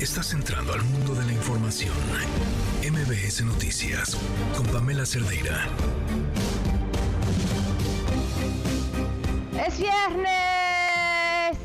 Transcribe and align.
Estás 0.00 0.32
entrando 0.32 0.72
al 0.72 0.82
mundo 0.82 1.14
de 1.14 1.26
la 1.26 1.32
información. 1.32 1.92
MBS 2.82 3.44
Noticias 3.44 4.16
con 4.56 4.66
Pamela 4.68 5.04
Cerdeira. 5.04 5.68
Es 9.62 9.78
viernes. 9.78 11.58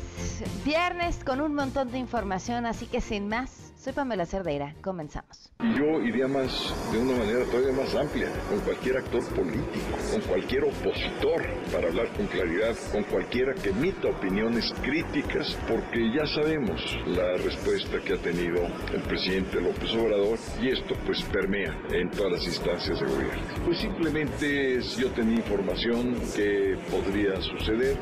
Viernes 0.66 1.24
con 1.24 1.40
un 1.40 1.54
montón 1.54 1.90
de 1.90 1.96
información, 1.98 2.66
así 2.66 2.84
que 2.86 3.00
sin 3.00 3.26
más, 3.26 3.65
soy 3.86 3.92
Pamela 3.92 4.26
Cerdeira. 4.26 4.74
Comenzamos. 4.82 5.52
Yo 5.60 6.00
iría 6.02 6.26
más, 6.26 6.74
de 6.90 6.98
una 6.98 7.18
manera 7.18 7.44
todavía 7.44 7.72
más 7.72 7.94
amplia, 7.94 8.28
con 8.50 8.58
cualquier 8.62 8.96
actor 8.96 9.24
político, 9.28 9.96
con 10.10 10.20
cualquier 10.22 10.64
opositor, 10.64 11.46
para 11.70 11.86
hablar 11.86 12.08
con 12.16 12.26
claridad, 12.26 12.74
con 12.90 13.04
cualquiera 13.04 13.54
que 13.54 13.68
emita 13.68 14.08
opiniones 14.08 14.74
críticas, 14.82 15.56
porque 15.68 16.12
ya 16.12 16.26
sabemos 16.26 16.82
la 17.06 17.36
respuesta 17.36 18.00
que 18.04 18.14
ha 18.14 18.18
tenido 18.18 18.66
el 18.92 19.02
presidente 19.02 19.60
López 19.60 19.94
Obrador 19.94 20.36
y 20.60 20.70
esto 20.70 20.96
pues 21.06 21.22
permea 21.22 21.78
en 21.92 22.10
todas 22.10 22.32
las 22.32 22.44
instancias 22.44 22.98
de 22.98 23.06
gobierno. 23.06 23.42
Pues 23.64 23.78
simplemente 23.78 24.82
si 24.82 25.02
yo 25.02 25.12
tenía 25.12 25.36
información 25.36 26.16
que 26.34 26.76
podría 26.90 27.40
suceder. 27.40 27.96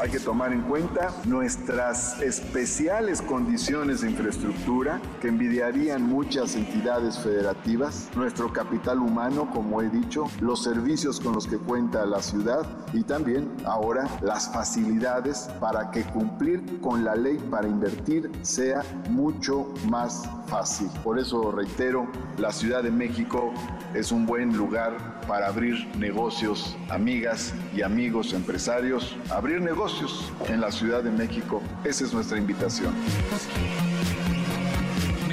Hay 0.00 0.10
que 0.10 0.18
tomar 0.18 0.52
en 0.52 0.62
cuenta 0.62 1.14
nuestras 1.24 2.20
especiales 2.20 3.22
condiciones 3.22 3.83
de 3.84 4.10
infraestructura 4.10 4.98
que 5.20 5.28
envidiarían 5.28 6.02
muchas 6.02 6.56
entidades 6.56 7.18
federativas, 7.18 8.08
nuestro 8.16 8.50
capital 8.50 8.98
humano, 8.98 9.50
como 9.52 9.82
he 9.82 9.90
dicho, 9.90 10.24
los 10.40 10.62
servicios 10.62 11.20
con 11.20 11.34
los 11.34 11.46
que 11.46 11.58
cuenta 11.58 12.06
la 12.06 12.22
ciudad 12.22 12.66
y 12.94 13.02
también 13.02 13.46
ahora 13.66 14.08
las 14.22 14.50
facilidades 14.50 15.50
para 15.60 15.90
que 15.90 16.02
cumplir 16.02 16.80
con 16.80 17.04
la 17.04 17.14
ley 17.14 17.36
para 17.50 17.68
invertir 17.68 18.30
sea 18.40 18.82
mucho 19.10 19.68
más 19.90 20.22
fácil. 20.46 20.88
Por 21.02 21.18
eso 21.18 21.52
reitero, 21.52 22.08
la 22.38 22.52
Ciudad 22.52 22.82
de 22.82 22.90
México 22.90 23.52
es 23.92 24.12
un 24.12 24.24
buen 24.24 24.56
lugar 24.56 24.96
para 25.26 25.48
abrir 25.48 25.86
negocios, 25.96 26.76
amigas 26.88 27.54
y 27.74 27.82
amigos 27.82 28.32
empresarios, 28.32 29.16
abrir 29.30 29.60
negocios 29.60 30.32
en 30.48 30.60
la 30.60 30.70
Ciudad 30.70 31.02
de 31.02 31.10
México. 31.10 31.62
Esa 31.84 32.04
es 32.04 32.12
nuestra 32.12 32.38
invitación 32.38 32.92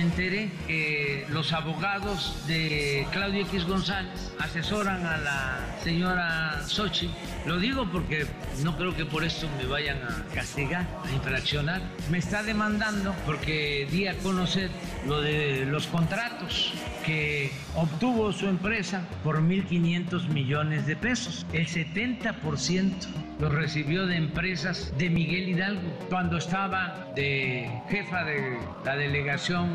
me 0.02 0.08
enteré 0.08 0.52
que 0.68 1.26
los 1.30 1.54
abogados 1.54 2.36
de 2.48 3.08
Claudio 3.12 3.42
X 3.44 3.66
González 3.66 4.32
asesoran 4.40 5.06
a 5.06 5.18
la 5.18 5.60
señora 5.84 6.64
Sochi. 6.66 7.10
Lo 7.46 7.60
digo 7.60 7.88
porque 7.92 8.26
no 8.64 8.76
creo 8.78 8.96
que 8.96 9.06
por 9.06 9.24
esto 9.24 9.48
me 9.58 9.66
vayan 9.66 9.98
a 10.04 10.26
castigar, 10.34 10.88
a 11.04 11.12
infraccionar. 11.12 11.82
Me 12.10 12.18
está 12.18 12.44
demandando 12.44 13.14
porque 13.26 13.88
di 13.92 14.08
a 14.08 14.18
conocer 14.18 14.70
lo 15.08 15.22
de 15.22 15.66
los 15.66 15.88
contratos 15.88 16.74
que 17.06 17.52
obtuvo 17.76 18.32
su 18.32 18.48
empresa 18.48 19.08
por 19.24 19.42
1.500 19.42 20.28
millones 20.30 20.86
de 20.86 20.96
pesos. 20.96 21.46
El 21.54 21.68
70% 21.68 22.92
lo 23.40 23.50
recibió 23.50 24.06
de 24.06 24.18
empresas 24.18 24.94
de 24.98 25.10
Miguel 25.10 25.50
Hidalgo 25.50 25.90
cuando 26.10 26.38
estaba 26.38 27.08
de 27.16 27.70
jefa 27.90 28.24
de 28.24 28.58
la 28.86 28.96
delegación. 28.96 29.70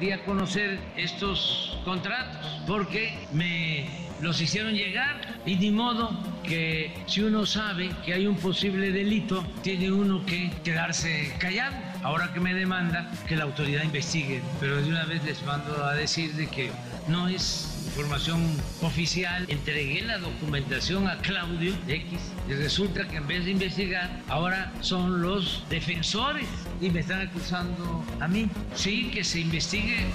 Di 0.00 0.12
a 0.12 0.24
conocer 0.24 0.78
estos 0.96 1.76
contratos 1.84 2.60
porque 2.66 3.14
me 3.32 3.88
los 4.20 4.40
hicieron 4.40 4.74
llegar 4.74 5.40
y 5.44 5.56
ni 5.56 5.70
modo 5.70 6.10
que 6.44 6.92
si 7.06 7.22
uno 7.22 7.46
sabe 7.46 7.90
que 8.04 8.14
hay 8.14 8.26
un 8.26 8.36
posible 8.36 8.92
delito, 8.92 9.44
tiene 9.62 9.90
uno 9.90 10.24
que 10.24 10.50
quedarse 10.62 11.32
callado. 11.38 11.76
Ahora 12.08 12.32
que 12.32 12.40
me 12.40 12.54
demanda 12.54 13.06
que 13.26 13.36
la 13.36 13.44
autoridad 13.44 13.82
investigue, 13.82 14.40
pero 14.60 14.80
de 14.80 14.88
una 14.88 15.04
vez 15.04 15.22
les 15.24 15.42
mando 15.42 15.84
a 15.84 15.92
decir 15.92 16.32
de 16.36 16.46
que 16.46 16.70
no 17.06 17.28
es 17.28 17.84
información 17.88 18.46
oficial. 18.80 19.44
Entregué 19.46 20.00
la 20.00 20.16
documentación 20.16 21.06
a 21.06 21.18
Claudio 21.18 21.74
X 21.86 22.18
y 22.48 22.54
resulta 22.54 23.06
que 23.08 23.18
en 23.18 23.26
vez 23.26 23.44
de 23.44 23.50
investigar, 23.50 24.22
ahora 24.28 24.72
son 24.80 25.20
los 25.20 25.62
defensores 25.68 26.48
y 26.80 26.88
me 26.88 27.00
están 27.00 27.28
acusando 27.28 28.02
a 28.20 28.26
mí. 28.26 28.48
Sí, 28.74 29.10
que 29.10 29.22
se 29.22 29.40
investigue. 29.40 30.06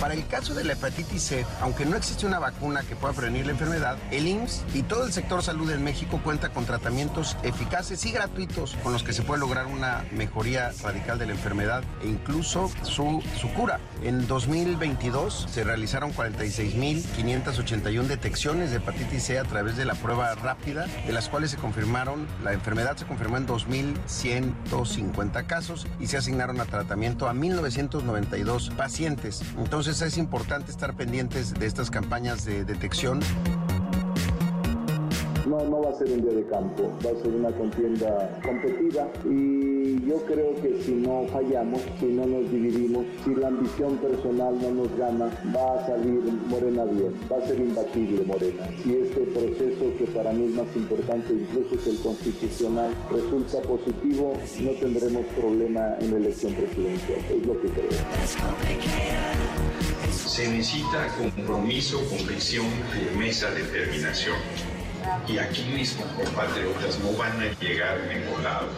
Para 0.00 0.14
el 0.14 0.26
caso 0.26 0.54
de 0.54 0.64
la 0.64 0.72
hepatitis 0.72 1.22
C, 1.22 1.46
aunque 1.60 1.84
no 1.84 1.94
existe 1.94 2.24
una 2.24 2.38
vacuna 2.38 2.82
que 2.82 2.96
pueda 2.96 3.12
prevenir 3.12 3.44
la 3.44 3.52
enfermedad, 3.52 3.98
el 4.10 4.26
IMSS 4.26 4.64
y 4.72 4.82
todo 4.82 5.04
el 5.04 5.12
sector 5.12 5.42
salud 5.42 5.70
en 5.70 5.84
México 5.84 6.18
cuenta 6.24 6.48
con 6.48 6.64
tratamientos 6.64 7.36
eficaces 7.42 8.06
y 8.06 8.12
gratuitos 8.12 8.78
con 8.82 8.94
los 8.94 9.02
que 9.02 9.12
se 9.12 9.22
puede 9.22 9.40
lograr 9.40 9.66
una 9.66 10.06
mejoría 10.10 10.72
radical 10.82 11.18
de 11.18 11.26
la 11.26 11.32
enfermedad 11.32 11.84
e 12.02 12.08
incluso 12.08 12.70
su, 12.82 13.22
su 13.38 13.52
cura. 13.52 13.78
En 14.02 14.26
2022 14.26 15.48
se 15.50 15.64
realizaron 15.64 16.14
46.581 16.14 18.04
detecciones 18.04 18.70
de 18.70 18.78
hepatitis 18.78 19.24
C 19.24 19.38
a 19.38 19.44
través 19.44 19.76
de 19.76 19.84
la 19.84 19.96
prueba 19.96 20.34
rápida, 20.34 20.86
de 21.06 21.12
las 21.12 21.28
cuales 21.28 21.50
se 21.50 21.58
confirmaron, 21.58 22.26
la 22.42 22.54
enfermedad 22.54 22.96
se 22.96 23.04
confirmó 23.04 23.36
en 23.36 23.46
2.150 23.46 25.46
casos 25.46 25.86
y 25.98 26.06
se 26.06 26.16
asignaron 26.16 26.58
a 26.58 26.64
tratamiento 26.64 27.28
a 27.28 27.34
1.992 27.34 28.74
pacientes. 28.76 29.42
Entonces, 29.58 29.89
es 29.90 30.18
importante 30.18 30.70
estar 30.70 30.94
pendientes 30.94 31.52
de 31.52 31.66
estas 31.66 31.90
campañas 31.90 32.44
de 32.44 32.64
detección. 32.64 33.18
No, 35.50 35.58
no 35.64 35.82
va 35.82 35.90
a 35.90 35.98
ser 35.98 36.12
un 36.12 36.22
día 36.22 36.32
de 36.32 36.46
campo, 36.46 36.92
va 37.04 37.10
a 37.10 37.22
ser 37.22 37.34
una 37.34 37.50
contienda 37.50 38.40
competida 38.40 39.08
y 39.24 40.00
yo 40.06 40.18
creo 40.24 40.54
que 40.62 40.80
si 40.80 40.92
no 40.92 41.26
fallamos, 41.32 41.80
si 41.98 42.06
no 42.06 42.24
nos 42.24 42.48
dividimos, 42.52 43.04
si 43.24 43.34
la 43.34 43.48
ambición 43.48 43.96
personal 43.96 44.56
no 44.62 44.70
nos 44.70 44.96
gana, 44.96 45.26
va 45.52 45.74
a 45.74 45.86
salir 45.86 46.22
Morena 46.46 46.84
bien, 46.84 47.12
va 47.28 47.38
a 47.38 47.46
ser 47.48 47.58
imbatible 47.58 48.22
Morena. 48.26 48.68
Si 48.84 48.94
este 48.94 49.22
proceso, 49.22 49.92
que 49.98 50.04
para 50.14 50.32
mí 50.32 50.44
es 50.44 50.54
más 50.54 50.76
importante 50.76 51.32
incluso 51.32 51.82
que 51.82 51.90
el 51.90 51.98
constitucional, 51.98 52.94
resulta 53.10 53.60
positivo, 53.62 54.34
no 54.60 54.70
tendremos 54.78 55.26
problema 55.36 55.96
en 55.98 56.12
la 56.12 56.16
elección 56.18 56.54
presidencial, 56.54 57.18
es 57.28 57.44
lo 57.44 57.60
que 57.60 57.68
creo 57.70 57.90
se 60.10 60.48
necesita 60.48 61.08
compromiso, 61.18 61.98
convicción, 62.08 62.66
firmeza, 62.92 63.50
determinación. 63.50 64.36
Y 65.28 65.38
aquí 65.38 65.62
mismo, 65.64 66.04
compatriotas, 66.16 66.98
no 67.00 67.12
van 67.16 67.40
a 67.40 67.60
llegar 67.60 67.98
lado 68.42 68.68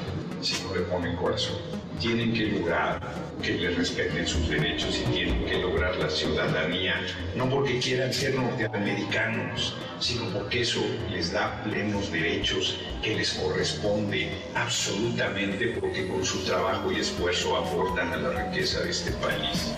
si 0.43 0.61
no 0.65 0.75
le 0.75 0.81
ponen 0.83 1.17
corazón. 1.17 1.57
Tienen 2.01 2.33
que 2.33 2.47
lograr 2.47 3.01
que 3.41 3.53
les 3.53 3.77
respeten 3.77 4.27
sus 4.27 4.49
derechos 4.49 4.99
y 4.99 5.13
tienen 5.13 5.45
que 5.47 5.59
lograr 5.59 5.97
la 5.97 6.11
ciudadanía, 6.11 7.01
no 7.37 7.49
porque 7.49 7.79
quieran 7.79 8.13
ser 8.13 8.35
norteamericanos, 8.35 9.77
sino 10.01 10.25
porque 10.31 10.63
eso 10.63 10.81
les 11.11 11.33
da 11.33 11.63
plenos 11.63 12.11
derechos 12.11 12.79
que 13.03 13.15
les 13.17 13.33
corresponde 13.35 14.31
absolutamente 14.55 15.77
porque 15.81 16.09
con 16.09 16.25
su 16.25 16.45
trabajo 16.45 16.91
y 16.91 17.01
esfuerzo 17.01 17.57
aportan 17.57 18.13
a 18.13 18.17
la 18.17 18.31
riqueza 18.45 18.81
de 18.81 18.91
este 18.91 19.13
país. 19.13 19.73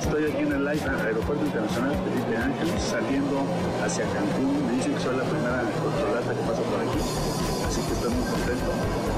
Estoy 0.00 0.30
aquí 0.30 0.42
en 0.42 0.52
el 0.52 0.68
Aeropuerto 0.68 1.44
Internacional 1.44 1.94
Felipe 2.04 2.36
Ángeles, 2.36 2.82
saliendo 2.82 3.42
hacia 3.84 4.04
Cancún. 4.04 4.66
Me 4.66 4.72
dicen 4.74 4.94
que 4.94 5.00
soy 5.00 5.16
la 5.16 5.24
primera 5.24 5.62
controlata 5.82 6.34
que 6.34 6.40
pasa 6.46 6.62
por 6.62 6.80
aquí, 6.80 6.98
así 7.66 7.80
que 7.82 7.92
estoy 7.92 8.10
muy 8.10 8.24
contento. 8.30 8.70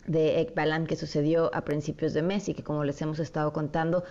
de 0.09 0.41
Ekbalam 0.41 0.87
que 0.87 0.95
sucedió 0.95 1.53
a 1.53 1.63
principios 1.63 2.13
de 2.13 2.23
mes 2.23 2.49
y 2.49 2.55
que 2.55 2.63
como 2.63 2.83
les 2.83 2.99
hemos 3.01 3.19
estado 3.19 3.53
contando, 3.53 4.03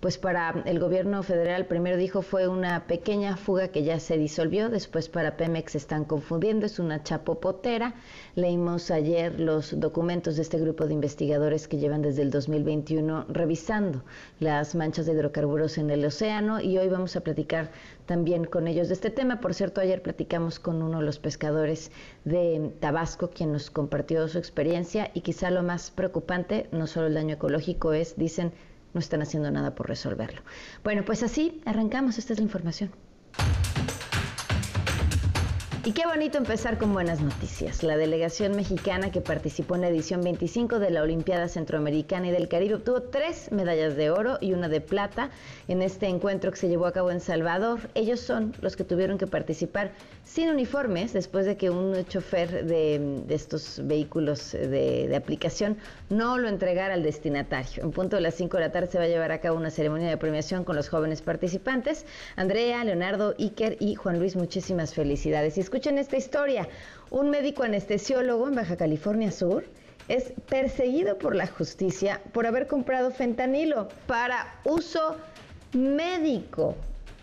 pues 0.00 0.18
para 0.18 0.62
el 0.66 0.78
gobierno 0.78 1.22
federal 1.22 1.66
primero 1.66 1.96
dijo 1.96 2.22
fue 2.22 2.46
una 2.48 2.86
pequeña 2.86 3.36
fuga 3.36 3.68
que 3.68 3.82
ya 3.82 3.98
se 4.00 4.18
disolvió, 4.18 4.68
después 4.68 5.08
para 5.08 5.36
Pemex 5.36 5.72
se 5.72 5.78
están 5.78 6.04
confundiendo, 6.04 6.66
es 6.66 6.78
una 6.78 7.02
chapopotera. 7.02 7.94
Leímos 8.34 8.90
ayer 8.90 9.40
los 9.40 9.78
documentos 9.80 10.36
de 10.36 10.42
este 10.42 10.58
grupo 10.58 10.86
de 10.86 10.94
investigadores 10.94 11.68
que 11.68 11.78
llevan 11.78 12.02
desde 12.02 12.22
el 12.22 12.30
2021 12.30 13.26
revisando 13.28 14.04
las 14.40 14.74
manchas 14.74 15.06
de 15.06 15.12
hidrocarburos 15.12 15.78
en 15.78 15.90
el 15.90 16.04
océano 16.04 16.60
y 16.60 16.76
hoy 16.78 16.88
vamos 16.88 17.16
a 17.16 17.22
platicar 17.22 17.70
también 18.06 18.44
con 18.44 18.68
ellos 18.68 18.88
de 18.88 18.94
este 18.94 19.10
tema. 19.10 19.40
Por 19.40 19.54
cierto, 19.54 19.80
ayer 19.80 20.02
platicamos 20.02 20.58
con 20.58 20.82
uno 20.82 20.98
de 21.00 21.06
los 21.06 21.18
pescadores 21.18 21.90
de 22.24 22.72
Tabasco, 22.80 23.30
quien 23.30 23.52
nos 23.52 23.70
compartió 23.70 24.28
su 24.28 24.38
experiencia 24.38 25.10
y 25.14 25.22
quizá 25.22 25.50
lo 25.50 25.62
más 25.62 25.90
preocupante, 25.90 26.68
no 26.72 26.86
solo 26.86 27.06
el 27.06 27.14
daño 27.14 27.34
ecológico, 27.34 27.92
es, 27.92 28.16
dicen, 28.16 28.52
no 28.94 29.00
están 29.00 29.20
haciendo 29.20 29.50
nada 29.50 29.74
por 29.74 29.88
resolverlo. 29.88 30.42
Bueno, 30.82 31.04
pues 31.04 31.22
así 31.22 31.60
arrancamos, 31.66 32.18
esta 32.18 32.32
es 32.32 32.38
la 32.38 32.44
información. 32.44 32.90
Y 35.86 35.92
qué 35.92 36.06
bonito 36.06 36.38
empezar 36.38 36.78
con 36.78 36.94
buenas 36.94 37.20
noticias. 37.20 37.82
La 37.82 37.98
delegación 37.98 38.56
mexicana 38.56 39.10
que 39.10 39.20
participó 39.20 39.74
en 39.74 39.82
la 39.82 39.88
edición 39.88 40.22
25 40.22 40.78
de 40.78 40.88
la 40.88 41.02
Olimpiada 41.02 41.46
Centroamericana 41.46 42.28
y 42.28 42.30
del 42.30 42.48
Caribe 42.48 42.76
obtuvo 42.76 43.02
tres 43.02 43.52
medallas 43.52 43.94
de 43.94 44.08
oro 44.08 44.38
y 44.40 44.54
una 44.54 44.70
de 44.70 44.80
plata 44.80 45.28
en 45.68 45.82
este 45.82 46.06
encuentro 46.06 46.50
que 46.52 46.56
se 46.56 46.68
llevó 46.68 46.86
a 46.86 46.92
cabo 46.92 47.10
en 47.10 47.20
Salvador. 47.20 47.80
Ellos 47.94 48.20
son 48.20 48.54
los 48.62 48.76
que 48.76 48.84
tuvieron 48.84 49.18
que 49.18 49.26
participar 49.26 49.92
sin 50.24 50.48
uniformes 50.48 51.12
después 51.12 51.44
de 51.44 51.58
que 51.58 51.68
un 51.68 52.02
chofer 52.06 52.64
de, 52.64 53.22
estos 53.28 53.82
vehículos 53.84 54.52
de, 54.52 55.14
aplicación 55.14 55.76
no 56.08 56.38
lo 56.38 56.48
entregara 56.48 56.94
al 56.94 57.02
destinatario. 57.02 57.84
En 57.84 57.90
punto 57.90 58.16
de 58.16 58.22
las 58.22 58.36
5 58.36 58.56
de 58.56 58.62
la 58.62 58.72
tarde 58.72 58.86
se 58.86 58.96
va 58.96 59.04
a 59.04 59.08
llevar 59.08 59.32
a 59.32 59.40
cabo 59.42 59.58
una 59.58 59.70
ceremonia 59.70 60.08
de 60.08 60.16
premiación 60.16 60.64
con 60.64 60.76
los 60.76 60.88
jóvenes 60.88 61.20
participantes. 61.20 62.06
Andrea, 62.36 62.82
Leonardo, 62.84 63.34
Iker 63.38 63.76
y 63.80 63.96
Juan 63.96 64.18
Luis, 64.18 64.34
muchísimas 64.34 64.94
felicidades. 64.94 65.58
Escuchen 65.74 65.98
esta 65.98 66.16
historia. 66.16 66.68
Un 67.10 67.30
médico 67.30 67.64
anestesiólogo 67.64 68.46
en 68.46 68.54
Baja 68.54 68.76
California 68.76 69.32
Sur 69.32 69.64
es 70.06 70.32
perseguido 70.48 71.18
por 71.18 71.34
la 71.34 71.48
justicia 71.48 72.20
por 72.32 72.46
haber 72.46 72.68
comprado 72.68 73.10
fentanilo 73.10 73.88
para 74.06 74.54
uso 74.62 75.16
médico. 75.72 76.76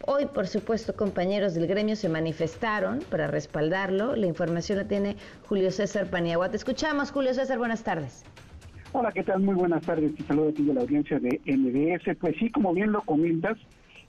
Hoy, 0.06 0.26
por 0.26 0.48
supuesto, 0.48 0.94
compañeros 0.94 1.54
del 1.54 1.66
gremio 1.66 1.96
se 1.96 2.10
manifestaron 2.10 3.00
para 3.10 3.28
respaldarlo. 3.28 4.18
La 4.18 4.28
información 4.28 4.80
la 4.80 4.86
tiene 4.86 5.16
Julio 5.48 5.72
César 5.72 6.08
Paniagua. 6.08 6.50
Te 6.50 6.58
escuchamos, 6.58 7.10
Julio 7.10 7.34
César, 7.34 7.58
buenas 7.58 7.86
tardes. 7.86 8.26
Hola, 8.92 9.14
¿qué 9.14 9.24
tal? 9.24 9.44
Muy 9.44 9.56
buenas 9.56 9.82
tardes. 9.84 10.14
Te 10.14 10.24
saludo 10.24 10.50
aquí 10.50 10.64
de 10.64 10.74
la 10.74 10.82
audiencia 10.82 11.20
de 11.20 11.40
MDS. 11.46 12.18
Pues 12.20 12.36
sí, 12.38 12.52
como 12.52 12.74
bien 12.74 12.92
lo 12.92 13.02
comentas, 13.04 13.58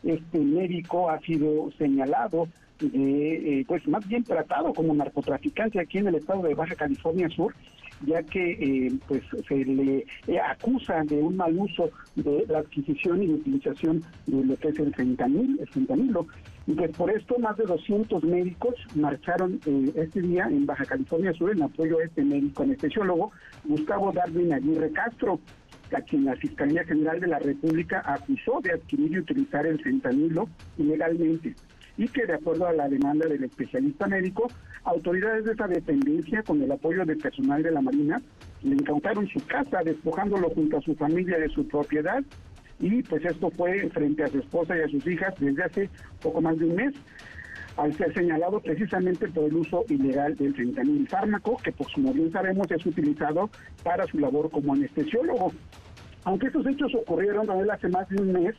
este 0.02 0.38
médico 0.38 1.10
ha 1.10 1.20
sido 1.20 1.70
señalado 1.78 2.48
de, 2.82 3.60
eh, 3.60 3.64
pues 3.66 3.86
más 3.88 4.06
bien 4.06 4.24
tratado 4.24 4.72
como 4.72 4.94
narcotraficante 4.94 5.80
aquí 5.80 5.98
en 5.98 6.08
el 6.08 6.16
estado 6.16 6.42
de 6.42 6.54
Baja 6.54 6.74
California 6.74 7.28
Sur 7.28 7.54
ya 8.06 8.22
que 8.22 8.52
eh, 8.52 8.92
pues 9.06 9.22
se 9.46 9.64
le 9.64 10.06
eh, 10.26 10.40
acusa 10.40 11.02
de 11.04 11.16
un 11.16 11.36
mal 11.36 11.56
uso 11.56 11.90
de 12.16 12.44
la 12.48 12.58
adquisición 12.60 13.22
y 13.22 13.28
utilización 13.28 14.02
de 14.26 14.44
lo 14.44 14.56
que 14.56 14.68
es 14.68 14.78
el 14.78 14.94
fentanil, 14.94 15.58
el 15.60 15.68
fentanilo. 15.68 16.26
Y 16.66 16.74
pues 16.74 16.90
por 16.96 17.10
esto 17.10 17.38
más 17.38 17.56
de 17.56 17.64
200 17.64 18.22
médicos 18.24 18.74
marcharon 18.94 19.60
eh, 19.66 19.92
este 19.96 20.22
día 20.22 20.46
en 20.46 20.66
Baja 20.66 20.84
California 20.84 21.32
Sur 21.32 21.50
en 21.52 21.62
apoyo 21.62 21.98
a 21.98 22.04
este 22.04 22.24
médico 22.24 22.62
anestesiólogo, 22.62 23.32
Gustavo 23.64 24.12
Darwin 24.12 24.52
Aguirre 24.52 24.92
Castro, 24.92 25.40
a 25.94 26.00
quien 26.00 26.24
la 26.24 26.36
Fiscalía 26.36 26.84
General 26.84 27.20
de 27.20 27.26
la 27.26 27.38
República 27.38 28.02
acusó 28.06 28.60
de 28.62 28.72
adquirir 28.72 29.12
y 29.12 29.18
utilizar 29.18 29.66
el 29.66 29.78
fentanilo 29.80 30.48
ilegalmente 30.78 31.54
y 31.96 32.08
que 32.08 32.26
de 32.26 32.34
acuerdo 32.34 32.66
a 32.66 32.72
la 32.72 32.88
demanda 32.88 33.28
del 33.28 33.44
especialista 33.44 34.06
médico, 34.06 34.48
autoridades 34.84 35.44
de 35.44 35.52
esa 35.52 35.68
dependencia, 35.68 36.42
con 36.42 36.62
el 36.62 36.72
apoyo 36.72 37.04
del 37.04 37.18
personal 37.18 37.62
de 37.62 37.70
la 37.70 37.80
Marina, 37.80 38.20
le 38.62 38.74
incautaron 38.74 39.28
su 39.28 39.44
casa, 39.46 39.82
despojándolo 39.84 40.50
junto 40.50 40.78
a 40.78 40.82
su 40.82 40.94
familia 40.94 41.38
de 41.38 41.48
su 41.48 41.66
propiedad, 41.66 42.22
y 42.80 43.02
pues 43.02 43.24
esto 43.24 43.50
fue 43.50 43.88
frente 43.90 44.24
a 44.24 44.28
su 44.28 44.38
esposa 44.38 44.76
y 44.76 44.80
a 44.80 44.88
sus 44.88 45.06
hijas 45.06 45.34
desde 45.38 45.62
hace 45.62 45.90
poco 46.20 46.40
más 46.40 46.58
de 46.58 46.64
un 46.64 46.74
mes 46.74 46.94
al 47.76 47.96
ser 47.96 48.12
señalado 48.12 48.60
precisamente 48.60 49.28
por 49.28 49.44
el 49.44 49.56
uso 49.56 49.84
ilegal 49.88 50.36
del 50.36 50.54
fentanil 50.54 51.08
fármaco, 51.08 51.56
que 51.62 51.72
pues 51.72 51.88
como 51.94 52.12
bien 52.12 52.30
sabemos 52.32 52.70
es 52.70 52.84
utilizado 52.84 53.48
para 53.82 54.06
su 54.06 54.18
labor 54.18 54.50
como 54.50 54.74
anestesiólogo. 54.74 55.52
Aunque 56.24 56.48
estos 56.48 56.66
hechos 56.66 56.94
ocurrieron 56.94 57.48
hace 57.70 57.88
más 57.88 58.08
de 58.08 58.22
un 58.22 58.32
mes, 58.32 58.54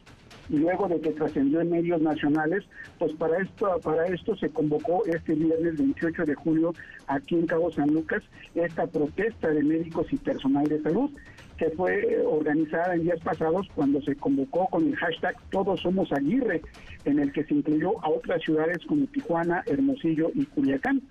luego 0.50 0.88
de 0.88 1.00
que 1.00 1.12
trascendió 1.12 1.62
en 1.62 1.72
medios 1.72 2.02
nacionales, 2.02 2.64
pues 3.00 3.14
para 3.14 3.40
esto, 3.40 3.80
para 3.84 4.08
esto 4.08 4.36
se 4.36 4.50
convocó 4.50 5.04
este 5.06 5.34
viernes 5.34 5.78
28 5.78 6.26
de 6.26 6.36
julio 6.36 6.74
aquí 7.08 7.36
en 7.36 7.48
Cabo 7.48 7.72
San 7.72 7.94
Lucas 7.94 8.24
esta 8.56 8.88
protesta 8.88 9.50
de 9.50 9.64
médicos 9.64 10.08
y 10.12 10.18
personal 10.18 10.66
de 10.66 10.82
salud 10.82 11.10
que 11.58 11.70
fue 11.72 12.22
organizada 12.26 12.96
en 12.96 13.04
días 13.04 13.20
pasados 13.22 13.68
cuando 13.76 14.02
se 14.02 14.16
convocó 14.16 14.68
con 14.68 14.88
el 14.88 14.96
hashtag 14.96 15.36
Todos 15.52 15.82
Somos 15.82 16.12
Aguirre, 16.12 16.62
en 17.06 17.20
el 17.20 17.32
que 17.32 17.44
se 17.44 17.54
incluyó 17.54 18.04
a 18.04 18.10
otras 18.10 18.42
ciudades 18.42 18.80
como 18.88 19.06
Tijuana, 19.08 19.64
Hermosillo 19.68 20.32
y 20.34 20.46
Culiacán. 20.46 21.02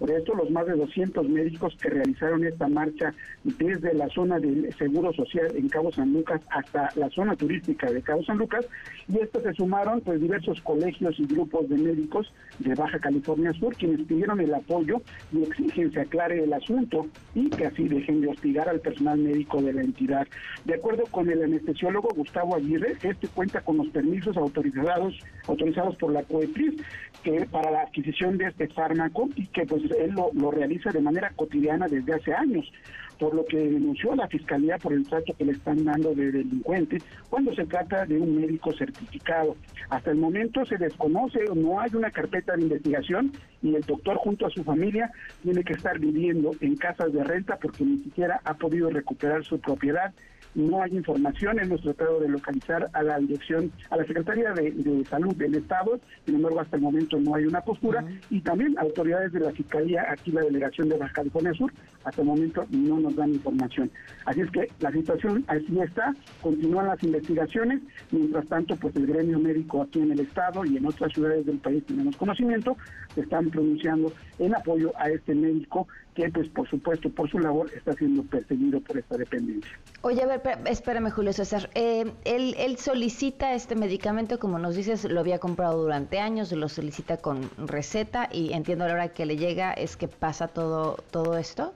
Por 0.00 0.10
esto, 0.10 0.34
los 0.34 0.50
más 0.50 0.66
de 0.66 0.76
200 0.76 1.28
médicos 1.28 1.76
que 1.76 1.90
realizaron 1.90 2.42
esta 2.42 2.68
marcha 2.68 3.12
desde 3.44 3.92
la 3.92 4.08
zona 4.08 4.38
del 4.38 4.74
Seguro 4.78 5.12
Social 5.12 5.54
en 5.54 5.68
Cabo 5.68 5.92
San 5.92 6.14
Lucas 6.14 6.40
hasta 6.48 6.88
la 6.96 7.10
zona 7.10 7.36
turística 7.36 7.92
de 7.92 8.00
Cabo 8.00 8.24
San 8.24 8.38
Lucas, 8.38 8.66
y 9.08 9.18
estos 9.18 9.42
se 9.42 9.52
sumaron 9.52 10.00
pues 10.00 10.18
diversos 10.18 10.58
colegios 10.62 11.20
y 11.20 11.26
grupos 11.26 11.68
de 11.68 11.76
médicos 11.76 12.32
de 12.60 12.74
Baja 12.74 12.98
California 12.98 13.52
Sur, 13.52 13.76
quienes 13.76 14.00
pidieron 14.06 14.40
el 14.40 14.54
apoyo 14.54 15.02
y 15.32 15.42
exigen 15.42 15.92
se 15.92 16.00
aclare 16.00 16.42
el 16.42 16.52
asunto 16.54 17.06
y 17.34 17.50
que 17.50 17.66
así 17.66 17.86
dejen 17.86 18.22
de 18.22 18.28
hostigar 18.28 18.70
al 18.70 18.80
personal 18.80 19.18
médico 19.18 19.60
de 19.60 19.74
la 19.74 19.82
entidad. 19.82 20.26
De 20.64 20.76
acuerdo 20.76 21.04
con 21.10 21.28
el 21.28 21.42
anestesiólogo 21.42 22.08
Gustavo 22.16 22.56
Aguirre, 22.56 22.96
este 23.02 23.28
cuenta 23.28 23.60
con 23.60 23.76
los 23.76 23.88
permisos 23.88 24.34
autorizados 24.38 25.14
autorizados 25.46 25.96
por 25.96 26.12
la 26.12 26.22
COEPRIS 26.22 26.76
que 27.22 27.46
para 27.50 27.70
la 27.70 27.82
adquisición 27.82 28.38
de 28.38 28.46
este 28.46 28.68
fármaco 28.68 29.28
y 29.36 29.46
que 29.48 29.66
pues 29.66 29.82
él 29.98 30.14
lo, 30.14 30.50
realiza 30.50 30.90
de 30.90 31.00
manera 31.00 31.30
cotidiana 31.36 31.86
desde 31.88 32.14
hace 32.14 32.32
años, 32.32 32.70
por 33.18 33.34
lo 33.34 33.44
que 33.44 33.58
denunció 33.58 34.12
a 34.12 34.16
la 34.16 34.28
Fiscalía 34.28 34.78
por 34.78 34.92
el 34.92 35.06
trato 35.06 35.34
que 35.36 35.44
le 35.44 35.52
están 35.52 35.84
dando 35.84 36.14
de 36.14 36.32
delincuente 36.32 36.98
cuando 37.28 37.54
se 37.54 37.66
trata 37.66 38.06
de 38.06 38.18
un 38.18 38.40
médico 38.40 38.72
certificado. 38.72 39.56
Hasta 39.90 40.10
el 40.10 40.16
momento 40.16 40.64
se 40.64 40.78
desconoce, 40.78 41.40
no 41.54 41.80
hay 41.80 41.90
una 41.94 42.10
carpeta 42.10 42.56
de 42.56 42.62
investigación 42.62 43.32
y 43.62 43.74
el 43.74 43.82
doctor 43.82 44.16
junto 44.16 44.46
a 44.46 44.50
su 44.50 44.64
familia 44.64 45.10
tiene 45.42 45.62
que 45.64 45.74
estar 45.74 45.98
viviendo 45.98 46.52
en 46.60 46.76
casas 46.76 47.12
de 47.12 47.22
renta 47.22 47.56
porque 47.56 47.84
ni 47.84 47.98
siquiera 47.98 48.40
ha 48.44 48.54
podido 48.54 48.88
recuperar 48.88 49.44
su 49.44 49.60
propiedad 49.60 50.14
no 50.54 50.82
hay 50.82 50.96
información, 50.96 51.60
hemos 51.60 51.80
tratado 51.82 52.20
de 52.20 52.28
localizar 52.28 52.88
a 52.92 53.02
la 53.02 53.18
dirección, 53.18 53.70
a 53.90 53.96
la 53.96 54.04
Secretaría 54.04 54.52
de, 54.52 55.04
Salud 55.08 55.34
del 55.36 55.54
Estado, 55.54 56.00
sin 56.24 56.36
embargo 56.36 56.60
hasta 56.60 56.76
el 56.76 56.82
momento 56.82 57.18
no 57.18 57.34
hay 57.34 57.44
una 57.44 57.60
postura, 57.60 58.04
y 58.30 58.40
también 58.40 58.78
autoridades 58.78 59.32
de 59.32 59.40
la 59.40 59.52
Fiscalía, 59.52 60.06
aquí 60.08 60.30
la 60.32 60.42
delegación 60.42 60.88
de 60.88 60.98
Baja 60.98 61.12
California 61.12 61.52
Sur, 61.54 61.72
hasta 62.04 62.22
el 62.22 62.26
momento 62.26 62.64
no 62.70 63.00
nos 63.00 63.14
dan 63.16 63.30
información. 63.30 63.90
Así 64.24 64.40
es 64.40 64.50
que 64.50 64.68
la 64.80 64.90
situación 64.92 65.44
así 65.48 65.78
está, 65.80 66.14
continúan 66.42 66.86
las 66.86 67.02
investigaciones, 67.02 67.80
mientras 68.10 68.46
tanto 68.46 68.76
pues 68.76 68.94
el 68.96 69.06
gremio 69.06 69.38
médico 69.38 69.82
aquí 69.82 70.00
en 70.00 70.12
el 70.12 70.20
Estado 70.20 70.64
y 70.64 70.76
en 70.76 70.86
otras 70.86 71.12
ciudades 71.12 71.46
del 71.46 71.58
país 71.58 71.84
tenemos 71.86 72.16
conocimiento, 72.16 72.76
se 73.14 73.22
están 73.22 73.50
pronunciando 73.50 74.12
en 74.38 74.54
apoyo 74.54 74.92
a 74.96 75.10
este 75.10 75.34
médico 75.34 75.86
que 76.14 76.28
pues 76.30 76.48
por 76.48 76.68
supuesto 76.68 77.08
por 77.10 77.30
su 77.30 77.38
labor 77.38 77.70
está 77.74 77.92
siendo 77.94 78.22
perseguido 78.24 78.80
por 78.80 78.98
esta 78.98 79.16
dependencia. 79.16 79.70
Oye, 80.02 80.22
a 80.22 80.26
ver, 80.26 80.42
espérame 80.66 81.10
Julio 81.10 81.32
César, 81.32 81.70
eh, 81.74 82.12
él, 82.24 82.54
él 82.58 82.76
solicita 82.78 83.54
este 83.54 83.76
medicamento, 83.76 84.38
como 84.38 84.58
nos 84.58 84.74
dices, 84.74 85.04
lo 85.04 85.20
había 85.20 85.38
comprado 85.38 85.80
durante 85.82 86.18
años, 86.18 86.50
lo 86.52 86.68
solicita 86.68 87.18
con 87.18 87.48
receta 87.58 88.28
y 88.32 88.52
entiendo 88.52 88.84
a 88.84 88.88
la 88.88 88.94
hora 88.94 89.08
que 89.08 89.26
le 89.26 89.36
llega 89.36 89.72
es 89.72 89.96
que 89.96 90.08
pasa 90.08 90.48
todo, 90.48 90.96
todo 91.10 91.36
esto. 91.36 91.72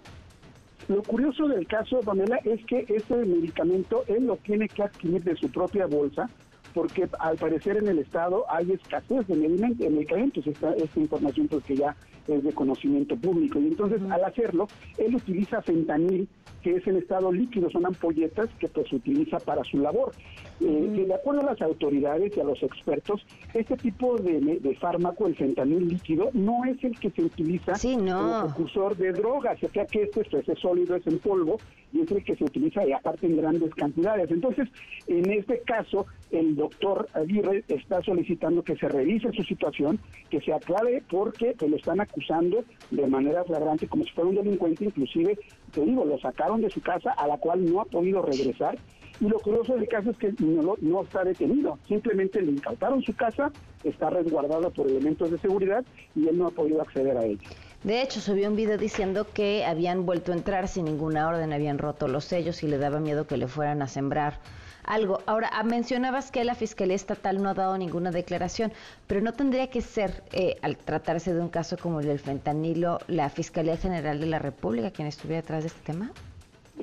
Lo 0.88 1.02
curioso 1.02 1.48
del 1.48 1.66
caso, 1.66 2.00
Pamela, 2.00 2.36
es 2.44 2.64
que 2.66 2.84
este 2.88 3.16
medicamento 3.16 4.04
él 4.06 4.26
lo 4.26 4.36
tiene 4.36 4.68
que 4.68 4.82
adquirir 4.82 5.22
de 5.24 5.34
su 5.36 5.50
propia 5.50 5.86
bolsa, 5.86 6.28
porque 6.74 7.08
al 7.20 7.36
parecer 7.36 7.78
en 7.78 7.88
el 7.88 8.00
Estado 8.00 8.44
hay 8.50 8.72
escasez 8.72 9.26
de 9.26 9.36
medicamentos, 9.36 10.46
esta, 10.46 10.74
esta 10.74 11.00
información 11.00 11.48
porque 11.48 11.76
ya 11.76 11.96
es 12.28 12.42
de 12.42 12.52
conocimiento 12.52 13.16
público. 13.16 13.58
Y 13.60 13.68
entonces 13.68 14.02
al 14.10 14.24
hacerlo, 14.24 14.66
él 14.98 15.14
utiliza 15.14 15.62
fentanil, 15.62 16.28
que 16.62 16.76
es 16.76 16.86
en 16.86 16.96
estado 16.96 17.32
líquido, 17.32 17.70
son 17.70 17.86
ampolletas 17.86 18.50
que 18.58 18.68
pues 18.68 18.92
utiliza 18.92 19.38
para 19.38 19.62
su 19.64 19.78
labor. 19.78 20.12
Eh, 20.60 21.04
de 21.06 21.14
acuerdo 21.14 21.40
a 21.40 21.52
las 21.52 21.62
autoridades 21.62 22.36
y 22.36 22.40
a 22.40 22.44
los 22.44 22.62
expertos, 22.62 23.26
este 23.54 23.76
tipo 23.76 24.16
de, 24.16 24.76
fármaco, 24.80 25.26
el 25.26 25.34
fentanil 25.34 25.88
líquido, 25.88 26.30
no 26.32 26.64
es 26.64 26.82
el 26.84 26.98
que 26.98 27.10
se 27.10 27.22
utiliza 27.22 27.72
como 27.72 28.44
precursor 28.44 28.96
de 28.96 29.12
drogas, 29.12 29.62
o 29.62 29.68
sea 29.68 29.84
que 29.86 30.02
este 30.02 30.24
pues, 30.24 30.48
es 30.48 30.58
sólido, 30.58 30.94
es 30.96 31.06
en 31.06 31.18
polvo, 31.18 31.58
y 31.92 32.00
es 32.02 32.10
el 32.10 32.24
que 32.24 32.36
se 32.36 32.44
utiliza 32.44 32.86
y 32.86 32.92
aparte 32.92 33.26
en 33.26 33.36
grandes 33.36 33.74
cantidades. 33.74 34.30
Entonces, 34.30 34.68
en 35.06 35.30
este 35.30 35.60
caso, 35.60 36.06
el 36.30 36.56
doctor 36.56 37.08
Aguirre 37.14 37.64
está 37.68 38.02
solicitando 38.02 38.62
que 38.62 38.76
se 38.76 38.88
revise 38.88 39.32
su 39.32 39.42
situación, 39.42 39.98
que 40.30 40.40
se 40.40 40.52
aclare 40.52 41.02
porque 41.08 41.54
pues, 41.58 41.70
lo 41.70 41.76
están 41.76 42.00
acusando 42.00 42.64
de 42.90 43.06
manera 43.06 43.44
flagrante 43.44 43.88
como 43.88 44.04
si 44.04 44.10
fuera 44.10 44.30
un 44.30 44.36
delincuente, 44.36 44.84
inclusive, 44.84 45.38
te 45.72 45.80
digo, 45.82 46.04
lo 46.04 46.18
sacaron 46.18 46.60
de 46.60 46.70
su 46.70 46.80
casa 46.80 47.12
a 47.12 47.26
la 47.26 47.38
cual 47.38 47.64
no 47.64 47.80
ha 47.80 47.84
podido 47.84 48.22
regresar 48.22 48.78
Y 49.20 49.28
lo 49.28 49.38
curioso 49.38 49.76
del 49.76 49.88
caso 49.88 50.10
es 50.10 50.16
que 50.16 50.34
no, 50.40 51.02
está 51.02 51.24
detenido, 51.24 51.78
simplemente 51.86 52.42
le 52.42 52.52
incautaron 52.52 53.02
su 53.02 53.14
casa, 53.14 53.52
está 53.84 54.10
resguardada 54.10 54.70
por 54.70 54.88
elementos 54.88 55.30
de 55.30 55.38
seguridad 55.38 55.84
y 56.16 56.28
él 56.28 56.36
no 56.36 56.48
ha 56.48 56.50
podido 56.50 56.82
acceder 56.82 57.16
a 57.16 57.24
ella. 57.24 57.48
De 57.84 58.02
hecho, 58.02 58.20
subió 58.20 58.48
un 58.48 58.56
video 58.56 58.78
diciendo 58.78 59.26
que 59.32 59.64
habían 59.64 60.06
vuelto 60.06 60.32
a 60.32 60.34
entrar 60.34 60.68
sin 60.68 60.86
ninguna 60.86 61.28
orden, 61.28 61.52
habían 61.52 61.78
roto 61.78 62.08
los 62.08 62.24
sellos 62.24 62.62
y 62.62 62.68
le 62.68 62.78
daba 62.78 62.98
miedo 62.98 63.26
que 63.26 63.36
le 63.36 63.46
fueran 63.46 63.82
a 63.82 63.88
sembrar 63.88 64.40
algo. 64.84 65.20
Ahora, 65.26 65.50
ah, 65.52 65.62
mencionabas 65.62 66.30
que 66.30 66.44
la 66.44 66.54
Fiscalía 66.54 66.96
Estatal 66.96 67.42
no 67.42 67.50
ha 67.50 67.54
dado 67.54 67.76
ninguna 67.78 68.10
declaración, 68.10 68.72
pero 69.06 69.20
no 69.20 69.32
tendría 69.32 69.68
que 69.68 69.80
ser, 69.80 70.22
eh, 70.32 70.56
al 70.62 70.76
tratarse 70.76 71.34
de 71.34 71.40
un 71.40 71.48
caso 71.48 71.76
como 71.76 72.00
el 72.00 72.06
del 72.06 72.18
fentanilo, 72.18 72.98
la 73.06 73.28
Fiscalía 73.28 73.76
General 73.76 74.18
de 74.18 74.26
la 74.26 74.38
República 74.38 74.90
quien 74.90 75.08
estuviera 75.08 75.42
detrás 75.42 75.62
de 75.62 75.68
este 75.68 75.80
tema. 75.80 76.10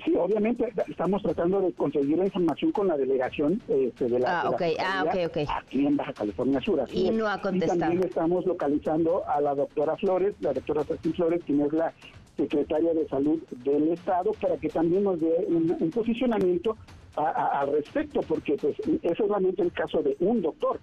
Sí, 0.06 0.16
obviamente 0.16 0.72
estamos 0.88 1.22
tratando 1.22 1.60
de 1.62 1.74
conseguir 1.74 2.18
la 2.18 2.26
información 2.26 2.72
con 2.72 2.88
la 2.88 2.96
delegación 2.96 3.62
este, 3.68 4.08
de 4.08 4.20
la, 4.20 4.42
ah, 4.42 4.50
okay. 4.50 4.76
ah, 4.80 5.04
okay, 5.06 5.26
okay. 5.26 5.46
aquí 5.54 5.86
en 5.86 5.98
Baja 5.98 6.14
California 6.14 6.62
Sur. 6.62 6.82
y 6.94 7.12
no 7.12 7.28
ha 7.28 7.42
contestado. 7.42 7.78
Y 7.78 7.80
también 7.80 8.04
estamos 8.06 8.46
localizando 8.46 9.28
a 9.28 9.42
la 9.42 9.54
doctora 9.54 9.98
Flores, 9.98 10.34
la 10.40 10.54
doctora 10.54 10.86
Flores, 10.86 11.42
quien 11.46 11.62
es 11.62 11.74
la 11.74 11.94
secretaria 12.38 12.94
de 12.94 13.06
Salud 13.10 13.40
del 13.64 13.90
Estado, 13.90 14.32
para 14.42 14.56
que 14.58 14.70
también 14.70 15.04
nos 15.04 15.20
dé 15.20 15.46
un, 15.50 15.92
posicionamiento 15.92 16.78
al 17.18 17.74
respecto, 17.74 18.22
porque 18.22 18.56
pues 18.56 18.76
es 19.02 19.18
solamente 19.18 19.62
el 19.62 19.74
caso 19.74 20.02
de 20.02 20.16
un 20.20 20.42
doctor. 20.42 20.80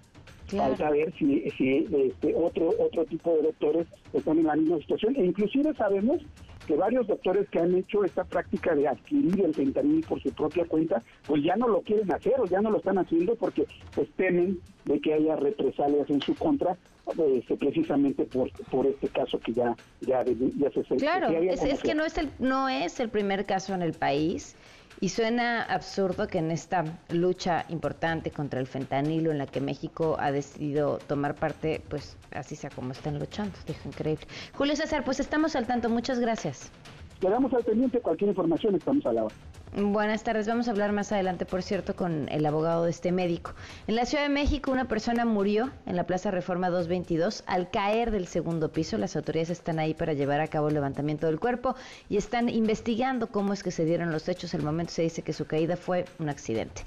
Para 0.55 0.75
saber 0.77 1.13
si, 1.17 1.47
si 1.51 1.85
este, 1.91 2.33
otro 2.35 2.73
otro 2.79 3.05
tipo 3.05 3.35
de 3.35 3.43
doctores 3.43 3.87
están 4.13 4.39
en 4.39 4.45
la 4.45 4.55
misma 4.55 4.77
situación. 4.79 5.15
E 5.15 5.25
inclusive 5.25 5.75
sabemos 5.75 6.21
que 6.69 6.75
varios 6.75 7.07
doctores 7.07 7.49
que 7.49 7.57
han 7.57 7.73
hecho 7.73 8.05
esta 8.05 8.23
práctica 8.23 8.75
de 8.75 8.87
adquirir 8.87 9.43
el 9.43 9.55
fentanil 9.55 10.05
por 10.07 10.21
su 10.21 10.31
propia 10.31 10.65
cuenta, 10.65 11.01
pues 11.25 11.43
ya 11.43 11.55
no 11.55 11.67
lo 11.67 11.81
quieren 11.81 12.11
hacer 12.13 12.35
o 12.37 12.45
ya 12.45 12.61
no 12.61 12.69
lo 12.69 12.77
están 12.77 12.99
haciendo 12.99 13.33
porque 13.33 13.65
pues 13.95 14.07
temen 14.17 14.59
de 14.85 15.01
que 15.01 15.15
haya 15.15 15.35
represalias 15.35 16.07
en 16.11 16.21
su 16.21 16.35
contra 16.35 16.77
este, 17.33 17.55
precisamente 17.55 18.23
por, 18.25 18.51
por 18.69 18.85
este 18.85 19.07
caso 19.07 19.39
que 19.39 19.51
ya 19.51 19.75
ya, 20.01 20.23
ya 20.23 20.69
se 20.69 20.83
claro 20.97 21.29
es, 21.29 21.63
es, 21.63 21.81
que 21.81 21.95
no 21.95 22.05
es 22.05 22.19
el 22.19 22.29
no 22.37 22.69
es 22.69 22.99
el 22.99 23.09
primer 23.09 23.47
caso 23.47 23.73
en 23.73 23.81
el 23.81 23.93
país 23.93 24.55
y 25.01 25.09
suena 25.09 25.63
absurdo 25.63 26.27
que 26.27 26.39
en 26.39 26.51
esta 26.51 26.83
lucha 27.09 27.65
importante 27.69 28.31
contra 28.31 28.59
el 28.59 28.67
fentanilo 28.67 29.31
en 29.31 29.37
la 29.37 29.47
que 29.47 29.61
México 29.61 30.17
ha 30.19 30.31
decidido 30.31 30.97
tomar 30.97 31.35
parte, 31.35 31.81
pues 31.89 32.17
así 32.31 32.55
sea 32.55 32.69
como 32.69 32.91
están 32.91 33.17
luchando. 33.17 33.57
Dijo 33.65 33.87
increíble. 33.87 34.27
Julio 34.53 34.75
César, 34.75 35.03
pues 35.05 35.19
estamos 35.19 35.55
al 35.55 35.67
tanto. 35.67 35.89
Muchas 35.89 36.19
gracias. 36.19 36.71
Quedamos 37.21 37.53
al 37.53 37.63
pendiente. 37.63 37.99
Cualquier 37.99 38.29
información 38.29 38.75
estamos 38.75 39.05
a 39.05 39.13
la. 39.13 39.27
Buenas 39.71 40.23
tardes. 40.23 40.47
Vamos 40.47 40.67
a 40.67 40.71
hablar 40.71 40.93
más 40.93 41.11
adelante, 41.11 41.45
por 41.45 41.61
cierto, 41.61 41.95
con 41.95 42.27
el 42.29 42.43
abogado 42.47 42.85
de 42.85 42.89
este 42.89 43.11
médico. 43.11 43.53
En 43.85 43.95
la 43.95 44.07
Ciudad 44.07 44.23
de 44.23 44.29
México, 44.29 44.71
una 44.71 44.87
persona 44.87 45.25
murió 45.25 45.69
en 45.85 45.95
la 45.95 46.07
Plaza 46.07 46.31
Reforma 46.31 46.69
222 46.69 47.43
al 47.45 47.69
caer 47.69 48.09
del 48.09 48.25
segundo 48.25 48.71
piso. 48.71 48.97
Las 48.97 49.15
autoridades 49.15 49.51
están 49.51 49.77
ahí 49.77 49.93
para 49.93 50.13
llevar 50.13 50.41
a 50.41 50.47
cabo 50.47 50.69
el 50.69 50.73
levantamiento 50.73 51.27
del 51.27 51.39
cuerpo 51.39 51.75
y 52.09 52.17
están 52.17 52.49
investigando 52.49 53.27
cómo 53.27 53.53
es 53.53 53.61
que 53.61 53.69
se 53.69 53.85
dieron 53.85 54.11
los 54.11 54.27
hechos. 54.27 54.55
El 54.55 54.63
momento 54.63 54.91
se 54.91 55.03
dice 55.03 55.21
que 55.21 55.33
su 55.33 55.45
caída 55.45 55.77
fue 55.77 56.05
un 56.17 56.29
accidente. 56.29 56.81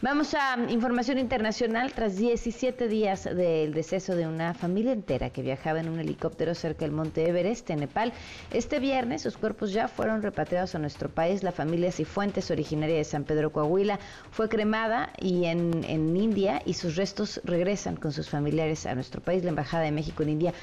Vamos 0.00 0.32
a 0.34 0.56
información 0.68 1.18
internacional. 1.18 1.92
Tras 1.92 2.16
17 2.16 2.86
días 2.86 3.24
del 3.24 3.74
deceso 3.74 4.14
de 4.14 4.28
una 4.28 4.54
familia 4.54 4.92
entera 4.92 5.30
que 5.30 5.42
viajaba 5.42 5.80
en 5.80 5.88
un 5.88 5.98
helicóptero 5.98 6.54
cerca 6.54 6.84
del 6.84 6.92
monte 6.92 7.28
Everest, 7.28 7.68
en 7.70 7.80
Nepal, 7.80 8.12
este 8.52 8.78
viernes 8.78 9.22
sus 9.22 9.36
cuerpos 9.36 9.72
ya 9.72 9.88
fueron 9.88 10.22
repatriados 10.22 10.76
a 10.76 10.78
nuestro 10.78 11.08
país. 11.08 11.42
La 11.42 11.50
familia 11.50 11.90
fue 12.32 12.52
originaria 12.52 12.96
de 12.96 13.04
San 13.04 13.24
Pedro 13.24 13.52
Coahuila, 13.52 13.98
fue 14.30 14.48
cremada 14.48 15.12
y 15.18 15.46
en, 15.46 15.84
en 15.84 16.16
India 16.16 16.62
y 16.64 16.74
sus 16.74 16.96
restos 16.96 17.40
regresan 17.44 17.96
con 17.96 18.12
sus 18.12 18.28
familiares 18.28 18.86
a 18.86 18.94
nuestro 18.94 19.20
país. 19.20 19.42
La 19.42 19.50
Embajada 19.50 19.84
de 19.84 19.92
México 19.92 20.22
en 20.22 20.30
India 20.30 20.54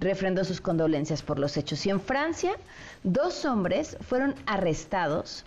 refrendó 0.00 0.44
sus 0.44 0.60
condolencias 0.60 1.22
por 1.22 1.38
los 1.38 1.56
hechos. 1.56 1.84
Y 1.86 1.90
en 1.90 2.00
Francia, 2.00 2.52
dos 3.02 3.44
hombres 3.44 3.96
fueron 4.00 4.34
arrestados. 4.46 5.44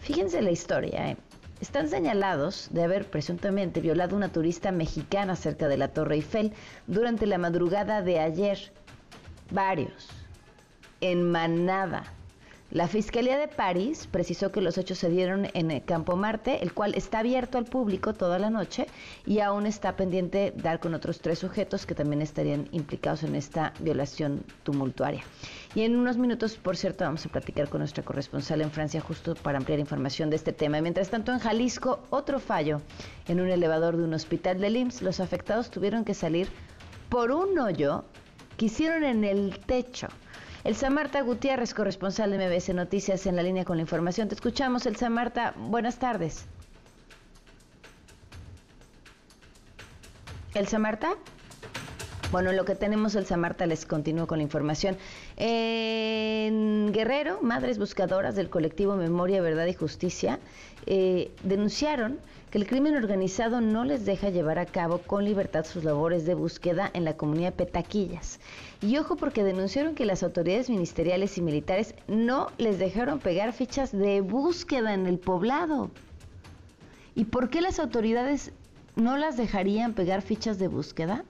Fíjense 0.00 0.40
la 0.42 0.50
historia, 0.50 1.10
¿eh? 1.10 1.16
Están 1.60 1.88
señalados 1.88 2.68
de 2.70 2.84
haber 2.84 3.10
presuntamente 3.10 3.80
violado 3.80 4.14
a 4.14 4.18
una 4.18 4.28
turista 4.28 4.72
mexicana 4.72 5.36
cerca 5.36 5.68
de 5.68 5.78
la 5.78 5.88
Torre 5.88 6.16
Eiffel 6.16 6.52
durante 6.86 7.26
la 7.26 7.38
madrugada 7.38 8.02
de 8.02 8.20
ayer. 8.20 8.72
Varios. 9.50 10.08
En 11.00 11.30
manada 11.30 12.15
la 12.76 12.88
Fiscalía 12.88 13.38
de 13.38 13.48
París 13.48 14.06
precisó 14.06 14.52
que 14.52 14.60
los 14.60 14.76
hechos 14.76 14.98
se 14.98 15.08
dieron 15.08 15.48
en 15.54 15.70
el 15.70 15.82
Campo 15.82 16.14
Marte, 16.14 16.62
el 16.62 16.74
cual 16.74 16.92
está 16.94 17.20
abierto 17.20 17.56
al 17.56 17.64
público 17.64 18.12
toda 18.12 18.38
la 18.38 18.50
noche 18.50 18.86
y 19.24 19.40
aún 19.40 19.64
está 19.64 19.96
pendiente 19.96 20.52
dar 20.54 20.78
con 20.78 20.92
otros 20.92 21.22
tres 21.22 21.38
sujetos 21.38 21.86
que 21.86 21.94
también 21.94 22.20
estarían 22.20 22.68
implicados 22.72 23.22
en 23.22 23.34
esta 23.34 23.72
violación 23.80 24.44
tumultuaria. 24.62 25.22
Y 25.74 25.84
en 25.84 25.96
unos 25.96 26.18
minutos, 26.18 26.58
por 26.58 26.76
cierto, 26.76 27.04
vamos 27.04 27.24
a 27.24 27.30
platicar 27.30 27.70
con 27.70 27.78
nuestra 27.78 28.04
corresponsal 28.04 28.60
en 28.60 28.70
Francia 28.70 29.00
justo 29.00 29.34
para 29.36 29.56
ampliar 29.56 29.80
información 29.80 30.28
de 30.28 30.36
este 30.36 30.52
tema. 30.52 30.78
Mientras 30.82 31.08
tanto, 31.08 31.32
en 31.32 31.38
Jalisco, 31.38 32.00
otro 32.10 32.40
fallo 32.40 32.82
en 33.26 33.40
un 33.40 33.48
elevador 33.48 33.96
de 33.96 34.04
un 34.04 34.12
hospital 34.12 34.60
de 34.60 34.68
IMSS. 34.68 35.00
Los 35.00 35.20
afectados 35.20 35.70
tuvieron 35.70 36.04
que 36.04 36.12
salir 36.12 36.48
por 37.08 37.30
un 37.30 37.58
hoyo 37.58 38.04
que 38.58 38.66
hicieron 38.66 39.02
en 39.02 39.24
el 39.24 39.60
techo. 39.60 40.08
Elsa 40.66 40.90
Marta 40.90 41.20
Gutiérrez, 41.20 41.74
corresponsal 41.74 42.32
de 42.32 42.38
MBS 42.38 42.74
Noticias 42.74 43.24
en 43.26 43.36
la 43.36 43.44
línea 43.44 43.64
con 43.64 43.76
la 43.76 43.82
información. 43.82 44.26
Te 44.26 44.34
escuchamos, 44.34 44.84
Elsa 44.84 45.08
Marta. 45.08 45.54
Buenas 45.56 46.00
tardes. 46.00 46.44
Elsa 50.54 50.80
Marta. 50.80 51.14
Bueno, 52.32 52.50
lo 52.50 52.64
que 52.64 52.74
tenemos, 52.74 53.14
Elsa 53.14 53.36
Marta, 53.36 53.64
les 53.66 53.86
continúo 53.86 54.26
con 54.26 54.38
la 54.38 54.42
información. 54.42 54.96
En 55.36 56.90
Guerrero, 56.92 57.38
madres 57.42 57.78
buscadoras 57.78 58.34
del 58.34 58.50
colectivo 58.50 58.96
Memoria, 58.96 59.40
Verdad 59.40 59.66
y 59.66 59.74
Justicia 59.74 60.40
eh, 60.86 61.30
denunciaron 61.44 62.18
el 62.56 62.66
crimen 62.66 62.96
organizado 62.96 63.60
no 63.60 63.84
les 63.84 64.06
deja 64.06 64.30
llevar 64.30 64.58
a 64.58 64.64
cabo 64.64 65.02
con 65.02 65.26
libertad 65.26 65.66
sus 65.66 65.84
labores 65.84 66.24
de 66.24 66.32
búsqueda 66.32 66.90
en 66.94 67.04
la 67.04 67.14
comunidad 67.14 67.52
Petaquillas. 67.52 68.40
Y 68.80 68.96
ojo 68.96 69.16
porque 69.16 69.44
denunciaron 69.44 69.94
que 69.94 70.06
las 70.06 70.22
autoridades 70.22 70.70
ministeriales 70.70 71.36
y 71.36 71.42
militares 71.42 71.94
no 72.08 72.50
les 72.56 72.78
dejaron 72.78 73.18
pegar 73.18 73.52
fichas 73.52 73.92
de 73.92 74.22
búsqueda 74.22 74.94
en 74.94 75.06
el 75.06 75.18
poblado. 75.18 75.90
¿Y 77.14 77.24
por 77.24 77.50
qué 77.50 77.60
las 77.60 77.78
autoridades 77.78 78.52
no 78.94 79.18
las 79.18 79.36
dejarían 79.36 79.92
pegar 79.92 80.22
fichas 80.22 80.58
de 80.58 80.68
búsqueda? 80.68 81.24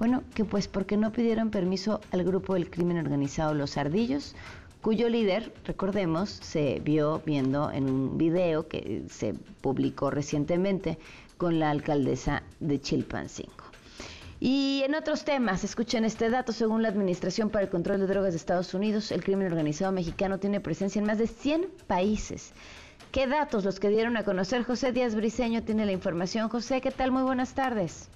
Bueno, 0.00 0.24
que 0.34 0.44
pues 0.44 0.66
porque 0.66 0.96
no 0.96 1.12
pidieron 1.12 1.52
permiso 1.52 2.00
al 2.10 2.24
grupo 2.24 2.54
del 2.54 2.68
crimen 2.68 2.98
organizado 2.98 3.54
Los 3.54 3.76
Ardillos, 3.76 4.34
cuyo 4.82 5.08
líder, 5.08 5.54
recordemos, 5.64 6.28
se 6.28 6.80
vio 6.80 7.22
viendo 7.24 7.70
en 7.70 7.88
un 7.88 8.18
video 8.18 8.66
que 8.66 9.04
se 9.08 9.32
publicó 9.60 10.10
recientemente 10.10 10.98
con 11.38 11.60
la 11.60 11.70
alcaldesa 11.70 12.42
de 12.58 12.80
Chilpancingo. 12.80 13.52
Y 14.40 14.82
en 14.84 14.96
otros 14.96 15.24
temas, 15.24 15.62
escuchen 15.62 16.04
este 16.04 16.28
dato, 16.28 16.52
según 16.52 16.82
la 16.82 16.88
Administración 16.88 17.48
para 17.48 17.64
el 17.64 17.70
Control 17.70 18.00
de 18.00 18.08
Drogas 18.08 18.32
de 18.32 18.38
Estados 18.38 18.74
Unidos, 18.74 19.12
el 19.12 19.22
crimen 19.22 19.46
organizado 19.46 19.92
mexicano 19.92 20.38
tiene 20.38 20.58
presencia 20.58 20.98
en 20.98 21.06
más 21.06 21.18
de 21.18 21.28
100 21.28 21.68
países. 21.86 22.52
¿Qué 23.12 23.28
datos 23.28 23.64
los 23.64 23.78
que 23.78 23.88
dieron 23.88 24.16
a 24.16 24.24
conocer? 24.24 24.64
José 24.64 24.90
Díaz 24.90 25.14
Briceño 25.14 25.62
tiene 25.62 25.86
la 25.86 25.92
información. 25.92 26.48
José, 26.48 26.80
¿qué 26.80 26.90
tal? 26.90 27.12
Muy 27.12 27.22
buenas 27.22 27.54
tardes. 27.54 28.08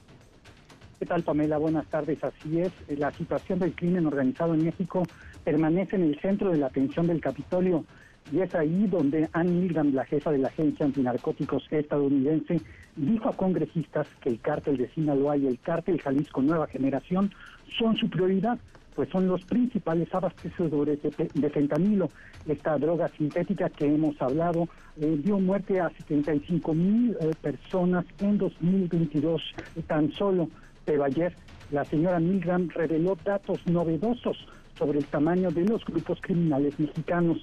¿Qué 0.98 1.06
tal, 1.06 1.22
Pamela? 1.22 1.58
Buenas 1.58 1.86
tardes. 1.86 2.24
Así 2.24 2.60
es, 2.60 2.72
la 2.88 3.12
situación 3.12 3.60
del 3.60 3.74
crimen 3.76 4.06
organizado 4.06 4.54
en 4.54 4.64
México 4.64 5.04
permanece 5.46 5.94
en 5.94 6.02
el 6.02 6.20
centro 6.20 6.50
de 6.50 6.58
la 6.58 6.66
atención 6.66 7.06
del 7.06 7.20
Capitolio. 7.20 7.84
Y 8.32 8.40
es 8.40 8.52
ahí 8.56 8.88
donde 8.88 9.28
Anne 9.32 9.52
Milgram, 9.52 9.94
la 9.94 10.04
jefa 10.04 10.32
de 10.32 10.38
la 10.38 10.48
Agencia 10.48 10.84
Antinarcóticos 10.84 11.68
estadounidense, 11.70 12.60
dijo 12.96 13.28
a 13.28 13.36
congresistas 13.36 14.08
que 14.20 14.30
el 14.30 14.40
cártel 14.40 14.76
de 14.76 14.88
Sinaloa 14.88 15.36
y 15.36 15.46
el 15.46 15.60
cártel 15.60 16.00
Jalisco 16.00 16.42
Nueva 16.42 16.66
Generación 16.66 17.30
son 17.78 17.96
su 17.96 18.10
prioridad, 18.10 18.58
pues 18.96 19.08
son 19.10 19.28
los 19.28 19.44
principales 19.44 20.12
abastecedores 20.12 20.98
de, 21.00 21.50
fentanilo. 21.50 22.08
Esta 22.48 22.76
droga 22.76 23.06
sintética 23.16 23.68
que 23.68 23.86
hemos 23.86 24.20
hablado 24.20 24.68
eh, 25.00 25.16
dio 25.22 25.38
muerte 25.38 25.78
a 25.78 25.90
75 25.90 26.74
mil 26.74 27.16
eh, 27.20 27.30
personas 27.40 28.04
en 28.18 28.36
2022 28.38 29.40
tan 29.86 30.10
solo. 30.10 30.48
Pero 30.84 31.04
ayer 31.04 31.36
la 31.70 31.84
señora 31.84 32.18
Milgram 32.18 32.68
reveló 32.70 33.16
datos 33.24 33.64
novedosos 33.66 34.36
sobre 34.78 34.98
el 34.98 35.06
tamaño 35.06 35.50
de 35.50 35.64
los 35.64 35.84
grupos 35.84 36.20
criminales 36.20 36.78
mexicanos. 36.78 37.38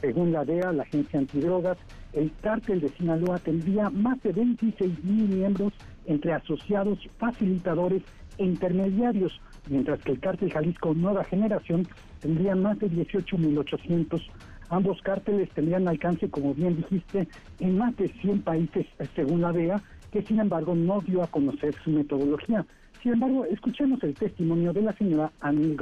Según 0.00 0.32
la 0.32 0.44
DEA, 0.44 0.72
la 0.72 0.84
agencia 0.84 1.18
antidrogas, 1.18 1.76
el 2.12 2.32
cártel 2.40 2.80
de 2.80 2.88
Sinaloa 2.90 3.38
tendría 3.38 3.90
más 3.90 4.22
de 4.22 4.32
26 4.32 5.04
mil 5.04 5.28
miembros 5.28 5.72
entre 6.06 6.32
asociados, 6.32 6.98
facilitadores 7.18 8.02
e 8.38 8.44
intermediarios, 8.44 9.40
mientras 9.68 10.00
que 10.00 10.12
el 10.12 10.20
cártel 10.20 10.52
Jalisco 10.52 10.94
Nueva 10.94 11.24
Generación 11.24 11.86
tendría 12.20 12.54
más 12.54 12.78
de 12.78 12.90
18.800. 12.90 14.22
Ambos 14.70 15.00
cárteles 15.02 15.50
tendrían 15.50 15.88
alcance, 15.88 16.30
como 16.30 16.54
bien 16.54 16.76
dijiste, 16.76 17.26
en 17.58 17.78
más 17.78 17.96
de 17.96 18.08
100 18.08 18.42
países, 18.42 18.86
según 19.14 19.40
la 19.40 19.52
DEA, 19.52 19.82
que 20.12 20.22
sin 20.22 20.40
embargo 20.40 20.74
no 20.74 21.00
dio 21.00 21.22
a 21.22 21.26
conocer 21.26 21.74
su 21.82 21.90
metodología. 21.90 22.64
Sin 23.02 23.14
embargo, 23.14 23.44
escuchemos 23.44 24.02
el 24.02 24.14
testimonio 24.14 24.72
de 24.72 24.82
la 24.82 24.92
señora 24.92 25.32
Anne 25.40 25.76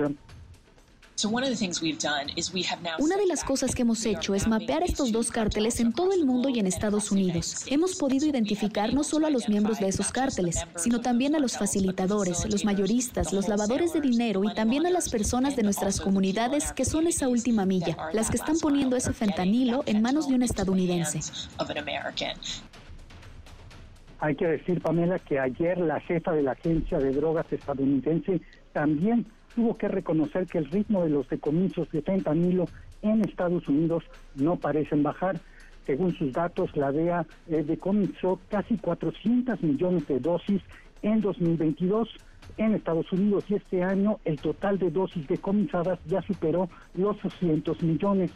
una 1.24 3.16
de 3.16 3.26
las 3.26 3.42
cosas 3.42 3.74
que 3.74 3.82
hemos 3.82 4.04
hecho 4.04 4.34
es 4.34 4.46
mapear 4.46 4.82
estos 4.82 5.12
dos 5.12 5.30
cárteles 5.30 5.80
en 5.80 5.94
todo 5.94 6.12
el 6.12 6.26
mundo 6.26 6.50
y 6.50 6.58
en 6.58 6.66
Estados 6.66 7.10
Unidos. 7.10 7.64
Hemos 7.68 7.96
podido 7.96 8.26
identificar 8.26 8.92
no 8.92 9.02
solo 9.02 9.26
a 9.26 9.30
los 9.30 9.48
miembros 9.48 9.78
de 9.78 9.88
esos 9.88 10.12
cárteles, 10.12 10.58
sino 10.76 11.00
también 11.00 11.34
a 11.34 11.38
los 11.38 11.56
facilitadores, 11.56 12.46
los 12.50 12.66
mayoristas, 12.66 13.32
los 13.32 13.48
lavadores 13.48 13.94
de 13.94 14.02
dinero 14.02 14.44
y 14.44 14.52
también 14.52 14.84
a 14.84 14.90
las 14.90 15.08
personas 15.08 15.56
de 15.56 15.62
nuestras 15.62 16.00
comunidades 16.00 16.72
que 16.72 16.84
son 16.84 17.06
esa 17.06 17.28
última 17.28 17.64
milla, 17.64 17.96
las 18.12 18.30
que 18.30 18.36
están 18.36 18.58
poniendo 18.58 18.94
ese 18.94 19.14
fentanilo 19.14 19.84
en 19.86 20.02
manos 20.02 20.28
de 20.28 20.34
un 20.34 20.42
estadounidense. 20.42 21.20
Hay 24.18 24.34
que 24.34 24.46
decir, 24.46 24.82
Pamela, 24.82 25.18
que 25.18 25.38
ayer 25.38 25.78
la 25.78 26.00
jefa 26.00 26.32
de 26.32 26.42
la 26.42 26.52
agencia 26.52 26.98
de 26.98 27.12
drogas 27.12 27.46
estadounidense 27.50 28.40
también 28.72 29.26
tuvo 29.56 29.76
que 29.76 29.88
reconocer 29.88 30.46
que 30.46 30.58
el 30.58 30.66
ritmo 30.66 31.02
de 31.02 31.08
los 31.08 31.28
decomisos 31.30 31.90
de 31.90 32.02
fentanilo 32.02 32.66
en 33.00 33.22
Estados 33.22 33.66
Unidos 33.66 34.04
no 34.34 34.56
parecen 34.56 35.02
bajar. 35.02 35.40
Según 35.86 36.14
sus 36.14 36.32
datos, 36.32 36.76
la 36.76 36.92
DEA 36.92 37.26
eh, 37.48 37.64
decomisó 37.66 38.38
casi 38.50 38.76
400 38.76 39.62
millones 39.62 40.06
de 40.08 40.20
dosis 40.20 40.60
en 41.00 41.22
2022 41.22 42.08
en 42.58 42.74
Estados 42.74 43.10
Unidos 43.12 43.44
y 43.48 43.54
este 43.54 43.82
año 43.82 44.18
el 44.24 44.38
total 44.38 44.78
de 44.78 44.90
dosis 44.90 45.26
decomisadas 45.26 45.98
ya 46.06 46.20
superó 46.22 46.68
los 46.94 47.20
200 47.22 47.82
millones. 47.82 48.30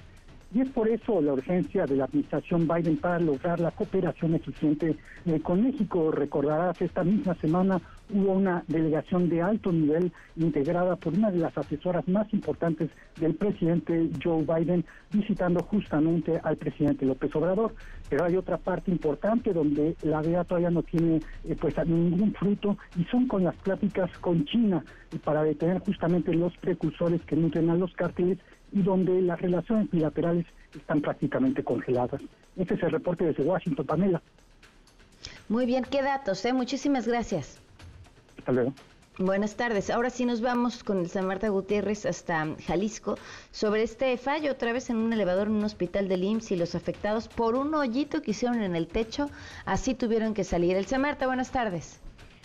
Y 0.53 0.61
es 0.61 0.69
por 0.71 0.89
eso 0.89 1.21
la 1.23 1.33
urgencia 1.33 1.87
de 1.87 1.97
la 1.97 2.05
administración 2.05 2.67
Biden 2.67 2.97
para 2.97 3.21
lograr 3.21 3.61
la 3.61 3.71
cooperación 3.71 4.35
eficiente 4.35 4.97
eh, 5.25 5.41
con 5.41 5.63
México. 5.63 6.11
Recordarás, 6.11 6.83
esta 6.83 7.05
misma 7.05 7.35
semana 7.37 7.81
hubo 8.13 8.33
una 8.33 8.65
delegación 8.67 9.29
de 9.29 9.43
alto 9.43 9.71
nivel 9.71 10.13
integrada 10.37 10.97
por 10.97 11.15
una 11.15 11.31
de 11.31 11.39
las 11.39 11.57
asesoras 11.57 12.07
más 12.09 12.33
importantes 12.33 12.91
del 13.21 13.35
presidente 13.35 14.11
Joe 14.23 14.45
Biden 14.45 14.85
visitando 15.13 15.63
justamente 15.63 16.41
al 16.43 16.57
presidente 16.57 17.07
López 17.07 17.33
Obrador. 17.37 17.73
Pero 18.09 18.25
hay 18.25 18.37
otra 18.37 18.57
parte 18.57 18.91
importante 18.91 19.53
donde 19.53 19.95
la 20.03 20.21
DEA 20.21 20.43
todavía 20.43 20.71
no 20.71 20.83
tiene 20.83 21.21
eh, 21.45 21.57
pues 21.61 21.77
ningún 21.87 22.33
fruto 22.35 22.77
y 22.97 23.05
son 23.05 23.29
con 23.29 23.45
las 23.45 23.55
pláticas 23.55 24.11
con 24.19 24.45
China 24.47 24.85
para 25.23 25.45
detener 25.45 25.79
justamente 25.81 26.35
los 26.35 26.57
precursores 26.57 27.21
que 27.23 27.37
nutren 27.37 27.71
a 27.71 27.77
los 27.77 27.93
cárteles 27.95 28.39
y 28.73 28.83
donde 28.83 29.21
las 29.23 29.41
relaciones 29.41 29.91
bilaterales 29.91 30.47
están 30.77 31.01
prácticamente 31.01 31.65
congeladas. 31.65 32.21
Este 32.57 32.75
es 32.75 32.83
el 32.83 32.93
reporte 32.93 33.25
desde 33.25 33.43
Washington, 33.43 33.87
Pamela. 33.87 34.23
Muy 35.49 35.67
bien, 35.67 35.85
qué 35.85 36.03
datos, 36.03 36.45
¿eh? 36.45 36.53
Muchísimas 36.53 37.07
gracias. 37.07 37.61
Hasta 38.39 38.53
luego. 38.53 38.73
Buenas 39.19 39.57
tardes. 39.57 39.91
Ahora 39.91 40.09
sí 40.09 40.25
nos 40.25 40.41
vamos 40.41 40.83
con 40.83 41.01
el 41.01 41.11
San 41.11 41.27
Marta 41.27 41.49
Gutiérrez 41.49 42.07
hasta 42.07 42.47
Jalisco 42.67 43.19
sobre 43.51 43.83
este 43.83 44.17
fallo 44.17 44.53
otra 44.53 44.73
vez 44.73 44.89
en 44.89 44.97
un 44.97 45.13
elevador 45.13 45.49
en 45.49 45.57
un 45.57 45.65
hospital 45.65 46.09
del 46.09 46.25
IMSS 46.25 46.53
y 46.53 46.57
los 46.57 46.75
afectados 46.75 47.29
por 47.29 47.55
un 47.55 47.75
hoyito 47.75 48.23
que 48.23 48.31
hicieron 48.31 48.63
en 48.63 48.77
el 48.77 48.87
techo, 48.87 49.29
así 49.67 49.95
tuvieron 49.95 50.33
que 50.33 50.45
salir. 50.45 50.75
El 50.77 50.87
San 50.87 51.03
Marta, 51.03 51.27
buenas 51.27 51.51
tardes. 51.51 52.01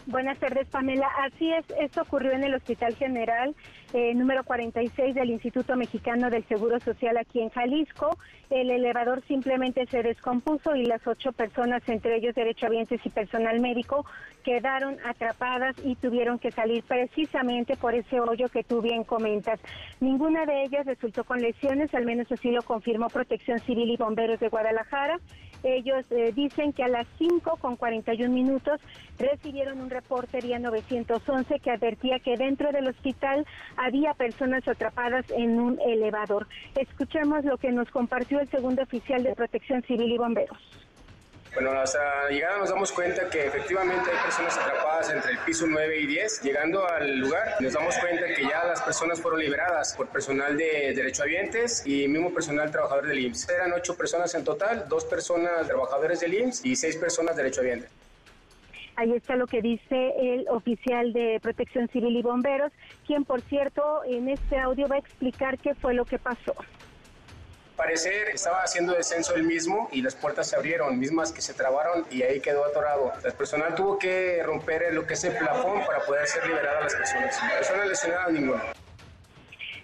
Buenas 0.07 0.37
tardes, 0.37 0.67
Pamela. 0.67 1.07
Así 1.23 1.49
es, 1.51 1.65
esto 1.79 2.01
ocurrió 2.01 2.33
en 2.33 2.43
el 2.43 2.53
Hospital 2.53 2.93
General 2.95 3.55
eh, 3.95 4.13
número 4.13 4.43
46 4.43 5.15
del 5.15 5.29
Instituto 5.29 5.77
Mexicano 5.77 6.29
del 6.29 6.43
Seguro 6.49 6.81
Social 6.81 7.15
aquí 7.15 7.39
en 7.39 7.49
Jalisco. 7.49 8.17
El 8.49 8.69
elevador 8.69 9.23
simplemente 9.25 9.85
se 9.85 10.03
descompuso 10.03 10.75
y 10.75 10.85
las 10.85 11.07
ocho 11.07 11.31
personas, 11.31 11.81
entre 11.87 12.17
ellos 12.17 12.35
derechohabientes 12.35 12.99
y 13.05 13.09
personal 13.09 13.61
médico, 13.61 14.05
quedaron 14.43 14.97
atrapadas 15.05 15.77
y 15.81 15.95
tuvieron 15.95 16.39
que 16.39 16.51
salir 16.51 16.83
precisamente 16.83 17.77
por 17.77 17.95
ese 17.95 18.19
hoyo 18.19 18.49
que 18.49 18.65
tú 18.65 18.81
bien 18.81 19.05
comentas. 19.05 19.61
Ninguna 20.01 20.45
de 20.45 20.63
ellas 20.63 20.85
resultó 20.85 21.23
con 21.23 21.41
lesiones, 21.41 21.93
al 21.95 22.05
menos 22.05 22.29
así 22.29 22.51
lo 22.51 22.63
confirmó 22.63 23.07
Protección 23.07 23.59
Civil 23.59 23.91
y 23.91 23.95
Bomberos 23.95 24.41
de 24.41 24.49
Guadalajara. 24.49 25.19
Ellos 25.65 26.05
eh, 26.11 26.31
dicen 26.31 26.73
que 26.73 26.83
a 26.83 26.87
las 26.87 27.07
5 27.17 27.57
con 27.57 27.75
41 27.75 28.31
minutos 28.31 28.79
recibieron 29.17 29.81
un 29.81 29.89
reporte 29.89 30.39
vía 30.39 30.59
911 30.59 31.59
que 31.59 31.71
advertía 31.71 32.19
que 32.19 32.37
dentro 32.37 32.71
del 32.71 32.87
hospital 32.87 33.47
había 33.75 34.13
personas 34.13 34.67
atrapadas 34.67 35.25
en 35.31 35.59
un 35.59 35.79
elevador. 35.81 36.47
Escuchemos 36.75 37.43
lo 37.45 37.57
que 37.57 37.71
nos 37.71 37.89
compartió 37.89 38.39
el 38.39 38.49
segundo 38.49 38.83
oficial 38.83 39.23
de 39.23 39.33
Protección 39.33 39.81
Civil 39.81 40.11
y 40.11 40.17
Bomberos. 40.19 40.84
Bueno, 41.55 41.71
hasta 41.71 42.23
la 42.25 42.29
llegada 42.29 42.57
nos 42.57 42.69
damos 42.69 42.91
cuenta 42.91 43.29
que 43.29 43.47
efectivamente 43.47 44.11
hay 44.11 44.17
personas 44.23 44.57
atrapadas 44.57 45.09
entre 45.09 45.31
el 45.31 45.37
piso 45.39 45.65
9 45.65 46.01
y 46.01 46.05
10. 46.05 46.41
Llegando 46.41 46.85
al 46.85 47.17
lugar, 47.17 47.55
nos 47.61 47.71
damos 47.71 47.95
cuenta 47.97 48.25
que 48.35 48.41
ya 48.41 48.65
las 48.65 48.81
personas 48.81 49.21
fueron 49.21 49.39
liberadas 49.39 49.95
por 49.95 50.09
personal 50.09 50.57
de 50.57 50.91
derechohabientes 50.93 51.87
y 51.87 52.09
mismo 52.09 52.33
personal 52.33 52.69
trabajador 52.71 53.07
del 53.07 53.19
IMSS. 53.19 53.47
Eran 53.47 53.71
ocho 53.71 53.95
personas 53.95 54.35
en 54.35 54.43
total, 54.43 54.89
dos 54.89 55.05
personas 55.05 55.65
trabajadores 55.65 56.19
del 56.19 56.33
IMSS 56.33 56.65
y 56.65 56.75
seis 56.75 56.97
personas 56.97 57.37
derechohabientes. 57.37 57.89
Ahí 58.97 59.13
está 59.13 59.37
lo 59.37 59.47
que 59.47 59.61
dice 59.61 60.13
el 60.19 60.45
oficial 60.49 61.13
de 61.13 61.39
Protección 61.41 61.87
Civil 61.87 62.17
y 62.17 62.21
Bomberos, 62.21 62.73
quien 63.07 63.23
por 63.23 63.39
cierto 63.39 64.03
en 64.05 64.27
este 64.27 64.57
audio 64.57 64.89
va 64.89 64.95
a 64.95 64.99
explicar 64.99 65.57
qué 65.57 65.73
fue 65.73 65.93
lo 65.93 66.03
que 66.03 66.19
pasó 66.19 66.53
parecer 67.75 68.29
estaba 68.29 68.63
haciendo 68.63 68.93
descenso 68.93 69.35
el 69.35 69.43
mismo 69.43 69.89
y 69.91 70.01
las 70.01 70.15
puertas 70.15 70.47
se 70.47 70.55
abrieron, 70.55 70.97
mismas 70.99 71.31
que 71.31 71.41
se 71.41 71.53
trabaron 71.53 72.05
y 72.09 72.23
ahí 72.23 72.39
quedó 72.39 72.65
atorado. 72.65 73.11
El 73.23 73.33
personal 73.33 73.75
tuvo 73.75 73.99
que 73.99 74.41
romper 74.43 74.93
lo 74.93 75.05
que 75.05 75.13
es 75.13 75.23
el 75.23 75.37
plafón 75.37 75.85
para 75.85 75.99
poder 76.05 76.27
ser 76.27 76.45
liberadas 76.47 76.83
las 76.83 76.95
personas. 76.95 77.39
Personas 77.57 77.87
lesionadas 77.87 78.31
ninguna. 78.31 78.63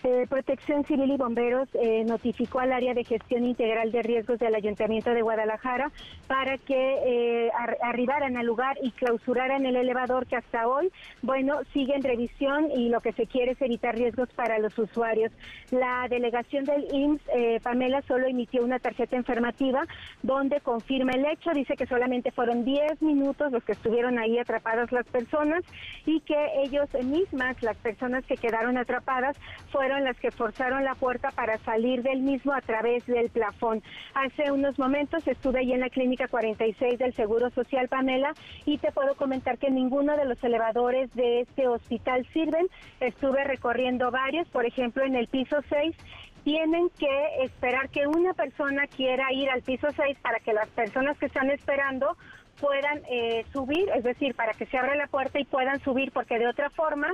Eh, 0.04 0.26
Protección 0.28 0.84
Civil 0.86 1.12
y 1.12 1.18
Bomberos 1.18 1.70
eh, 1.74 2.04
notificó 2.06 2.60
al 2.60 2.72
área 2.72 2.96
de 2.96 3.04
gestión 3.04 3.46
integral 3.46 3.92
de 3.92 4.02
riesgos 4.02 4.40
del 4.40 4.56
Ayuntamiento 4.56 5.12
de 5.12 5.22
Guadalajara 5.22 5.92
para 6.26 6.58
que 6.58 6.96
eh, 7.06 7.52
arribaran 7.84 8.36
al 8.36 8.48
lugar 8.48 8.78
y 8.82 8.90
clausuraran 8.92 9.64
el 9.68 9.76
elevador 9.76 10.26
que 10.26 10.38
hasta 10.38 10.68
hoy, 10.68 10.92
bueno, 11.22 11.60
sigue 11.72 11.96
en 11.96 12.02
revisión 12.02 12.72
y 12.72 12.90
lo 12.90 13.02
que 13.02 13.12
se 13.14 13.28
quiere 13.28 13.52
es 13.52 13.62
evitar 13.62 13.96
riesgos 13.96 14.30
para 14.34 14.58
los 14.58 14.76
usuarios. 14.80 15.32
La 15.70 16.08
delegación 16.10 16.66
del 16.66 16.88
IMSS, 16.92 17.62
Pamela, 17.62 18.02
solo 18.08 18.26
emitió 18.26 18.64
una 18.64 18.80
tarjeta 18.80 19.16
informativa 19.16 19.86
donde 20.24 20.62
confirma 20.62 21.12
el 21.12 21.26
hecho, 21.26 21.52
dice 21.52 21.76
que 21.76 21.86
solamente 21.86 22.32
fueron 22.32 22.66
10 22.66 23.04
minutos 23.04 23.52
los 23.52 23.64
que 23.64 23.74
estuvieron 23.74 24.18
ahí 24.18 24.40
atrapadas 24.40 24.92
las 24.92 25.06
personas 25.06 25.64
y 26.08 26.22
que 26.22 26.64
ellos 26.64 26.90
mismas, 27.04 27.62
las 27.62 27.78
personas 27.78 28.26
que 28.26 28.36
quedaron 28.36 28.78
atrapadas, 28.78 29.38
fueron 29.72 29.90
en 29.97 30.04
las 30.04 30.19
que 30.19 30.32
forzaron 30.32 30.84
la 30.84 30.95
puerta 30.95 31.32
para 31.32 31.58
salir 31.60 32.04
del 32.04 32.21
mismo 32.21 32.54
a 32.54 32.62
través 32.62 33.06
del 33.06 33.30
plafón. 33.30 33.84
Hace 34.13 34.51
unos 34.51 34.77
momentos 34.80 35.27
estuve 35.27 35.60
ahí 35.60 35.73
en 35.73 35.82
la 35.82 35.89
clínica 35.89 36.27
46 36.27 36.99
del 36.99 37.13
Seguro 37.13 37.49
Social 37.51 37.88
Pamela 37.88 38.34
y 38.65 38.77
te 38.77 38.91
puedo 38.91 39.15
comentar 39.15 39.58
que 39.58 39.69
ninguno 39.69 40.17
de 40.17 40.25
los 40.25 40.43
elevadores 40.43 41.13
de 41.13 41.41
este 41.41 41.67
hospital 41.67 42.25
sirven. 42.34 42.67
Estuve 42.99 43.43
recorriendo 43.43 44.12
varios, 44.12 44.47
por 44.49 44.65
ejemplo 44.65 45.04
en 45.04 45.15
el 45.15 45.27
piso 45.27 45.58
6 45.69 45.95
tienen 46.43 46.89
que 46.97 47.43
esperar 47.43 47.89
que 47.89 48.08
una 48.08 48.34
persona 48.34 48.88
quiera 48.88 49.32
ir 49.32 49.49
al 49.51 49.62
piso 49.62 49.88
6 49.95 50.17
para 50.23 50.39
que 50.39 50.54
las 50.54 50.67
personas 50.69 51.15
que 51.19 51.27
están 51.27 51.51
esperando 51.51 52.17
puedan 52.60 53.01
eh, 53.10 53.45
subir, 53.51 53.89
es 53.95 54.04
decir, 54.04 54.36
para 54.36 54.54
que 54.54 54.65
se 54.67 54.77
abra 54.77 54.95
la 54.95 55.08
puerta 55.08 55.39
y 55.39 55.45
puedan 55.45 55.80
subir, 55.82 56.12
porque 56.12 56.38
de 56.38 56.47
otra 56.47 56.69
forma 56.69 57.12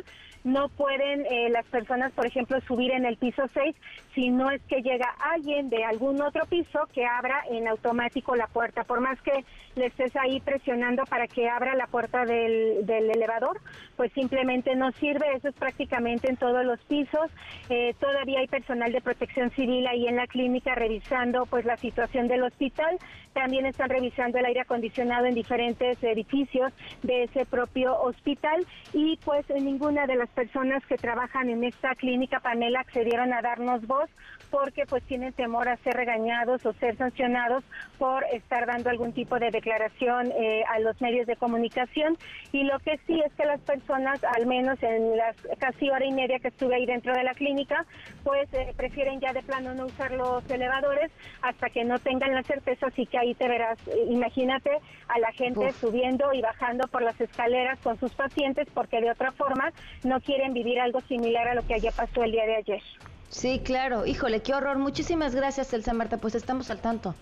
no 0.48 0.70
pueden 0.70 1.26
eh, 1.26 1.50
las 1.50 1.66
personas, 1.66 2.12
por 2.14 2.26
ejemplo, 2.26 2.60
subir 2.62 2.92
en 2.92 3.06
el 3.06 3.18
piso 3.18 3.44
6 3.54 3.76
si 4.18 4.30
no 4.30 4.50
es 4.50 4.64
que 4.64 4.82
llega 4.82 5.14
alguien 5.32 5.70
de 5.70 5.86
algún 5.86 6.20
otro 6.24 6.48
piso 6.48 6.80
que 6.92 7.06
abra 7.06 7.44
en 7.52 7.68
automático 7.68 8.36
la 8.36 8.48
puerta. 8.48 8.84
Por 8.84 9.00
más 9.00 9.22
que 9.22 9.46
le 9.76 9.86
estés 9.86 10.16
ahí 10.16 10.40
presionando 10.40 11.04
para 11.06 11.28
que 11.28 11.48
abra 11.48 11.76
la 11.76 11.86
puerta 11.86 12.26
del, 12.26 12.84
elevador, 12.90 13.62
pues 13.96 14.12
simplemente 14.14 14.76
no 14.76 14.92
sirve. 14.94 15.36
Eso 15.36 15.50
es 15.50 15.54
prácticamente 15.54 16.32
en 16.32 16.38
todos 16.38 16.66
los 16.66 16.80
pisos. 16.86 17.30
Eh, 17.70 17.94
todavía 18.00 18.40
hay 18.40 18.48
personal 18.48 18.92
de 18.92 19.02
protección 19.02 19.52
civil 19.52 19.86
ahí 19.86 20.08
en 20.08 20.16
la 20.16 20.26
clínica 20.26 20.74
revisando 20.74 21.46
pues 21.46 21.66
la 21.66 21.78
situación 21.78 22.28
del 22.28 22.42
hospital. 22.42 22.98
También 23.34 23.68
están 23.68 23.92
revisando 23.92 24.40
el 24.40 24.46
aire 24.46 24.62
acondicionado 24.62 25.28
en 25.28 25.36
diferentes 25.36 26.02
edificios 26.02 26.74
de 27.04 27.26
ese 27.26 27.46
propio 27.46 27.96
hospital 28.02 28.66
y 28.94 29.20
pues 29.24 29.48
ninguna 29.50 30.08
de 30.08 30.16
las 30.16 30.30
personas 30.30 30.84
que 30.88 30.98
trabajan 30.98 31.52
en 31.52 31.64
esta 31.64 31.94
clínica 31.94 32.40
Pamela 32.40 32.80
accedieron 32.80 33.32
a 33.32 33.44
darnos 33.44 33.86
voz 33.86 34.07
porque 34.50 34.86
pues 34.86 35.04
tienen 35.04 35.34
temor 35.34 35.68
a 35.68 35.78
ser 35.78 35.96
regañados 35.96 36.66
o 36.66 36.74
ser 36.74 36.96
sancionados 36.98 37.64
por 37.98 38.24
estar 38.34 38.66
dando 38.66 38.90
algún 38.90 39.14
tipo 39.14 39.40
de 39.40 39.52
declaración 39.52 40.32
eh, 40.32 40.64
a 40.70 40.80
los 40.80 41.00
medios 41.02 41.28
de 41.28 41.36
comunicación. 41.36 42.18
Y 42.52 42.64
lo 42.64 42.80
que 42.80 43.00
sí 43.06 43.22
es 43.26 43.34
que 43.34 43.46
las 43.46 43.60
personas 43.62 44.24
al 44.24 44.46
menos 44.46 44.82
en 44.84 45.18
las 45.18 45.36
casi 45.60 45.90
hora 45.90 46.06
y 46.06 46.12
media 46.12 46.40
que 46.40 46.50
estuve 46.50 46.76
ahí 46.76 46.86
dentro 46.86 47.14
de 47.14 47.24
la 47.24 47.34
clínica 47.34 47.86
pues 48.24 48.52
eh, 48.54 48.74
prefieren 48.76 49.20
ya 49.20 49.34
de 49.34 49.42
plano 49.44 49.74
no 49.74 49.86
usar 49.86 50.12
los 50.12 50.50
elevadores 50.50 51.12
hasta 51.42 51.70
que 51.70 51.84
no 51.84 52.00
tengan 52.00 52.34
la 52.34 52.44
certeza. 52.44 52.88
Así 52.88 53.06
que 53.06 53.18
ahí 53.18 53.34
te 53.36 53.48
verás 53.48 53.78
eh, 53.88 54.06
imagínate 54.10 54.72
a 55.08 55.20
la 55.20 55.32
gente 55.32 55.72
subiendo 55.74 56.34
y 56.34 56.42
bajando 56.42 56.88
por 56.88 57.02
las 57.02 57.20
escaleras 57.20 57.80
con 57.80 58.00
sus 58.00 58.14
pacientes 58.14 58.68
porque 58.74 59.02
de 59.02 59.12
otra 59.12 59.32
forma 59.32 59.72
no 60.04 60.20
quieren 60.22 60.54
vivir 60.54 60.80
algo 60.80 61.02
similar 61.02 61.48
a 61.48 61.56
lo 61.56 61.66
que 61.66 61.76
allá 61.76 61.92
pasó 61.92 62.24
el 62.24 62.32
día 62.32 62.46
de 62.46 62.56
ayer. 62.56 62.82
Sí, 63.30 63.62
claro. 63.64 64.06
Híjole, 64.06 64.42
qué 64.42 64.54
horror. 64.54 64.78
Muchísimas 64.78 65.36
gracias, 65.36 65.74
Elsa 65.74 65.94
Marta. 65.94 66.18
Pues 66.18 66.36
estamos 66.36 66.70
al 66.72 66.80
tanto. 66.80 67.14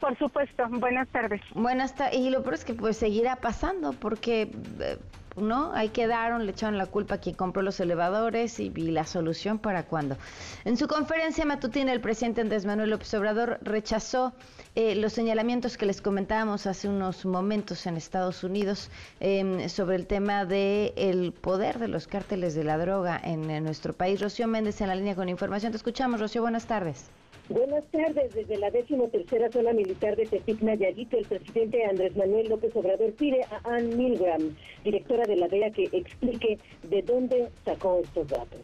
Por 0.00 0.16
supuesto. 0.18 0.64
Buenas 0.68 1.08
tardes. 1.08 1.40
Buenas 1.54 1.94
tardes. 1.94 2.18
Y 2.18 2.30
lo 2.30 2.42
peor 2.42 2.54
es 2.54 2.64
que 2.64 2.74
pues 2.74 2.96
seguirá 2.96 3.36
pasando 3.36 3.92
porque 3.92 4.50
eh, 4.80 4.98
¿no? 5.36 5.72
Ahí 5.72 5.88
quedaron, 5.88 6.46
le 6.46 6.52
echaron 6.52 6.78
la 6.78 6.86
culpa 6.86 7.16
a 7.16 7.18
quien 7.18 7.34
compró 7.34 7.62
los 7.62 7.80
elevadores 7.80 8.60
y, 8.60 8.70
la 8.70 9.04
solución 9.06 9.58
para 9.58 9.84
cuándo. 9.84 10.16
En 10.64 10.76
su 10.76 10.86
conferencia 10.88 11.44
matutina, 11.44 11.92
el 11.92 12.00
presidente 12.00 12.40
Andrés 12.40 12.64
Manuel 12.64 12.90
López 12.90 13.12
Obrador 13.14 13.58
rechazó 13.62 14.32
eh, 14.74 14.94
los 14.94 15.12
señalamientos 15.12 15.76
que 15.76 15.86
les 15.86 16.00
comentábamos 16.00 16.66
hace 16.66 16.88
unos 16.88 17.24
momentos 17.24 17.86
en 17.86 17.96
Estados 17.96 18.44
Unidos 18.44 18.90
em, 19.20 19.68
sobre 19.68 19.96
el 19.96 20.06
tema 20.06 20.44
del 20.44 20.92
el 20.96 21.32
poder 21.32 21.78
de 21.78 21.88
los 21.88 22.06
cárteles 22.06 22.54
de 22.54 22.64
la 22.64 22.78
droga 22.78 23.20
en, 23.22 23.50
en 23.50 23.64
nuestro 23.64 23.92
país. 23.92 24.20
Rocío 24.20 24.46
Méndez 24.46 24.80
en 24.80 24.88
la 24.88 24.94
línea 24.94 25.14
con 25.14 25.28
información. 25.28 25.72
Te 25.72 25.76
escuchamos, 25.76 26.20
Rocío. 26.20 26.42
Buenas 26.42 26.66
tardes. 26.66 27.10
Buenas 27.48 27.84
tardes. 27.90 28.34
Desde 28.34 28.56
la 28.58 28.70
tercera 28.70 29.50
zona 29.52 29.72
militar 29.72 30.16
de 30.16 30.24
Tepic 30.24 30.62
Nayarit, 30.62 31.12
el 31.12 31.26
presidente 31.26 31.84
Andrés 31.84 32.16
Manuel 32.16 32.48
López 32.48 32.74
Obrador 32.74 33.12
pide 33.12 33.42
a 33.44 33.76
Ann 33.76 33.96
Milgram, 33.96 34.42
directora 34.82 35.24
de 35.26 35.36
la 35.36 35.48
DEA, 35.48 35.70
que 35.70 35.84
explique 35.92 36.58
de 36.88 37.02
dónde 37.02 37.50
sacó 37.64 38.00
estos 38.02 38.28
datos. 38.28 38.60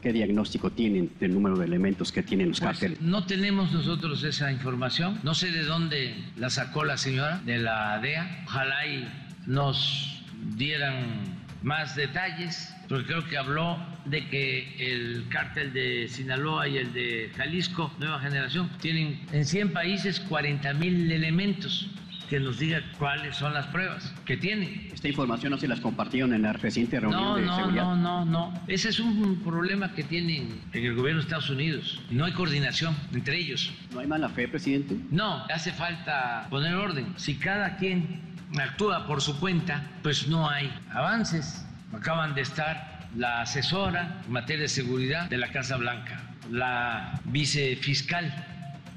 ¿Qué 0.00 0.12
diagnóstico 0.12 0.70
tienen 0.70 1.10
del 1.20 1.34
número 1.34 1.56
de 1.56 1.66
elementos 1.66 2.12
que 2.12 2.22
tienen 2.22 2.50
los 2.50 2.60
pues, 2.60 3.00
No 3.00 3.26
tenemos 3.26 3.72
nosotros 3.72 4.22
esa 4.24 4.50
información. 4.52 5.20
No 5.22 5.34
sé 5.34 5.50
de 5.50 5.64
dónde 5.64 6.14
la 6.36 6.48
sacó 6.48 6.84
la 6.84 6.96
señora 6.96 7.42
de 7.44 7.58
la 7.58 7.98
DEA. 8.00 8.44
Ojalá 8.46 8.86
y 8.86 9.08
nos 9.46 10.22
dieran 10.56 11.45
más 11.66 11.96
detalles 11.96 12.72
porque 12.88 13.06
creo 13.06 13.24
que 13.24 13.36
habló 13.36 13.76
de 14.04 14.24
que 14.28 14.76
el 14.78 15.26
cártel 15.28 15.72
de 15.72 16.06
Sinaloa 16.08 16.68
y 16.68 16.78
el 16.78 16.92
de 16.92 17.32
Jalisco, 17.36 17.92
Nueva 17.98 18.20
Generación, 18.20 18.70
tienen 18.80 19.20
en 19.32 19.44
100 19.44 19.72
países 19.72 20.20
40 20.20 20.72
mil 20.74 21.10
elementos 21.10 21.90
que 22.30 22.38
nos 22.38 22.60
diga 22.60 22.80
cuáles 22.98 23.36
son 23.36 23.52
las 23.52 23.66
pruebas 23.66 24.14
que 24.24 24.36
tienen. 24.36 24.90
Esta 24.94 25.08
información 25.08 25.50
no 25.50 25.58
se 25.58 25.66
las 25.66 25.80
compartieron 25.80 26.32
en 26.34 26.42
la 26.42 26.52
reciente 26.52 27.00
reunión 27.00 27.40
de 27.40 27.48
seguridad. 27.48 27.82
No, 27.82 27.96
no, 27.96 28.24
no, 28.24 28.50
no. 28.52 28.62
Ese 28.68 28.90
es 28.90 29.00
un 29.00 29.42
problema 29.44 29.92
que 29.92 30.04
tienen 30.04 30.60
en 30.72 30.84
el 30.84 30.94
gobierno 30.94 31.20
de 31.20 31.24
Estados 31.24 31.50
Unidos. 31.50 32.00
No 32.10 32.24
hay 32.24 32.32
coordinación 32.32 32.96
entre 33.12 33.38
ellos. 33.38 33.72
¿No 33.92 33.98
hay 33.98 34.06
mala 34.06 34.28
fe, 34.28 34.46
presidente? 34.46 34.96
No, 35.10 35.44
hace 35.52 35.72
falta 35.72 36.46
poner 36.48 36.74
orden. 36.74 37.06
Si 37.16 37.34
cada 37.36 37.76
quien 37.76 38.25
actúa 38.58 39.06
por 39.06 39.20
su 39.20 39.38
cuenta, 39.38 39.90
pues 40.02 40.28
no 40.28 40.48
hay 40.48 40.72
avances. 40.92 41.64
Acaban 41.92 42.34
de 42.34 42.42
estar 42.42 43.08
la 43.16 43.42
asesora 43.42 44.22
en 44.26 44.32
materia 44.32 44.62
de 44.62 44.68
seguridad 44.68 45.28
de 45.28 45.38
la 45.38 45.50
Casa 45.50 45.76
Blanca, 45.76 46.20
la 46.50 47.20
vicefiscal 47.24 48.32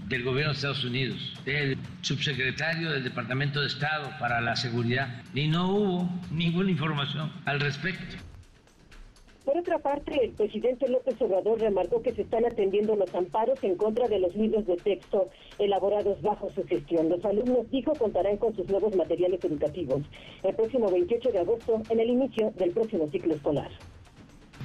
del 0.07 0.23
gobierno 0.23 0.51
de 0.51 0.55
Estados 0.55 0.83
Unidos, 0.83 1.33
el 1.45 1.77
subsecretario 2.01 2.91
del 2.91 3.03
Departamento 3.03 3.61
de 3.61 3.67
Estado 3.67 4.11
para 4.19 4.41
la 4.41 4.55
Seguridad, 4.55 5.21
y 5.33 5.47
no 5.47 5.69
hubo 5.69 6.21
ninguna 6.31 6.71
información 6.71 7.31
al 7.45 7.59
respecto. 7.59 8.28
Por 9.49 9.57
otra 9.57 9.79
parte, 9.79 10.25
el 10.25 10.33
presidente 10.33 10.87
López 10.87 11.19
Obrador 11.19 11.59
remarcó 11.59 12.03
que 12.03 12.13
se 12.13 12.21
están 12.21 12.45
atendiendo 12.45 12.95
los 12.95 13.11
amparos 13.15 13.57
en 13.63 13.77
contra 13.77 14.07
de 14.07 14.19
los 14.19 14.35
libros 14.35 14.67
de 14.67 14.77
texto 14.77 15.27
elaborados 15.57 16.21
bajo 16.21 16.51
su 16.51 16.63
gestión. 16.67 17.09
Los 17.09 17.25
alumnos, 17.25 17.67
dijo, 17.71 17.93
contarán 17.95 18.37
con 18.37 18.55
sus 18.55 18.69
nuevos 18.69 18.95
materiales 18.95 19.43
educativos 19.43 20.03
el 20.43 20.53
próximo 20.53 20.91
28 20.91 21.31
de 21.31 21.39
agosto 21.39 21.81
en 21.89 21.99
el 21.99 22.11
inicio 22.11 22.53
del 22.57 22.69
próximo 22.69 23.07
ciclo 23.07 23.33
escolar. 23.33 23.71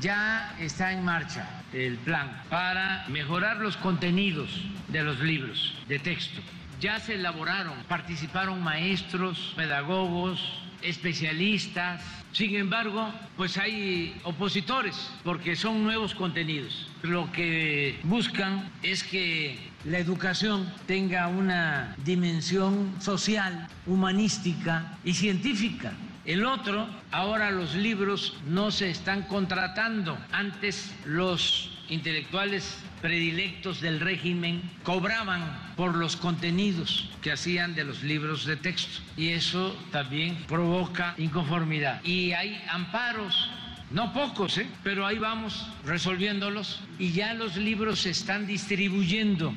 Ya 0.03 0.55
está 0.61 0.92
en 0.92 1.03
marcha 1.03 1.64
el 1.73 1.97
plan 1.97 2.42
para 2.51 3.07
mejorar 3.09 3.57
los 3.61 3.79
contenidos 3.79 4.51
de 4.88 5.03
los 5.03 5.18
libros 5.20 5.75
de 5.88 5.99
texto. 5.99 6.42
Ya 6.81 7.01
se 7.01 7.14
elaboraron, 7.14 7.73
participaron 7.88 8.62
maestros, 8.62 9.55
pedagogos, 9.57 10.47
especialistas. 10.83 12.24
Sin 12.35 12.57
embargo, 12.57 13.14
pues 13.37 13.57
hay 13.59 14.20
opositores 14.25 15.09
porque 15.23 15.55
son 15.55 15.85
nuevos 15.85 16.16
contenidos. 16.16 16.90
Lo 17.03 17.31
que 17.31 18.01
buscan 18.03 18.73
es 18.83 19.05
que 19.05 19.57
la 19.85 19.99
educación 19.99 20.68
tenga 20.88 21.29
una 21.29 21.94
dimensión 22.05 22.92
social, 23.01 23.68
humanística 23.87 24.99
y 25.05 25.14
científica. 25.14 25.92
El 26.25 26.44
otro, 26.44 26.88
ahora 27.12 27.53
los 27.53 27.77
libros 27.77 28.37
no 28.49 28.73
se 28.73 28.90
están 28.90 29.23
contratando. 29.23 30.18
Antes 30.33 30.92
los 31.05 31.70
intelectuales 31.88 32.79
predilectos 33.03 33.81
del 33.81 34.01
régimen 34.01 34.62
cobraban 34.83 35.42
por 35.77 35.94
los 35.94 36.16
contenidos 36.16 37.11
que 37.20 37.33
hacían 37.33 37.75
de 37.75 37.85
los 37.85 38.03
libros 38.03 38.47
de 38.47 38.57
texto 38.57 39.03
y 39.16 39.29
eso 39.31 39.77
también 39.90 40.37
provoca 40.49 41.14
inconformidad. 41.18 42.03
Y 42.05 42.33
hay 42.33 42.62
amparos 42.70 43.51
no 43.90 44.12
pocos, 44.12 44.59
¿eh? 44.59 44.66
pero 44.83 45.07
ahí 45.07 45.18
vamos 45.18 45.66
resolviéndolos 45.85 46.81
y 46.99 47.12
ya 47.12 47.35
los 47.35 47.57
libros 47.57 48.01
se 48.01 48.11
están 48.11 48.47
distribuyendo. 48.47 49.53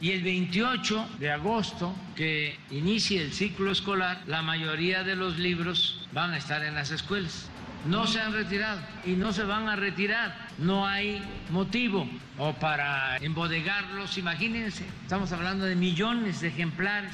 Y 0.00 0.10
el 0.10 0.22
28 0.22 1.08
de 1.20 1.30
agosto, 1.30 1.94
que 2.16 2.58
inicie 2.70 3.22
el 3.22 3.32
ciclo 3.32 3.70
escolar, 3.70 4.20
la 4.26 4.42
mayoría 4.42 5.04
de 5.04 5.14
los 5.14 5.38
libros 5.38 6.06
van 6.12 6.32
a 6.32 6.38
estar 6.38 6.64
en 6.64 6.74
las 6.74 6.90
escuelas 6.90 7.48
no 7.84 8.06
se 8.06 8.20
han 8.20 8.32
retirado 8.32 8.80
y 9.04 9.10
no 9.10 9.32
se 9.32 9.44
van 9.44 9.68
a 9.68 9.76
retirar. 9.76 10.41
No 10.58 10.86
hay 10.86 11.22
motivo 11.50 12.06
o 12.38 12.52
para 12.54 13.16
embodegarlos. 13.18 14.18
Imagínense, 14.18 14.84
estamos 15.02 15.32
hablando 15.32 15.64
de 15.64 15.74
millones 15.74 16.40
de 16.40 16.48
ejemplares. 16.48 17.12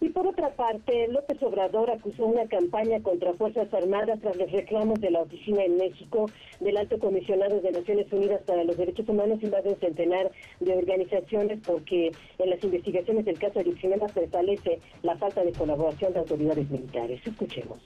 Y 0.00 0.10
por 0.10 0.26
otra 0.26 0.50
parte, 0.50 1.08
López 1.08 1.42
Obrador 1.42 1.90
acusó 1.90 2.26
una 2.26 2.46
campaña 2.46 3.00
contra 3.02 3.32
Fuerzas 3.32 3.72
Armadas 3.72 4.20
tras 4.20 4.36
los 4.36 4.50
reclamos 4.52 5.00
de 5.00 5.10
la 5.10 5.20
oficina 5.20 5.64
en 5.64 5.78
México 5.78 6.30
del 6.60 6.76
Alto 6.76 6.98
Comisionado 6.98 7.60
de 7.60 7.72
Naciones 7.72 8.12
Unidas 8.12 8.42
para 8.46 8.64
los 8.64 8.76
Derechos 8.76 9.08
Humanos 9.08 9.38
y 9.42 9.46
más 9.46 9.64
de 9.64 9.70
un 9.70 9.80
centenar 9.80 10.30
de 10.60 10.76
organizaciones 10.76 11.60
porque 11.66 12.12
en 12.38 12.50
las 12.50 12.62
investigaciones 12.62 13.24
del 13.24 13.38
caso 13.38 13.58
Ayotzinapa 13.58 14.06
prevalece 14.08 14.80
la 15.02 15.16
falta 15.16 15.42
de 15.42 15.52
colaboración 15.52 16.12
de 16.12 16.18
autoridades 16.18 16.70
militares. 16.70 17.20
Escuchemos. 17.24 17.78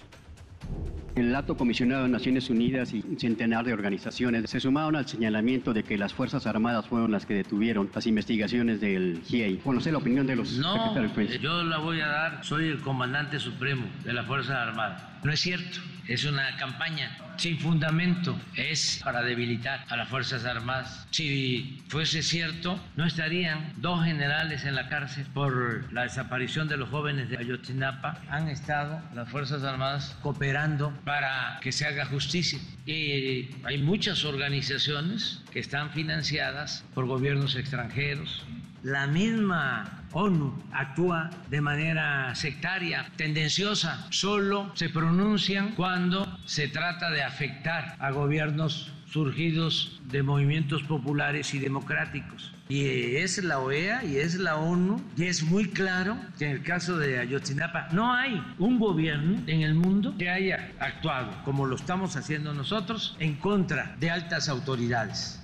El 1.16 1.34
alto 1.34 1.56
comisionado 1.56 2.04
de 2.04 2.08
Naciones 2.08 2.48
Unidas 2.50 2.94
y 2.94 3.04
un 3.06 3.18
centenar 3.18 3.64
de 3.64 3.72
organizaciones 3.72 4.48
se 4.48 4.60
sumaron 4.60 4.96
al 4.96 5.06
señalamiento 5.06 5.72
de 5.72 5.82
que 5.82 5.98
las 5.98 6.14
Fuerzas 6.14 6.46
Armadas 6.46 6.86
fueron 6.86 7.10
las 7.10 7.26
que 7.26 7.34
detuvieron 7.34 7.90
las 7.92 8.06
investigaciones 8.06 8.80
del 8.80 9.22
GIEI. 9.24 9.58
Conocer 9.58 9.92
la 9.92 9.98
opinión 9.98 10.26
de 10.26 10.36
los 10.36 10.58
no, 10.58 10.94
secretarios. 10.94 11.40
Yo 11.40 11.64
la 11.64 11.78
voy 11.78 12.00
a 12.00 12.06
dar, 12.06 12.44
soy 12.44 12.68
el 12.68 12.80
comandante 12.80 13.38
supremo 13.38 13.86
de 14.04 14.12
las 14.12 14.26
Fuerzas 14.26 14.56
Armadas. 14.56 15.09
No 15.22 15.32
es 15.32 15.40
cierto 15.40 15.80
es 16.10 16.24
una 16.24 16.56
campaña 16.56 17.16
sin 17.36 17.56
fundamento, 17.60 18.36
es 18.56 19.00
para 19.04 19.22
debilitar 19.22 19.84
a 19.88 19.96
las 19.96 20.08
Fuerzas 20.08 20.44
Armadas. 20.44 21.06
Si 21.12 21.80
fuese 21.86 22.22
cierto, 22.22 22.80
no 22.96 23.06
estarían 23.06 23.72
dos 23.76 24.04
generales 24.04 24.64
en 24.64 24.74
la 24.74 24.88
cárcel 24.88 25.24
por 25.32 25.90
la 25.92 26.02
desaparición 26.02 26.66
de 26.66 26.76
los 26.76 26.88
jóvenes 26.88 27.30
de 27.30 27.38
Ayotzinapa. 27.38 28.18
Han 28.28 28.48
estado 28.48 29.00
las 29.14 29.28
Fuerzas 29.28 29.62
Armadas 29.62 30.18
cooperando 30.20 30.92
para 31.04 31.60
que 31.62 31.70
se 31.70 31.86
haga 31.86 32.06
justicia. 32.06 32.58
Y 32.86 33.50
hay 33.64 33.78
muchas 33.78 34.24
organizaciones 34.24 35.42
que 35.52 35.60
están 35.60 35.90
financiadas 35.90 36.84
por 36.92 37.06
gobiernos 37.06 37.54
extranjeros, 37.54 38.44
la 38.82 39.06
misma 39.06 40.04
ONU 40.12 40.52
actúa 40.72 41.30
de 41.50 41.60
manera 41.60 42.34
sectaria, 42.34 43.06
tendenciosa, 43.16 44.06
solo 44.10 44.70
se 44.74 44.88
pronuncian 44.88 45.74
cuando 45.74 46.26
se 46.46 46.68
trata 46.68 47.10
de 47.10 47.22
afectar 47.22 47.96
a 47.98 48.10
gobiernos 48.10 48.92
surgidos 49.06 50.00
de 50.04 50.22
movimientos 50.22 50.82
populares 50.84 51.52
y 51.54 51.58
democráticos. 51.58 52.52
Y 52.68 53.16
es 53.16 53.42
la 53.42 53.58
OEA 53.58 54.04
y 54.04 54.16
es 54.16 54.36
la 54.36 54.56
ONU, 54.56 55.02
y 55.16 55.24
es 55.24 55.42
muy 55.42 55.68
claro 55.68 56.16
que 56.38 56.44
en 56.44 56.52
el 56.52 56.62
caso 56.62 56.96
de 56.96 57.18
Ayotzinapa 57.18 57.88
no 57.90 58.14
hay 58.14 58.40
un 58.60 58.78
gobierno 58.78 59.40
en 59.48 59.62
el 59.62 59.74
mundo 59.74 60.14
que 60.16 60.30
haya 60.30 60.72
actuado 60.78 61.32
como 61.44 61.66
lo 61.66 61.74
estamos 61.74 62.16
haciendo 62.16 62.54
nosotros 62.54 63.16
en 63.18 63.34
contra 63.34 63.96
de 63.98 64.10
altas 64.10 64.48
autoridades. 64.48 65.42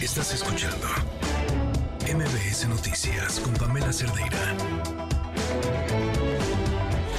Estás 0.00 0.32
escuchando 0.32 0.86
MBS 2.04 2.68
Noticias 2.68 3.40
con 3.40 3.54
Pamela 3.54 3.90
Cerdeira. 3.90 4.36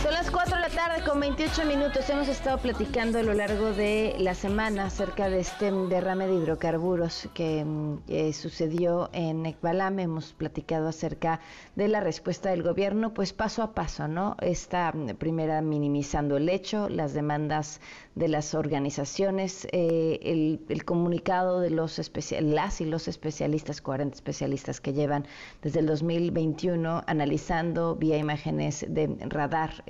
Son 0.03 0.13
las 0.13 0.29
4 0.29 0.55
de 0.55 0.61
la 0.61 0.69
tarde 0.69 1.03
con 1.03 1.19
28 1.19 1.65
minutos. 1.65 2.07
Hemos 2.11 2.27
estado 2.27 2.59
platicando 2.59 3.17
a 3.17 3.23
lo 3.23 3.33
largo 3.33 3.73
de 3.73 4.15
la 4.19 4.35
semana 4.35 4.85
acerca 4.85 5.27
de 5.27 5.39
este 5.39 5.71
derrame 5.71 6.27
de 6.27 6.35
hidrocarburos 6.35 7.27
que 7.33 7.65
mm, 7.65 7.97
eh, 8.07 8.33
sucedió 8.33 9.09
en 9.11 9.47
Ekbalam. 9.47 9.97
Hemos 9.97 10.33
platicado 10.33 10.87
acerca 10.87 11.39
de 11.75 11.87
la 11.87 12.01
respuesta 12.01 12.51
del 12.51 12.61
gobierno, 12.61 13.11
pues 13.15 13.33
paso 13.33 13.63
a 13.63 13.73
paso, 13.73 14.07
¿no? 14.07 14.37
Esta 14.39 14.91
mm, 14.91 15.15
primera 15.15 15.63
minimizando 15.63 16.37
el 16.37 16.47
hecho, 16.47 16.89
las 16.89 17.15
demandas 17.15 17.81
de 18.15 18.29
las 18.29 18.55
organizaciones, 18.55 19.67
eh, 19.71 20.19
el, 20.23 20.85
comunicado 20.85 21.59
de 21.59 21.69
los 21.69 21.99
las 22.41 22.81
y 22.81 22.85
los 22.85 23.07
especialistas, 23.07 23.81
40 23.81 24.15
especialistas 24.15 24.79
que 24.79 24.93
llevan 24.93 25.27
desde 25.61 25.81
el 25.81 25.85
2021 25.85 27.03
analizando 27.07 27.95
vía 27.95 28.17
imágenes 28.17 28.85
de 28.87 29.17
radar 29.27 29.83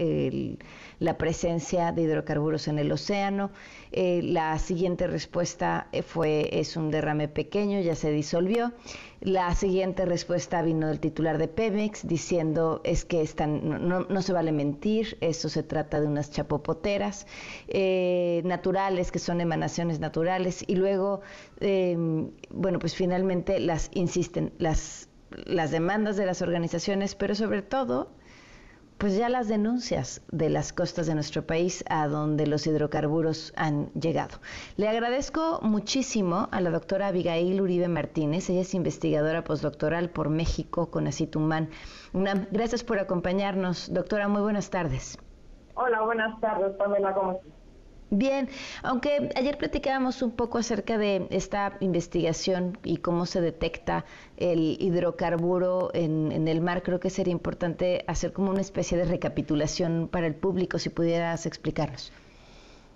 la 1.00 1.18
presencia 1.18 1.92
de 1.92 2.02
hidrocarburos 2.04 2.68
en 2.68 2.80
el 2.80 2.92
océano. 2.92 3.52
Eh, 3.92 4.22
la 4.24 4.58
siguiente 4.60 5.08
respuesta 5.08 5.88
eh, 5.92 6.02
fue 6.02 6.50
es 6.52 6.76
un 6.78 6.92
derrame 6.92 7.28
pequeño, 7.28 7.80
ya 7.82 7.96
se 7.96 8.12
disolvió. 8.12 8.74
La 9.26 9.56
siguiente 9.56 10.06
respuesta 10.06 10.62
vino 10.62 10.88
del 10.88 11.00
titular 11.00 11.40
de 11.40 11.48
Pemex 11.48 12.08
diciendo 12.08 12.82
es 12.84 13.06
que 13.06 13.22
están, 13.24 13.88
no, 13.88 14.02
no- 14.02 14.22
se 14.22 14.34
vale 14.34 14.52
mentir, 14.52 15.18
eso 15.20 15.50
se 15.50 15.64
trata 15.64 16.00
de 16.00 16.06
unas 16.06 16.30
chapopoteras 16.30 17.26
eh, 17.68 18.44
naturales, 18.46 19.12
que 19.12 19.18
son 19.18 19.42
emanaciones 19.42 20.00
naturales, 20.00 20.64
y 20.68 20.76
luego, 20.76 21.22
eh, 21.60 21.98
bueno, 22.52 22.78
pues 22.78 22.94
finalmente 22.96 23.60
las 23.60 23.90
insisten, 23.96 24.54
las, 24.60 25.10
las 25.32 25.72
demandas 25.72 26.18
de 26.18 26.28
las 26.28 26.44
organizaciones, 26.44 27.16
pero 27.16 27.34
sobre 27.34 27.64
todo 27.64 28.12
pues 28.98 29.18
ya 29.18 29.30
las 29.30 29.48
denuncias 29.48 30.22
de 30.32 30.50
las 30.50 30.74
costas 30.74 31.08
de 31.08 31.16
nuestro 31.16 31.46
país 31.46 31.84
a 31.90 32.08
donde 32.08 32.48
los 32.48 32.66
hidrocarburos 32.66 33.54
han 33.56 33.92
llegado. 33.94 34.40
Le 34.78 34.88
agradezco 34.88 35.60
muchísimo 35.62 36.48
a 36.52 36.62
la 36.62 36.72
doctora 36.72 37.08
Abigail 37.08 37.62
Uribe 37.62 37.88
Martínez, 37.88 38.50
ella 38.50 38.62
es 38.62 38.74
investigadora 38.74 39.44
postdoctoral 39.44 40.10
por 40.10 40.30
México 40.30 40.90
con 40.90 41.08
Acitumán. 41.08 41.70
UNAM. 42.14 42.48
Gracias 42.52 42.84
por 42.84 43.00
acompañarnos, 43.00 43.94
doctora, 43.94 44.28
muy 44.28 44.42
buenas 44.42 44.70
tardes. 44.70 45.18
Hola, 45.74 46.02
buenas 46.04 46.40
tardes, 46.40 46.74
Pamela, 46.78 47.14
¿cómo 47.14 47.34
estás? 47.34 47.65
Bien, 48.12 48.50
aunque 48.84 49.30
ayer 49.36 49.58
platicábamos 49.58 50.22
un 50.22 50.32
poco 50.32 50.60
acerca 50.60 50.98
de 50.98 51.28
esta 51.32 51.76
investigación 51.80 52.78
y 52.84 52.98
cómo 52.98 53.26
se 53.26 53.42
detecta 53.42 54.06
el 54.38 54.78
hidrocarburo 54.80 55.90
en, 55.94 56.32
en 56.32 56.48
el 56.48 56.62
mar, 56.62 56.84
creo 56.84 57.00
que 57.00 57.10
sería 57.10 57.32
importante 57.32 58.06
hacer 58.08 58.32
como 58.32 58.52
una 58.52 58.62
especie 58.62 58.98
de 58.98 59.06
recapitulación 59.06 60.08
para 60.12 60.28
el 60.28 60.36
público, 60.36 60.78
si 60.78 60.90
pudieras 60.90 61.46
explicarnos. 61.48 62.12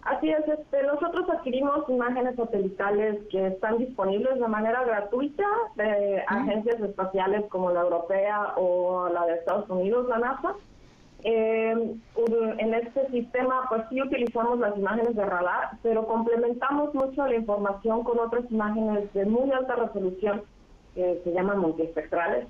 Así 0.04 0.30
es, 0.30 0.48
este, 0.48 0.84
nosotros 0.84 1.30
adquirimos 1.30 1.88
imágenes 1.90 2.36
satelitales 2.36 3.20
que 3.30 3.48
están 3.48 3.78
disponibles 3.78 4.40
de 4.40 4.48
manera 4.48 4.84
gratuita 4.84 5.46
de 5.76 6.24
agencias 6.26 6.80
espaciales 6.80 7.46
como 7.50 7.72
la 7.72 7.82
europea 7.82 8.54
o 8.56 9.10
la 9.10 9.26
de 9.26 9.34
Estados 9.36 9.70
Unidos, 9.70 10.08
la 10.08 10.20
NASA. 10.20 10.56
Eh, 11.24 11.96
en 12.58 12.74
este 12.74 13.08
sistema, 13.12 13.66
pues 13.70 13.84
sí 13.90 14.02
utilizamos 14.02 14.60
las 14.60 14.78
imágenes 14.78 15.16
de 15.16 15.26
radar, 15.26 15.72
pero 15.84 16.06
complementamos 16.08 16.94
mucho 16.96 17.28
la 17.28 17.36
información 17.36 18.04
con 18.04 18.20
otras 18.20 18.50
imágenes 18.52 19.12
de 19.14 19.26
muy 19.26 19.52
alta 19.52 19.76
resolución 19.76 20.44
que 20.96 21.20
se 21.24 21.32
llaman 21.32 21.60
multiespectrales. 21.60 22.48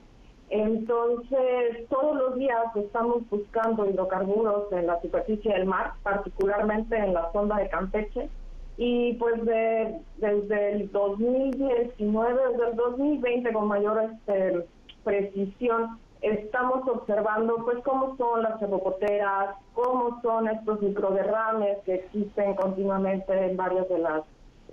Entonces, 0.52 1.88
todos 1.90 2.16
los 2.18 2.36
días 2.36 2.76
estamos 2.76 3.28
buscando 3.30 3.88
hidrocarburos 3.90 4.72
en 4.72 4.88
la 4.88 5.00
superficie 5.02 5.54
del 5.54 5.66
mar, 5.66 5.94
particularmente 6.04 6.98
en 6.98 7.14
la 7.14 7.32
sonda 7.32 7.58
de 7.58 7.70
Campeche. 7.70 8.30
Y 8.78 9.14
pues 9.16 9.44
de- 9.46 10.00
desde 10.18 10.72
el 10.74 10.92
2019, 10.92 12.42
desde 12.52 12.70
el 12.70 12.76
2020 12.78 13.52
con 13.52 13.68
mayor 13.68 14.02
este, 14.12 14.66
precisión, 15.04 16.00
estamos 16.22 16.88
observando 16.88 17.56
pues 17.64 17.78
cómo 17.84 18.16
son 18.18 18.44
las 18.44 18.60
chapopoteras, 18.60 19.56
cómo 19.74 20.22
son 20.22 20.48
estos 20.50 20.82
microderrames 20.82 21.78
que 21.86 21.96
existen 21.96 22.56
continuamente 22.56 23.34
en 23.46 23.56
varias 23.58 23.88
de 23.90 24.00
las, 24.00 24.24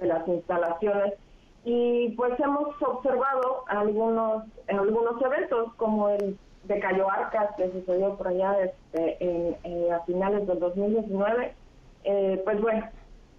de 0.00 0.06
las 0.06 0.26
instalaciones. 0.28 1.14
Y 1.64 2.10
pues 2.10 2.38
hemos 2.40 2.80
observado 2.80 3.64
algunos 3.68 4.44
algunos 4.68 5.20
eventos 5.22 5.74
como 5.74 6.08
el 6.10 6.38
de 6.64 6.80
Cayo 6.80 7.08
Arcas 7.10 7.54
que 7.56 7.70
sucedió 7.72 8.14
por 8.16 8.28
allá 8.28 8.56
este, 8.60 9.16
en- 9.24 9.56
en- 9.64 9.92
a 9.92 10.00
finales 10.00 10.46
del 10.46 10.58
2019 10.60 11.54
Eh, 12.08 12.40
pues 12.44 12.60
bueno 12.60 12.88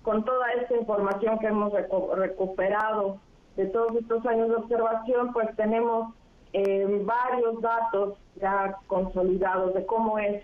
con 0.03 0.25
toda 0.25 0.45
esta 0.59 0.75
información 0.75 1.39
que 1.39 1.47
hemos 1.47 1.71
recu- 1.71 2.13
recuperado 2.15 3.17
de 3.55 3.65
todos 3.67 3.95
estos 3.95 4.25
años 4.25 4.49
de 4.49 4.55
observación 4.55 5.31
pues 5.31 5.47
tenemos 5.55 6.13
eh, 6.57 7.01
varios 7.03 7.61
datos 7.61 8.17
ya 8.41 8.77
consolidados 8.87 9.75
de 9.75 9.85
cómo 9.85 10.17
es 10.17 10.43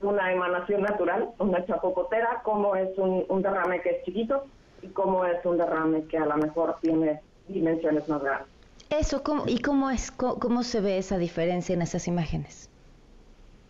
una 0.00 0.32
emanación 0.32 0.82
natural, 0.82 1.30
una 1.40 1.66
chapocotera, 1.66 2.42
cómo 2.44 2.76
es 2.76 2.96
un, 2.96 3.24
un 3.28 3.42
derrame 3.42 3.80
que 3.82 3.90
es 3.90 4.04
chiquito 4.04 4.44
y 4.82 4.88
cómo 4.88 5.24
es 5.24 5.44
un 5.44 5.58
derrame 5.58 6.04
que 6.04 6.16
a 6.18 6.26
lo 6.26 6.36
mejor 6.36 6.76
tiene 6.80 7.20
dimensiones 7.48 8.08
más 8.08 8.22
grandes. 8.22 8.48
Eso, 8.90 9.24
¿cómo, 9.24 9.42
¿y 9.48 9.60
cómo, 9.60 9.90
es, 9.90 10.12
cómo, 10.12 10.38
cómo 10.38 10.62
se 10.62 10.80
ve 10.80 10.98
esa 10.98 11.18
diferencia 11.18 11.74
en 11.74 11.82
esas 11.82 12.06
imágenes? 12.06 12.70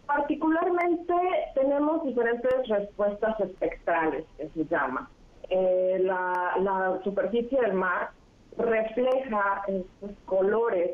Particularmente 0.07 1.14
tenemos 1.55 2.05
diferentes 2.05 2.69
respuestas 2.69 3.40
espectrales, 3.40 4.27
que 4.37 4.49
se 4.51 4.66
llama. 4.66 5.09
Eh, 5.49 6.01
la, 6.03 6.57
la 6.61 7.01
superficie 7.03 7.59
del 7.62 7.73
mar 7.73 8.11
refleja 8.59 9.62
estos 9.69 10.11
colores 10.27 10.90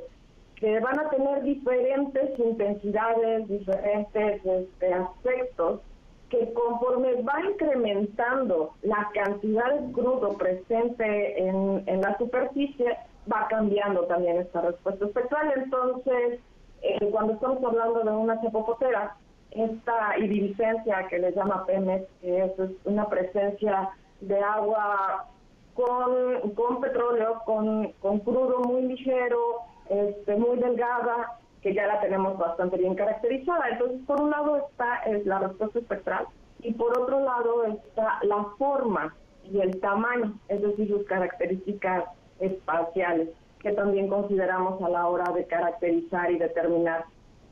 que 0.63 0.79
van 0.79 0.97
a 0.97 1.11
tener 1.11 1.43
diferentes 1.43 2.39
intensidades, 2.39 3.49
diferentes 3.49 4.47
este, 4.47 4.95
aspectos, 4.95 5.81
que 6.31 6.53
conforme 6.53 7.21
va 7.23 7.41
incrementando 7.51 8.71
la 8.83 9.11
cantidad 9.13 9.75
de 9.75 9.91
crudo 9.91 10.39
presente 10.39 11.49
en, 11.49 11.83
en 11.87 12.01
la 12.01 12.17
superficie, 12.17 12.97
va 13.31 13.49
cambiando 13.49 14.03
también 14.03 14.37
esta 14.37 14.61
respuesta 14.61 15.05
espectral. 15.05 15.53
Entonces, 15.57 16.39
eh, 16.83 17.09
cuando 17.11 17.33
estamos 17.33 17.65
hablando 17.65 18.05
de 18.05 18.11
una 18.13 18.41
chapocotera, 18.41 19.17
esta 19.51 20.17
iridiscencia 20.17 21.09
que 21.09 21.19
le 21.19 21.33
llama 21.33 21.67
Pemex, 21.67 22.07
que 22.21 22.45
es, 22.45 22.57
es 22.57 22.71
una 22.85 23.09
presencia 23.09 23.91
de 24.21 24.39
agua 24.39 25.27
con, 25.75 26.53
con 26.55 26.81
petróleo, 26.81 27.43
con, 27.45 27.91
con 28.01 28.21
crudo 28.21 28.61
muy 28.61 28.83
ligero, 28.83 29.72
este, 29.89 30.37
muy 30.37 30.59
delgada, 30.59 31.39
que 31.63 31.75
ya 31.75 31.87
la 31.87 32.01
tenemos 32.01 32.37
bastante 32.39 32.77
bien 32.77 32.95
caracterizada. 32.95 33.69
Entonces, 33.71 34.01
por 34.07 34.21
un 34.21 34.31
lado 34.31 34.57
está 34.57 35.03
eh, 35.07 35.23
la 35.25 35.39
respuesta 35.39 35.79
espectral 35.79 36.27
y 36.61 36.73
por 36.75 36.97
otro 36.99 37.21
lado 37.21 37.65
está 37.65 38.19
la 38.23 38.45
forma 38.59 39.15
y 39.45 39.61
el 39.61 39.79
tamaño, 39.81 40.35
es 40.49 40.61
decir, 40.63 40.89
sus 40.89 41.05
características 41.07 42.05
espaciales, 42.41 43.29
que 43.61 43.73
también 43.73 44.09
consideramos 44.09 44.83
a 44.83 44.89
la 44.89 45.07
hora 45.07 45.33
de 45.33 45.45
caracterizar 45.47 46.31
y 46.33 46.39
determinar 46.39 47.05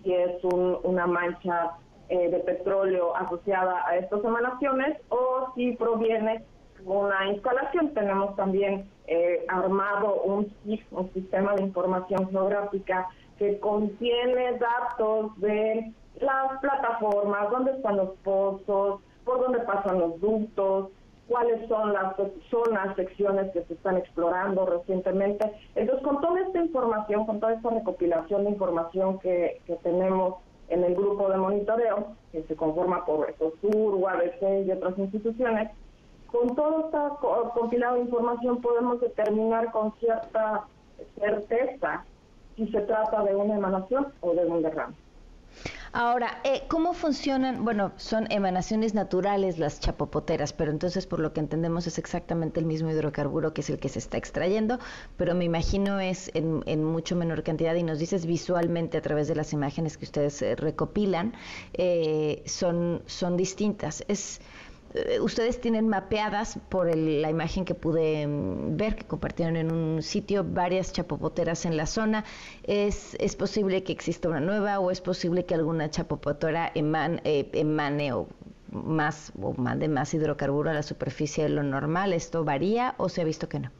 si 0.03 0.13
es 0.15 0.43
un- 0.45 0.79
una 0.83 1.07
mancha 1.07 1.73
eh, 2.09 2.29
de 2.29 2.41
petróleo 2.41 3.15
asociada 3.15 3.87
a 3.87 3.97
estas 3.97 4.25
emanaciones 4.25 4.99
o 5.11 5.53
si 5.55 5.77
proviene 5.77 6.45
una 6.85 7.29
instalación, 7.29 7.93
tenemos 7.95 8.37
también 8.37 8.89
eh, 9.07 9.45
armado 9.49 10.23
un 10.23 10.53
un 10.91 11.13
sistema 11.13 11.55
de 11.55 11.63
información 11.63 12.31
geográfica 12.31 13.09
que 13.39 13.59
contiene 13.59 14.59
datos 14.59 15.39
de 15.41 15.93
las 16.21 16.61
plataformas, 16.61 17.51
dónde 17.51 17.73
están 17.73 17.97
los 17.97 18.11
pozos, 18.23 19.01
por 19.25 19.41
dónde 19.41 19.61
pasan 19.61 19.99
los 19.99 20.21
ductos, 20.21 20.91
cuáles 21.27 21.67
son 21.69 21.93
las 21.93 22.15
zonas, 22.51 22.97
secciones 22.97 23.53
que 23.53 23.63
se 23.63 23.75
están 23.75 23.97
explorando 23.97 24.67
recientemente. 24.67 25.51
Entonces, 25.75 26.05
con 26.05 26.21
toda 26.21 26.41
esta 26.41 26.59
información, 26.59 27.25
con 27.25 27.41
toda 27.41 27.55
esta 27.55 27.71
recopilación 27.71 28.45
de 28.45 28.51
información 28.51 29.19
que, 29.21 29.61
que 29.67 29.77
tenemos 29.77 30.35
en 30.69 30.85
el 30.85 30.95
grupo 30.95 31.31
de 31.31 31.37
monitoreo, 31.37 32.17
que 32.33 32.43
se 32.43 32.57
conforma 32.57 33.05
por 33.05 33.31
ECOSUR, 33.31 33.95
UABC 33.95 34.67
y 34.67 34.73
otras 34.73 34.99
instituciones, 34.99 35.71
con 36.31 36.55
toda 36.55 36.87
esta 36.87 37.17
compilada 37.55 37.95
de 37.95 38.01
información 38.03 38.61
podemos 38.61 39.01
determinar 39.01 39.71
con 39.73 39.93
cierta 39.99 40.65
certeza 41.19 42.05
si 42.57 42.67
se 42.69 42.81
trata 42.83 43.23
de 43.25 43.35
una 43.35 43.57
emanación 43.57 44.09
o 44.21 44.35
de 44.35 44.47
un 44.47 44.63
derrame. 44.63 44.95
Ahora, 45.93 46.41
eh, 46.45 46.63
¿cómo 46.69 46.93
funcionan? 46.93 47.65
Bueno, 47.65 47.91
son 47.97 48.31
emanaciones 48.31 48.95
naturales 48.95 49.59
las 49.59 49.81
chapopoteras, 49.81 50.53
pero 50.53 50.71
entonces 50.71 51.05
por 51.05 51.19
lo 51.19 51.33
que 51.33 51.41
entendemos 51.41 51.89
es 51.89 51.99
exactamente 51.99 52.61
el 52.61 52.67
mismo 52.67 52.91
hidrocarburo 52.91 53.53
que 53.53 53.63
es 53.63 53.71
el 53.71 53.81
que 53.81 53.89
se 53.89 53.99
está 53.99 54.17
extrayendo, 54.17 54.79
pero 55.17 55.35
me 55.35 55.45
imagino 55.45 55.99
es 55.99 56.31
en, 56.35 56.85
mucho 56.85 57.17
menor 57.17 57.43
cantidad 57.43 57.75
y 57.75 57.83
nos 57.83 57.99
dices 57.99 58.25
visualmente 58.25 58.99
a 58.99 59.03
través 59.03 59.27
de 59.27 59.35
las 59.35 59.53
imágenes 59.53 59.99
que 59.99 60.05
ustedes 60.05 60.41
eh, 60.43 60.55
recopilan, 60.55 61.35
eh, 61.73 62.45
son, 62.47 63.03
son 63.07 63.37
distintas. 63.37 64.05
Es 64.07 64.41
ustedes 65.21 65.61
tienen 65.61 65.89
mapeadas 65.89 66.59
por 66.69 66.95
la 66.95 67.31
imagen 67.31 67.65
que 67.65 67.75
pude 67.75 68.27
mm, 68.27 68.77
ver 68.77 68.97
que 68.97 69.05
compartieron 69.05 69.57
en 69.57 69.73
un 69.73 70.03
sitio 70.03 70.45
varias 70.45 70.93
chapopoteras 70.93 71.65
en 71.65 71.77
la 71.77 71.87
zona. 71.87 72.25
¿Es, 72.65 73.17
es 73.21 73.37
posible 73.37 73.83
que 73.85 73.93
exista 73.93 74.29
una 74.29 74.41
nueva 74.41 74.81
o 74.81 74.91
es 74.91 75.01
posible 75.01 75.45
que 75.45 75.55
alguna 75.55 75.91
chapopotera 75.91 76.73
eh, 76.75 77.51
emane 77.53 78.13
o 78.13 78.27
más 78.73 79.33
o 79.41 79.53
mande 79.55 79.89
más 79.89 80.15
hidrocarburo 80.15 80.71
a 80.71 80.75
la 80.75 80.83
superficie 80.83 81.45
de 81.45 81.51
lo 81.51 81.63
normal? 81.63 82.13
¿Esto 82.13 82.45
varía 82.45 82.95
o 82.99 83.09
se 83.09 83.21
ha 83.21 83.25
visto 83.25 83.49
que 83.49 83.61
no? 83.61 83.71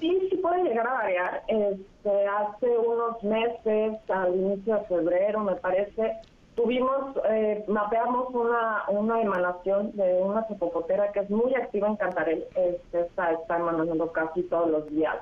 Sí, 0.00 0.28
sí 0.30 0.36
puede 0.36 0.64
llegar 0.64 0.86
a 0.86 0.94
variar. 0.94 1.42
Este, 1.48 2.26
hace 2.26 2.66
unos 2.78 3.22
meses, 3.22 3.98
al 4.10 4.34
inicio 4.34 4.76
de 4.76 4.84
febrero, 4.84 5.40
me 5.40 5.54
parece, 5.56 6.16
tuvimos, 6.56 7.16
eh, 7.28 7.64
mapeamos 7.68 8.34
una, 8.34 8.84
una 8.88 9.20
emanación 9.20 9.94
de 9.94 10.20
una 10.22 10.48
chapopotera 10.48 11.12
que 11.12 11.20
es 11.20 11.30
muy 11.30 11.54
activa 11.54 11.86
en 11.86 11.96
Cantarel, 11.96 12.46
este, 12.54 13.00
está, 13.00 13.38
emanando 13.56 14.10
casi 14.10 14.42
todos 14.44 14.70
los 14.70 14.88
días. 14.88 15.16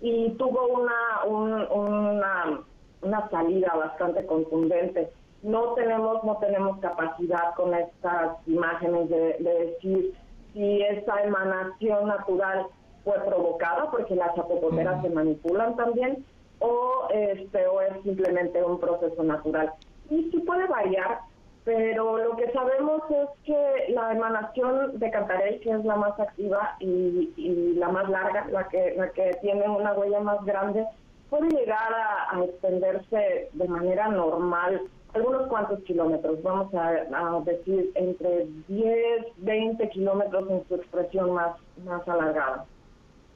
Y 0.00 0.30
tuvo 0.38 0.68
una, 0.68 1.24
una, 1.26 2.60
una 3.02 3.28
salida 3.30 3.74
bastante 3.74 4.24
contundente. 4.24 5.10
No 5.42 5.74
tenemos, 5.74 6.22
no 6.22 6.36
tenemos 6.36 6.78
capacidad 6.78 7.54
con 7.56 7.74
estas 7.74 8.36
imágenes 8.46 9.10
de, 9.10 9.36
decir 9.40 10.14
si 10.52 10.82
esa 10.82 11.22
emanación 11.22 12.06
natural 12.06 12.66
fue 13.04 13.14
provocada, 13.24 13.90
porque 13.90 14.14
las 14.14 14.34
chapopoteras 14.36 15.02
se 15.02 15.10
manipulan 15.10 15.76
también, 15.76 16.24
o, 16.60 17.08
este, 17.10 17.66
o 17.66 17.80
es 17.80 18.02
simplemente 18.04 18.62
un 18.62 18.78
proceso 18.78 19.22
natural. 19.24 19.72
Sí, 20.08 20.28
sí 20.30 20.40
puede 20.40 20.66
variar, 20.66 21.20
pero 21.64 22.16
lo 22.16 22.36
que 22.36 22.50
sabemos 22.52 23.02
es 23.10 23.28
que 23.44 23.92
la 23.92 24.12
emanación 24.12 24.98
de 24.98 25.10
Cantarell, 25.10 25.60
que 25.60 25.70
es 25.70 25.84
la 25.84 25.96
más 25.96 26.18
activa 26.18 26.76
y, 26.80 27.74
la 27.76 27.88
más 27.88 28.08
larga, 28.08 28.46
la 28.50 28.68
que, 28.68 28.94
la 28.96 29.10
que 29.10 29.36
tiene 29.42 29.68
una 29.68 29.92
huella 29.92 30.20
más 30.20 30.42
grande, 30.44 30.86
puede 31.28 31.48
llegar 31.50 31.92
a, 32.30 32.42
extenderse 32.42 33.50
de 33.52 33.68
manera 33.68 34.08
normal 34.08 34.80
algunos 35.14 35.48
cuantos 35.48 35.80
kilómetros, 35.84 36.42
vamos 36.42 36.72
a, 36.74 37.40
decir 37.44 37.90
entre 37.94 38.46
10, 38.68 39.26
20 39.38 39.88
kilómetros 39.90 40.50
en 40.50 40.68
su 40.68 40.74
expresión 40.76 41.32
más, 41.32 41.56
más 41.84 42.06
alargada. 42.08 42.64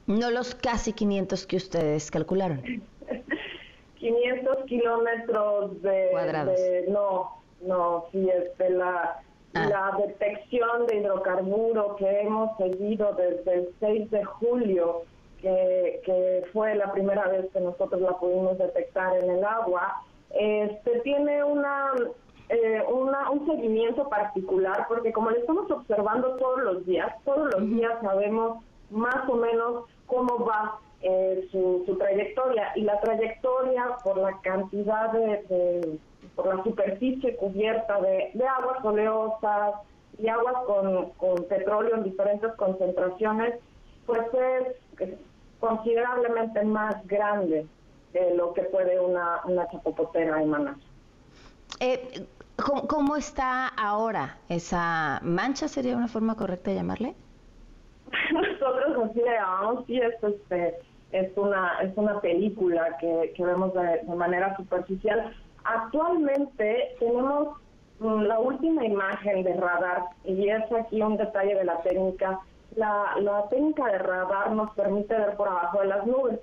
No 0.05 0.29
los 0.31 0.53
casi 0.55 0.93
500 0.93 1.47
que 1.47 1.57
ustedes 1.57 2.11
calcularon. 2.11 2.61
500 4.03 4.65
kilómetros 4.65 5.81
de, 5.81 5.89
de, 5.89 6.85
no, 6.89 7.37
no, 7.61 8.05
sí, 8.11 8.29
este, 8.29 8.69
la, 8.71 9.21
ah. 9.53 9.65
la 9.69 9.97
detección 10.05 10.85
de 10.87 10.97
hidrocarburo 10.97 11.95
que 11.95 12.19
hemos 12.19 12.55
seguido 12.57 13.13
desde 13.13 13.53
el 13.53 13.69
6 13.79 14.11
de 14.11 14.23
julio, 14.25 15.03
que, 15.41 16.01
que 16.05 16.43
fue 16.51 16.75
la 16.75 16.91
primera 16.91 17.29
vez 17.29 17.49
que 17.53 17.61
nosotros 17.61 18.01
la 18.01 18.17
pudimos 18.19 18.57
detectar 18.57 19.15
en 19.23 19.29
el 19.29 19.43
agua, 19.45 20.03
este 20.31 20.99
tiene 20.99 21.41
una, 21.45 21.93
eh, 22.49 22.83
una 22.91 23.29
un 23.29 23.45
seguimiento 23.45 24.09
particular, 24.09 24.85
porque 24.89 25.13
como 25.13 25.31
le 25.31 25.39
estamos 25.39 25.71
observando 25.71 26.35
todos 26.35 26.61
los 26.61 26.85
días, 26.85 27.13
todos 27.23 27.53
los 27.53 27.69
días 27.69 27.93
sabemos 28.01 28.61
más 28.89 29.29
o 29.29 29.35
menos 29.35 29.85
cómo 30.07 30.43
va 30.45 30.77
eh, 31.05 31.49
su, 31.51 31.83
trayectoria 31.99 32.71
y 32.75 32.81
la 32.81 32.99
trayectoria 33.01 33.97
por 34.05 34.17
la 34.17 34.39
cantidad 34.41 35.11
de, 35.11 35.99
por 36.33 36.55
la 36.55 36.63
superficie 36.63 37.35
cubierta 37.35 37.99
de, 37.99 38.31
aguas 38.47 38.83
oleosas 38.85 39.75
y 40.17 40.29
aguas 40.29 40.55
con, 40.65 41.09
con, 41.11 41.43
petróleo 41.45 41.95
en 41.95 42.03
diferentes 42.03 42.53
concentraciones, 42.53 43.59
pues 44.05 44.21
es 44.99 45.09
considerablemente 45.59 46.63
más 46.63 47.05
grande 47.07 47.67
de 48.13 48.35
lo 48.35 48.53
que 48.53 48.63
puede 48.63 48.97
una, 48.99 49.41
una 49.43 49.67
chapopotera 49.67 50.41
emanar. 50.41 50.75
Eh, 51.81 52.25
¿cómo, 52.55 52.87
¿Cómo 52.87 53.15
está 53.17 53.67
ahora 53.67 54.37
esa 54.47 55.19
mancha? 55.21 55.67
¿Sería 55.67 55.97
una 55.97 56.07
forma 56.07 56.35
correcta 56.35 56.71
de 56.71 56.77
llamarle? 56.77 57.15
Nosotros 58.33 59.09
así 59.09 59.19
le 59.19 59.31
llamamos, 59.31 59.85
sí, 59.85 59.99
es 59.99 60.23
este, 60.23 60.79
es 61.13 61.31
una, 61.37 61.79
es 61.81 61.95
una 61.95 62.19
película 62.19 62.97
que, 62.97 63.33
vemos 63.37 63.73
de, 63.73 64.03
manera 64.15 64.55
superficial. 64.57 65.31
Actualmente 65.63 66.95
tenemos 66.99 67.49
mm, 67.99 68.21
la 68.23 68.39
última 68.39 68.83
imagen 68.85 69.43
de 69.43 69.53
radar 69.53 70.05
y 70.25 70.49
es 70.49 70.63
aquí 70.71 71.01
un 71.01 71.17
detalle 71.17 71.55
de 71.55 71.63
la 71.63 71.81
técnica. 71.81 72.39
La, 72.75 73.15
la 73.21 73.47
técnica 73.49 73.85
de 73.85 73.99
radar 73.99 74.51
nos 74.51 74.71
permite 74.71 75.15
ver 75.15 75.35
por 75.35 75.47
abajo 75.47 75.81
de 75.81 75.87
las 75.87 76.05
nubes, 76.07 76.39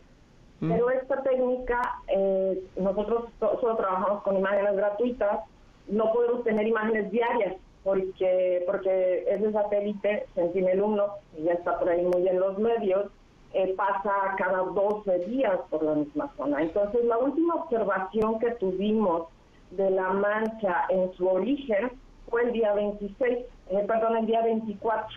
mm. 0.60 0.70
pero 0.70 0.90
esta 0.90 1.20
técnica, 1.22 1.80
eh, 2.06 2.62
nosotros 2.76 3.24
solo 3.40 3.76
trabajamos 3.76 4.22
con 4.22 4.36
imágenes 4.36 4.76
gratuitas, 4.76 5.40
no 5.88 6.12
podemos 6.12 6.44
tener 6.44 6.66
imágenes 6.68 7.10
diarias 7.10 7.56
porque 7.82 8.62
porque 8.66 9.24
ese 9.26 9.50
satélite 9.50 10.26
Sentinel-1, 10.36 11.10
y 11.38 11.42
ya 11.44 11.54
está 11.54 11.78
por 11.78 11.88
ahí 11.88 12.04
muy 12.04 12.28
en 12.28 12.38
los 12.38 12.56
medios, 12.58 13.10
eh, 13.52 13.74
pasa 13.76 14.12
cada 14.36 14.58
12 14.62 15.18
días 15.26 15.58
por 15.70 15.82
la 15.82 15.94
misma 15.94 16.30
zona. 16.36 16.62
Entonces, 16.62 17.04
la 17.04 17.18
última 17.18 17.54
observación 17.56 18.38
que 18.38 18.52
tuvimos 18.52 19.28
de 19.72 19.90
la 19.90 20.10
mancha 20.10 20.84
en 20.88 21.12
su 21.14 21.28
origen 21.28 21.92
fue 22.28 22.42
el 22.44 22.52
día 22.52 22.72
26, 22.74 23.38
eh, 23.70 23.84
perdón, 23.86 24.18
el 24.18 24.26
día 24.26 24.42
24. 24.42 25.08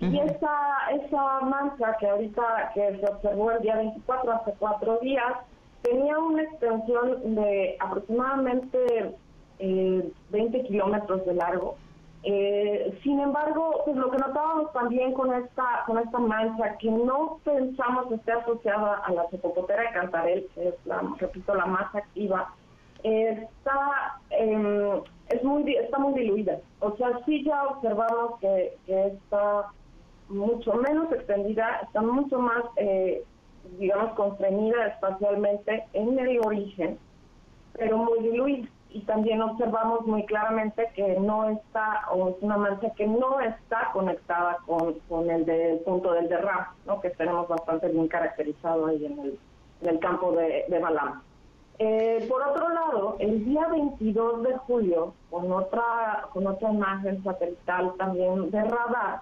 Y 0.00 0.16
esa, 0.16 0.56
esa 0.92 1.40
mancha 1.40 1.96
que 1.98 2.08
ahorita 2.08 2.70
que 2.72 2.98
se 3.00 3.06
observó 3.06 3.50
el 3.50 3.62
día 3.62 3.76
24, 3.76 4.32
hace 4.32 4.54
cuatro 4.58 4.98
días, 4.98 5.34
tenía 5.82 6.18
una 6.18 6.42
extensión 6.42 7.34
de 7.34 7.76
aproximadamente 7.80 9.16
eh, 9.58 10.12
20 10.30 10.62
kilómetros 10.64 11.26
de 11.26 11.34
largo 11.34 11.76
eh, 12.24 12.98
sin 13.02 13.20
embargo, 13.20 13.82
pues 13.84 13.96
lo 13.96 14.10
que 14.10 14.18
notábamos 14.18 14.72
también 14.72 15.12
con 15.12 15.32
esta 15.32 15.84
con 15.86 15.98
esta 15.98 16.18
mancha, 16.18 16.76
que 16.78 16.90
no 16.90 17.38
pensamos 17.44 18.08
que 18.08 18.14
esté 18.16 18.32
asociada 18.32 18.94
a 19.04 19.12
la 19.12 19.28
cepopotera 19.30 19.82
de 19.82 19.90
Cantarel, 19.90 20.48
que 20.54 20.68
es, 20.68 20.74
la, 20.86 21.00
repito, 21.18 21.54
la 21.54 21.66
más 21.66 21.94
activa, 21.94 22.52
está, 23.02 24.20
em, 24.30 25.00
es 25.28 25.44
muy, 25.44 25.72
está 25.76 25.98
muy 25.98 26.14
diluida. 26.14 26.58
O 26.80 26.96
sea, 26.96 27.20
sí 27.24 27.44
ya 27.44 27.64
observamos 27.64 28.40
que, 28.40 28.76
está 28.88 29.66
mucho 30.28 30.74
menos 30.74 31.12
extendida, 31.12 31.80
está 31.84 32.02
mucho 32.02 32.38
más, 32.38 32.64
eh, 32.76 33.22
digamos, 33.78 34.12
constreñida 34.14 34.88
espacialmente 34.88 35.84
en 35.92 36.18
el 36.18 36.40
origen, 36.44 36.98
pero 37.74 37.98
muy 37.98 38.20
diluida 38.20 38.68
y 38.90 39.00
también 39.02 39.42
observamos 39.42 40.06
muy 40.06 40.24
claramente 40.24 40.88
que 40.94 41.18
no 41.20 41.48
está, 41.50 42.04
o 42.10 42.30
es 42.30 42.36
una 42.40 42.56
mancha 42.56 42.90
que 42.94 43.06
no 43.06 43.40
está 43.40 43.90
conectada 43.92 44.58
con, 44.66 44.94
con 45.08 45.30
el 45.30 45.44
del 45.44 45.78
punto 45.80 46.12
del 46.12 46.28
derrame, 46.28 46.66
que 47.02 47.10
tenemos 47.10 47.48
bastante 47.48 47.88
bien 47.88 48.08
caracterizado 48.08 48.86
ahí 48.86 49.04
en 49.04 49.18
el, 49.18 49.38
en 49.82 49.88
el 49.88 49.98
campo 49.98 50.32
de, 50.32 50.64
de 50.68 50.78
Balam. 50.78 51.22
Eh, 51.80 52.26
por 52.28 52.42
otro 52.42 52.68
lado, 52.70 53.16
el 53.20 53.44
día 53.44 53.68
22 53.68 54.42
de 54.42 54.56
julio, 54.58 55.14
con 55.30 55.52
otra, 55.52 56.26
con 56.32 56.46
otra 56.46 56.72
imagen 56.72 57.22
satelital 57.22 57.92
también 57.98 58.50
de 58.50 58.64
radar, 58.64 59.20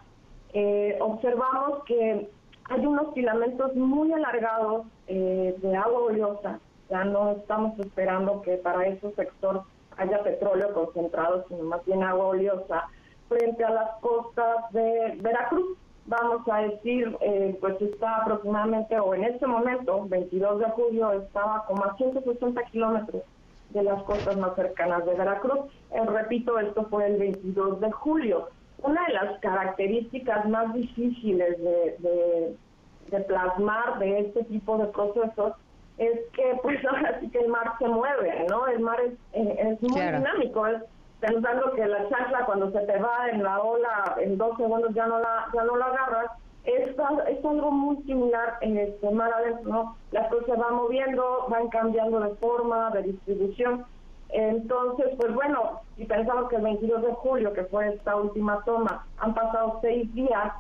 eh, 0.55 0.97
observamos 1.01 1.85
que 1.85 2.31
hay 2.65 2.87
unos 2.87 3.13
filamentos 3.13 3.75
muy 3.75 4.11
alargados 4.13 4.87
eh, 5.07 5.55
de 5.59 5.77
agua 5.77 6.01
oleosa. 6.01 6.59
Ya 6.91 7.05
no 7.05 7.33
estamos 7.33 7.79
esperando 7.81 8.43
que 8.43 8.57
para 8.59 8.87
ese 8.87 9.11
sector 9.13 9.63
haya 9.97 10.23
petróleo 10.23 10.73
concentrado, 10.73 11.45
sino 11.49 11.65
más 11.65 11.85
bien 11.85 12.03
agua 12.03 12.27
oleosa, 12.27 12.85
frente 13.29 13.65
a 13.65 13.71
las 13.71 13.91
costas 14.01 14.71
de 14.73 15.19
Veracruz. 15.21 15.77
Vamos 16.07 16.47
a 16.49 16.59
decir, 16.59 17.17
eh, 17.21 17.57
pues 17.61 17.81
está 17.83 18.19
aproximadamente, 18.19 18.97
o 19.01 19.15
en 19.15 19.25
este 19.25 19.47
momento, 19.47 20.07
22 20.07 20.61
de 20.61 20.71
julio, 20.71 21.13
estaba 21.13 21.65
como 21.67 21.85
a 21.85 21.97
160 21.97 22.63
kilómetros 22.65 23.23
de 23.71 23.83
las 23.83 24.01
costas 24.05 24.37
más 24.37 24.55
cercanas 24.55 25.05
de 25.05 25.15
Veracruz. 25.15 25.67
Eh, 25.91 26.05
repito, 26.07 26.59
esto 26.61 26.85
fue 26.85 27.07
el 27.07 27.17
22 27.17 27.81
de 27.81 27.91
julio. 27.91 28.49
Una 28.83 29.05
de 29.07 29.15
las 29.15 29.41
características 29.41 30.49
más 30.49 30.73
difíciles 30.75 31.59
de, 31.59 32.57
de 33.11 33.21
plasmar 33.21 33.99
de 33.99 34.21
este 34.21 34.45
tipo 34.45 34.79
de 34.79 34.87
procesos 34.87 35.55
es 35.99 36.21
que 36.33 36.59
pues 36.63 36.85
ahora 36.85 37.19
sí 37.21 37.31
que 37.31 37.39
el 37.39 37.49
mar 37.49 37.73
se 37.79 37.89
mueve, 37.89 38.47
¿no? 38.49 38.67
El 38.67 38.81
mar 38.81 39.01
es, 39.01 39.13
eh, 39.33 39.57
es 39.59 39.83
muy 39.83 40.01
dinámico, 40.01 40.67
es 40.67 40.83
pensando 41.21 41.73
que 41.73 41.87
la 41.87 42.09
chancla 42.09 42.45
cuando 42.45 42.71
se 42.71 42.81
te 42.81 42.99
va 42.99 43.31
en 43.31 43.43
la 43.43 43.61
ola 43.61 44.17
en 44.21 44.37
dos 44.37 44.57
segundos 44.59 44.93
ya 44.95 45.07
no 45.07 45.19
la 45.19 45.47
ya 45.55 45.65
no 45.65 45.77
la 45.77 45.87
agarras, 45.87 46.31
es, 46.67 46.89
es 46.89 47.45
algo 47.45 47.71
muy 47.71 47.97
similar 48.03 48.59
en 48.61 48.77
este 48.77 49.11
mar 49.11 49.33
adentro, 49.33 49.71
¿no? 49.71 49.97
Las 50.11 50.29
cosas 50.29 50.47
se 50.47 50.57
van 50.57 50.75
moviendo, 50.75 51.47
van 51.49 51.69
cambiando 51.69 52.21
de 52.21 52.35
forma, 52.37 52.91
de 52.91 53.03
distribución. 53.03 53.87
Entonces, 54.31 55.07
pues 55.17 55.33
bueno, 55.33 55.81
si 55.97 56.05
pensamos 56.05 56.49
que 56.49 56.57
el 56.57 56.63
22 56.63 57.03
de 57.03 57.13
julio, 57.13 57.53
que 57.53 57.65
fue 57.65 57.95
esta 57.95 58.17
última 58.17 58.61
toma, 58.65 59.07
han 59.19 59.35
pasado 59.35 59.79
seis 59.81 60.13
días, 60.15 60.53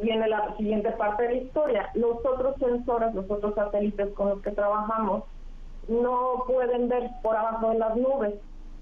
viene 0.00 0.28
la 0.28 0.56
siguiente 0.56 0.90
parte 0.92 1.24
de 1.24 1.28
la 1.28 1.42
historia. 1.42 1.90
Los 1.94 2.24
otros 2.24 2.56
sensores, 2.58 3.14
los 3.14 3.30
otros 3.30 3.54
satélites 3.54 4.12
con 4.14 4.30
los 4.30 4.42
que 4.42 4.50
trabajamos, 4.50 5.24
no 5.88 6.44
pueden 6.46 6.88
ver 6.88 7.10
por 7.22 7.36
abajo 7.36 7.70
de 7.70 7.78
las 7.78 7.96
nubes. 7.96 8.34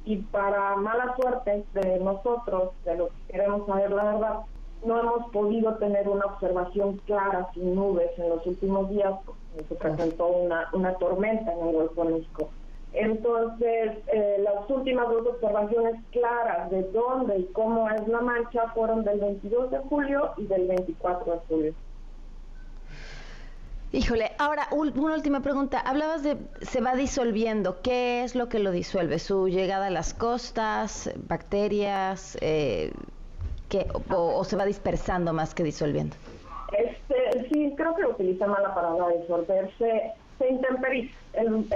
Y 0.06 0.16
para 0.16 0.76
mala 0.76 1.14
suerte 1.16 1.64
de 1.72 1.98
nosotros, 1.98 2.72
de 2.84 2.96
los 2.96 3.08
que 3.08 3.32
queremos 3.32 3.66
saber 3.66 3.90
la 3.90 4.04
verdad, 4.04 4.40
no 4.84 5.00
hemos 5.00 5.30
podido 5.30 5.76
tener 5.76 6.08
una 6.08 6.26
observación 6.26 6.98
clara 7.06 7.48
sin 7.54 7.74
nubes 7.74 8.10
en 8.18 8.28
los 8.28 8.46
últimos 8.46 8.90
días, 8.90 9.14
porque 9.24 9.64
se 9.68 9.74
presentó 9.76 10.26
una, 10.26 10.68
una 10.74 10.92
tormenta 10.94 11.52
en 11.52 11.68
el 11.68 11.74
Golfo 11.74 12.04
México. 12.04 12.50
Entonces, 12.94 13.92
eh, 14.12 14.36
las 14.38 14.70
últimas 14.70 15.08
dos 15.08 15.26
observaciones 15.26 15.96
claras 16.12 16.70
de 16.70 16.84
dónde 16.92 17.38
y 17.38 17.44
cómo 17.46 17.90
es 17.90 18.06
la 18.06 18.20
mancha 18.20 18.68
fueron 18.72 19.02
del 19.02 19.18
22 19.18 19.72
de 19.72 19.78
julio 19.78 20.30
y 20.36 20.46
del 20.46 20.68
24 20.68 21.32
de 21.32 21.38
julio. 21.48 21.74
Híjole, 23.90 24.30
ahora 24.38 24.68
una 24.72 25.14
última 25.14 25.40
pregunta. 25.40 25.80
Hablabas 25.80 26.22
de 26.22 26.36
se 26.62 26.80
va 26.80 26.94
disolviendo. 26.94 27.80
¿Qué 27.82 28.22
es 28.22 28.36
lo 28.36 28.48
que 28.48 28.60
lo 28.60 28.70
disuelve? 28.70 29.18
¿Su 29.18 29.48
llegada 29.48 29.86
a 29.86 29.90
las 29.90 30.14
costas, 30.14 31.12
bacterias, 31.28 32.38
eh, 32.40 32.92
o, 34.08 34.44
se 34.44 34.56
va 34.56 34.64
dispersando 34.64 35.32
más 35.32 35.54
que 35.54 35.64
disolviendo? 35.64 36.14
Este, 36.76 37.48
sí, 37.52 37.74
creo 37.76 37.94
que 37.96 38.06
utiliza 38.06 38.46
mal 38.46 38.62
la 38.62 38.74
palabra 38.74 39.08
disolverse 39.20 40.12
se 40.38 40.48
intemperiza. 40.48 41.16
El, 41.34 41.66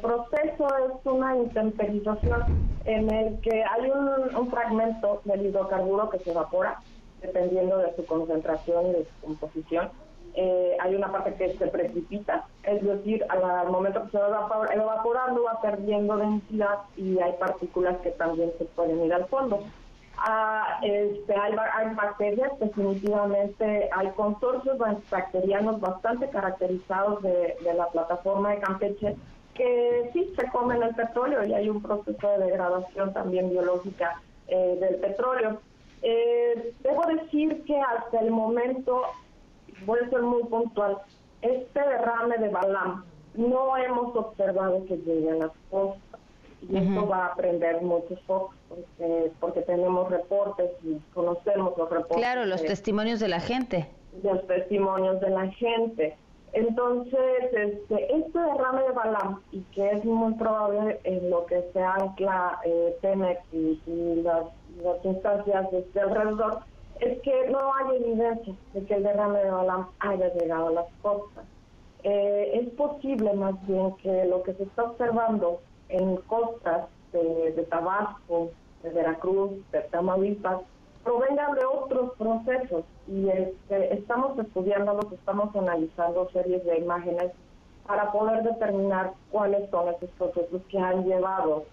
proceso 0.00 0.68
es 0.68 1.06
una 1.06 1.36
intemperización 1.36 2.42
en 2.84 3.10
el 3.10 3.40
que 3.40 3.64
hay 3.64 3.90
un, 3.90 4.50
fragmento 4.50 5.22
del 5.24 5.46
hidrocarburo 5.46 6.10
que 6.10 6.18
se 6.18 6.30
evapora 6.30 6.80
dependiendo 7.20 7.78
de 7.78 7.94
su 7.94 8.04
concentración 8.04 8.88
y 8.88 8.92
de 8.92 9.04
su 9.04 9.26
composición. 9.26 9.90
Eh, 10.34 10.76
hay 10.80 10.94
una 10.94 11.12
parte 11.12 11.34
que 11.34 11.56
se 11.56 11.66
precipita, 11.66 12.46
es 12.64 12.82
decir, 12.82 13.24
al, 13.28 13.70
momento 13.70 14.02
que 14.04 14.10
se 14.12 14.18
va 14.18 14.48
evaporando 14.72 15.44
va 15.44 15.60
perdiendo 15.60 16.16
densidad 16.16 16.78
y 16.96 17.18
hay 17.18 17.32
partículas 17.38 17.98
que 17.98 18.10
también 18.12 18.50
se 18.58 18.64
pueden 18.64 19.04
ir 19.04 19.12
al 19.12 19.26
fondo 19.26 19.62
este, 20.82 21.34
hay, 21.34 21.94
bacterias, 21.94 22.52
definitivamente 22.60 23.88
hay 23.92 24.08
consorcios 24.10 24.78
bacterianos 25.10 25.80
bastante 25.80 26.28
caracterizados 26.30 27.22
de, 27.22 27.56
la 27.74 27.88
plataforma 27.88 28.50
de 28.50 28.60
Campeche 28.60 29.16
que 29.54 30.10
sí 30.12 30.32
se 30.36 30.48
comen 30.50 30.82
el 30.82 30.94
petróleo 30.94 31.44
y 31.44 31.52
hay 31.52 31.68
un 31.68 31.82
proceso 31.82 32.28
de 32.30 32.46
degradación 32.46 33.12
también 33.12 33.50
biológica 33.50 34.20
eh, 34.48 34.78
del 34.80 34.96
petróleo. 34.96 35.60
Eh, 36.02 36.74
debo 36.82 37.02
decir 37.06 37.62
que 37.64 37.78
hasta 37.78 38.20
el 38.20 38.30
momento, 38.30 39.02
voy 39.84 40.00
a 40.00 40.08
ser 40.08 40.22
muy 40.22 40.42
puntual, 40.44 40.98
este 41.42 41.80
derrame 41.80 42.38
de 42.38 42.48
Balam 42.48 43.04
no 43.34 43.76
hemos 43.76 44.16
observado 44.16 44.84
que 44.86 44.96
llegue 44.98 45.30
a 45.32 45.34
las 45.34 45.52
costas 45.70 46.20
y 46.68 46.76
esto 46.76 47.06
va 47.06 47.26
a 47.26 47.26
aprender 47.28 47.82
muchos 47.82 48.20
focos 48.22 48.54
porque, 49.40 49.62
tenemos 49.62 50.10
reportes 50.10 50.70
y 50.82 50.98
conocemos 51.12 51.76
los 51.76 51.90
reportes. 51.90 52.16
Claro, 52.16 52.46
los 52.46 52.62
testimonios 52.62 53.20
de 53.20 53.28
la 53.28 53.40
gente. 53.40 53.88
Los 54.22 54.46
testimonios 54.46 55.20
de 55.20 55.30
la 55.30 55.48
gente. 55.48 56.16
Entonces, 56.52 57.44
este, 57.52 58.14
este 58.14 58.38
derrame 58.38 58.82
de 58.82 58.92
Balam, 58.92 59.40
y 59.52 59.60
que 59.74 59.90
es 59.90 60.04
muy 60.04 60.34
probable 60.34 61.00
en 61.04 61.30
lo 61.30 61.46
que 61.46 61.64
se 61.72 61.82
ancla 61.82 62.60
eh, 62.64 62.96
Pemex 63.00 63.40
y, 63.52 64.22
las, 64.22 64.44
instancias 65.04 65.70
de 65.70 66.00
alrededor, 66.00 66.60
es 67.00 67.20
que 67.22 67.48
no 67.50 67.74
hay 67.74 67.96
evidencia 67.96 68.54
de 68.74 68.84
que 68.84 68.94
el 68.94 69.02
derrame 69.02 69.38
de 69.38 69.50
Balam 69.50 69.88
haya 70.00 70.32
llegado 70.34 70.68
a 70.68 70.72
las 70.72 70.86
costas. 71.00 71.44
Eh, 72.04 72.50
es 72.54 72.68
posible 72.74 73.32
más 73.34 73.54
bien 73.66 73.94
que 73.96 74.24
lo 74.26 74.42
que 74.42 74.54
se 74.54 74.64
está 74.64 74.84
observando 74.84 75.60
en 75.92 76.16
costas 76.16 76.88
de, 77.12 77.66
Tabasco, 77.68 78.50
de 78.82 78.90
Veracruz, 78.90 79.50
de 79.70 79.80
Tamaulipas, 79.82 80.60
provengan 81.04 81.54
de 81.54 81.64
otros 81.64 82.12
procesos 82.16 82.84
y 83.06 83.28
este, 83.28 83.94
estamos 83.94 84.38
estudiándolos, 84.38 85.12
estamos 85.12 85.54
analizando 85.54 86.30
series 86.30 86.64
de 86.64 86.78
imágenes 86.78 87.32
para 87.86 88.10
poder 88.12 88.42
determinar 88.42 89.12
cuáles 89.30 89.68
son 89.70 89.88
esos 89.88 90.10
procesos 90.10 90.62
que 90.70 90.78
han 90.78 91.04
llevado 91.04 91.64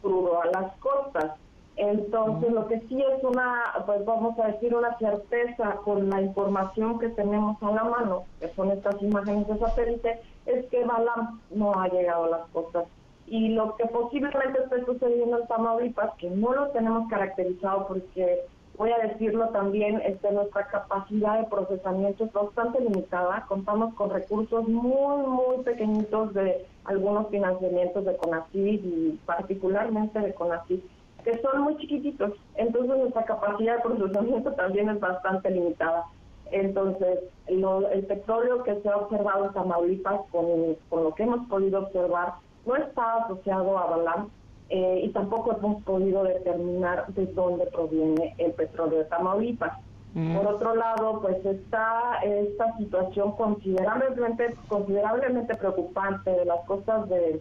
crudo 0.00 0.42
a 0.42 0.46
las 0.46 0.76
costas. 0.76 1.32
Entonces, 1.76 2.52
lo 2.52 2.68
que 2.68 2.80
sí 2.80 3.02
es 3.02 3.24
una, 3.24 3.62
pues 3.86 4.04
vamos 4.04 4.38
a 4.38 4.48
decir, 4.48 4.74
una 4.74 4.96
certeza 4.98 5.76
con 5.84 6.10
la 6.10 6.20
información 6.20 6.98
que 6.98 7.08
tenemos 7.08 7.60
a 7.62 7.70
la 7.72 7.84
mano, 7.84 8.24
que 8.38 8.48
son 8.54 8.70
estas 8.70 9.00
imágenes 9.02 9.48
de 9.48 9.58
satélite, 9.58 10.20
es 10.46 10.66
que 10.66 10.84
Balam 10.84 11.40
no 11.50 11.72
ha 11.80 11.88
llegado 11.88 12.24
a 12.24 12.30
las 12.30 12.48
costas 12.50 12.84
y 13.26 13.48
lo 13.48 13.76
que 13.76 13.86
posiblemente 13.86 14.62
esté 14.62 14.84
sucediendo 14.84 15.40
en 15.40 15.46
Tamaulipas, 15.46 16.14
que 16.18 16.30
no 16.30 16.52
lo 16.52 16.68
tenemos 16.68 17.08
caracterizado 17.08 17.86
porque, 17.88 18.40
voy 18.76 18.90
a 18.90 18.98
decirlo 18.98 19.48
también, 19.48 20.00
este, 20.04 20.30
nuestra 20.30 20.66
capacidad 20.66 21.38
de 21.38 21.46
procesamiento 21.46 22.24
es 22.24 22.32
bastante 22.32 22.80
limitada, 22.80 23.46
contamos 23.48 23.94
con 23.94 24.10
recursos 24.10 24.68
muy, 24.68 25.26
muy 25.26 25.64
pequeñitos 25.64 26.34
de 26.34 26.66
algunos 26.84 27.28
financiamientos 27.28 28.04
de 28.04 28.16
CONACYT 28.16 28.84
y 28.84 29.20
particularmente 29.24 30.18
de 30.18 30.34
CONACYT, 30.34 30.84
que 31.24 31.38
son 31.40 31.62
muy 31.62 31.76
chiquititos, 31.78 32.32
entonces 32.56 32.98
nuestra 32.98 33.24
capacidad 33.24 33.76
de 33.76 33.82
procesamiento 33.82 34.52
también 34.52 34.90
es 34.90 35.00
bastante 35.00 35.50
limitada. 35.50 36.04
Entonces, 36.50 37.20
el 37.46 38.04
petróleo 38.06 38.62
que 38.62 38.80
se 38.82 38.88
ha 38.88 38.98
observado 38.98 39.46
en 39.46 39.52
Tamaulipas, 39.54 40.20
con, 40.30 40.76
con 40.90 41.04
lo 41.04 41.14
que 41.14 41.22
hemos 41.22 41.48
podido 41.48 41.80
observar, 41.80 42.34
no 42.66 42.76
está 42.76 43.16
asociado 43.16 43.78
a 43.78 43.86
Balam 43.86 44.30
eh, 44.70 45.02
y 45.04 45.08
tampoco 45.10 45.56
hemos 45.56 45.82
podido 45.82 46.24
determinar 46.24 47.06
de 47.08 47.26
dónde 47.26 47.66
proviene 47.66 48.34
el 48.38 48.52
petróleo 48.52 49.00
de 49.00 49.04
Tamaulipas. 49.04 49.78
Mm. 50.14 50.36
Por 50.36 50.46
otro 50.46 50.74
lado, 50.74 51.20
pues 51.20 51.44
está 51.44 52.20
esta 52.22 52.76
situación 52.78 53.32
considerablemente, 53.32 54.54
considerablemente 54.68 55.54
preocupante 55.56 56.30
de 56.30 56.44
las 56.44 56.60
costas 56.66 57.08
de, 57.08 57.40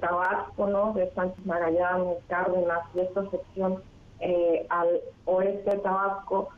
Tabasco, 0.00 0.68
¿no? 0.68 0.92
de 0.92 1.10
Sánchez 1.10 1.44
Magallanes, 1.44 2.18
Cárdenas 2.28 2.82
y 2.94 3.00
esta 3.00 3.28
sección 3.30 3.82
eh, 4.20 4.64
al 4.68 5.00
oeste 5.24 5.70
de 5.70 5.78
Tabasco. 5.78 6.50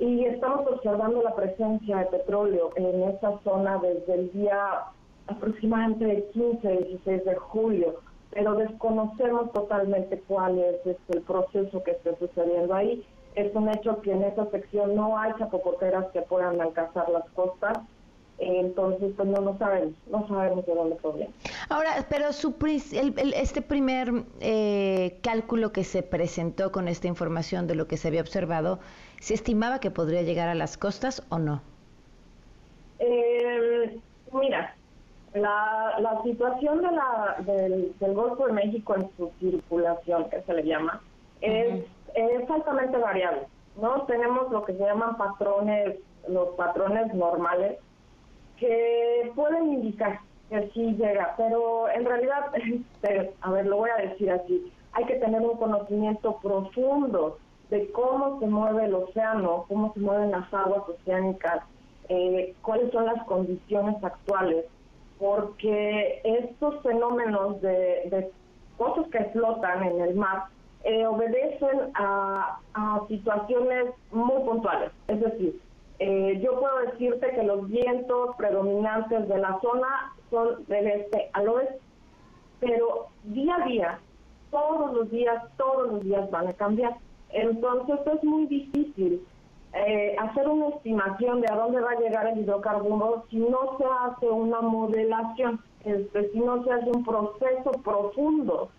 Y 0.00 0.24
estamos 0.24 0.66
observando 0.66 1.22
la 1.22 1.36
presencia 1.36 1.98
de 1.98 2.06
petróleo 2.06 2.70
en 2.74 3.04
esa 3.04 3.38
zona 3.44 3.78
desde 3.78 4.14
el 4.14 4.32
día 4.32 4.58
aproximadamente 5.26 6.04
del 6.04 6.24
15, 6.32 6.68
16 6.68 7.24
de 7.24 7.34
julio, 7.36 8.00
pero 8.30 8.54
desconocemos 8.54 9.52
totalmente 9.52 10.22
cuál 10.26 10.58
es 10.58 10.86
este, 10.86 11.18
el 11.18 11.22
proceso 11.22 11.82
que 11.82 11.92
está 11.92 12.16
sucediendo 12.18 12.74
ahí. 12.74 13.04
Es 13.34 13.54
un 13.54 13.68
hecho 13.68 14.00
que 14.00 14.12
en 14.12 14.22
esa 14.22 14.48
sección 14.50 14.94
no 14.94 15.18
hay 15.18 15.32
chapopoteras 15.38 16.06
que 16.12 16.22
puedan 16.22 16.60
alcanzar 16.60 17.08
las 17.08 17.28
costas 17.30 17.78
entonces 18.38 19.12
pues 19.16 19.28
no 19.28 19.40
lo 19.40 19.56
sabemos, 19.58 19.94
no 20.10 20.26
sabemos 20.26 20.66
de 20.66 20.74
dónde 20.74 20.96
proviene. 20.96 21.30
Ahora, 21.68 22.06
pero 22.08 22.32
su, 22.32 22.54
este 23.34 23.62
primer 23.62 24.12
eh, 24.40 25.18
cálculo 25.22 25.72
que 25.72 25.84
se 25.84 26.02
presentó 26.02 26.72
con 26.72 26.88
esta 26.88 27.06
información 27.06 27.66
de 27.66 27.74
lo 27.74 27.86
que 27.86 27.96
se 27.96 28.08
había 28.08 28.20
observado, 28.20 28.80
¿se 29.20 29.34
estimaba 29.34 29.78
que 29.78 29.90
podría 29.90 30.22
llegar 30.22 30.48
a 30.48 30.54
las 30.54 30.76
costas 30.76 31.22
o 31.28 31.38
no? 31.38 31.62
Eh, 32.98 33.98
mira, 34.32 34.74
la, 35.34 35.96
la 35.98 36.22
situación 36.22 36.80
de 36.80 36.92
la, 36.92 37.36
del, 37.40 38.14
Golfo 38.14 38.46
de 38.46 38.52
México 38.52 38.94
en 38.94 39.10
su 39.16 39.30
circulación, 39.40 40.30
que 40.30 40.42
se 40.42 40.54
le 40.54 40.64
llama, 40.64 41.00
es, 41.40 41.84
es 42.14 42.50
altamente 42.50 42.96
variable. 42.96 43.42
¿no? 43.80 44.02
Tenemos 44.02 44.50
lo 44.52 44.64
que 44.64 44.74
se 44.74 44.84
llaman 44.84 45.16
patrones, 45.16 45.98
los 46.28 46.50
patrones 46.50 47.12
normales, 47.14 47.78
que 48.58 49.32
pueden 49.34 49.72
indicar 49.72 50.20
que 50.48 50.70
sí 50.72 50.94
llega, 50.94 51.34
pero 51.36 51.88
en 51.88 52.04
realidad, 52.04 52.52
a 53.40 53.50
ver, 53.50 53.66
lo 53.66 53.78
voy 53.78 53.90
a 53.90 54.02
decir 54.02 54.30
así, 54.30 54.72
hay 54.92 55.04
que 55.06 55.16
tener 55.16 55.40
un 55.40 55.56
conocimiento 55.56 56.38
profundo 56.40 57.38
de 57.70 57.90
cómo 57.90 58.38
se 58.38 58.46
mueve 58.46 58.84
el 58.84 58.94
océano, 58.94 59.64
cómo 59.66 59.92
se 59.94 60.00
mueven 60.00 60.30
las 60.30 60.52
aguas 60.54 60.82
oceánicas, 60.88 61.64
eh, 62.08 62.54
cuáles 62.62 62.92
son 62.92 63.06
las 63.06 63.24
condiciones 63.24 63.96
actuales, 64.04 64.66
porque 65.24 66.20
estos 66.22 66.82
fenómenos 66.82 67.58
de, 67.62 68.30
cosas 68.76 69.06
que 69.08 69.24
flotan 69.32 69.82
en 69.82 70.00
el 70.02 70.14
mar 70.16 70.44
eh, 70.82 71.06
obedecen 71.06 71.92
a, 71.94 72.58
a 72.74 73.00
situaciones 73.08 73.86
muy 74.10 74.42
puntuales. 74.42 74.90
Es 75.08 75.18
decir, 75.22 75.58
eh, 75.98 76.38
yo 76.44 76.60
puedo 76.60 76.78
decirte 76.90 77.30
que 77.30 77.42
los 77.42 77.66
vientos 77.70 78.36
predominantes 78.36 79.26
de 79.26 79.38
la 79.38 79.58
zona 79.62 80.12
son 80.28 80.62
del 80.66 80.88
este 80.88 81.30
al 81.32 81.48
oeste, 81.48 81.78
pero 82.60 83.06
día 83.22 83.56
a 83.62 83.66
día, 83.66 83.98
todos 84.50 84.92
los 84.92 85.10
días, 85.10 85.42
todos 85.56 85.90
los 85.90 86.02
días 86.02 86.30
van 86.30 86.48
a 86.48 86.52
cambiar. 86.52 86.98
Entonces 87.30 87.98
es 88.14 88.22
muy 88.24 88.44
difícil 88.44 89.26
eh, 89.74 90.14
hacer 90.18 90.48
una 90.48 90.68
estimación 90.68 91.40
de 91.40 91.48
a 91.50 91.56
dónde 91.56 91.80
va 91.80 91.90
a 91.92 92.00
llegar 92.00 92.28
el 92.28 92.38
hidrocarburo 92.38 93.24
si 93.28 93.38
no 93.38 93.76
se 93.76 93.84
hace 93.84 94.30
una 94.30 94.60
modelación, 94.60 95.60
este, 95.84 96.30
si 96.30 96.38
no 96.38 96.62
se 96.62 96.72
hace 96.72 96.90
un 96.90 97.04
proceso 97.04 97.72
profundo 97.82 98.70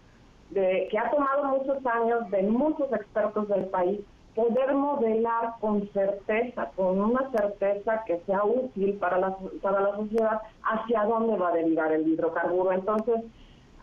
de, 0.51 0.87
que 0.89 0.97
ha 0.97 1.11
tomado 1.11 1.45
muchos 1.45 1.85
años 1.85 2.29
de 2.31 2.43
muchos 2.43 2.91
expertos 2.93 3.47
del 3.49 3.65
país 3.65 3.99
poder 4.35 4.73
modelar 4.73 5.55
con 5.59 5.87
certeza, 5.91 6.69
con 6.75 6.99
una 6.99 7.29
certeza 7.31 8.03
que 8.05 8.19
sea 8.25 8.43
útil 8.43 8.93
para 8.95 9.17
la, 9.17 9.35
para 9.61 9.79
la 9.79 9.95
sociedad, 9.95 10.41
hacia 10.61 11.05
dónde 11.05 11.37
va 11.37 11.49
a 11.49 11.53
derivar 11.53 11.91
el 11.93 12.07
hidrocarburo. 12.07 12.73
Entonces, 12.73 13.21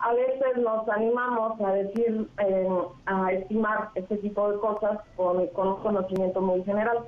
a 0.03 0.13
veces 0.15 0.57
nos 0.59 0.89
animamos 0.89 1.61
a 1.61 1.73
decir, 1.73 2.29
eh, 2.39 2.69
a 3.07 3.33
estimar 3.33 3.91
este 3.95 4.17
tipo 4.17 4.51
de 4.51 4.59
cosas 4.59 4.99
con, 5.17 5.47
con, 5.49 5.69
un 5.69 5.77
conocimiento 5.77 6.41
muy 6.41 6.65
general, 6.65 6.99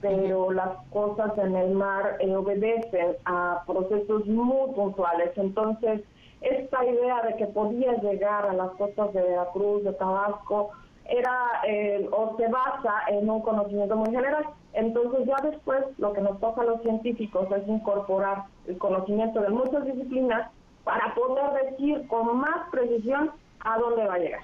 pero 0.00 0.50
las 0.52 0.70
cosas 0.90 1.36
en 1.36 1.54
el 1.54 1.72
mar 1.72 2.16
eh, 2.20 2.34
obedecen 2.34 3.16
a 3.26 3.62
procesos 3.66 4.26
muy 4.26 4.72
puntuales. 4.74 5.30
Entonces, 5.36 6.02
esta 6.40 6.84
idea 6.86 7.20
de 7.22 7.36
que 7.36 7.46
podía 7.46 7.92
llegar 8.00 8.46
a 8.46 8.54
las 8.54 8.70
costas 8.72 9.12
de 9.12 9.20
Veracruz, 9.22 9.84
de 9.84 9.92
Tabasco, 9.92 10.70
era 11.04 11.62
eh, 11.66 12.08
o 12.12 12.36
se 12.36 12.48
basa 12.48 12.94
en 13.08 13.28
un 13.28 13.42
conocimiento 13.42 13.96
muy 13.96 14.10
general. 14.10 14.44
Entonces 14.72 15.26
ya 15.26 15.36
después 15.42 15.84
lo 15.98 16.12
que 16.12 16.20
nos 16.20 16.38
toca 16.40 16.62
a 16.62 16.64
los 16.64 16.82
científicos 16.82 17.48
es 17.50 17.66
incorporar 17.66 18.44
el 18.66 18.78
conocimiento 18.78 19.40
de 19.40 19.48
muchas 19.48 19.84
disciplinas 19.84 20.50
para 20.88 21.14
poder 21.14 21.66
decir 21.66 22.08
con 22.08 22.38
más 22.38 22.70
precisión 22.70 23.30
a 23.60 23.78
dónde 23.78 24.06
va 24.06 24.14
a 24.14 24.18
llegar. 24.18 24.42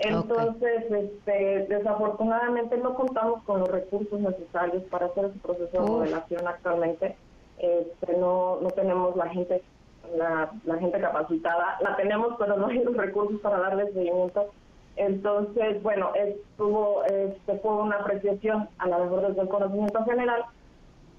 Entonces, 0.00 0.84
este, 0.90 1.66
desafortunadamente 1.66 2.76
no 2.76 2.94
contamos 2.94 3.42
con 3.44 3.60
los 3.60 3.70
recursos 3.70 4.20
necesarios 4.20 4.82
para 4.90 5.06
hacer 5.06 5.24
ese 5.24 5.38
proceso 5.38 5.72
de 5.72 5.80
modelación 5.80 6.46
actualmente. 6.46 7.16
Este, 7.58 8.16
no, 8.18 8.58
no 8.60 8.68
tenemos 8.70 9.16
la 9.16 9.30
gente 9.30 9.62
la, 10.16 10.50
la 10.64 10.76
gente 10.76 11.00
capacitada, 11.00 11.78
la 11.80 11.96
tenemos 11.96 12.34
pero 12.38 12.58
no 12.58 12.66
hay 12.66 12.84
los 12.84 12.96
recursos 12.96 13.40
para 13.40 13.58
darle 13.58 13.90
seguimiento 13.92 14.50
entonces, 14.98 15.80
bueno, 15.80 16.10
estuvo, 16.16 17.04
este, 17.04 17.56
fue 17.58 17.72
una 17.72 17.98
apreciación 17.98 18.68
a 18.78 18.88
lo 18.88 18.98
mejor 18.98 19.28
desde 19.28 19.42
el 19.42 19.48
conocimiento 19.48 20.04
general, 20.04 20.44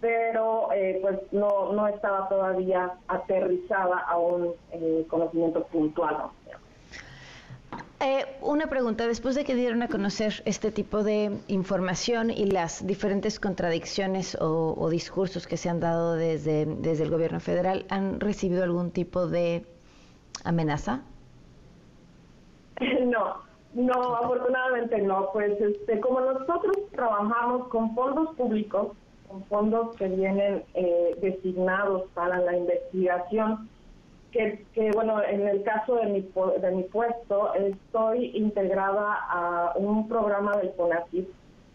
pero 0.02 0.72
eh, 0.74 1.00
pues 1.02 1.20
no, 1.32 1.74
no 1.74 1.88
estaba 1.88 2.28
todavía 2.30 2.94
aterrizada 3.08 4.00
a 4.00 4.18
un 4.18 4.54
eh, 4.72 5.06
conocimiento 5.10 5.64
puntual. 5.66 6.30
Eh, 8.02 8.26
una 8.42 8.68
pregunta, 8.68 9.08
después 9.08 9.36
de 9.36 9.44
que 9.44 9.56
dieron 9.56 9.84
a 9.84 9.90
conocer 9.90 10.42
este 10.46 10.72
tipo 10.72 11.04
de 11.04 11.38
información 11.50 12.32
y 12.32 12.46
las 12.46 12.88
diferentes 12.88 13.42
contradicciones 13.42 14.36
o, 14.40 14.74
o, 14.78 14.90
discursos 14.90 15.48
que 15.48 15.58
se 15.58 15.68
han 15.68 15.82
dado 15.82 16.14
desde, 16.14 16.66
desde 16.66 17.04
el 17.04 17.10
gobierno 17.10 17.42
federal, 17.42 17.86
¿han 17.90 18.22
recibido 18.22 18.64
algún 18.64 18.92
tipo 18.92 19.28
de 19.28 19.66
amenaza? 20.44 21.02
No, 23.06 23.36
no, 23.74 24.16
afortunadamente 24.16 25.02
no. 25.02 25.30
Pues 25.34 25.60
este, 25.60 26.00
como 26.00 26.22
nosotros 26.22 26.78
trabajamos 26.92 27.68
con 27.68 27.94
fondos 27.94 28.36
públicos, 28.36 28.96
con 29.30 29.44
fondos 29.46 29.96
que 29.96 30.08
vienen 30.08 30.64
eh, 30.74 31.16
designados 31.22 32.10
para 32.14 32.40
la 32.40 32.58
investigación, 32.58 33.70
que, 34.32 34.66
que, 34.74 34.92
bueno, 34.92 35.24
en 35.24 35.48
el 35.48 35.64
caso 35.64 35.96
de 35.96 36.06
mi, 36.08 36.22
de 36.62 36.72
mi 36.72 36.84
puesto, 36.84 37.54
estoy 37.54 38.32
integrada 38.36 39.18
a 39.30 39.74
un 39.76 40.08
programa 40.08 40.58
del 40.58 40.72
CONACYT 40.74 41.28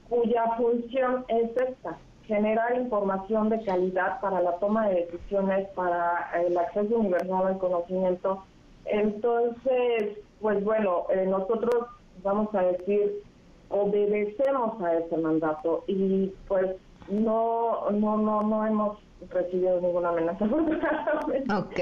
cuya 0.09 0.45
función 0.57 1.25
es 1.29 1.51
esta, 1.57 1.99
generar 2.27 2.77
información 2.77 3.49
de 3.49 3.63
calidad 3.65 4.21
para 4.21 4.41
la 4.41 4.53
toma 4.59 4.89
de 4.89 5.07
decisiones, 5.07 5.69
para 5.71 6.31
el 6.47 6.57
acceso 6.57 6.99
universal 6.99 7.47
al 7.47 7.59
conocimiento. 7.59 8.45
Entonces, 8.85 10.19
pues 10.41 10.63
bueno, 10.63 11.07
eh, 11.11 11.27
nosotros 11.27 11.87
vamos 12.23 12.55
a 12.55 12.63
decir, 12.63 13.23
obedecemos 13.69 14.81
a 14.83 14.95
ese 14.95 15.17
mandato 15.17 15.85
y 15.87 16.33
pues 16.47 16.77
no, 17.09 17.91
no, 17.91 18.17
no, 18.17 18.43
no 18.43 18.67
hemos 18.67 18.99
recibido 19.31 19.81
ninguna 19.81 20.11
amenaza. 20.11 20.45
ok. 21.59 21.81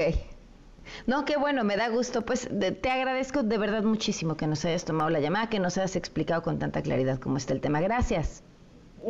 No, 1.07 1.25
qué 1.25 1.37
bueno, 1.37 1.63
me 1.63 1.77
da 1.77 1.89
gusto. 1.89 2.23
Pues 2.23 2.49
te 2.49 2.89
agradezco 2.89 3.43
de 3.43 3.57
verdad 3.57 3.83
muchísimo 3.83 4.35
que 4.35 4.47
nos 4.47 4.65
hayas 4.65 4.85
tomado 4.85 5.09
la 5.09 5.19
llamada, 5.19 5.49
que 5.49 5.59
nos 5.59 5.77
hayas 5.77 5.95
explicado 5.95 6.41
con 6.41 6.59
tanta 6.59 6.81
claridad 6.81 7.19
cómo 7.19 7.37
está 7.37 7.53
el 7.53 7.61
tema. 7.61 7.81
Gracias. 7.81 8.43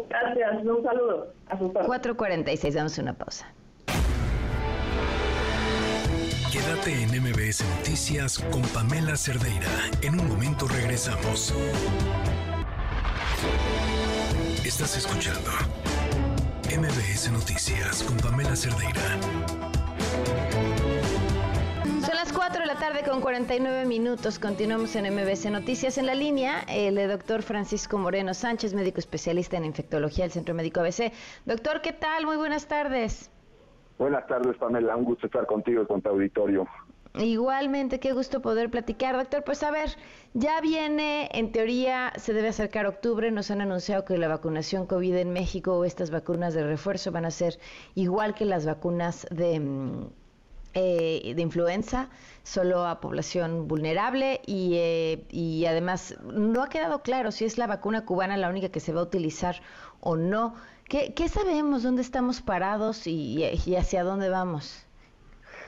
Gracias, 0.09 0.65
un 0.65 0.83
saludo. 0.83 1.33
A 1.49 1.57
4.46, 1.57 2.73
damos 2.73 2.97
una 2.97 3.13
pausa. 3.13 3.47
Quédate 6.51 7.03
en 7.03 7.09
MBS 7.21 7.63
Noticias 7.77 8.39
con 8.51 8.61
Pamela 8.73 9.15
Cerdeira. 9.15 9.69
En 10.01 10.19
un 10.19 10.27
momento 10.29 10.67
regresamos. 10.67 11.53
Estás 14.63 14.97
escuchando 14.97 15.49
MBS 16.75 17.31
Noticias 17.31 18.01
con 18.01 18.17
Pamela 18.17 18.55
Cerdeira. 18.55 18.99
Son 22.01 22.15
las 22.15 22.33
4 22.33 22.61
de 22.61 22.65
la 22.65 22.79
tarde 22.79 23.03
con 23.07 23.21
49 23.21 23.85
minutos. 23.85 24.39
Continuamos 24.39 24.95
en 24.95 25.13
MBS 25.13 25.51
Noticias. 25.51 25.99
En 25.99 26.07
la 26.07 26.15
línea, 26.15 26.61
el 26.67 26.95
doctor 27.07 27.43
Francisco 27.43 27.99
Moreno 27.99 28.33
Sánchez, 28.33 28.73
médico 28.73 28.97
especialista 28.97 29.55
en 29.55 29.65
infectología 29.65 30.23
del 30.23 30.31
Centro 30.31 30.55
Médico 30.55 30.79
ABC. 30.79 31.13
Doctor, 31.45 31.81
¿qué 31.81 31.93
tal? 31.93 32.25
Muy 32.25 32.37
buenas 32.37 32.67
tardes. 32.67 33.29
Buenas 33.99 34.25
tardes, 34.25 34.57
Pamela. 34.57 34.95
Un 34.95 35.03
gusto 35.03 35.27
estar 35.27 35.45
contigo 35.45 35.83
y 35.83 35.85
con 35.85 36.01
tu 36.01 36.09
auditorio. 36.09 36.67
Igualmente, 37.15 37.99
qué 37.99 38.11
gusto 38.11 38.41
poder 38.41 38.71
platicar, 38.71 39.15
doctor. 39.15 39.43
Pues 39.43 39.61
a 39.61 39.69
ver, 39.71 39.97
ya 40.33 40.59
viene, 40.61 41.29
en 41.31 41.51
teoría, 41.51 42.11
se 42.17 42.33
debe 42.33 42.47
acercar 42.49 42.87
octubre. 42.87 43.29
Nos 43.31 43.51
han 43.51 43.61
anunciado 43.61 44.03
que 44.03 44.17
la 44.17 44.27
vacunación 44.27 44.87
COVID 44.87 45.15
en 45.17 45.31
México 45.31 45.77
o 45.77 45.85
estas 45.85 46.09
vacunas 46.09 46.55
de 46.55 46.63
refuerzo 46.65 47.11
van 47.11 47.25
a 47.25 47.31
ser 47.31 47.59
igual 47.93 48.33
que 48.33 48.45
las 48.45 48.65
vacunas 48.65 49.27
de, 49.29 49.59
mm, 49.59 50.07
eh, 50.73 51.33
de 51.35 51.41
influenza, 51.41 52.09
solo 52.43 52.85
a 52.87 52.99
población 52.99 53.67
vulnerable 53.67 54.41
y, 54.47 54.73
eh, 54.75 55.25
y 55.29 55.65
además 55.67 56.15
no 56.23 56.63
ha 56.63 56.69
quedado 56.69 57.03
claro 57.03 57.31
si 57.31 57.45
es 57.45 57.57
la 57.59 57.67
vacuna 57.67 58.05
cubana 58.05 58.37
la 58.37 58.49
única 58.49 58.69
que 58.69 58.79
se 58.79 58.91
va 58.93 59.01
a 59.01 59.03
utilizar 59.03 59.61
o 59.99 60.15
no. 60.15 60.55
¿Qué, 60.89 61.13
qué 61.13 61.29
sabemos? 61.29 61.83
¿Dónde 61.83 62.01
estamos 62.01 62.41
parados 62.41 63.05
y, 63.07 63.43
y 63.65 63.75
hacia 63.75 64.03
dónde 64.03 64.29
vamos? 64.29 64.87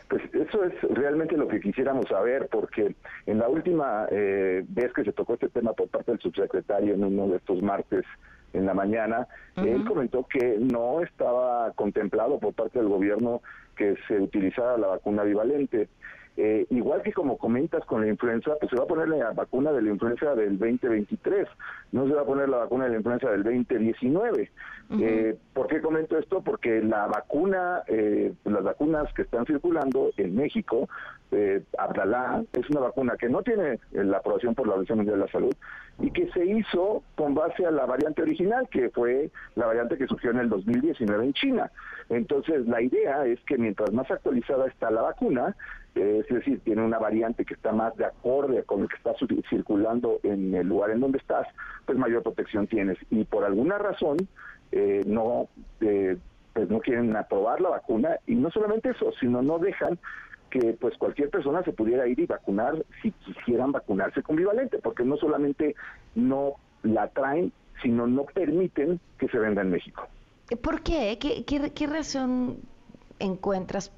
Pues 0.09 0.21
eso 0.33 0.63
es 0.63 0.73
realmente 0.83 1.35
lo 1.35 1.47
que 1.47 1.59
quisiéramos 1.59 2.07
saber, 2.07 2.47
porque 2.51 2.95
en 3.25 3.39
la 3.39 3.49
última 3.49 4.07
eh, 4.11 4.63
vez 4.67 4.93
que 4.93 5.03
se 5.03 5.13
tocó 5.13 5.33
este 5.33 5.49
tema 5.49 5.73
por 5.73 5.87
parte 5.89 6.11
del 6.11 6.21
subsecretario 6.21 6.93
en 6.93 7.03
uno 7.03 7.27
de 7.27 7.37
estos 7.37 7.61
martes 7.61 8.05
en 8.53 8.65
la 8.65 8.73
mañana, 8.73 9.27
él 9.57 9.83
comentó 9.85 10.25
que 10.27 10.57
no 10.59 11.01
estaba 11.01 11.71
contemplado 11.73 12.39
por 12.39 12.53
parte 12.53 12.79
del 12.79 12.87
gobierno 12.87 13.41
que 13.75 13.95
se 14.07 14.19
utilizara 14.19 14.77
la 14.77 14.87
vacuna 14.87 15.23
bivalente. 15.23 15.89
Eh, 16.37 16.65
igual 16.69 17.01
que 17.01 17.13
como 17.13 17.37
comentas 17.37 17.85
con 17.85 18.01
la 18.01 18.07
influenza, 18.07 18.51
pues 18.59 18.69
se 18.69 18.75
va 18.75 18.83
a 18.83 18.87
poner 18.87 19.07
la 19.07 19.31
vacuna 19.31 19.71
de 19.71 19.81
la 19.81 19.89
influenza 19.89 20.35
del 20.35 20.57
2023, 20.57 21.47
no 21.93 22.07
se 22.07 22.13
va 22.13 22.21
a 22.21 22.25
poner 22.25 22.49
la 22.49 22.57
vacuna 22.57 22.85
de 22.85 22.91
la 22.91 22.97
influenza 22.97 23.29
del 23.31 23.43
2019. 23.43 24.51
Eh, 24.91 25.35
¿Por 25.53 25.67
qué 25.67 25.81
comento 25.81 26.17
esto? 26.17 26.41
Porque 26.41 26.81
la 26.81 27.07
vacuna, 27.07 27.83
eh, 27.87 28.33
las 28.43 28.63
vacunas 28.63 29.11
que 29.13 29.23
están 29.23 29.45
circulando 29.45 30.11
en 30.17 30.35
México, 30.35 30.87
eh, 31.31 31.63
Abdalá, 31.77 32.43
es 32.53 32.69
una 32.69 32.81
vacuna 32.81 33.15
que 33.17 33.27
no 33.27 33.41
tiene 33.41 33.79
la 33.91 34.17
aprobación 34.17 34.53
por 34.53 34.67
la 34.67 34.73
Organización 34.73 34.99
Mundial 34.99 35.19
de 35.19 35.25
la 35.25 35.31
Salud 35.31 35.53
y 35.99 36.11
que 36.11 36.29
se 36.31 36.45
hizo 36.45 37.03
con 37.15 37.33
base 37.33 37.65
a 37.65 37.71
la 37.71 37.85
variante 37.85 38.21
original, 38.21 38.67
que 38.69 38.89
fue 38.89 39.31
la 39.55 39.65
variante 39.65 39.97
que 39.97 40.07
surgió 40.07 40.31
en 40.31 40.39
el 40.39 40.49
2019 40.49 41.25
en 41.25 41.33
China. 41.33 41.71
Entonces, 42.09 42.67
la 42.67 42.81
idea 42.81 43.25
es 43.25 43.39
que 43.45 43.57
mientras 43.57 43.91
más 43.91 44.09
actualizada 44.11 44.67
está 44.67 44.91
la 44.91 45.01
vacuna, 45.01 45.55
eh, 45.95 46.23
es 46.27 46.35
decir, 46.35 46.59
tiene 46.59 46.83
una 46.83 46.99
variante 46.99 47.45
que 47.45 47.53
está 47.53 47.71
más 47.71 47.95
de 47.95 48.05
acorde 48.05 48.63
con 48.63 48.81
lo 48.81 48.87
que 48.87 48.97
está 48.97 49.13
circulando 49.49 50.19
en 50.23 50.53
el 50.53 50.67
lugar 50.67 50.91
en 50.91 50.99
donde 50.99 51.17
estás, 51.17 51.47
pues 51.85 51.97
mayor 51.97 52.21
protección 52.21 52.67
tienes. 52.67 52.97
Y 53.09 53.23
por 53.23 53.45
alguna 53.45 53.77
razón, 53.77 54.17
eh, 54.71 55.03
no, 55.05 55.47
eh, 55.81 56.17
pues 56.53 56.69
no 56.69 56.79
quieren 56.79 57.15
aprobar 57.15 57.61
la 57.61 57.69
vacuna 57.69 58.17
y 58.27 58.35
no 58.35 58.49
solamente 58.51 58.89
eso, 58.89 59.11
sino 59.19 59.41
no 59.41 59.59
dejan 59.59 59.99
que 60.49 60.73
pues 60.79 60.97
cualquier 60.97 61.29
persona 61.29 61.63
se 61.63 61.73
pudiera 61.73 62.07
ir 62.07 62.19
y 62.19 62.25
vacunar 62.25 62.85
si 63.01 63.11
quisieran 63.11 63.71
vacunarse 63.71 64.23
con 64.23 64.37
bivalente, 64.37 64.79
porque 64.79 65.03
no 65.03 65.17
solamente 65.17 65.75
no 66.15 66.53
la 66.83 67.09
traen, 67.09 67.51
sino 67.81 68.07
no 68.07 68.23
permiten 68.23 68.99
que 69.17 69.27
se 69.27 69.37
venda 69.37 69.61
en 69.61 69.71
México. 69.71 70.07
¿Por 70.61 70.81
qué? 70.81 71.17
¿Qué, 71.19 71.43
qué, 71.43 71.87
razón 71.87 72.59
encuentras 73.19 73.91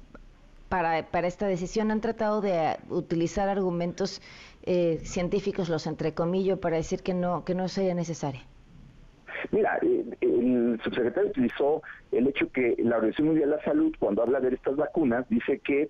para, 0.68 1.06
para, 1.06 1.28
esta 1.28 1.46
decisión? 1.46 1.90
¿Han 1.90 2.00
tratado 2.00 2.40
de 2.40 2.76
utilizar 2.88 3.48
argumentos 3.48 4.22
eh, 4.64 5.00
científicos, 5.04 5.68
los 5.68 5.86
entrecomillo, 5.86 6.58
para 6.58 6.76
decir 6.76 7.02
que 7.02 7.14
no, 7.14 7.44
que 7.44 7.54
no 7.54 7.68
sería 7.68 7.94
necesaria? 7.94 8.42
Mira, 9.50 9.78
eh, 9.82 10.04
el 10.20 10.80
subsecretario 10.82 11.30
utilizó 11.30 11.82
el 12.12 12.28
hecho 12.28 12.50
que 12.50 12.74
la 12.78 12.96
Organización 12.96 13.28
Mundial 13.28 13.50
de 13.50 13.56
la 13.56 13.64
Salud, 13.64 13.94
cuando 13.98 14.22
habla 14.22 14.40
de 14.40 14.54
estas 14.54 14.76
vacunas, 14.76 15.28
dice 15.28 15.58
que 15.58 15.88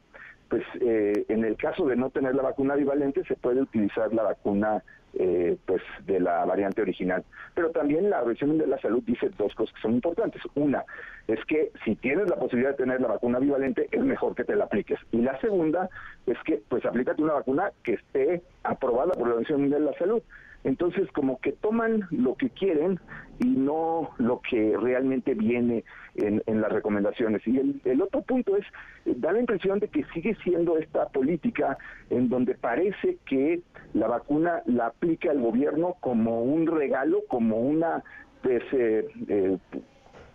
pues 0.48 0.64
eh, 0.80 1.26
en 1.28 1.44
el 1.44 1.56
caso 1.56 1.86
de 1.86 1.96
no 1.96 2.10
tener 2.10 2.34
la 2.34 2.42
vacuna 2.42 2.74
bivalente 2.74 3.22
se 3.24 3.36
puede 3.36 3.60
utilizar 3.60 4.12
la 4.14 4.22
vacuna 4.22 4.82
eh, 5.14 5.56
pues 5.66 5.82
de 6.06 6.20
la 6.20 6.44
variante 6.44 6.82
original. 6.82 7.24
Pero 7.54 7.70
también 7.70 8.08
la 8.08 8.20
Organización 8.20 8.58
de 8.58 8.66
la 8.66 8.78
Salud 8.78 9.02
dice 9.04 9.30
dos 9.36 9.54
cosas 9.54 9.74
que 9.74 9.82
son 9.82 9.94
importantes. 9.94 10.40
Una 10.54 10.84
es 11.26 11.42
que 11.46 11.70
si 11.84 11.96
tienes 11.96 12.28
la 12.28 12.36
posibilidad 12.36 12.70
de 12.70 12.76
tener 12.76 13.00
la 13.00 13.08
vacuna 13.08 13.38
bivalente 13.38 13.88
es 13.90 14.02
mejor 14.02 14.34
que 14.34 14.44
te 14.44 14.56
la 14.56 14.64
apliques. 14.64 14.98
Y 15.12 15.18
la 15.18 15.38
segunda 15.40 15.88
es 16.26 16.38
que 16.44 16.62
pues 16.68 16.84
aplícate 16.84 17.22
una 17.22 17.34
vacuna 17.34 17.72
que 17.82 17.94
esté 17.94 18.42
aprobada 18.62 19.12
por 19.12 19.28
la 19.28 19.34
Organización 19.34 19.62
Mundial 19.62 19.84
de 19.84 19.90
la 19.90 19.98
Salud. 19.98 20.22
Entonces, 20.64 21.10
como 21.12 21.38
que 21.40 21.52
toman 21.52 22.06
lo 22.10 22.34
que 22.34 22.50
quieren 22.50 22.98
y 23.38 23.46
no 23.46 24.10
lo 24.18 24.40
que 24.40 24.76
realmente 24.76 25.34
viene 25.34 25.84
en, 26.16 26.42
en 26.46 26.60
las 26.60 26.72
recomendaciones. 26.72 27.46
Y 27.46 27.58
el, 27.58 27.80
el, 27.84 28.02
otro 28.02 28.22
punto 28.22 28.56
es, 28.56 28.64
da 29.04 29.32
la 29.32 29.40
impresión 29.40 29.78
de 29.78 29.88
que 29.88 30.04
sigue 30.12 30.36
siendo 30.42 30.76
esta 30.78 31.08
política 31.08 31.78
en 32.10 32.28
donde 32.28 32.54
parece 32.54 33.18
que 33.24 33.60
la 33.94 34.08
vacuna 34.08 34.62
la 34.66 34.86
aplica 34.86 35.30
el 35.30 35.40
gobierno 35.40 35.96
como 36.00 36.42
un 36.42 36.66
regalo, 36.66 37.22
como 37.28 37.58
una, 37.58 38.02
pues, 38.42 38.62
eh, 38.72 39.06
eh, 39.28 39.58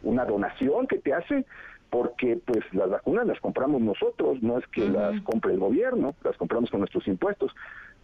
una 0.04 0.26
donación 0.26 0.88
que 0.88 1.00
te 1.00 1.14
hace 1.14 1.46
porque 1.90 2.40
pues 2.44 2.62
las 2.74 2.90
vacunas 2.90 3.28
las 3.28 3.40
compramos 3.40 3.80
nosotros, 3.80 4.42
no 4.42 4.58
es 4.58 4.66
que 4.70 4.82
uh 4.82 4.88
-huh. 4.88 5.12
las 5.12 5.22
compre 5.22 5.54
el 5.54 5.60
gobierno, 5.60 6.16
las 6.24 6.36
compramos 6.38 6.72
con 6.72 6.80
nuestros 6.80 7.08
impuestos 7.08 7.52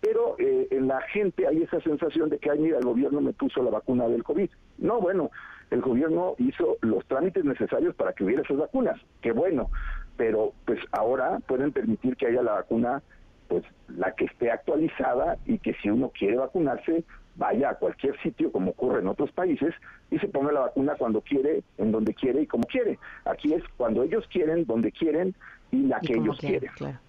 pero 0.02 0.36
eh, 0.40 0.68
en 0.72 0.88
la 0.88 1.02
gente 1.02 1.48
hay 1.48 1.64
esa 1.64 1.80
sensación 1.82 2.30
de 2.30 2.40
que, 2.40 2.52
ay, 2.52 2.60
mira, 2.60 2.78
el 2.78 2.86
gobierno 2.86 3.22
me 3.22 3.34
puso 3.34 3.62
la 3.62 3.72
vacuna 3.72 4.08
del 4.08 4.24
COVID. 4.24 4.50
No, 4.78 5.02
bueno, 5.02 5.32
el 5.72 5.82
gobierno 5.82 6.36
hizo 6.38 6.78
los 6.82 7.06
trámites 7.06 7.46
necesarios 7.46 7.96
para 7.96 8.14
que 8.14 8.24
hubiera 8.24 8.42
esas 8.42 8.58
vacunas, 8.58 9.00
qué 9.22 9.32
bueno, 9.32 9.70
pero 10.18 10.54
pues 10.66 10.80
ahora 10.92 11.40
pueden 11.48 11.72
permitir 11.72 12.16
que 12.16 12.28
haya 12.28 12.42
la 12.42 12.54
vacuna, 12.54 13.04
pues 13.48 13.64
la 13.88 14.12
que 14.14 14.26
esté 14.26 14.52
actualizada 14.52 15.38
y 15.46 15.60
que 15.60 15.74
si 15.76 15.90
uno 15.90 16.12
quiere 16.18 16.38
vacunarse, 16.38 17.04
vaya 17.36 17.70
a 17.70 17.76
cualquier 17.76 18.20
sitio, 18.22 18.52
como 18.52 18.72
ocurre 18.72 19.00
en 19.00 19.08
otros 19.08 19.32
países, 19.32 19.74
y 20.12 20.20
se 20.20 20.28
ponga 20.28 20.52
la 20.52 20.60
vacuna 20.62 20.96
cuando 20.96 21.22
quiere, 21.22 21.64
en 21.78 21.92
donde 21.92 22.14
quiere 22.14 22.42
y 22.42 22.48
como 22.48 22.66
quiere. 22.66 23.00
Aquí 23.26 23.54
es 23.54 23.64
cuando 23.78 24.04
ellos 24.04 24.28
quieren, 24.32 24.66
donde 24.66 24.92
quieren 24.92 25.36
y 25.72 25.84
la 25.84 26.00
y 26.02 26.08
que 26.08 26.14
ellos 26.14 26.38
quieren. 26.40 26.60
quieren. 26.60 26.76
Claro. 26.76 27.00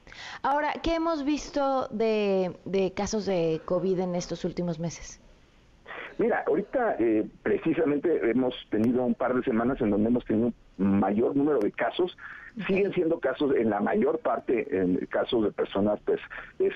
Ahora, 0.42 0.72
¿qué 0.82 0.94
hemos 0.94 1.24
visto 1.24 1.88
de, 1.88 2.56
de, 2.64 2.92
casos 2.92 3.26
de 3.26 3.60
COVID 3.64 4.00
en 4.00 4.14
estos 4.14 4.44
últimos 4.44 4.78
meses? 4.78 5.20
Mira, 6.18 6.44
ahorita 6.46 6.96
eh, 6.98 7.26
precisamente 7.42 8.30
hemos 8.30 8.54
tenido 8.68 9.04
un 9.04 9.14
par 9.14 9.34
de 9.34 9.42
semanas 9.42 9.80
en 9.80 9.90
donde 9.90 10.08
hemos 10.08 10.24
tenido 10.26 10.52
un 10.76 11.00
mayor 11.00 11.34
número 11.34 11.60
de 11.60 11.72
casos. 11.72 12.16
Siguen 12.66 12.92
siendo 12.92 13.20
casos, 13.20 13.54
en 13.54 13.70
la 13.70 13.80
mayor 13.80 14.18
parte, 14.18 14.66
en 14.76 14.96
casos 15.06 15.44
de 15.44 15.52
personas 15.52 15.98
pues 16.04 16.20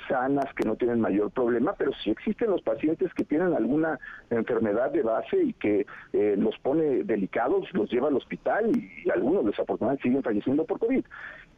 sanas 0.09 0.47
que 0.55 0.64
no 0.66 0.76
tienen 0.76 1.01
mayor 1.01 1.30
problema, 1.30 1.74
pero 1.76 1.93
sí 2.03 2.11
existen 2.11 2.53
los 2.53 2.62
pacientes 2.62 3.12
que 3.12 3.24
tienen 3.24 3.53
alguna 3.53 3.99
enfermedad 4.30 4.93
de 4.93 5.03
base 5.03 5.43
y 5.43 5.53
que 5.53 5.85
eh, 6.12 6.37
los 6.39 6.57
pone 6.61 7.03
delicados, 7.03 7.66
los 7.74 7.91
lleva 7.91 8.09
al 8.09 8.16
hospital 8.16 8.70
y, 8.74 9.03
y 9.05 9.11
algunos 9.11 9.45
desafortunadamente 9.45 10.05
siguen 10.05 10.22
falleciendo 10.22 10.64
por 10.64 10.78
COVID. 10.78 11.05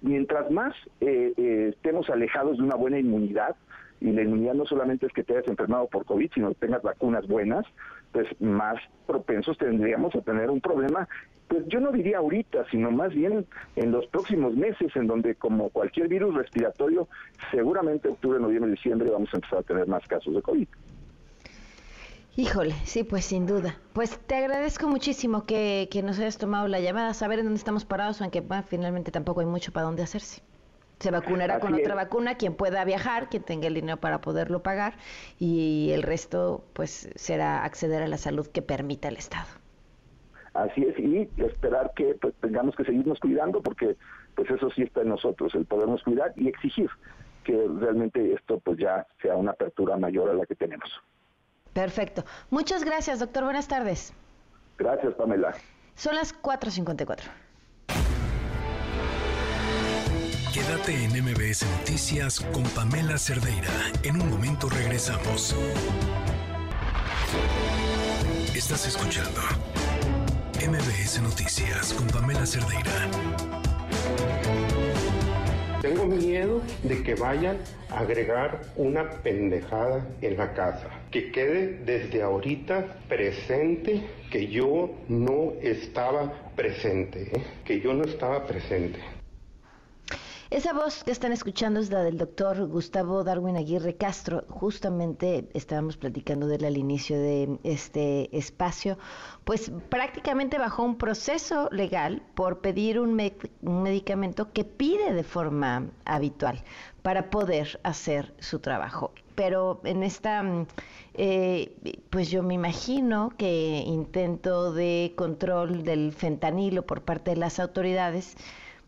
Mientras 0.03 0.51
más 0.51 0.75
eh, 1.01 1.33
eh, 1.37 1.73
estemos 1.75 2.09
alejados 2.11 2.59
de 2.59 2.65
una 2.65 2.77
buena 2.77 2.99
inmunidad, 2.99 3.57
y 4.01 4.13
la 4.13 4.23
inmunidad 4.23 4.55
no 4.55 4.67
solamente 4.67 5.07
es 5.07 5.13
que 5.13 5.25
te 5.25 5.33
hayas 5.33 5.49
enfermado 5.49 5.87
por 5.87 6.05
COVID, 6.05 6.31
sino 6.35 6.49
que 6.51 6.67
tengas 6.67 6.83
vacunas 6.83 7.27
buenas, 7.27 7.65
pues 8.13 8.27
más 8.41 8.77
propensos 9.07 9.57
tendríamos 9.59 10.15
a 10.15 10.21
tener 10.21 10.51
un 10.51 10.61
problema, 10.61 11.09
pues 11.49 11.67
yo 11.69 11.81
no 11.81 11.93
diría 11.93 12.19
ahorita, 12.19 12.67
sino 12.71 12.91
más 12.91 13.15
bien 13.15 13.47
en 13.77 13.93
los 13.93 14.07
próximos 14.09 14.55
meses, 14.55 14.95
en 14.97 15.07
donde 15.07 15.35
como 15.37 15.71
cualquier 15.71 16.09
virus 16.09 16.35
respiratorio, 16.35 17.09
seguramente 17.51 18.09
octubre, 18.09 18.41
noviembre, 18.41 18.71
diciembre 18.73 19.11
vamos 19.11 19.33
a 19.33 19.37
empezar 19.37 19.61
a 19.61 19.63
tener 19.63 19.87
más 19.87 20.07
casos 20.07 20.35
de 20.35 20.43
COVID. 20.43 20.69
Híjole, 22.39 22.75
sí, 22.85 23.03
pues 23.03 23.25
sin 23.25 23.47
duda. 23.47 23.77
Pues 23.95 24.19
te 24.19 24.35
agradezco 24.35 24.89
muchísimo 24.89 25.47
que, 25.47 25.89
que 25.91 26.03
nos 26.03 26.19
hayas 26.19 26.37
tomado 26.37 26.69
la 26.69 26.81
llamada, 26.81 27.15
saber 27.15 27.39
en 27.39 27.47
dónde 27.47 27.59
estamos 27.59 27.87
parados, 27.87 28.21
aunque 28.21 28.43
bueno, 28.43 28.63
finalmente 28.63 29.11
tampoco 29.11 29.41
hay 29.41 29.47
mucho 29.47 29.73
para 29.73 29.87
dónde 29.87 30.03
hacerse. 30.03 30.43
Se 30.99 31.11
vacunará 31.11 31.55
Así 31.57 31.63
con 31.67 31.75
otra 31.75 31.95
vacuna 31.95 32.35
quien 32.35 32.55
pueda 32.55 32.85
viajar, 32.85 33.31
quien 33.31 33.43
tenga 33.43 33.69
el 33.69 33.75
dinero 33.75 33.97
para 33.97 34.21
poderlo 34.21 34.63
pagar 34.63 34.95
y 35.39 35.91
el 35.93 36.03
resto 36.03 36.63
pues 36.75 37.09
será 37.15 37.65
acceder 37.65 38.03
a 38.03 38.07
la 38.07 38.19
salud 38.19 38.47
que 38.47 38.61
permita 38.61 39.09
el 39.09 39.17
Estado. 39.17 39.49
Así 40.53 40.83
es, 40.83 40.99
y 40.99 41.29
esperar 41.43 41.93
que 41.97 42.15
pues, 42.21 42.35
tengamos 42.41 42.77
que 42.77 42.85
seguirnos 42.85 43.19
cuidando 43.19 43.63
porque 43.63 43.97
pues 44.35 44.51
eso 44.51 44.71
sí 44.71 44.83
está 44.83 45.01
en 45.01 45.09
nosotros, 45.09 45.55
el 45.55 45.65
podernos 45.65 46.03
cuidar 46.03 46.35
y 46.37 46.49
exigir 46.49 46.91
que 47.45 47.67
realmente 47.79 48.35
esto 48.35 48.59
pues 48.61 48.79
ya 48.79 49.07
sea 49.23 49.37
una 49.37 49.53
apertura 49.53 49.97
mayor 49.97 50.29
a 50.29 50.35
la 50.35 50.45
que 50.45 50.55
tenemos. 50.55 50.91
Perfecto. 51.77 52.25
Muchas 52.49 52.85
gracias, 52.85 53.19
doctor. 53.19 53.45
Buenas 53.45 53.69
tardes. 53.69 54.15
Gracias, 54.79 55.13
Pamela. 55.13 55.55
Son 55.95 56.15
las 56.15 56.35
4.54. 56.35 57.19
Quédate 60.55 61.05
en 61.05 61.23
MBS 61.23 61.67
Noticias 61.79 62.41
con 62.41 62.63
Pamela 62.71 63.19
Cerdeira. 63.19 63.69
En 64.05 64.19
un 64.19 64.31
momento 64.31 64.71
regresamos. 64.71 65.55
Estás 68.55 68.87
escuchando 68.87 69.43
MBS 70.67 71.21
Noticias 71.21 71.93
con 71.93 72.07
Pamela 72.07 72.47
Cerdeira. 72.47 73.11
Tengo 75.87 76.05
miedo 76.05 76.63
de 76.83 77.01
que 77.05 77.15
vayan 77.15 77.59
a 77.91 78.01
agregar 78.01 78.61
una 78.75 79.09
pendejada 79.23 80.05
en 80.21 80.37
la 80.37 80.53
casa. 80.53 80.91
Que 81.13 81.31
quede 81.31 81.79
desde 81.85 82.25
ahorita 82.25 82.97
presente 83.09 84.03
que 84.29 84.49
yo 84.49 84.91
no 85.09 85.53
estaba 85.63 86.51
presente. 86.57 87.31
¿eh? 87.33 87.43
Que 87.65 87.79
yo 87.81 87.95
no 87.95 88.03
estaba 88.03 88.45
presente. 88.49 88.99
Esa 90.49 90.73
voz 90.73 91.03
que 91.03 91.11
están 91.11 91.33
escuchando 91.33 91.81
es 91.81 91.91
la 91.91 92.05
del 92.05 92.19
doctor 92.19 92.69
Gustavo 92.69 93.25
Darwin 93.25 93.57
Aguirre 93.57 93.97
Castro. 93.97 94.45
Justamente 94.49 95.49
estábamos 95.55 95.97
platicando 95.97 96.47
de 96.47 96.55
él 96.55 96.65
al 96.67 96.77
inicio 96.77 97.19
de 97.19 97.59
este 97.65 98.29
espacio. 98.37 98.97
Pues 99.43 99.73
prácticamente 99.89 100.57
bajó 100.57 100.85
un 100.85 100.99
proceso 100.99 101.69
legal 101.73 102.23
por 102.37 102.61
pedir 102.61 103.01
un, 103.01 103.21
un 103.63 103.83
medicamento 103.83 104.53
que 104.53 104.65
pide 104.65 105.13
de 105.15 105.25
forma 105.25 105.91
habitual 106.05 106.63
para 107.03 107.29
poder 107.29 107.81
hacer 107.83 108.33
su 108.39 108.61
trabajo. 108.61 109.11
Pero 109.35 109.81
en 109.83 110.05
esta, 110.05 110.45
eh, 111.15 111.75
pues 112.09 112.31
yo 112.31 112.45
me 112.45 112.55
imagino 112.55 113.33
que 113.37 113.83
intento 113.85 114.73
de 114.73 115.13
control 115.17 115.83
del 115.83 116.13
fentanilo 116.13 116.87
por 116.87 117.03
parte 117.03 117.33
de 117.33 117.37
las 117.37 117.59
autoridades, 117.59 118.37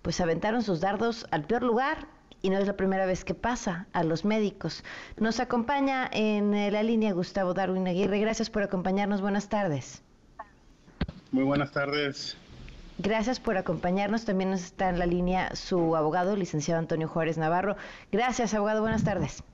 pues 0.09 0.23
aventaron 0.23 0.63
sus 0.63 0.81
dardos 0.81 1.27
al 1.33 1.45
peor 1.45 1.63
lugar 1.63 2.07
y 2.41 2.49
no 2.49 2.57
es 2.57 2.67
la 2.67 2.79
primera 2.79 3.05
vez 3.05 3.27
que 3.27 3.35
pasa 3.35 3.89
a 3.93 4.03
los 4.05 4.25
médicos. 4.25 4.83
Nos 5.19 5.39
acompaña 5.39 6.09
en 6.11 6.55
eh, 6.55 6.71
la 6.71 6.83
línea 6.83 7.13
Gustavo 7.13 7.53
Darwin 7.53 7.87
Aguirre. 7.87 8.19
Gracias 8.19 8.49
por 8.49 8.63
acompañarnos. 8.63 9.21
Buenas 9.21 9.51
tardes. 9.51 10.03
Muy 11.31 11.45
buenas 11.45 11.73
tardes. 11.73 12.39
Gracias 12.97 13.39
por 13.39 13.59
acompañarnos. 13.59 14.25
También 14.25 14.49
nos 14.49 14.63
está 14.63 14.89
en 14.89 14.99
la 14.99 15.05
línea 15.05 15.55
su 15.55 15.95
abogado, 15.95 16.37
licenciado 16.37 16.79
Antonio 16.79 17.07
Juárez 17.07 17.37
Navarro. 17.37 17.77
Gracias, 18.11 18.55
abogado. 18.55 18.81
Buenas 18.81 19.05
tardes. 19.05 19.45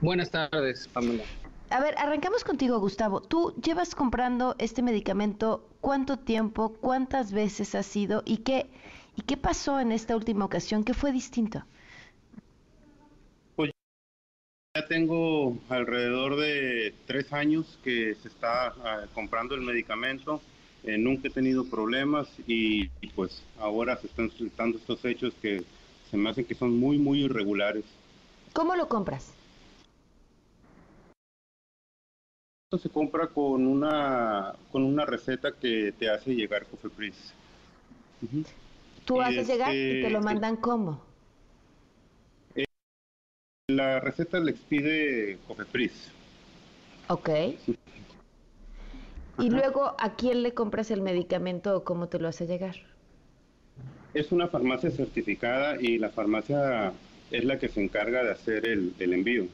Buenas 0.00 0.32
tardes, 0.32 0.88
Pamela. 0.88 1.22
A 1.70 1.78
ver, 1.78 1.96
arrancamos 1.96 2.42
contigo, 2.42 2.80
Gustavo. 2.80 3.20
Tú 3.20 3.54
llevas 3.62 3.94
comprando 3.94 4.56
este 4.58 4.82
medicamento 4.82 5.64
cuánto 5.80 6.18
tiempo, 6.18 6.72
cuántas 6.80 7.30
veces 7.30 7.76
ha 7.76 7.84
sido 7.84 8.24
y 8.26 8.38
qué 8.38 8.68
¿Y 9.18 9.22
qué 9.22 9.36
pasó 9.36 9.80
en 9.80 9.90
esta 9.90 10.14
última 10.14 10.44
ocasión? 10.44 10.84
¿Qué 10.84 10.94
fue 10.94 11.10
distinto? 11.10 11.64
Pues 13.56 13.72
ya 14.76 14.86
tengo 14.86 15.58
alrededor 15.68 16.36
de 16.36 16.94
tres 17.04 17.32
años 17.32 17.80
que 17.82 18.14
se 18.14 18.28
está 18.28 18.68
ah, 18.68 19.06
comprando 19.14 19.56
el 19.56 19.62
medicamento. 19.62 20.40
Eh, 20.84 20.98
nunca 20.98 21.26
he 21.26 21.30
tenido 21.32 21.68
problemas 21.68 22.28
y, 22.46 22.86
pues 23.16 23.42
ahora 23.58 23.96
se 23.96 24.06
están 24.06 24.30
suscitando 24.30 24.78
estos 24.78 25.04
hechos 25.04 25.34
que 25.42 25.64
se 26.08 26.16
me 26.16 26.30
hacen 26.30 26.44
que 26.44 26.54
son 26.54 26.78
muy, 26.78 26.96
muy 26.96 27.24
irregulares. 27.24 27.84
¿Cómo 28.52 28.76
lo 28.76 28.88
compras? 28.88 29.32
Esto 32.70 32.78
se 32.78 32.88
compra 32.88 33.26
con 33.26 33.66
una, 33.66 34.54
con 34.70 34.84
una 34.84 35.04
receta 35.04 35.50
que 35.50 35.92
te 35.98 36.08
hace 36.08 36.36
llegar 36.36 36.66
Cofepris. 36.66 37.34
Tú 39.08 39.22
haces 39.22 39.48
llegar 39.48 39.74
y 39.74 40.02
te 40.02 40.10
lo 40.10 40.20
mandan 40.20 40.56
cómo? 40.56 41.02
Eh, 42.54 42.66
la 43.68 44.00
receta 44.00 44.38
le 44.38 44.50
expide 44.50 45.38
Cofepris. 45.48 46.10
Ok. 47.08 47.30
Y 49.38 49.48
luego, 49.48 49.96
¿a 49.98 50.14
quién 50.14 50.42
le 50.42 50.52
compras 50.52 50.90
el 50.90 51.00
medicamento 51.00 51.74
o 51.74 51.84
cómo 51.84 52.08
te 52.08 52.18
lo 52.18 52.28
hace 52.28 52.46
llegar? 52.46 52.76
Es 54.12 54.30
una 54.30 54.48
farmacia 54.48 54.90
certificada 54.90 55.80
y 55.80 55.96
la 55.96 56.10
farmacia 56.10 56.92
es 57.30 57.44
la 57.46 57.58
que 57.58 57.70
se 57.70 57.82
encarga 57.82 58.22
de 58.22 58.32
hacer 58.32 58.66
el, 58.66 58.92
el 58.98 59.14
envío. 59.14 59.46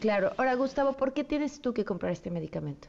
Claro. 0.00 0.32
Ahora, 0.38 0.54
Gustavo, 0.54 0.94
¿por 0.94 1.12
qué 1.12 1.22
tienes 1.22 1.60
tú 1.60 1.74
que 1.74 1.84
comprar 1.84 2.12
este 2.12 2.30
medicamento? 2.30 2.88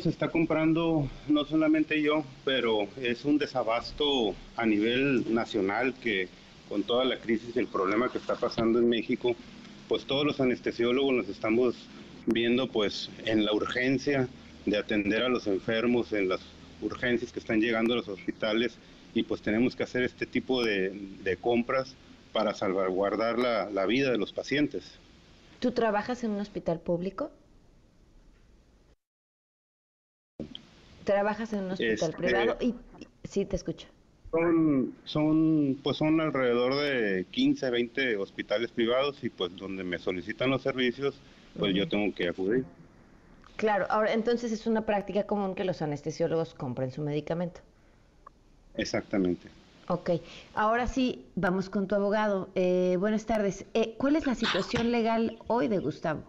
Se 0.00 0.08
está 0.08 0.28
comprando 0.28 1.08
no 1.28 1.44
solamente 1.44 2.00
yo, 2.00 2.24
pero 2.44 2.88
es 3.00 3.24
un 3.24 3.38
desabasto 3.38 4.34
a 4.56 4.64
nivel 4.64 5.34
nacional 5.34 5.94
que 5.94 6.28
con 6.68 6.82
toda 6.82 7.04
la 7.04 7.18
crisis 7.18 7.54
y 7.54 7.58
el 7.58 7.66
problema 7.66 8.10
que 8.10 8.18
está 8.18 8.36
pasando 8.36 8.78
en 8.78 8.88
México, 8.88 9.34
pues 9.88 10.04
todos 10.04 10.24
los 10.24 10.40
anestesiólogos 10.40 11.14
nos 11.14 11.28
estamos 11.28 11.74
viendo 12.26 12.68
pues 12.68 13.10
en 13.26 13.44
la 13.44 13.52
urgencia 13.52 14.28
de 14.64 14.78
atender 14.78 15.22
a 15.22 15.28
los 15.28 15.46
enfermos, 15.46 16.12
en 16.12 16.28
las 16.28 16.40
urgencias 16.80 17.32
que 17.32 17.40
están 17.40 17.60
llegando 17.60 17.94
a 17.94 17.96
los 17.98 18.08
hospitales 18.08 18.78
y 19.14 19.24
pues 19.24 19.42
tenemos 19.42 19.76
que 19.76 19.82
hacer 19.82 20.04
este 20.04 20.24
tipo 20.24 20.64
de, 20.64 21.38
compras 21.40 21.94
para 22.32 22.54
salvaguardar 22.54 23.38
la, 23.38 23.68
la 23.70 23.84
vida 23.84 24.10
de 24.10 24.18
los 24.18 24.32
pacientes. 24.32 24.98
¿Tú 25.60 25.72
trabajas 25.72 26.24
en 26.24 26.30
un 26.30 26.40
hospital 26.40 26.80
público? 26.80 27.30
Trabajas 31.04 31.52
en 31.52 31.64
un 31.64 31.70
hospital 31.72 32.10
este, 32.10 32.16
privado 32.16 32.56
y 32.60 32.74
sí 33.24 33.44
te 33.44 33.56
escucho. 33.56 33.88
Son, 34.30 34.94
son, 35.04 35.78
pues 35.82 35.98
son 35.98 36.20
alrededor 36.20 36.74
de 36.76 37.26
15, 37.30 37.70
20 37.70 38.16
hospitales 38.16 38.70
privados 38.70 39.22
y 39.22 39.28
pues 39.28 39.54
donde 39.56 39.84
me 39.84 39.98
solicitan 39.98 40.50
los 40.50 40.62
servicios, 40.62 41.14
pues 41.58 41.74
yo 41.74 41.86
tengo 41.88 42.14
que 42.14 42.28
acudir. 42.28 42.64
Claro, 43.56 43.86
ahora 43.90 44.12
entonces 44.12 44.50
es 44.52 44.66
una 44.66 44.86
práctica 44.86 45.24
común 45.24 45.54
que 45.54 45.64
los 45.64 45.82
anestesiólogos 45.82 46.54
compren 46.54 46.90
su 46.90 47.02
medicamento. 47.02 47.60
Exactamente. 48.74 49.48
Ok, 49.88 50.10
ahora 50.54 50.86
sí, 50.86 51.26
vamos 51.34 51.68
con 51.68 51.86
tu 51.86 51.94
abogado. 51.94 52.48
Eh, 52.54 52.96
buenas 52.98 53.26
tardes. 53.26 53.66
Eh, 53.74 53.94
¿Cuál 53.98 54.16
es 54.16 54.26
la 54.26 54.34
situación 54.34 54.90
legal 54.90 55.38
hoy 55.48 55.68
de 55.68 55.78
Gustavo? 55.78 56.22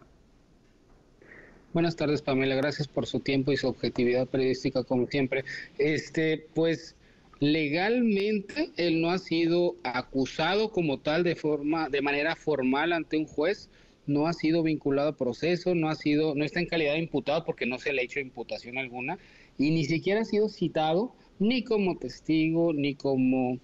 Buenas 1.73 1.95
tardes, 1.95 2.21
Pamela. 2.21 2.53
Gracias 2.53 2.87
por 2.87 3.07
su 3.07 3.19
tiempo 3.19 3.51
y 3.51 3.57
su 3.57 3.67
objetividad 3.67 4.27
periodística, 4.27 4.83
como 4.83 5.07
siempre. 5.07 5.43
Este, 5.79 6.45
pues 6.53 6.95
legalmente 7.39 8.69
él 8.77 9.01
no 9.01 9.09
ha 9.09 9.17
sido 9.17 9.75
acusado 9.81 10.71
como 10.71 10.99
tal 10.99 11.23
de 11.23 11.35
forma, 11.35 11.89
de 11.89 12.03
manera 12.03 12.35
formal 12.35 12.93
ante 12.93 13.17
un 13.17 13.25
juez, 13.25 13.69
no 14.05 14.27
ha 14.27 14.33
sido 14.33 14.61
vinculado 14.61 15.09
a 15.09 15.17
proceso, 15.17 15.73
no 15.73 15.89
ha 15.89 15.95
sido, 15.95 16.35
no 16.35 16.45
está 16.45 16.59
en 16.59 16.67
calidad 16.67 16.93
de 16.93 16.99
imputado 16.99 17.43
porque 17.43 17.65
no 17.65 17.79
se 17.79 17.91
le 17.91 18.01
ha 18.01 18.05
hecho 18.05 18.19
imputación 18.19 18.77
alguna 18.77 19.17
y 19.57 19.71
ni 19.71 19.85
siquiera 19.85 20.21
ha 20.21 20.25
sido 20.25 20.49
citado 20.49 21.15
ni 21.39 21.63
como 21.63 21.97
testigo 21.97 22.71
ni 22.71 22.93
como 22.93 23.57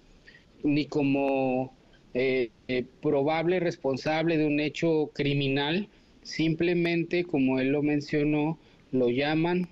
ni 0.64 0.86
como 0.86 1.72
eh, 2.14 2.50
eh, 2.66 2.84
probable 3.00 3.60
responsable 3.60 4.36
de 4.36 4.46
un 4.46 4.58
hecho 4.58 5.10
criminal 5.14 5.88
simplemente, 6.22 7.24
como 7.24 7.60
él 7.60 7.68
lo 7.68 7.82
mencionó, 7.82 8.58
lo 8.92 9.08
llaman, 9.10 9.68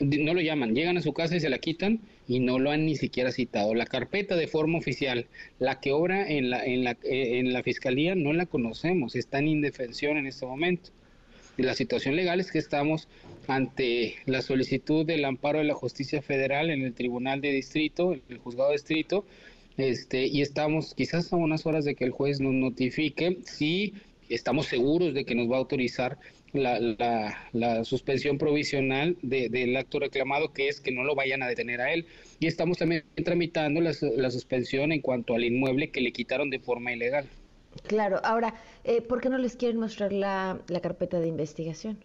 no 0.00 0.34
lo 0.34 0.40
llaman, 0.40 0.74
llegan 0.74 0.96
a 0.96 1.02
su 1.02 1.12
casa 1.12 1.36
y 1.36 1.40
se 1.40 1.50
la 1.50 1.58
quitan 1.58 2.00
y 2.26 2.38
no 2.38 2.58
lo 2.58 2.70
han 2.70 2.86
ni 2.86 2.96
siquiera 2.96 3.32
citado. 3.32 3.74
La 3.74 3.86
carpeta 3.86 4.36
de 4.36 4.46
forma 4.46 4.78
oficial, 4.78 5.26
la 5.58 5.80
que 5.80 5.92
obra 5.92 6.28
en 6.28 6.50
la, 6.50 6.64
en 6.64 6.84
la, 6.84 6.92
eh, 7.02 7.38
en 7.38 7.52
la 7.52 7.62
fiscalía, 7.62 8.14
no 8.14 8.32
la 8.32 8.46
conocemos, 8.46 9.16
está 9.16 9.38
en 9.40 9.48
indefensión 9.48 10.16
en 10.16 10.26
este 10.26 10.46
momento. 10.46 10.90
Y 11.56 11.62
la 11.62 11.74
situación 11.74 12.16
legal 12.16 12.40
es 12.40 12.52
que 12.52 12.58
estamos 12.58 13.08
ante 13.46 14.14
la 14.26 14.40
solicitud 14.42 15.04
del 15.04 15.24
amparo 15.24 15.58
de 15.58 15.64
la 15.64 15.74
justicia 15.74 16.22
federal 16.22 16.70
en 16.70 16.82
el 16.82 16.94
tribunal 16.94 17.40
de 17.40 17.50
distrito, 17.50 18.14
el 18.28 18.38
juzgado 18.38 18.70
de 18.70 18.76
distrito, 18.76 19.26
este, 19.76 20.26
y 20.26 20.42
estamos 20.42 20.94
quizás 20.94 21.32
a 21.32 21.36
unas 21.36 21.66
horas 21.66 21.84
de 21.84 21.94
que 21.94 22.04
el 22.04 22.10
juez 22.10 22.40
nos 22.40 22.52
notifique 22.52 23.38
si 23.44 23.94
estamos 24.34 24.66
seguros 24.66 25.12
de 25.14 25.24
que 25.24 25.34
nos 25.34 25.50
va 25.50 25.56
a 25.56 25.58
autorizar 25.58 26.18
la, 26.52 27.84
suspensión 27.84 28.38
provisional 28.38 29.16
del 29.22 29.76
acto 29.76 30.00
reclamado, 30.00 30.52
que 30.52 30.68
es 30.68 30.80
que 30.80 30.92
no 30.92 31.04
lo 31.04 31.14
vayan 31.14 31.42
a 31.42 31.48
detener 31.48 31.80
a 31.80 31.92
él. 31.92 32.06
Y 32.38 32.46
estamos 32.46 32.78
también 32.78 33.04
tramitando 33.24 33.80
la, 33.80 34.30
suspensión 34.30 34.92
en 34.92 35.00
cuanto 35.00 35.34
al 35.34 35.44
inmueble 35.44 35.90
que 35.90 36.00
le 36.00 36.12
quitaron 36.12 36.50
de 36.50 36.58
forma 36.58 36.92
ilegal. 36.92 37.26
Claro, 37.86 38.20
ahora, 38.24 38.54
eh, 38.84 39.00
¿por 39.00 39.20
qué 39.20 39.28
no 39.28 39.38
les 39.38 39.56
quieren 39.56 39.78
mostrar 39.78 40.12
la, 40.12 40.60
carpeta 40.82 41.20
de 41.20 41.28
investigación? 41.28 41.98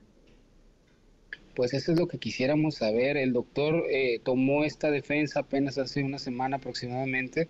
Pues 1.56 1.74
eso 1.74 1.94
es 1.94 2.00
lo 2.00 2.08
que 2.08 2.18
quisiéramos 2.18 2.76
saber. 2.76 3.18
El 3.18 3.32
doctor 3.32 3.84
eh, 3.90 4.20
tomó 4.24 4.66
esta 4.66 4.92
defensa 4.92 5.40
apenas 5.40 5.78
hace 5.78 6.04
una 6.04 6.20
semana 6.20 6.58
aproximadamente 6.58 7.48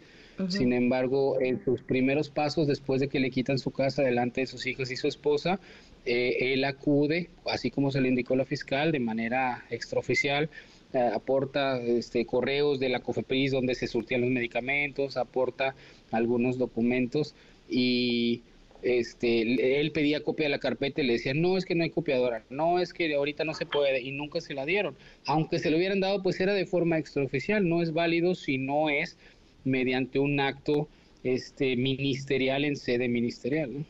sin 0.49 0.73
embargo, 0.73 1.39
en 1.41 1.63
sus 1.63 1.81
primeros 1.81 2.29
pasos, 2.29 2.67
después 2.67 3.01
de 3.01 3.07
que 3.07 3.19
le 3.19 3.31
quitan 3.31 3.59
su 3.59 3.71
casa 3.71 4.03
delante 4.03 4.41
de 4.41 4.47
sus 4.47 4.65
hijos 4.65 4.91
y 4.91 4.95
su 4.95 5.07
esposa, 5.07 5.59
eh, 6.05 6.53
él 6.53 6.63
acude, 6.65 7.29
así 7.45 7.71
como 7.71 7.91
se 7.91 8.01
le 8.01 8.09
indicó 8.09 8.36
la 8.36 8.45
fiscal, 8.45 8.91
de 8.91 8.99
manera 8.99 9.65
extraoficial, 9.69 10.49
eh, 10.93 11.09
aporta 11.13 11.81
este, 11.81 12.25
correos 12.25 12.79
de 12.79 12.89
la 12.89 12.99
COFEPRIS 12.99 13.51
donde 13.51 13.75
se 13.75 13.88
surtían 13.88 14.21
los 14.21 14.29
medicamentos, 14.29 15.17
aporta 15.17 15.75
algunos 16.11 16.57
documentos 16.57 17.36
y 17.67 18.43
este, 18.86 19.81
él 19.81 19.91
pedía 19.91 20.21
copia 20.21 20.45
de 20.45 20.51
la 20.51 20.59
carpeta 20.59 21.01
y 21.01 21.07
le 21.07 21.13
decía, 21.13 21.33
no, 21.33 21.57
es 21.57 21.65
que 21.65 21.73
no 21.73 21.83
hay 21.83 21.89
copiadora, 21.89 22.43
no, 22.51 22.79
es 22.79 22.93
que 22.93 23.13
ahorita 23.15 23.43
no 23.43 23.55
se 23.55 23.65
puede, 23.65 23.99
y 23.99 24.11
nunca 24.11 24.41
se 24.41 24.53
la 24.53 24.63
dieron. 24.63 24.95
Aunque 25.25 25.57
se 25.57 25.71
lo 25.71 25.77
hubieran 25.77 26.01
dado, 26.01 26.21
pues 26.21 26.39
era 26.39 26.53
de 26.53 26.67
forma 26.67 26.99
extraoficial, 26.99 27.67
no 27.67 27.81
es 27.81 27.93
válido 27.93 28.36
si 28.36 28.59
no 28.59 28.91
es 28.91 29.17
mediante 29.66 30.20
un 30.20 30.39
acto 30.39 30.88
este, 31.24 31.76
ministerial 31.76 32.63
en 32.63 32.78
sede 32.78 33.09
ministerial. 33.09 33.86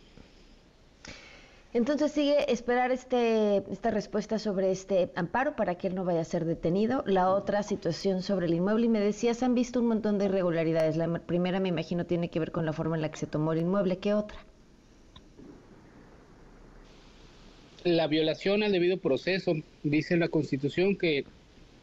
Entonces 1.75 2.13
sigue 2.13 2.49
esperar 2.49 2.93
este, 2.93 3.57
esta 3.69 3.91
respuesta 3.91 4.39
sobre 4.39 4.71
este 4.71 5.09
amparo 5.15 5.57
para 5.57 5.75
que 5.75 5.87
él 5.87 5.95
no 5.95 6.05
vaya 6.05 6.21
a 6.21 6.23
ser 6.23 6.45
detenido. 6.45 7.03
La 7.05 7.29
otra 7.29 7.63
situación 7.63 8.23
sobre 8.23 8.45
el 8.45 8.53
inmueble, 8.53 8.85
y 8.85 8.89
me 8.89 9.01
decías, 9.01 9.43
han 9.43 9.55
visto 9.55 9.81
un 9.81 9.87
montón 9.87 10.17
de 10.17 10.25
irregularidades. 10.25 10.95
La 10.95 11.19
primera, 11.19 11.59
me 11.59 11.67
imagino, 11.67 12.05
tiene 12.05 12.29
que 12.29 12.39
ver 12.39 12.53
con 12.53 12.65
la 12.65 12.71
forma 12.71 12.95
en 12.95 13.01
la 13.01 13.11
que 13.11 13.17
se 13.17 13.27
tomó 13.27 13.51
el 13.51 13.59
inmueble. 13.59 13.97
¿Qué 13.97 14.13
otra? 14.13 14.37
La 17.83 18.07
violación 18.07 18.63
al 18.63 18.71
debido 18.71 18.97
proceso. 18.97 19.51
Dice 19.83 20.15
la 20.15 20.29
Constitución 20.29 20.95
que 20.95 21.25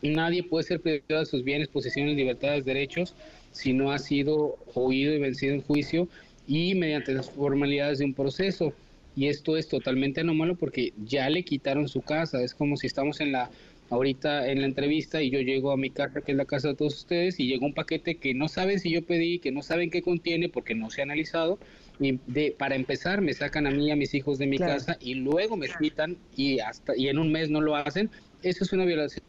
nadie 0.01 0.43
puede 0.43 0.65
ser 0.65 0.81
privado 0.81 1.21
de 1.21 1.27
sus 1.27 1.45
bienes, 1.45 1.69
posesiones, 1.69 2.17
libertades, 2.17 2.65
derechos, 2.65 3.15
si 3.53 3.73
no 3.73 3.93
ha 3.93 3.99
sido 3.99 4.57
oído 4.75 5.15
y 5.15 5.19
vencido 5.19 5.55
en 5.55 5.63
juicio 5.63 6.09
y 6.47 6.75
mediante 6.75 7.15
las 7.15 7.31
formalidades 7.31 7.99
de 7.99 8.07
un 8.07 8.15
proceso. 8.15 8.73
Y 9.15 9.29
esto 9.29 9.57
es 9.57 9.69
totalmente 9.69 10.23
anómalo 10.23 10.57
porque 10.57 10.93
ya 11.05 11.29
le 11.29 11.45
quitaron 11.45 11.89
su 11.89 12.01
casa, 12.01 12.43
es 12.43 12.55
como 12.55 12.77
si 12.77 12.87
estamos 12.87 13.21
en 13.21 13.33
la 13.33 13.51
ahorita 13.91 14.49
en 14.51 14.61
la 14.61 14.67
entrevista 14.67 15.21
y 15.23 15.29
yo 15.29 15.41
llego 15.41 15.71
a 15.71 15.77
mi 15.77 15.91
casa, 15.91 16.23
que 16.23 16.33
es 16.33 16.39
la 16.39 16.47
casa 16.47 16.69
de 16.69 16.75
todos 16.75 16.95
ustedes, 16.95 17.39
y 17.39 17.47
llega 17.47 17.67
un 17.67 17.75
paquete 17.75 18.17
que 18.17 18.33
no 18.33 18.49
saben 18.49 18.81
si 18.81 18.91
yo 18.91 19.05
pedí, 19.05 19.39
que 19.39 19.53
no 19.53 19.61
saben 19.61 19.91
qué 19.91 20.01
contiene 20.01 20.49
porque 20.49 20.75
no 20.75 20.89
se 20.89 21.03
ha 21.03 21.05
analizado, 21.05 21.59
y 22.01 22.19
de, 22.27 22.55
para 22.57 22.75
empezar 22.75 23.21
me 23.21 23.35
sacan 23.35 23.67
a 23.67 23.71
mí 23.71 23.89
y 23.89 23.91
a 23.91 23.97
mis 23.97 24.15
hijos 24.15 24.39
de 24.39 24.47
mi 24.47 24.59
casa 24.59 24.97
y 24.99 25.15
luego 25.15 25.59
me 25.59 25.69
quitan 25.79 26.17
y 26.35 26.59
hasta 26.61 26.97
y 26.97 27.09
en 27.09 27.19
un 27.19 27.31
mes 27.31 27.51
no 27.51 27.61
lo 27.61 27.77
hacen, 27.77 28.09
eso 28.43 28.65
es 28.65 28.73
una 28.73 28.87
violación 28.87 29.23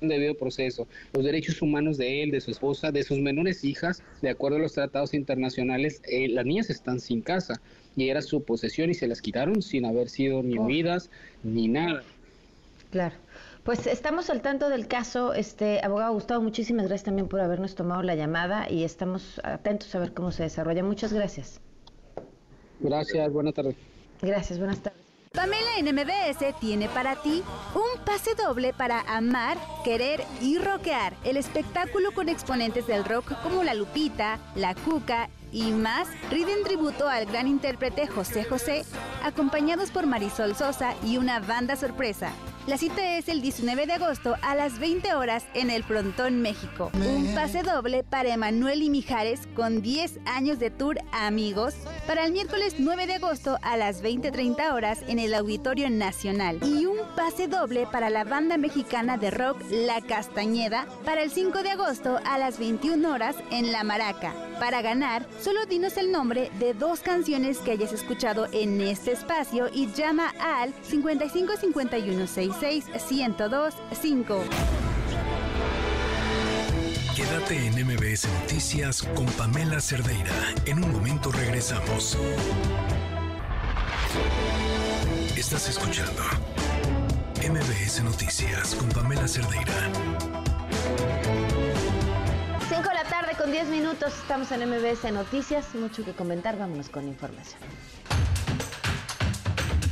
debido 0.00 0.34
proceso. 0.34 0.86
Los 1.12 1.24
derechos 1.24 1.60
humanos 1.62 1.98
de 1.98 2.22
él, 2.22 2.30
de 2.30 2.40
su 2.40 2.50
esposa, 2.50 2.92
de 2.92 3.02
sus 3.02 3.18
menores 3.18 3.64
hijas, 3.64 4.02
de 4.22 4.30
acuerdo 4.30 4.58
a 4.58 4.60
los 4.60 4.72
tratados 4.74 5.14
internacionales, 5.14 6.02
eh, 6.08 6.28
las 6.28 6.44
niñas 6.46 6.70
están 6.70 7.00
sin 7.00 7.22
casa 7.22 7.60
y 7.96 8.08
era 8.08 8.22
su 8.22 8.42
posesión 8.42 8.90
y 8.90 8.94
se 8.94 9.08
las 9.08 9.22
quitaron 9.22 9.62
sin 9.62 9.84
haber 9.84 10.08
sido 10.08 10.42
ni 10.42 10.58
huidas 10.58 11.10
ni 11.42 11.68
nada. 11.68 12.02
Claro. 12.90 13.14
Pues 13.64 13.88
estamos 13.88 14.30
al 14.30 14.42
tanto 14.42 14.68
del 14.68 14.86
caso, 14.86 15.34
este 15.34 15.80
abogado 15.82 16.12
Gustavo, 16.12 16.40
muchísimas 16.40 16.86
gracias 16.86 17.06
también 17.06 17.26
por 17.26 17.40
habernos 17.40 17.74
tomado 17.74 18.00
la 18.02 18.14
llamada 18.14 18.70
y 18.70 18.84
estamos 18.84 19.40
atentos 19.42 19.92
a 19.96 19.98
ver 19.98 20.14
cómo 20.14 20.30
se 20.30 20.44
desarrolla. 20.44 20.84
Muchas 20.84 21.12
gracias. 21.12 21.60
Gracias, 22.78 23.32
buenas 23.32 23.54
tardes. 23.54 23.74
Gracias, 24.22 24.58
buenas 24.60 24.80
tardes. 24.80 25.05
Pamela 25.36 25.76
en 25.76 25.94
MBS 25.94 26.58
tiene 26.58 26.88
para 26.88 27.14
ti 27.16 27.42
un 27.74 28.04
pase 28.06 28.34
doble 28.34 28.72
para 28.72 29.00
amar, 29.02 29.58
querer 29.84 30.24
y 30.40 30.56
rockear. 30.56 31.14
El 31.24 31.36
espectáculo 31.36 32.12
con 32.12 32.30
exponentes 32.30 32.86
del 32.86 33.04
rock 33.04 33.34
como 33.42 33.62
La 33.62 33.74
Lupita, 33.74 34.38
La 34.54 34.74
Cuca 34.74 35.28
y 35.52 35.72
más 35.72 36.08
riden 36.30 36.64
tributo 36.64 37.06
al 37.06 37.26
gran 37.26 37.48
intérprete 37.48 38.06
José 38.06 38.44
José, 38.44 38.86
acompañados 39.22 39.90
por 39.90 40.06
Marisol 40.06 40.56
Sosa 40.56 40.94
y 41.04 41.18
una 41.18 41.38
banda 41.38 41.76
sorpresa. 41.76 42.32
La 42.66 42.76
cita 42.78 43.16
es 43.16 43.28
el 43.28 43.42
19 43.42 43.86
de 43.86 43.92
agosto 43.92 44.34
a 44.42 44.56
las 44.56 44.80
20 44.80 45.14
horas 45.14 45.44
en 45.54 45.70
el 45.70 45.84
Frontón 45.84 46.42
México. 46.42 46.90
Un 46.94 47.32
pase 47.32 47.62
doble 47.62 48.02
para 48.02 48.34
Emanuel 48.34 48.82
y 48.82 48.90
Mijares 48.90 49.46
con 49.54 49.82
10 49.82 50.18
años 50.26 50.58
de 50.58 50.72
tour 50.72 50.98
Amigos 51.12 51.74
para 52.08 52.24
el 52.24 52.32
miércoles 52.32 52.74
9 52.78 53.06
de 53.06 53.14
agosto 53.14 53.56
a 53.62 53.76
las 53.76 54.02
20.30 54.02 54.72
horas 54.72 54.98
en 55.06 55.20
el 55.20 55.34
Auditorio 55.34 55.88
Nacional. 55.90 56.58
Y 56.64 56.86
un 56.86 56.98
pase 57.14 57.46
doble 57.46 57.86
para 57.86 58.10
la 58.10 58.24
banda 58.24 58.56
mexicana 58.56 59.16
de 59.16 59.30
rock 59.30 59.62
La 59.70 60.00
Castañeda 60.00 60.88
para 61.04 61.22
el 61.22 61.30
5 61.30 61.62
de 61.62 61.70
agosto 61.70 62.18
a 62.24 62.36
las 62.36 62.58
21 62.58 63.08
horas 63.08 63.36
en 63.52 63.70
La 63.70 63.84
Maraca. 63.84 64.34
Para 64.58 64.82
ganar, 64.82 65.24
solo 65.40 65.66
dinos 65.66 65.96
el 65.98 66.10
nombre 66.10 66.50
de 66.58 66.74
dos 66.74 67.00
canciones 67.00 67.58
que 67.58 67.72
hayas 67.72 67.92
escuchado 67.92 68.48
en 68.52 68.80
este 68.80 69.12
espacio 69.12 69.68
y 69.72 69.86
llama 69.92 70.34
al 70.40 70.74
555166 72.60 73.74
1025. 74.00 74.44
Quédate 77.14 77.66
en 77.66 77.86
MBS 77.86 78.28
Noticias 78.42 79.02
con 79.02 79.26
Pamela 79.26 79.80
Cerdeira. 79.80 80.32
En 80.66 80.82
un 80.84 80.92
momento 80.92 81.32
regresamos. 81.32 82.16
Estás 85.36 85.68
escuchando 85.68 86.22
MBS 87.48 88.02
Noticias 88.02 88.74
con 88.74 88.88
Pamela 88.90 89.28
Cerdeira. 89.28 89.90
5 92.68 92.82
de 92.82 92.94
la 92.94 93.04
tarde 93.04 93.32
con 93.38 93.50
10 93.50 93.68
minutos. 93.68 94.12
Estamos 94.14 94.50
en 94.52 94.68
MBS 94.68 95.12
Noticias. 95.12 95.74
Mucho 95.74 96.04
que 96.04 96.12
comentar. 96.12 96.58
Vámonos 96.58 96.88
con 96.88 97.06
información. 97.06 97.60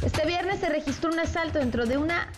Este 0.05 0.27
viernes 0.27 0.61
se 0.61 0.69
registró 0.69 1.11
un 1.11 1.19
asalto 1.19 1.59
dentro 1.59 1.87
de 1.87 1.97
una 1.97 2.29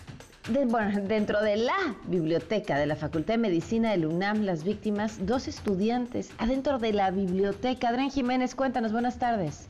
bueno, 0.49 1.01
dentro 1.03 1.43
de 1.43 1.57
la 1.57 1.97
biblioteca 2.07 2.79
de 2.79 2.87
la 2.87 2.97
Facultad 2.97 3.35
de 3.35 3.39
Medicina 3.39 3.91
del 3.91 4.07
UNAM, 4.07 4.43
las 4.43 4.65
víctimas, 4.65 5.27
dos 5.27 5.49
estudiantes 5.49 6.31
adentro 6.39 6.79
de 6.79 6.93
la 6.93 7.11
biblioteca. 7.11 7.89
Adrián 7.89 8.11
Jiménez, 8.11 8.55
cuéntanos, 8.55 8.93
buenas 8.93 9.19
tardes. 9.19 9.69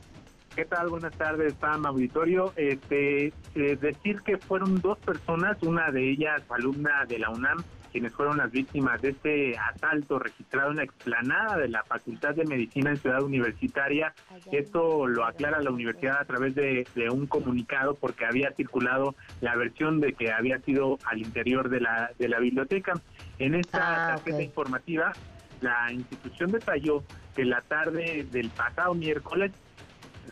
¿Qué 0.55 0.65
tal? 0.65 0.89
Buenas 0.89 1.13
tardes, 1.13 1.53
Pam 1.53 1.85
Auditorio. 1.85 2.51
Este, 2.55 3.27
eh, 3.27 3.77
decir 3.79 4.21
que 4.21 4.37
fueron 4.37 4.81
dos 4.81 4.97
personas, 4.99 5.57
una 5.61 5.91
de 5.91 6.11
ellas 6.11 6.41
alumna 6.49 7.05
de 7.07 7.19
la 7.19 7.29
UNAM 7.29 7.63
quienes 7.91 8.13
fueron 8.13 8.37
las 8.37 8.51
víctimas 8.51 9.01
de 9.01 9.09
este 9.09 9.57
asalto 9.57 10.19
registrado 10.19 10.71
en 10.71 10.77
la 10.77 10.83
explanada 10.83 11.57
de 11.57 11.67
la 11.67 11.83
Facultad 11.83 12.35
de 12.35 12.45
Medicina 12.45 12.91
en 12.91 12.97
Ciudad 12.97 13.23
Universitaria. 13.23 14.13
Esto 14.51 15.07
lo 15.07 15.25
aclara 15.25 15.61
la 15.61 15.71
universidad 15.71 16.19
a 16.19 16.25
través 16.25 16.55
de, 16.55 16.85
un 17.11 17.25
comunicado 17.27 17.95
porque 17.95 18.25
había 18.25 18.51
circulado 18.51 19.15
la 19.41 19.55
versión 19.55 19.99
de 19.99 20.13
que 20.13 20.31
había 20.31 20.59
sido 20.59 20.97
al 21.05 21.19
interior 21.19 21.69
de 21.69 21.81
la, 21.81 22.11
de 22.17 22.27
la 22.27 22.39
biblioteca. 22.39 22.93
En 23.39 23.55
esta 23.55 24.13
ah, 24.13 24.15
tarjeta 24.15 24.41
informativa, 24.41 25.13
la 25.61 25.91
institución 25.91 26.51
detalló 26.51 27.03
que 27.35 27.45
la 27.45 27.61
tarde 27.61 28.27
del 28.31 28.49
pasado 28.49 28.93
miércoles 28.93 29.51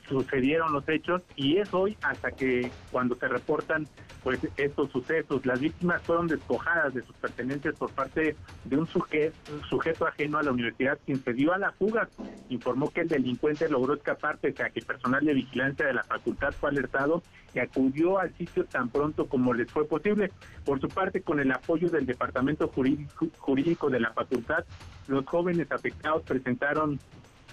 sucedieron 0.08 0.74
los 0.74 0.88
hechos 0.88 1.22
y 1.36 1.58
es 1.58 1.74
hoy 1.74 1.98
hasta 2.02 2.32
que 2.32 2.72
cuando 2.92 3.16
se 3.16 3.28
reportan 3.28 3.88
pues 4.26 4.40
estos 4.58 4.90
sucesos. 4.90 5.46
Las 5.46 5.60
víctimas 5.60 6.02
fueron 6.02 6.26
despojadas 6.26 6.96
de 6.96 7.04
sus 7.04 7.16
pertenencias 7.18 7.76
por 7.76 7.92
parte 7.92 8.36
de 8.64 8.76
un 8.76 8.88
sujeto, 8.88 9.36
sujeto 9.70 10.08
ajeno 10.08 10.40
a 10.40 10.44
la 10.44 10.52
universidad 10.52 10.98
quien 11.06 11.24
se 11.24 11.32
dio 11.32 11.54
a 11.54 11.60
la 11.60 11.72
fuga. 11.74 12.10
Informó 12.50 12.90
que 12.90 13.02
el 13.02 13.08
delincuente 13.08 13.70
logró 13.70 13.94
escapar 13.94 14.40
pese 14.40 14.64
a 14.64 14.72
que 14.72 14.82
personal 14.82 15.24
de 15.24 15.36
vigilancia 15.36 15.86
de 15.86 15.94
la 15.94 16.04
facultad 16.04 16.54
fue 16.54 16.72
alertado 16.72 17.22
y 17.54 17.60
acudió 17.60 18.18
al 18.18 18.34
sitio 18.34 18.66
tan 18.66 18.90
pronto 18.90 19.28
como 19.28 19.54
les 19.54 19.72
fue 19.72 19.86
posible. 19.86 20.32
Por 20.66 20.82
su 20.82 20.88
parte, 20.88 21.22
con 21.22 21.40
el 21.40 21.52
apoyo 21.52 21.88
del 21.90 22.08
Departamento 22.08 22.68
Jurídico 22.68 23.90
de 23.92 24.00
la 24.00 24.12
facultad, 24.12 24.66
los 25.08 25.24
jóvenes 25.28 25.72
afectados 25.72 26.24
presentaron 26.24 27.00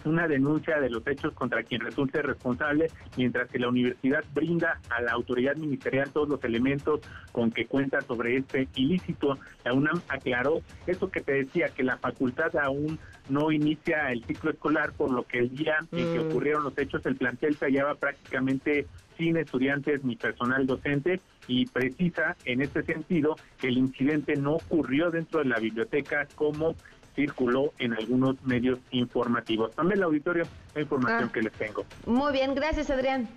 una 0.07 0.29
denuncia 0.29 0.81
de 0.81 0.91
los 0.91 1.07
hechos 1.07 1.33
contra 1.35 1.63
quien 1.63 1.81
resulte 1.81 2.23
responsable, 2.23 2.91
mientras 3.17 3.51
que 3.51 3.59
la 3.59 3.69
universidad 3.69 4.25
brinda 4.35 4.81
a 4.91 5.03
la 5.03 5.13
autoridad 5.13 5.57
ministerial 5.57 6.11
todos 6.11 6.29
los 6.29 6.45
elementos 6.45 7.01
con 7.33 7.51
que 7.51 7.67
cuenta 7.67 8.01
sobre 8.03 8.37
este 8.37 8.69
ilícito. 8.75 9.39
La 9.65 9.73
UNAM 9.73 10.01
aclaró 10.09 10.61
eso 10.87 11.11
que 11.11 11.21
te 11.21 11.33
decía, 11.33 11.69
que 11.69 11.83
la 11.83 11.97
facultad 11.97 12.57
aún 12.57 12.99
no 13.29 13.53
inicia 13.53 14.11
el 14.13 14.25
ciclo 14.25 14.51
escolar, 14.51 14.93
por 14.93 15.11
lo 15.11 15.25
que 15.25 15.39
el 15.39 15.55
día 15.55 15.77
en 15.93 16.13
que 16.15 16.19
mm. 16.19 16.31
ocurrieron 16.31 16.65
los 16.65 16.77
hechos, 16.77 17.05
el 17.07 17.17
plantel 17.17 17.57
se 17.57 17.67
hallaba 17.67 17.95
prácticamente 17.95 18.87
sin 19.17 19.37
estudiantes 19.37 20.05
ni 20.05 20.17
personal 20.17 20.67
docente 20.67 21.21
y 21.47 21.67
precisa 21.67 22.37
en 22.45 22.63
este 22.63 22.83
sentido 22.83 23.37
que 23.59 23.69
el 23.69 23.79
incidente 23.79 24.37
no 24.37 24.55
ocurrió 24.55 25.11
dentro 25.11 25.41
de 25.41 25.47
la 25.47 25.59
biblioteca 25.59 26.27
como 26.35 26.75
circuló 27.15 27.73
en 27.79 27.93
algunos 27.95 28.43
medios 28.45 28.79
informativos. 28.91 29.75
También 29.75 29.99
el 29.99 30.05
auditorio, 30.05 30.45
la 30.75 30.81
información 30.83 31.29
ah. 31.29 31.33
que 31.33 31.43
les 31.43 31.53
tengo. 31.53 31.85
Muy 32.07 32.33
bien, 32.33 32.55
gracias 32.55 32.91
Adrián. 32.91 33.29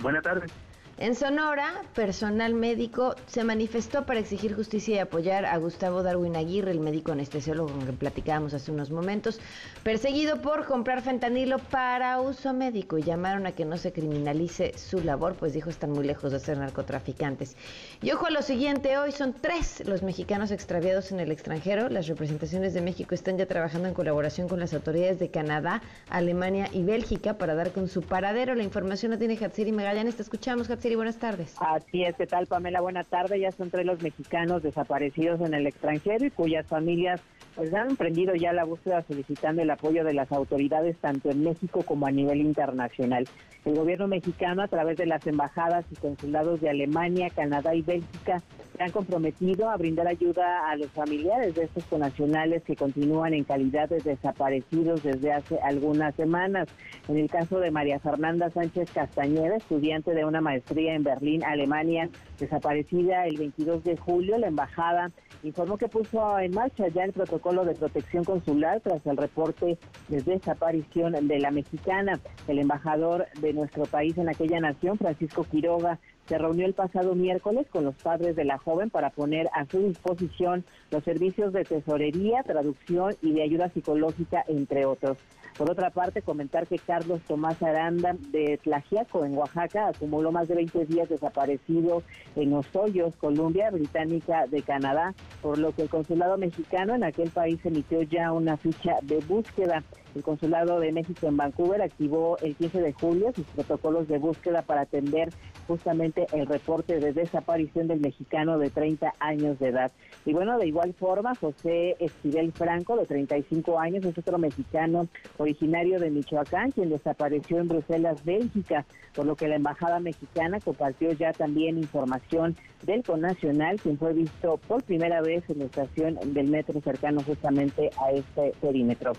Buenas 0.00 0.22
tardes. 0.22 0.52
En 0.98 1.14
Sonora, 1.14 1.82
personal 1.94 2.54
médico 2.54 3.16
se 3.26 3.44
manifestó 3.44 4.06
para 4.06 4.18
exigir 4.18 4.54
justicia 4.54 4.96
y 4.96 4.98
apoyar 4.98 5.44
a 5.44 5.58
Gustavo 5.58 6.02
Darwin 6.02 6.36
Aguirre, 6.36 6.70
el 6.70 6.80
médico 6.80 7.12
anestesiólogo 7.12 7.68
con 7.68 7.84
que 7.84 7.92
platicábamos 7.92 8.54
hace 8.54 8.72
unos 8.72 8.90
momentos, 8.90 9.38
perseguido 9.82 10.40
por 10.40 10.64
comprar 10.64 11.02
fentanilo 11.02 11.58
para 11.58 12.18
uso 12.22 12.54
médico 12.54 12.96
y 12.96 13.02
llamaron 13.02 13.44
a 13.44 13.52
que 13.52 13.66
no 13.66 13.76
se 13.76 13.92
criminalice 13.92 14.72
su 14.78 15.00
labor, 15.00 15.34
pues 15.34 15.52
dijo 15.52 15.68
están 15.68 15.90
muy 15.90 16.06
lejos 16.06 16.32
de 16.32 16.40
ser 16.40 16.56
narcotraficantes. 16.56 17.58
Y 18.00 18.12
ojo 18.12 18.28
a 18.28 18.30
lo 18.30 18.40
siguiente, 18.40 18.96
hoy 18.96 19.12
son 19.12 19.34
tres 19.34 19.82
los 19.86 20.02
mexicanos 20.02 20.50
extraviados 20.50 21.12
en 21.12 21.20
el 21.20 21.30
extranjero. 21.30 21.90
Las 21.90 22.06
representaciones 22.06 22.72
de 22.72 22.80
México 22.80 23.14
están 23.14 23.36
ya 23.36 23.44
trabajando 23.44 23.86
en 23.86 23.92
colaboración 23.92 24.48
con 24.48 24.60
las 24.60 24.72
autoridades 24.72 25.18
de 25.18 25.30
Canadá, 25.30 25.82
Alemania 26.08 26.70
y 26.72 26.84
Bélgica 26.84 27.34
para 27.36 27.54
dar 27.54 27.72
con 27.72 27.86
su 27.86 28.00
paradero. 28.00 28.54
La 28.54 28.62
información 28.62 29.12
la 29.12 29.18
tiene 29.18 29.36
Hatsiri 29.36 29.72
Magallanes. 29.72 30.16
Te 30.16 30.22
escuchamos, 30.22 30.70
Hatsiri. 30.70 30.85
Buenas 30.94 31.18
tardes. 31.18 31.54
Así 31.58 32.04
es, 32.04 32.14
¿qué 32.14 32.26
tal 32.26 32.46
Pamela? 32.46 32.80
Buenas 32.80 33.08
tardes. 33.08 33.40
Ya 33.40 33.50
son 33.50 33.70
tres 33.70 33.84
los 33.84 34.00
mexicanos 34.02 34.62
desaparecidos 34.62 35.40
en 35.40 35.52
el 35.52 35.66
extranjero 35.66 36.24
y 36.24 36.30
cuyas 36.30 36.66
familias 36.66 37.20
pues 37.56 37.72
han 37.74 37.90
emprendido 37.90 38.34
ya 38.34 38.52
la 38.52 38.64
búsqueda 38.64 39.02
solicitando 39.02 39.62
el 39.62 39.70
apoyo 39.70 40.04
de 40.04 40.14
las 40.14 40.30
autoridades 40.30 40.96
tanto 40.98 41.30
en 41.30 41.42
México 41.42 41.82
como 41.82 42.06
a 42.06 42.10
nivel 42.10 42.40
internacional. 42.40 43.26
El 43.64 43.74
gobierno 43.74 44.06
mexicano 44.06 44.62
a 44.62 44.68
través 44.68 44.96
de 44.96 45.06
las 45.06 45.26
embajadas 45.26 45.84
y 45.90 45.96
consulados 45.96 46.60
de 46.60 46.70
Alemania, 46.70 47.30
Canadá 47.30 47.74
y 47.74 47.82
Bélgica 47.82 48.40
se 48.76 48.82
han 48.82 48.92
comprometido 48.92 49.70
a 49.70 49.76
brindar 49.76 50.06
ayuda 50.06 50.70
a 50.70 50.76
los 50.76 50.88
familiares 50.92 51.54
de 51.54 51.64
estos 51.64 51.84
conacionales 51.86 52.62
que 52.62 52.76
continúan 52.76 53.34
en 53.34 53.42
calidad 53.42 53.88
de 53.88 54.00
desaparecidos 54.00 55.02
desde 55.02 55.32
hace 55.32 55.58
algunas 55.60 56.14
semanas. 56.14 56.68
En 57.08 57.16
el 57.16 57.28
caso 57.28 57.58
de 57.58 57.70
María 57.70 57.98
Fernanda 57.98 58.50
Sánchez 58.50 58.90
Castañeda, 58.92 59.56
estudiante 59.56 60.12
de 60.12 60.24
una 60.24 60.40
maestría 60.40 60.75
en 60.78 61.02
Berlín, 61.02 61.42
Alemania, 61.44 62.08
desaparecida 62.38 63.26
el 63.26 63.36
22 63.36 63.84
de 63.84 63.96
julio, 63.96 64.38
la 64.38 64.48
embajada 64.48 65.10
informó 65.42 65.78
que 65.78 65.88
puso 65.88 66.38
en 66.38 66.52
marcha 66.52 66.88
ya 66.88 67.04
el 67.04 67.12
protocolo 67.12 67.64
de 67.64 67.74
protección 67.74 68.24
consular 68.24 68.80
tras 68.80 69.04
el 69.06 69.16
reporte 69.16 69.78
de 70.08 70.22
desaparición 70.22 71.28
de 71.28 71.38
la 71.38 71.50
mexicana. 71.50 72.20
El 72.48 72.58
embajador 72.58 73.26
de 73.40 73.52
nuestro 73.52 73.84
país 73.84 74.16
en 74.18 74.28
aquella 74.28 74.60
nación, 74.60 74.98
Francisco 74.98 75.44
Quiroga, 75.44 75.98
se 76.26 76.38
reunió 76.38 76.66
el 76.66 76.74
pasado 76.74 77.14
miércoles 77.14 77.66
con 77.70 77.84
los 77.84 77.94
padres 77.94 78.34
de 78.34 78.44
la 78.44 78.58
joven 78.58 78.90
para 78.90 79.10
poner 79.10 79.48
a 79.52 79.64
su 79.66 79.78
disposición 79.78 80.64
los 80.90 81.04
servicios 81.04 81.52
de 81.52 81.64
tesorería, 81.64 82.42
traducción 82.42 83.14
y 83.22 83.32
de 83.32 83.42
ayuda 83.42 83.68
psicológica, 83.70 84.44
entre 84.48 84.84
otros. 84.86 85.18
Por 85.56 85.70
otra 85.70 85.88
parte, 85.88 86.20
comentar 86.20 86.66
que 86.66 86.78
Carlos 86.78 87.22
Tomás 87.26 87.62
Aranda 87.62 88.14
de 88.30 88.58
Tlajiaco, 88.62 89.24
en 89.24 89.38
Oaxaca, 89.38 89.88
acumuló 89.88 90.30
más 90.30 90.48
de 90.48 90.54
20 90.54 90.84
días 90.84 91.08
desaparecido 91.08 92.02
en 92.34 92.52
Hoyos, 92.52 93.16
Columbia 93.16 93.70
Británica 93.70 94.46
de 94.46 94.60
Canadá, 94.60 95.14
por 95.40 95.56
lo 95.56 95.72
que 95.72 95.82
el 95.82 95.88
consulado 95.88 96.36
mexicano 96.36 96.94
en 96.94 97.04
aquel 97.04 97.30
país 97.30 97.58
emitió 97.64 98.02
ya 98.02 98.32
una 98.32 98.58
ficha 98.58 98.96
de 99.02 99.20
búsqueda. 99.20 99.82
El 100.14 100.22
Consulado 100.22 100.80
de 100.80 100.92
México 100.92 101.26
en 101.26 101.36
Vancouver 101.36 101.82
activó 101.82 102.38
el 102.38 102.56
15 102.56 102.80
de 102.80 102.92
julio 102.94 103.32
sus 103.34 103.44
protocolos 103.48 104.08
de 104.08 104.16
búsqueda 104.16 104.62
para 104.62 104.80
atender 104.80 105.28
justamente 105.66 106.26
el 106.32 106.46
reporte 106.46 106.98
de 107.00 107.12
desaparición 107.12 107.86
del 107.86 108.00
mexicano 108.00 108.58
de 108.58 108.70
30 108.70 109.12
años 109.18 109.58
de 109.58 109.68
edad. 109.68 109.92
Y 110.24 110.32
bueno, 110.32 110.58
de 110.58 110.68
igual 110.68 110.94
forma, 110.94 111.34
José 111.34 111.96
Esquivel 111.98 112.52
Franco, 112.52 112.96
de 112.96 113.04
35 113.04 113.78
años, 113.78 114.06
es 114.06 114.16
otro 114.16 114.38
mexicano 114.38 115.06
originario 115.46 116.00
de 116.00 116.10
Michoacán, 116.10 116.72
quien 116.72 116.90
desapareció 116.90 117.58
en 117.58 117.68
Bruselas, 117.68 118.24
Bélgica, 118.24 118.84
por 119.14 119.26
lo 119.26 119.36
que 119.36 119.48
la 119.48 119.56
Embajada 119.56 120.00
Mexicana 120.00 120.60
compartió 120.60 121.12
ya 121.12 121.32
también 121.32 121.78
información 121.78 122.56
del 122.82 123.02
Conacional, 123.02 123.80
quien 123.80 123.96
fue 123.96 124.12
visto 124.12 124.58
por 124.68 124.82
primera 124.82 125.22
vez 125.22 125.48
en 125.48 125.60
la 125.60 125.64
estación 125.66 126.18
del 126.34 126.48
metro 126.48 126.80
cercano 126.80 127.22
justamente 127.22 127.90
a 127.98 128.10
este 128.10 128.52
perímetro 128.60 129.12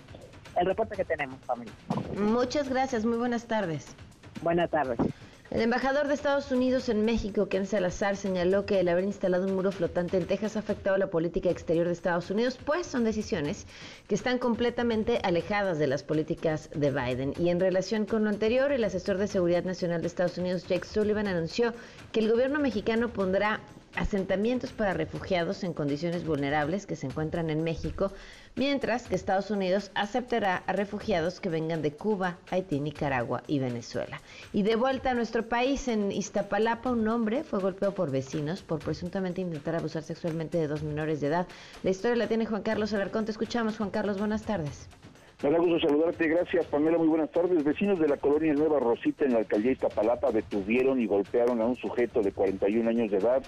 el 0.58 0.66
reporte 0.66 0.96
que 0.96 1.04
tenemos, 1.04 1.38
familia. 1.44 1.72
Muchas 2.18 2.68
gracias, 2.68 3.04
muy 3.04 3.18
buenas 3.18 3.46
tardes. 3.46 3.94
Buenas 4.42 4.70
tardes. 4.70 4.98
El 5.50 5.62
embajador 5.62 6.08
de 6.08 6.14
Estados 6.14 6.52
Unidos 6.52 6.90
en 6.90 7.06
México, 7.06 7.48
Ken 7.48 7.64
Salazar, 7.64 8.16
señaló 8.16 8.66
que 8.66 8.80
el 8.80 8.88
haber 8.88 9.04
instalado 9.04 9.46
un 9.46 9.54
muro 9.54 9.72
flotante 9.72 10.18
en 10.18 10.26
Texas 10.26 10.56
ha 10.56 10.58
afectado 10.58 10.98
la 10.98 11.06
política 11.06 11.48
exterior 11.48 11.86
de 11.86 11.94
Estados 11.94 12.30
Unidos, 12.30 12.58
pues 12.66 12.86
son 12.86 13.02
decisiones 13.02 13.66
que 14.08 14.14
están 14.14 14.38
completamente 14.38 15.20
alejadas 15.24 15.78
de 15.78 15.86
las 15.86 16.02
políticas 16.02 16.68
de 16.74 16.90
Biden. 16.90 17.32
Y 17.38 17.48
en 17.48 17.60
relación 17.60 18.04
con 18.04 18.24
lo 18.24 18.28
anterior, 18.30 18.72
el 18.72 18.84
asesor 18.84 19.16
de 19.16 19.26
Seguridad 19.26 19.64
Nacional 19.64 20.02
de 20.02 20.08
Estados 20.08 20.36
Unidos, 20.36 20.66
Jake 20.68 20.86
Sullivan, 20.86 21.28
anunció 21.28 21.72
que 22.12 22.20
el 22.20 22.30
gobierno 22.30 22.58
mexicano 22.58 23.08
pondrá 23.08 23.60
asentamientos 23.96 24.72
para 24.72 24.92
refugiados 24.92 25.64
en 25.64 25.72
condiciones 25.72 26.26
vulnerables 26.26 26.84
que 26.84 26.94
se 26.94 27.06
encuentran 27.06 27.48
en 27.48 27.64
México, 27.64 28.12
mientras 28.58 29.06
que 29.06 29.14
Estados 29.14 29.50
Unidos 29.50 29.92
aceptará 29.94 30.64
a 30.66 30.72
refugiados 30.72 31.40
que 31.40 31.48
vengan 31.48 31.80
de 31.80 31.92
Cuba, 31.92 32.38
Haití, 32.50 32.80
Nicaragua 32.80 33.42
y 33.46 33.60
Venezuela. 33.60 34.20
Y 34.52 34.64
de 34.64 34.74
vuelta 34.74 35.12
a 35.12 35.14
nuestro 35.14 35.48
país, 35.48 35.86
en 35.86 36.10
Iztapalapa, 36.10 36.90
un 36.90 37.06
hombre 37.06 37.44
fue 37.44 37.60
golpeado 37.60 37.94
por 37.94 38.10
vecinos 38.10 38.62
por 38.62 38.80
presuntamente 38.80 39.40
intentar 39.40 39.76
abusar 39.76 40.02
sexualmente 40.02 40.58
de 40.58 40.66
dos 40.66 40.82
menores 40.82 41.20
de 41.20 41.28
edad. 41.28 41.46
La 41.84 41.90
historia 41.90 42.16
la 42.16 42.26
tiene 42.26 42.46
Juan 42.46 42.62
Carlos 42.62 42.92
Alarcón. 42.92 43.24
Te 43.24 43.30
escuchamos, 43.30 43.76
Juan 43.76 43.90
Carlos. 43.90 44.18
Buenas 44.18 44.42
tardes. 44.42 44.88
Me 45.40 45.50
da 45.50 45.58
gusto 45.58 45.86
saludarte, 45.86 46.26
gracias 46.26 46.66
Pamela, 46.66 46.98
muy 46.98 47.06
buenas 47.06 47.30
tardes. 47.30 47.62
Vecinos 47.62 48.00
de 48.00 48.08
la 48.08 48.16
colonia 48.16 48.52
Nueva 48.54 48.80
Rosita 48.80 49.24
en 49.24 49.34
la 49.34 49.38
alcaldía 49.38 49.70
Iztapalapa 49.70 50.32
detuvieron 50.32 51.00
y 51.00 51.06
golpearon 51.06 51.60
a 51.60 51.66
un 51.66 51.76
sujeto 51.76 52.22
de 52.22 52.32
41 52.32 52.90
años 52.90 53.08
de 53.12 53.18
edad 53.18 53.40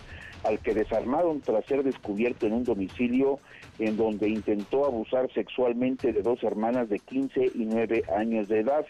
al 0.45 0.61
que 0.61 0.72
desarmaron 0.72 1.41
tras 1.41 1.64
ser 1.66 1.82
descubierto 1.82 2.47
en 2.47 2.53
un 2.53 2.62
domicilio 2.62 3.41
en 3.80 3.97
donde 3.97 4.28
intentó 4.28 4.84
abusar 4.84 5.32
sexualmente 5.32 6.12
de 6.12 6.22
dos 6.22 6.45
hermanas 6.45 6.88
de 6.88 7.01
15 7.01 7.51
y 7.57 7.64
9 7.64 8.05
años 8.16 8.47
de 8.47 8.61
edad. 8.61 8.86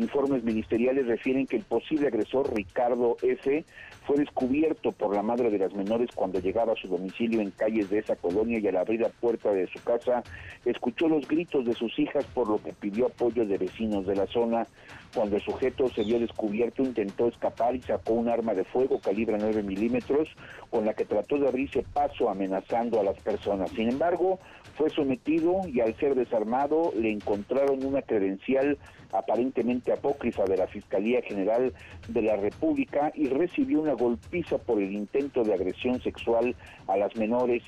Informes 0.00 0.42
ministeriales 0.42 1.06
refieren 1.06 1.46
que 1.46 1.56
el 1.56 1.62
posible 1.62 2.06
agresor 2.06 2.54
Ricardo 2.54 3.18
F 3.20 3.66
fue 4.06 4.16
descubierto 4.16 4.92
por 4.92 5.14
la 5.14 5.22
madre 5.22 5.50
de 5.50 5.58
las 5.58 5.74
menores 5.74 6.08
cuando 6.14 6.40
llegaba 6.40 6.72
a 6.72 6.76
su 6.76 6.88
domicilio 6.88 7.42
en 7.42 7.50
calles 7.50 7.90
de 7.90 7.98
esa 7.98 8.16
colonia 8.16 8.58
y 8.58 8.66
al 8.66 8.78
abrir 8.78 9.02
la 9.02 9.10
puerta 9.10 9.52
de 9.52 9.66
su 9.66 9.78
casa 9.84 10.22
escuchó 10.64 11.06
los 11.06 11.28
gritos 11.28 11.66
de 11.66 11.74
sus 11.74 11.98
hijas 11.98 12.24
por 12.32 12.48
lo 12.48 12.62
que 12.62 12.72
pidió 12.72 13.08
apoyo 13.08 13.44
de 13.44 13.58
vecinos 13.58 14.06
de 14.06 14.16
la 14.16 14.26
zona. 14.26 14.66
Cuando 15.14 15.36
el 15.36 15.42
sujeto 15.42 15.88
se 15.88 16.04
vio 16.04 16.20
descubierto 16.20 16.82
intentó 16.82 17.26
escapar 17.26 17.74
y 17.74 17.82
sacó 17.82 18.12
un 18.12 18.28
arma 18.28 18.54
de 18.54 18.64
fuego 18.64 19.00
calibre 19.00 19.36
9 19.40 19.62
milímetros 19.64 20.28
con 20.70 20.84
la 20.84 20.94
que 20.94 21.04
trató 21.04 21.36
de 21.38 21.48
abrirse 21.48 21.84
paso 21.92 22.30
amenazando 22.30 23.00
a 23.00 23.04
las 23.04 23.20
personas. 23.20 23.70
Sin 23.70 23.88
embargo, 23.88 24.38
fue 24.76 24.88
sometido 24.90 25.62
y 25.66 25.80
al 25.80 25.96
ser 25.96 26.14
desarmado 26.14 26.92
le 26.96 27.10
encontraron 27.10 27.84
una 27.84 28.02
credencial 28.02 28.78
aparentemente 29.12 29.92
apócrifa 29.92 30.44
de 30.44 30.56
la 30.56 30.68
Fiscalía 30.68 31.20
General 31.22 31.72
de 32.08 32.22
la 32.22 32.36
República 32.36 33.10
y 33.14 33.28
recibió 33.28 33.80
una 33.80 33.94
golpiza 33.94 34.58
por 34.58 34.80
el 34.80 34.92
intento 34.92 35.42
de 35.42 35.54
agresión 35.54 36.00
sexual 36.00 36.54
a 36.86 36.96
las 36.96 37.16
menores. 37.16 37.62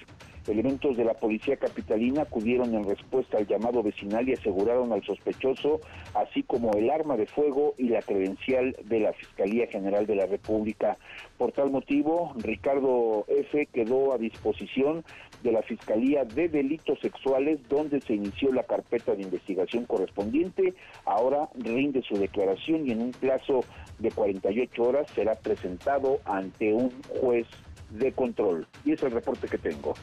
Elementos 0.48 0.96
de 0.96 1.04
la 1.04 1.14
policía 1.14 1.56
capitalina 1.56 2.22
acudieron 2.22 2.74
en 2.74 2.84
respuesta 2.84 3.38
al 3.38 3.46
llamado 3.46 3.82
vecinal 3.82 4.28
y 4.28 4.32
aseguraron 4.32 4.92
al 4.92 5.04
sospechoso, 5.04 5.80
así 6.14 6.42
como 6.42 6.72
el 6.72 6.90
arma 6.90 7.16
de 7.16 7.26
fuego 7.26 7.74
y 7.78 7.88
la 7.88 8.02
credencial 8.02 8.76
de 8.84 9.00
la 9.00 9.12
Fiscalía 9.12 9.68
General 9.68 10.04
de 10.04 10.16
la 10.16 10.26
República. 10.26 10.96
Por 11.38 11.52
tal 11.52 11.70
motivo, 11.70 12.32
Ricardo 12.38 13.24
F. 13.28 13.66
quedó 13.66 14.12
a 14.12 14.18
disposición 14.18 15.04
de 15.44 15.52
la 15.52 15.62
Fiscalía 15.62 16.24
de 16.24 16.48
Delitos 16.48 16.98
Sexuales, 17.00 17.60
donde 17.68 18.00
se 18.00 18.14
inició 18.14 18.52
la 18.52 18.64
carpeta 18.64 19.14
de 19.14 19.22
investigación 19.22 19.84
correspondiente. 19.84 20.74
Ahora 21.04 21.48
rinde 21.54 22.02
su 22.02 22.16
declaración 22.16 22.86
y 22.86 22.92
en 22.92 23.00
un 23.00 23.10
plazo 23.12 23.60
de 23.98 24.10
48 24.10 24.82
horas 24.82 25.10
será 25.14 25.34
presentado 25.34 26.18
ante 26.24 26.72
un 26.72 26.90
juez 27.20 27.46
de 27.90 28.12
control. 28.12 28.66
Y 28.84 28.92
es 28.92 29.02
el 29.02 29.12
reporte 29.12 29.48
que 29.48 29.58
tengo. 29.58 29.94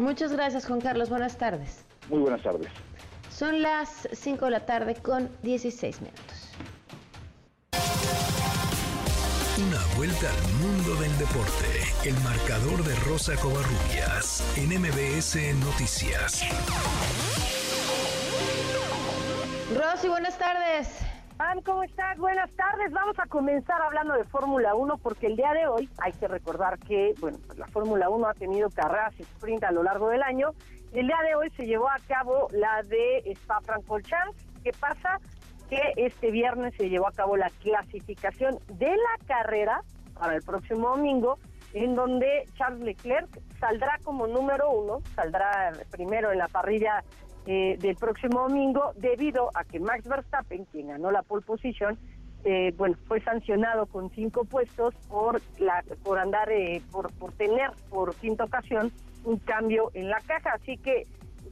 Muchas 0.00 0.32
gracias, 0.32 0.64
Juan 0.64 0.80
Carlos. 0.80 1.10
Buenas 1.10 1.36
tardes. 1.36 1.84
Muy 2.08 2.20
buenas 2.20 2.42
tardes. 2.42 2.68
Son 3.28 3.60
las 3.60 4.08
5 4.10 4.46
de 4.46 4.50
la 4.50 4.64
tarde 4.64 4.94
con 4.94 5.28
16 5.42 6.00
minutos. 6.00 6.48
Una 9.58 9.96
vuelta 9.98 10.30
al 10.30 10.52
mundo 10.54 10.94
del 11.02 11.18
deporte. 11.18 12.08
El 12.08 12.14
marcador 12.24 12.82
de 12.82 12.94
Rosa 13.00 13.36
Covarrubias 13.36 14.42
en 14.56 14.70
MBS 14.80 15.36
Noticias. 15.66 16.44
Rosy, 19.76 20.08
buenas 20.08 20.38
tardes. 20.38 21.09
¿Cómo 21.64 21.82
estás? 21.82 22.18
Buenas 22.18 22.50
tardes. 22.52 22.92
Vamos 22.92 23.18
a 23.18 23.26
comenzar 23.26 23.80
hablando 23.80 24.14
de 24.14 24.24
Fórmula 24.24 24.74
1 24.74 24.98
porque 24.98 25.26
el 25.26 25.36
día 25.36 25.52
de 25.52 25.66
hoy 25.66 25.88
hay 25.98 26.12
que 26.12 26.28
recordar 26.28 26.78
que, 26.78 27.14
bueno, 27.18 27.38
pues 27.46 27.58
la 27.58 27.66
Fórmula 27.68 28.08
1 28.10 28.28
ha 28.28 28.34
tenido 28.34 28.68
carreras 28.70 29.18
y 29.18 29.22
sprint 29.22 29.64
a 29.64 29.72
lo 29.72 29.82
largo 29.82 30.10
del 30.10 30.22
año. 30.22 30.50
El 30.92 31.06
día 31.06 31.18
de 31.26 31.34
hoy 31.34 31.50
se 31.56 31.66
llevó 31.66 31.88
a 31.88 31.96
cabo 32.06 32.48
la 32.52 32.82
de 32.82 33.22
Spa-Francorchamps. 33.34 34.36
¿Qué 34.62 34.72
pasa? 34.78 35.18
Que 35.68 35.94
este 35.96 36.30
viernes 36.30 36.74
se 36.76 36.88
llevó 36.88 37.08
a 37.08 37.12
cabo 37.12 37.36
la 37.36 37.50
clasificación 37.62 38.58
de 38.68 38.90
la 38.90 39.26
carrera 39.26 39.82
para 40.14 40.36
el 40.36 40.42
próximo 40.42 40.90
domingo, 40.90 41.38
en 41.72 41.94
donde 41.94 42.44
Charles 42.54 42.82
Leclerc 42.82 43.28
saldrá 43.58 43.98
como 44.04 44.26
número 44.26 44.70
uno, 44.70 44.98
saldrá 45.14 45.72
primero 45.90 46.32
en 46.32 46.38
la 46.38 46.48
parrilla 46.48 47.02
eh, 47.46 47.76
del 47.80 47.96
próximo 47.96 48.40
domingo 48.40 48.92
debido 48.96 49.50
a 49.54 49.64
que 49.64 49.80
Max 49.80 50.06
Verstappen, 50.06 50.64
quien 50.66 50.88
ganó 50.88 51.10
la 51.10 51.22
pole 51.22 51.42
position, 51.42 51.98
eh, 52.44 52.72
bueno, 52.76 52.96
fue 53.06 53.20
sancionado 53.20 53.86
con 53.86 54.10
cinco 54.10 54.44
puestos 54.44 54.94
por 55.08 55.42
la 55.58 55.84
por 56.02 56.18
andar 56.18 56.50
eh, 56.50 56.80
por, 56.90 57.12
por 57.12 57.32
tener 57.32 57.70
por 57.90 58.14
quinta 58.14 58.44
ocasión 58.44 58.90
un 59.24 59.38
cambio 59.38 59.90
en 59.92 60.08
la 60.08 60.20
caja, 60.20 60.52
así 60.54 60.78
que 60.78 61.06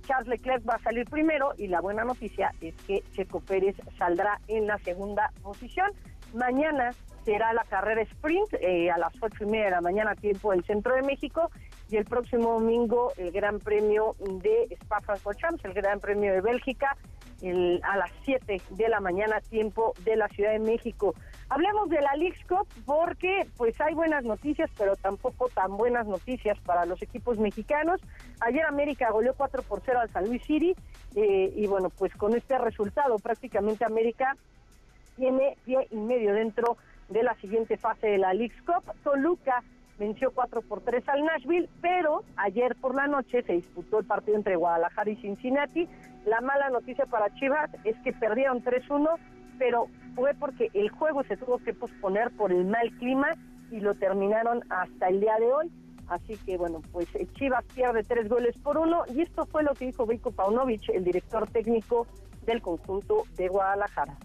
Charles 0.06 0.28
Leclerc 0.28 0.66
va 0.66 0.74
a 0.74 0.82
salir 0.82 1.04
primero 1.04 1.52
y 1.58 1.66
la 1.66 1.80
buena 1.80 2.04
noticia 2.04 2.52
es 2.62 2.74
que 2.86 3.02
Checo 3.12 3.40
Pérez 3.40 3.76
saldrá 3.98 4.40
en 4.48 4.66
la 4.66 4.78
segunda 4.78 5.30
posición. 5.42 5.90
Mañana 6.32 6.92
será 7.28 7.52
la 7.52 7.64
carrera 7.64 8.00
sprint 8.00 8.54
eh, 8.54 8.90
a 8.90 8.96
las 8.96 9.12
ocho 9.20 9.44
y 9.44 9.46
media 9.46 9.66
de 9.66 9.70
la 9.72 9.80
mañana, 9.82 10.14
tiempo 10.14 10.52
del 10.52 10.64
centro 10.64 10.94
de 10.94 11.02
México, 11.02 11.50
y 11.90 11.96
el 11.96 12.06
próximo 12.06 12.54
domingo 12.54 13.12
el 13.18 13.32
Gran 13.32 13.58
Premio 13.58 14.16
de 14.18 14.66
Spa-Francorchamps, 14.70 15.62
el 15.66 15.74
Gran 15.74 16.00
Premio 16.00 16.32
de 16.32 16.40
Bélgica, 16.40 16.96
a 17.82 17.96
las 17.98 18.10
7 18.24 18.62
de 18.70 18.88
la 18.88 19.00
mañana, 19.00 19.42
tiempo 19.42 19.92
de 20.04 20.16
la 20.16 20.26
Ciudad 20.28 20.52
de 20.52 20.58
México. 20.58 21.14
Hablemos 21.50 21.90
de 21.90 22.00
la 22.00 22.14
Leagues 22.16 22.42
Cup 22.46 22.66
porque 22.86 23.46
pues 23.58 23.78
hay 23.82 23.94
buenas 23.94 24.24
noticias, 24.24 24.70
pero 24.78 24.96
tampoco 24.96 25.50
tan 25.50 25.76
buenas 25.76 26.06
noticias 26.06 26.58
para 26.60 26.86
los 26.86 27.02
equipos 27.02 27.38
mexicanos. 27.38 28.00
Ayer 28.40 28.64
América 28.64 29.10
goleó 29.10 29.34
4 29.34 29.62
por 29.64 29.82
0 29.84 30.00
al 30.00 30.10
San 30.10 30.26
Luis 30.26 30.42
City 30.46 30.74
eh, 31.14 31.52
y 31.54 31.66
bueno, 31.66 31.90
pues 31.90 32.12
con 32.16 32.34
este 32.34 32.56
resultado 32.56 33.18
prácticamente 33.18 33.84
América 33.84 34.34
tiene 35.16 35.56
pie 35.64 35.86
y 35.90 35.96
medio 35.96 36.32
dentro 36.32 36.78
de 37.08 37.22
la 37.22 37.34
siguiente 37.36 37.76
fase 37.76 38.06
de 38.06 38.18
la 38.18 38.34
Leagues 38.34 38.60
Cup. 38.62 38.92
Toluca 39.02 39.62
venció 39.98 40.30
4 40.30 40.62
por 40.62 40.80
3 40.82 41.08
al 41.08 41.24
Nashville, 41.24 41.68
pero 41.80 42.22
ayer 42.36 42.76
por 42.76 42.94
la 42.94 43.06
noche 43.06 43.42
se 43.42 43.54
disputó 43.54 43.98
el 43.98 44.06
partido 44.06 44.36
entre 44.36 44.56
Guadalajara 44.56 45.10
y 45.10 45.16
Cincinnati. 45.16 45.88
La 46.24 46.40
mala 46.40 46.70
noticia 46.70 47.06
para 47.06 47.32
Chivas 47.34 47.70
es 47.84 47.96
que 48.04 48.12
perdieron 48.12 48.62
3-1, 48.62 49.08
pero 49.58 49.86
fue 50.14 50.34
porque 50.34 50.70
el 50.74 50.90
juego 50.90 51.24
se 51.24 51.36
tuvo 51.36 51.58
que 51.58 51.74
posponer 51.74 52.30
por 52.36 52.52
el 52.52 52.64
mal 52.66 52.90
clima 52.98 53.34
y 53.70 53.80
lo 53.80 53.94
terminaron 53.94 54.62
hasta 54.70 55.08
el 55.08 55.20
día 55.20 55.36
de 55.38 55.52
hoy. 55.52 55.70
Así 56.08 56.38
que 56.46 56.56
bueno, 56.56 56.80
pues 56.92 57.06
eh, 57.16 57.26
Chivas 57.34 57.64
pierde 57.74 58.02
tres 58.02 58.28
goles 58.28 58.56
por 58.58 58.78
uno 58.78 59.02
y 59.14 59.20
esto 59.20 59.44
fue 59.44 59.62
lo 59.62 59.74
que 59.74 59.86
dijo 59.86 60.06
Vico 60.06 60.30
Paunovic, 60.30 60.88
el 60.88 61.04
director 61.04 61.50
técnico 61.50 62.06
del 62.46 62.62
conjunto 62.62 63.24
de 63.36 63.48
Guadalajara 63.48 64.16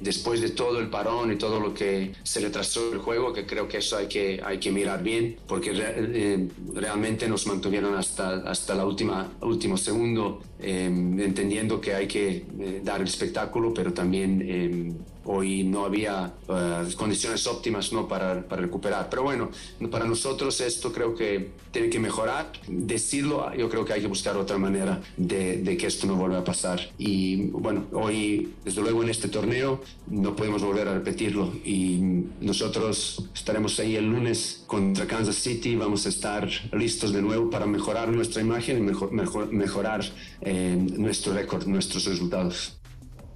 después 0.00 0.40
de 0.40 0.50
todo 0.50 0.78
el 0.78 0.88
parón 0.88 1.32
y 1.32 1.36
todo 1.36 1.60
lo 1.60 1.72
que 1.72 2.12
se 2.22 2.40
retrasó 2.40 2.92
el 2.92 2.98
juego, 2.98 3.32
que 3.32 3.46
creo 3.46 3.66
que 3.66 3.78
eso 3.78 3.96
hay 3.96 4.08
que, 4.08 4.40
hay 4.44 4.58
que 4.58 4.70
mirar 4.70 5.02
bien, 5.02 5.36
porque 5.46 5.72
eh, 5.74 6.48
realmente 6.74 7.28
nos 7.28 7.46
mantuvieron 7.46 7.94
hasta, 7.94 8.36
hasta 8.50 8.74
la 8.74 8.84
última 8.84 9.32
último 9.40 9.76
segundo, 9.76 10.42
eh, 10.60 10.84
entendiendo 10.84 11.80
que 11.80 11.94
hay 11.94 12.06
que 12.06 12.44
eh, 12.58 12.80
dar 12.82 13.00
el 13.00 13.06
espectáculo, 13.06 13.72
pero 13.72 13.92
también 13.92 14.96
hoy 15.26 15.64
no 15.64 15.84
había 15.84 16.32
uh, 16.48 16.96
condiciones 16.96 17.46
óptimas 17.46 17.92
¿no? 17.92 18.08
para, 18.08 18.46
para, 18.46 18.62
recuperar. 18.62 19.08
Pero 19.10 19.22
bueno, 19.22 19.50
para 19.90 20.06
nosotros 20.06 20.60
esto 20.60 20.92
creo 20.92 21.14
que 21.14 21.50
tiene 21.70 21.90
que 21.90 21.98
mejorar. 21.98 22.52
Decirlo, 22.66 23.52
yo 23.54 23.68
creo 23.68 23.84
que 23.84 23.92
hay 23.92 24.00
que 24.00 24.06
buscar 24.06 24.36
otra 24.36 24.58
manera 24.58 25.00
de, 25.16 25.58
de, 25.58 25.76
que 25.76 25.86
esto 25.86 26.06
no 26.06 26.14
vuelva 26.16 26.38
a 26.38 26.44
pasar. 26.44 26.80
Y 26.98 27.48
bueno, 27.48 27.86
hoy, 27.92 28.54
desde 28.64 28.80
luego 28.80 29.02
en 29.02 29.10
este 29.10 29.28
torneo, 29.28 29.82
no 30.06 30.34
podemos 30.36 30.62
volver 30.62 30.88
a 30.88 30.94
repetirlo. 30.94 31.52
Y 31.64 31.98
nosotros 32.40 33.28
estaremos 33.34 33.78
ahí 33.80 33.96
el 33.96 34.06
lunes 34.06 34.64
contra 34.66 35.06
Kansas 35.06 35.36
City. 35.36 35.76
Vamos 35.76 36.06
a 36.06 36.08
estar 36.08 36.48
listos 36.72 37.12
de 37.12 37.22
nuevo 37.22 37.50
para 37.50 37.66
mejorar 37.66 38.08
nuestra 38.08 38.42
imagen 38.42 38.78
y 38.78 38.80
mejor, 38.80 39.12
mejor, 39.12 39.52
mejorar 39.52 40.04
eh, 40.40 40.76
nuestro 40.96 41.34
récord, 41.34 41.66
nuestros 41.66 42.04
resultados. 42.04 42.75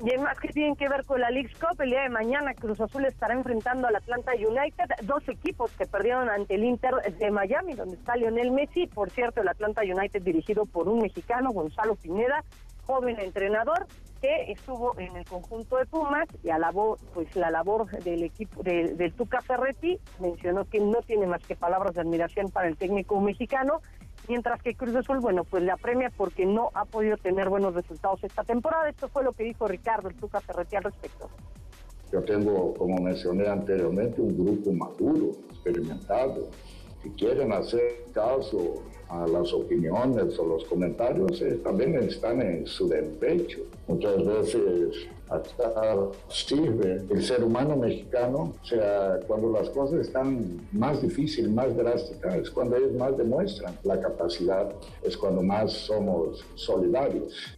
Y 0.02 0.16
más 0.16 0.38
que 0.38 0.48
tienen 0.48 0.76
que 0.76 0.88
ver 0.88 1.04
con 1.04 1.20
la 1.20 1.28
League 1.30 1.50
Cup, 1.60 1.78
el 1.82 1.90
día 1.90 2.02
de 2.02 2.08
mañana 2.08 2.54
Cruz 2.54 2.80
Azul 2.80 3.04
estará 3.04 3.34
enfrentando 3.34 3.86
al 3.86 3.96
Atlanta 3.96 4.32
United, 4.32 4.86
dos 5.02 5.28
equipos 5.28 5.70
que 5.72 5.84
perdieron 5.84 6.30
ante 6.30 6.54
el 6.54 6.64
Inter 6.64 6.94
de 7.18 7.30
Miami, 7.30 7.74
donde 7.74 7.96
está 7.96 8.16
Lionel 8.16 8.50
Messi. 8.50 8.86
Por 8.86 9.10
cierto, 9.10 9.42
el 9.42 9.48
Atlanta 9.48 9.82
United 9.82 10.22
dirigido 10.22 10.64
por 10.64 10.88
un 10.88 11.00
mexicano, 11.00 11.50
Gonzalo 11.50 11.96
Pineda, 11.96 12.42
joven 12.86 13.20
entrenador, 13.20 13.86
que 14.22 14.52
estuvo 14.52 14.98
en 14.98 15.16
el 15.16 15.26
conjunto 15.26 15.76
de 15.76 15.84
Pumas 15.84 16.28
y 16.42 16.48
alabó 16.48 16.96
pues 17.12 17.36
la 17.36 17.50
labor 17.50 17.90
del 18.02 18.22
equipo 18.22 18.62
de, 18.62 18.94
del 18.94 19.12
Tuca 19.12 19.42
Ferretti, 19.42 19.98
mencionó 20.18 20.64
que 20.64 20.80
no 20.80 21.02
tiene 21.02 21.26
más 21.26 21.42
que 21.46 21.56
palabras 21.56 21.94
de 21.94 22.00
admiración 22.00 22.50
para 22.50 22.68
el 22.68 22.76
técnico 22.78 23.20
mexicano 23.20 23.82
mientras 24.30 24.62
que 24.62 24.76
Cruz 24.76 24.94
Azul, 24.94 25.18
bueno, 25.18 25.42
pues 25.42 25.64
la 25.64 25.76
premia 25.76 26.10
porque 26.16 26.46
no 26.46 26.70
ha 26.74 26.84
podido 26.84 27.16
tener 27.16 27.48
buenos 27.48 27.74
resultados 27.74 28.22
esta 28.22 28.44
temporada. 28.44 28.88
Esto 28.88 29.08
fue 29.08 29.24
lo 29.24 29.32
que 29.32 29.42
dijo 29.42 29.66
Ricardo 29.66 30.08
el 30.08 30.14
Tuca 30.14 30.40
Ferretti 30.40 30.76
al 30.76 30.84
respecto. 30.84 31.28
Yo 32.12 32.22
tengo, 32.22 32.72
como 32.74 33.02
mencioné 33.02 33.48
anteriormente, 33.48 34.20
un 34.20 34.36
grupo 34.38 34.72
maduro, 34.72 35.32
experimentado. 35.50 36.48
Si 37.02 37.10
quieren 37.10 37.52
hacer 37.52 38.04
caso 38.12 38.82
a 39.08 39.26
las 39.26 39.52
opiniones 39.52 40.38
o 40.38 40.46
los 40.46 40.64
comentarios, 40.64 41.40
eh, 41.42 41.60
también 41.64 41.94
están 41.96 42.40
en 42.42 42.66
su 42.66 42.88
derecho. 42.88 43.60
Muchas 43.88 44.24
veces 44.24 45.08
hasta 45.30 45.96
sirve 46.28 47.02
el 47.08 47.24
ser 47.24 47.42
humano 47.44 47.76
mexicano, 47.76 48.52
o 48.60 48.64
sea, 48.64 49.18
cuando 49.26 49.50
las 49.52 49.70
cosas 49.70 50.00
están 50.00 50.68
más 50.72 51.00
difíciles, 51.00 51.50
más 51.50 51.76
drásticas, 51.76 52.34
es 52.34 52.50
cuando 52.50 52.76
ellos 52.76 52.92
más 52.94 53.16
demuestran 53.16 53.76
la 53.84 54.00
capacidad, 54.00 54.72
es 55.02 55.16
cuando 55.16 55.42
más 55.42 55.72
somos 55.72 56.44
solidarios. 56.56 57.56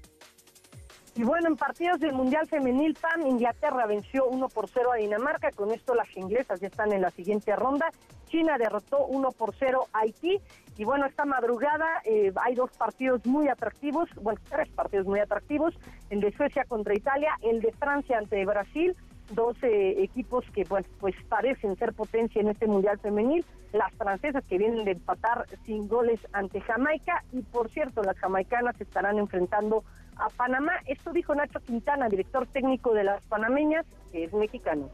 Y 1.14 1.24
bueno, 1.24 1.48
en 1.48 1.56
partidos 1.56 2.00
del 2.00 2.12
Mundial 2.12 2.46
Femenil 2.46 2.94
PAM, 2.94 3.26
Inglaterra 3.26 3.86
venció 3.86 4.26
1 4.26 4.48
por 4.48 4.68
0 4.68 4.92
a 4.92 4.96
Dinamarca. 4.96 5.50
Con 5.50 5.70
esto 5.70 5.94
las 5.94 6.08
inglesas 6.16 6.60
ya 6.60 6.68
están 6.68 6.90
en 6.92 7.02
la 7.02 7.10
siguiente 7.10 7.54
ronda. 7.54 7.90
China 8.32 8.56
derrotó 8.56 9.06
1 9.06 9.30
por 9.32 9.54
0 9.58 9.88
a 9.92 10.00
Haití. 10.00 10.40
Y 10.78 10.84
bueno, 10.84 11.04
esta 11.04 11.26
madrugada 11.26 11.86
eh, 12.06 12.32
hay 12.42 12.54
dos 12.54 12.70
partidos 12.78 13.24
muy 13.26 13.48
atractivos, 13.48 14.08
bueno, 14.22 14.40
tres 14.48 14.70
partidos 14.70 15.06
muy 15.06 15.20
atractivos. 15.20 15.74
El 16.08 16.22
de 16.22 16.32
Suecia 16.32 16.64
contra 16.64 16.94
Italia, 16.94 17.36
el 17.42 17.60
de 17.60 17.72
Francia 17.72 18.18
ante 18.18 18.44
Brasil. 18.46 18.96
Dos 19.34 19.56
eh, 19.62 20.02
equipos 20.02 20.44
que 20.52 20.64
bueno, 20.64 20.86
pues 20.98 21.14
parecen 21.28 21.76
ser 21.76 21.92
potencia 21.92 22.40
en 22.40 22.48
este 22.48 22.66
Mundial 22.66 22.98
Femenil. 22.98 23.44
Las 23.72 23.92
francesas 23.94 24.42
que 24.48 24.58
vienen 24.58 24.84
de 24.84 24.92
empatar 24.92 25.46
sin 25.66 25.86
goles 25.86 26.18
ante 26.32 26.62
Jamaica. 26.62 27.22
Y 27.32 27.42
por 27.42 27.70
cierto, 27.70 28.02
las 28.02 28.18
jamaicanas 28.18 28.80
estarán 28.80 29.18
enfrentando 29.18 29.84
a 30.16 30.28
Panamá. 30.30 30.72
Esto 30.86 31.12
dijo 31.12 31.34
Nacho 31.34 31.60
Quintana, 31.60 32.08
director 32.08 32.46
técnico 32.46 32.94
de 32.94 33.04
las 33.04 33.22
panameñas, 33.26 33.84
que 34.10 34.24
es 34.24 34.32
mexicano. 34.32 34.88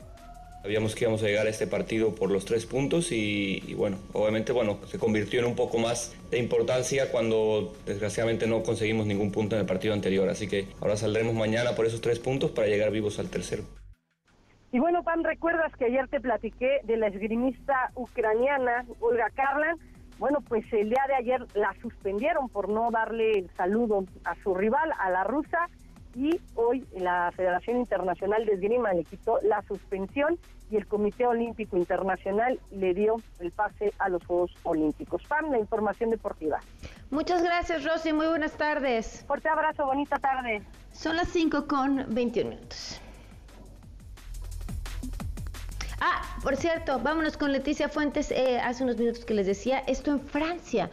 Sabíamos 0.69 0.95
que 0.95 1.05
íbamos 1.05 1.23
a 1.23 1.27
llegar 1.29 1.47
a 1.47 1.49
este 1.49 1.67
partido 1.67 2.15
por 2.15 2.31
los 2.31 2.45
tres 2.45 2.67
puntos 2.67 3.11
y, 3.11 3.73
bueno, 3.73 3.97
obviamente 4.13 4.53
bueno, 4.53 4.79
se 4.87 4.99
convirtió 4.99 5.41
en 5.41 5.47
un 5.47 5.57
poco 5.57 5.79
más 5.79 6.15
de 6.31 6.39
importancia 6.39 7.11
cuando 7.11 7.75
desgraciadamente 7.87 8.47
no 8.47 8.63
conseguimos 8.63 9.07
ningún 9.07 9.33
punto 9.33 9.57
en 9.57 9.63
el 9.63 9.67
partido 9.67 9.95
anterior. 9.95 10.29
Así 10.29 10.47
que 10.47 10.67
ahora 10.83 10.99
saldremos 10.99 11.33
mañana 11.33 11.71
por 11.75 11.87
esos 11.87 12.03
tres 12.03 12.19
puntos 12.19 12.51
para 12.51 12.67
llegar 12.67 12.91
vivos 12.91 13.19
al 13.19 13.31
tercero. 13.31 13.63
Y 14.71 14.79
bueno, 14.79 15.03
Pam, 15.05 15.23
¿recuerdas 15.23 15.75
que 15.75 15.87
ayer 15.87 16.07
te 16.09 16.21
platiqué 16.21 16.81
de 16.85 16.99
la 16.99 17.07
esgrimista 17.07 17.91
ucraniana 17.95 18.85
Olga 19.01 19.31
Karlan? 19.31 19.79
Bueno, 20.19 20.43
pues 20.47 20.71
el 20.75 20.91
día 20.91 21.05
de 21.09 21.15
ayer 21.15 21.47
la 21.55 21.75
suspendieron 21.81 22.51
por 22.51 22.69
no 22.69 22.91
darle 22.91 23.39
el 23.39 23.51
saludo 23.57 24.05
a 24.25 24.35
su 24.43 24.55
rival, 24.55 24.93
a 24.99 25.09
la 25.09 25.25
rusa, 25.25 25.71
y 26.19 26.41
hoy 26.57 26.85
la 26.97 27.31
Federación 27.31 27.77
Internacional 27.77 28.45
de 28.45 28.55
Esgrima 28.55 28.93
le 28.93 29.05
quitó 29.05 29.39
la 29.43 29.63
suspensión 29.63 30.37
y 30.69 30.77
el 30.77 30.87
Comité 30.87 31.25
Olímpico 31.27 31.77
Internacional 31.77 32.59
le 32.73 32.93
dio 32.93 33.17
el 33.39 33.53
pase 33.53 33.93
a 34.01 34.09
los 34.09 34.25
Juegos 34.27 34.53
Olímpicos. 34.65 35.23
Pam, 35.29 35.53
la 35.53 35.61
información 35.61 36.11
deportiva. 36.11 36.59
Muchas 37.11 37.43
gracias, 37.45 37.85
Rosy. 37.85 38.13
Muy 38.13 38.27
buenas 38.27 38.57
tardes. 38.57 39.25
Fuerte 39.29 39.49
abrazo, 39.49 39.87
bonita 39.87 40.19
tarde. 40.19 40.61
Son 40.93 41.15
las 41.15 41.29
5 41.29 41.69
con 41.69 42.05
21 42.13 42.51
minutos. 42.51 43.01
Ah, 46.01 46.23
por 46.43 46.57
cierto, 46.57 46.99
vámonos 46.99 47.37
con 47.37 47.53
Leticia 47.53 47.89
Fuentes. 47.89 48.33
Eh, 48.33 48.59
hace 48.59 48.83
unos 48.83 48.97
minutos 48.97 49.25
que 49.25 49.35
les 49.35 49.47
decía, 49.47 49.79
esto 49.87 50.11
en 50.11 50.21
Francia. 50.21 50.91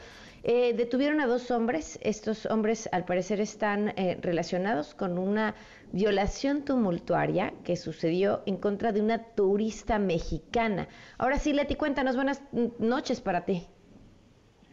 Eh, 0.48 0.76
detuvieron 0.76 1.22
a 1.22 1.26
dos 1.26 1.50
hombres. 1.50 1.98
Estos 2.04 2.46
hombres, 2.46 2.88
al 2.92 3.04
parecer, 3.04 3.40
están 3.40 3.90
eh, 3.98 4.20
relacionados 4.22 4.94
con 4.94 5.18
una 5.18 5.56
violación 5.92 6.64
tumultuaria 6.64 7.52
que 7.64 7.76
sucedió 7.76 8.44
en 8.46 8.58
contra 8.58 8.92
de 8.92 9.02
una 9.02 9.24
turista 9.34 9.98
mexicana. 9.98 10.88
Ahora 11.18 11.40
sí, 11.40 11.52
Leti, 11.52 11.74
cuéntanos. 11.74 12.16
Buenas 12.16 12.44
noches 12.78 13.22
para 13.22 13.42
ti. 13.42 13.66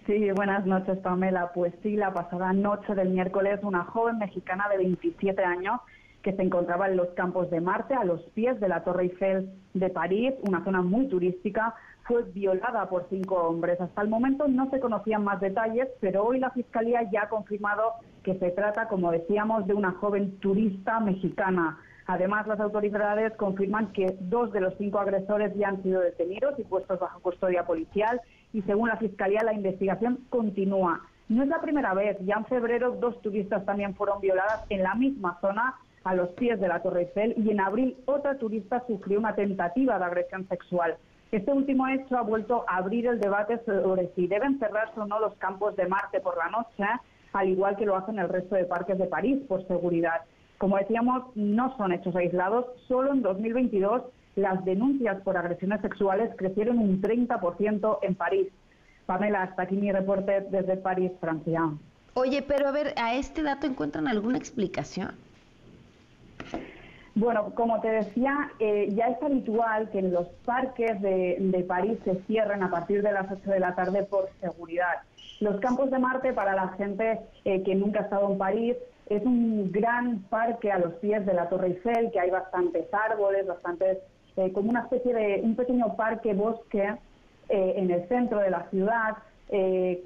Sí, 0.05 0.31
buenas 0.33 0.67
noches, 0.67 0.99
Pamela. 0.99 1.53
Pues 1.55 1.73
sí, 1.83 1.97
la 1.97 2.13
pasada 2.13 2.53
noche 2.53 2.95
del 2.95 3.09
miércoles, 3.09 3.59
una 3.63 3.85
joven 3.85 4.19
mexicana 4.19 4.69
de 4.69 4.77
27 4.77 5.43
años 5.43 5.81
que 6.21 6.35
se 6.35 6.43
encontraba 6.43 6.87
en 6.87 6.99
los 6.99 7.09
campos 7.15 7.51
de 7.51 7.63
Marte, 7.63 7.95
a 7.95 8.05
los 8.05 8.21
pies 8.35 8.61
de 8.61 8.69
la 8.69 8.85
Torre 8.85 9.05
Eiffel 9.05 9.51
de 9.73 9.89
París, 9.89 10.35
una 10.43 10.63
zona 10.65 10.83
muy 10.83 11.09
turística, 11.09 11.75
fue 12.05 12.23
violada 12.25 12.89
por 12.89 13.07
cinco 13.09 13.37
hombres. 13.37 13.81
Hasta 13.81 14.03
el 14.03 14.09
momento 14.09 14.49
no 14.49 14.69
se 14.71 14.81
conocían 14.81 15.25
más 15.25 15.41
detalles, 15.41 15.89
pero 16.01 16.25
hoy 16.25 16.39
la 16.39 16.51
Fiscalía 16.51 17.09
ya 17.11 17.23
ha 17.23 17.29
confirmado 17.29 17.95
que 18.23 18.39
se 18.39 18.51
trata, 18.51 18.89
como 18.89 19.11
decíamos, 19.11 19.67
de 19.67 19.75
una 19.75 19.93
joven 19.93 20.39
turista 20.39 21.01
mexicana. 21.01 21.79
Además, 22.07 22.47
las 22.47 22.61
autoridades 22.61 23.33
confirman 23.37 23.93
que 23.93 24.17
dos 24.21 24.53
de 24.53 24.61
los 24.61 24.75
cinco 24.77 24.99
agresores 24.99 25.55
ya 25.57 25.69
han 25.69 25.83
sido 25.83 26.01
detenidos 26.01 26.59
y 26.59 26.65
puestos 26.65 26.99
bajo 26.99 27.21
custodia 27.21 27.65
policial 27.65 28.21
y 28.53 28.63
según 28.63 28.89
la 28.89 28.97
Fiscalía 28.97 29.43
la 29.45 29.55
investigación 29.55 30.19
continúa. 30.29 31.01
No 31.29 31.43
es 31.43 31.49
la 31.49 31.61
primera 31.61 31.95
vez, 31.95 32.19
ya 32.21 32.35
en 32.35 32.45
febrero 32.47 32.93
dos 32.93 33.21
turistas 33.23 33.65
también 33.65 33.95
fueron 33.95 34.21
violadas 34.21 34.65
en 34.69 34.83
la 34.83 34.95
misma 34.95 35.39
zona 35.41 35.77
a 36.05 36.15
los 36.15 36.31
pies 36.31 36.61
de 36.61 36.69
la 36.69 36.83
Torre 36.83 37.03
Eiffel 37.03 37.35
y 37.37 37.51
en 37.51 37.61
abril 37.61 37.97
otra 38.07 38.37
turista 38.37 38.85
sufrió 38.87 39.19
una 39.19 39.35
tentativa 39.35 39.99
de 39.99 40.05
agresión 40.05 40.49
sexual. 40.49 40.97
Este 41.33 41.51
último 41.51 41.89
hecho 41.89 42.19
ha 42.19 42.21
vuelto 42.21 42.67
a 42.69 42.77
abrir 42.77 43.07
el 43.07 43.19
debate 43.19 43.59
sobre 43.65 44.13
si 44.15 44.27
deben 44.27 44.59
cerrarse 44.59 45.01
o 45.01 45.07
no 45.07 45.19
los 45.19 45.33
campos 45.37 45.75
de 45.77 45.87
Marte 45.87 46.21
por 46.21 46.37
la 46.37 46.51
noche, 46.51 46.85
al 47.33 47.49
igual 47.49 47.75
que 47.79 47.87
lo 47.87 47.97
hacen 47.97 48.19
el 48.19 48.29
resto 48.29 48.55
de 48.55 48.67
parques 48.67 48.99
de 48.99 49.07
París 49.07 49.39
por 49.49 49.67
seguridad. 49.67 50.21
Como 50.59 50.77
decíamos, 50.77 51.35
no 51.35 51.75
son 51.79 51.93
hechos 51.93 52.15
aislados. 52.15 52.67
Solo 52.87 53.13
en 53.13 53.23
2022 53.23 54.03
las 54.37 54.63
denuncias 54.67 55.23
por 55.23 55.39
agresiones 55.39 55.81
sexuales 55.81 56.31
crecieron 56.37 56.79
un 56.79 57.01
30% 57.01 57.99
en 58.03 58.15
París. 58.15 58.49
Pamela, 59.07 59.45
hasta 59.45 59.63
aquí 59.63 59.77
mi 59.77 59.91
reporte 59.91 60.43
desde 60.51 60.77
París, 60.77 61.13
Francia. 61.19 61.71
Oye, 62.13 62.43
pero 62.43 62.69
a 62.69 62.73
ver, 62.73 62.93
¿a 62.99 63.15
este 63.15 63.43
dato 63.43 63.67
encuentran 63.67 64.07
alguna 64.07 64.37
explicación? 64.37 65.13
Bueno, 67.15 67.53
como 67.55 67.81
te 67.83 67.91
decía, 67.91 68.51
eh, 68.59 68.89
ya 68.93 69.09
es 69.09 69.23
habitual 69.23 69.91
que 69.91 69.99
en 69.99 70.13
los 70.13 70.29
parques 70.47 71.01
de, 71.03 71.65
París 71.69 71.99
se 72.05 72.15
cierren 72.23 72.63
a 72.63 72.71
partir 72.71 73.03
de 73.03 73.13
las 73.13 73.31
8 73.31 73.51
de 73.51 73.61
la 73.61 73.75
tarde 73.75 74.03
por 74.05 74.31
seguridad. 74.41 75.03
Los 75.41 75.61
campos 75.61 75.91
de 75.91 75.99
Marte, 75.99 76.33
para 76.33 76.55
la 76.55 76.69
gente 76.69 77.21
eh, 77.45 77.63
que 77.63 77.75
nunca 77.75 78.01
ha 78.01 78.03
estado 78.05 78.33
en 78.33 78.39
París, 78.39 78.77
es 79.11 79.23
un 79.25 79.71
gran 79.71 80.21
parque 80.31 80.73
a 80.73 80.79
los 80.79 80.95
pies 80.95 81.27
de 81.27 81.35
la 81.35 81.51
Torre 81.51 81.69
Eiffel, 81.69 82.11
que 82.13 82.21
hay 82.21 82.31
bastantes 82.31 82.87
árboles, 82.93 83.47
bastantes, 83.47 83.99
eh, 84.37 84.51
como 84.53 84.71
una 84.71 84.81
especie 84.81 85.13
de 85.13 85.41
un 85.43 85.55
pequeño 85.55 85.95
parque 85.97 86.33
bosque 86.33 86.95
en 87.49 87.91
el 87.91 88.09
centro 88.09 88.39
de 88.39 88.49
la 88.49 88.71
ciudad. 88.71 89.17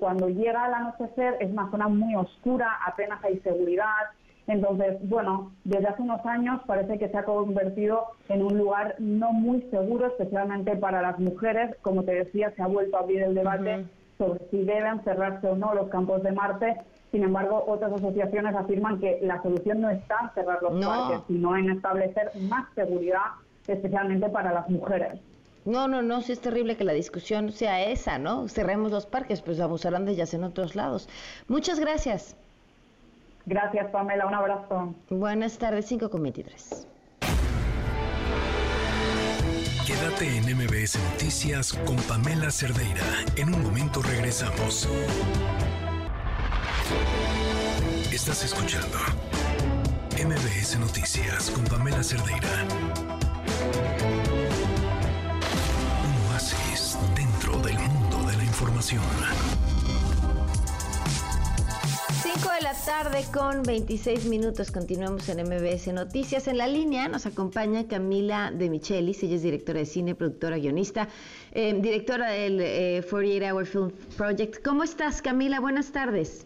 cuando 0.00 0.28
llega 0.28 0.66
el 0.66 0.74
anochecer 0.74 1.36
es 1.38 1.48
una 1.48 1.70
zona 1.70 1.86
muy 1.86 2.16
oscura, 2.16 2.80
apenas 2.84 3.22
hay 3.22 3.38
seguridad, 3.38 4.10
entonces, 4.46 4.96
bueno, 5.08 5.52
desde 5.64 5.88
hace 5.88 6.02
unos 6.02 6.24
años 6.24 6.60
parece 6.66 6.98
que 6.98 7.08
se 7.08 7.18
ha 7.18 7.24
convertido 7.24 8.04
en 8.28 8.42
un 8.42 8.56
lugar 8.56 8.94
no 8.98 9.32
muy 9.32 9.62
seguro, 9.70 10.06
especialmente 10.06 10.76
para 10.76 11.02
las 11.02 11.18
mujeres. 11.18 11.74
Como 11.82 12.04
te 12.04 12.12
decía, 12.12 12.52
se 12.54 12.62
ha 12.62 12.66
vuelto 12.66 12.96
a 12.96 13.00
abrir 13.00 13.22
el 13.22 13.34
debate 13.34 13.86
sobre 14.18 14.40
si 14.50 14.62
deben 14.62 15.02
cerrarse 15.02 15.48
o 15.48 15.56
no 15.56 15.74
los 15.74 15.88
campos 15.88 16.22
de 16.22 16.32
Marte. 16.32 16.76
Sin 17.10 17.24
embargo, 17.24 17.64
otras 17.66 17.92
asociaciones 17.92 18.54
afirman 18.54 19.00
que 19.00 19.18
la 19.22 19.42
solución 19.42 19.80
no 19.80 19.90
está 19.90 20.16
en 20.22 20.30
cerrar 20.34 20.62
los 20.62 20.84
parques, 20.84 21.20
sino 21.26 21.56
en 21.56 21.70
establecer 21.70 22.30
más 22.48 22.66
seguridad, 22.74 23.22
especialmente 23.66 24.28
para 24.28 24.52
las 24.52 24.68
mujeres. 24.68 25.20
No, 25.64 25.88
no, 25.88 26.02
no, 26.02 26.20
sí 26.22 26.30
es 26.30 26.40
terrible 26.40 26.76
que 26.76 26.84
la 26.84 26.92
discusión 26.92 27.50
sea 27.50 27.82
esa, 27.84 28.18
¿no? 28.18 28.46
Cerremos 28.46 28.92
los 28.92 29.06
parques, 29.06 29.42
pues 29.42 29.58
abusarán 29.58 30.04
de 30.04 30.12
ellas 30.12 30.32
en 30.34 30.44
otros 30.44 30.76
lados. 30.76 31.08
Muchas 31.48 31.80
gracias. 31.80 32.36
Gracias, 33.46 33.88
Pamela. 33.90 34.26
Un 34.26 34.34
abrazo. 34.34 34.94
Buenas 35.08 35.56
tardes, 35.56 35.86
5 35.86 36.10
con 36.10 36.22
23. 36.24 36.88
Quédate 39.86 40.36
en 40.36 40.56
MBS 40.56 40.98
Noticias 41.12 41.72
con 41.86 41.96
Pamela 42.08 42.50
Cerdeira. 42.50 43.04
En 43.36 43.54
un 43.54 43.62
momento 43.62 44.02
regresamos. 44.02 44.88
Estás 48.12 48.44
escuchando 48.44 48.98
MBS 50.16 50.80
Noticias 50.80 51.48
con 51.50 51.64
Pamela 51.66 52.02
Cerdeira. 52.02 52.48
Un 56.02 56.32
oasis 56.32 56.98
dentro 57.14 57.60
del 57.60 57.78
mundo 57.78 58.28
de 58.28 58.36
la 58.38 58.44
información. 58.44 59.02
La 62.66 62.74
tarde 62.84 63.24
con 63.32 63.62
26 63.62 64.26
minutos. 64.26 64.72
Continuamos 64.72 65.28
en 65.28 65.38
MBS 65.46 65.86
Noticias. 65.92 66.48
En 66.48 66.58
la 66.58 66.66
línea 66.66 67.06
nos 67.06 67.24
acompaña 67.24 67.86
Camila 67.86 68.50
de 68.50 68.68
Michelis. 68.68 69.22
Ella 69.22 69.36
es 69.36 69.44
directora 69.44 69.78
de 69.78 69.86
cine, 69.86 70.16
productora, 70.16 70.58
guionista, 70.58 71.06
eh, 71.52 71.74
directora 71.80 72.28
del 72.30 72.56
48 73.08 73.44
eh, 73.44 73.52
Hour 73.52 73.66
Film 73.66 73.92
Project. 74.16 74.64
¿Cómo 74.64 74.82
estás, 74.82 75.22
Camila? 75.22 75.60
Buenas 75.60 75.92
tardes. 75.92 76.44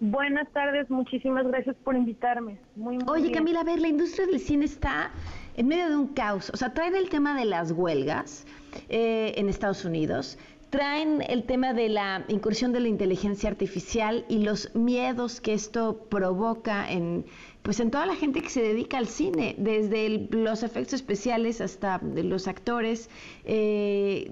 Buenas 0.00 0.50
tardes, 0.50 0.90
muchísimas 0.90 1.46
gracias 1.46 1.76
por 1.84 1.94
invitarme. 1.94 2.58
Muy, 2.74 2.98
Oye, 3.06 3.30
Camila, 3.30 3.60
a 3.60 3.64
ver, 3.64 3.80
la 3.80 3.88
industria 3.88 4.26
del 4.26 4.40
cine 4.40 4.64
está 4.64 5.12
en 5.56 5.68
medio 5.68 5.88
de 5.88 5.96
un 5.96 6.08
caos. 6.08 6.50
O 6.52 6.56
sea, 6.56 6.74
traen 6.74 6.96
el 6.96 7.08
tema 7.08 7.38
de 7.38 7.44
las 7.44 7.70
huelgas 7.70 8.44
eh, 8.88 9.34
en 9.36 9.48
Estados 9.48 9.84
Unidos 9.84 10.36
traen 10.70 11.22
el 11.28 11.44
tema 11.44 11.74
de 11.74 11.88
la 11.88 12.24
incursión 12.28 12.72
de 12.72 12.80
la 12.80 12.88
inteligencia 12.88 13.50
artificial 13.50 14.24
y 14.28 14.42
los 14.44 14.74
miedos 14.74 15.40
que 15.40 15.52
esto 15.52 16.06
provoca 16.08 16.90
en 16.90 17.24
pues 17.62 17.78
en 17.80 17.90
toda 17.90 18.06
la 18.06 18.14
gente 18.14 18.40
que 18.40 18.48
se 18.48 18.62
dedica 18.62 18.96
al 18.96 19.06
cine, 19.06 19.54
desde 19.58 20.28
los 20.30 20.62
efectos 20.62 20.94
especiales 20.94 21.60
hasta 21.60 22.00
los 22.02 22.48
actores, 22.48 23.10
eh, 23.44 24.30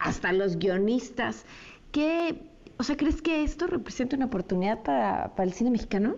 hasta 0.00 0.32
los 0.32 0.58
guionistas. 0.58 1.46
¿Qué, 1.92 2.42
o 2.78 2.82
sea, 2.82 2.96
crees 2.96 3.22
que 3.22 3.44
esto 3.44 3.68
representa 3.68 4.16
una 4.16 4.26
oportunidad 4.26 4.82
para, 4.82 5.36
para 5.36 5.44
el 5.44 5.52
cine 5.52 5.70
mexicano? 5.70 6.16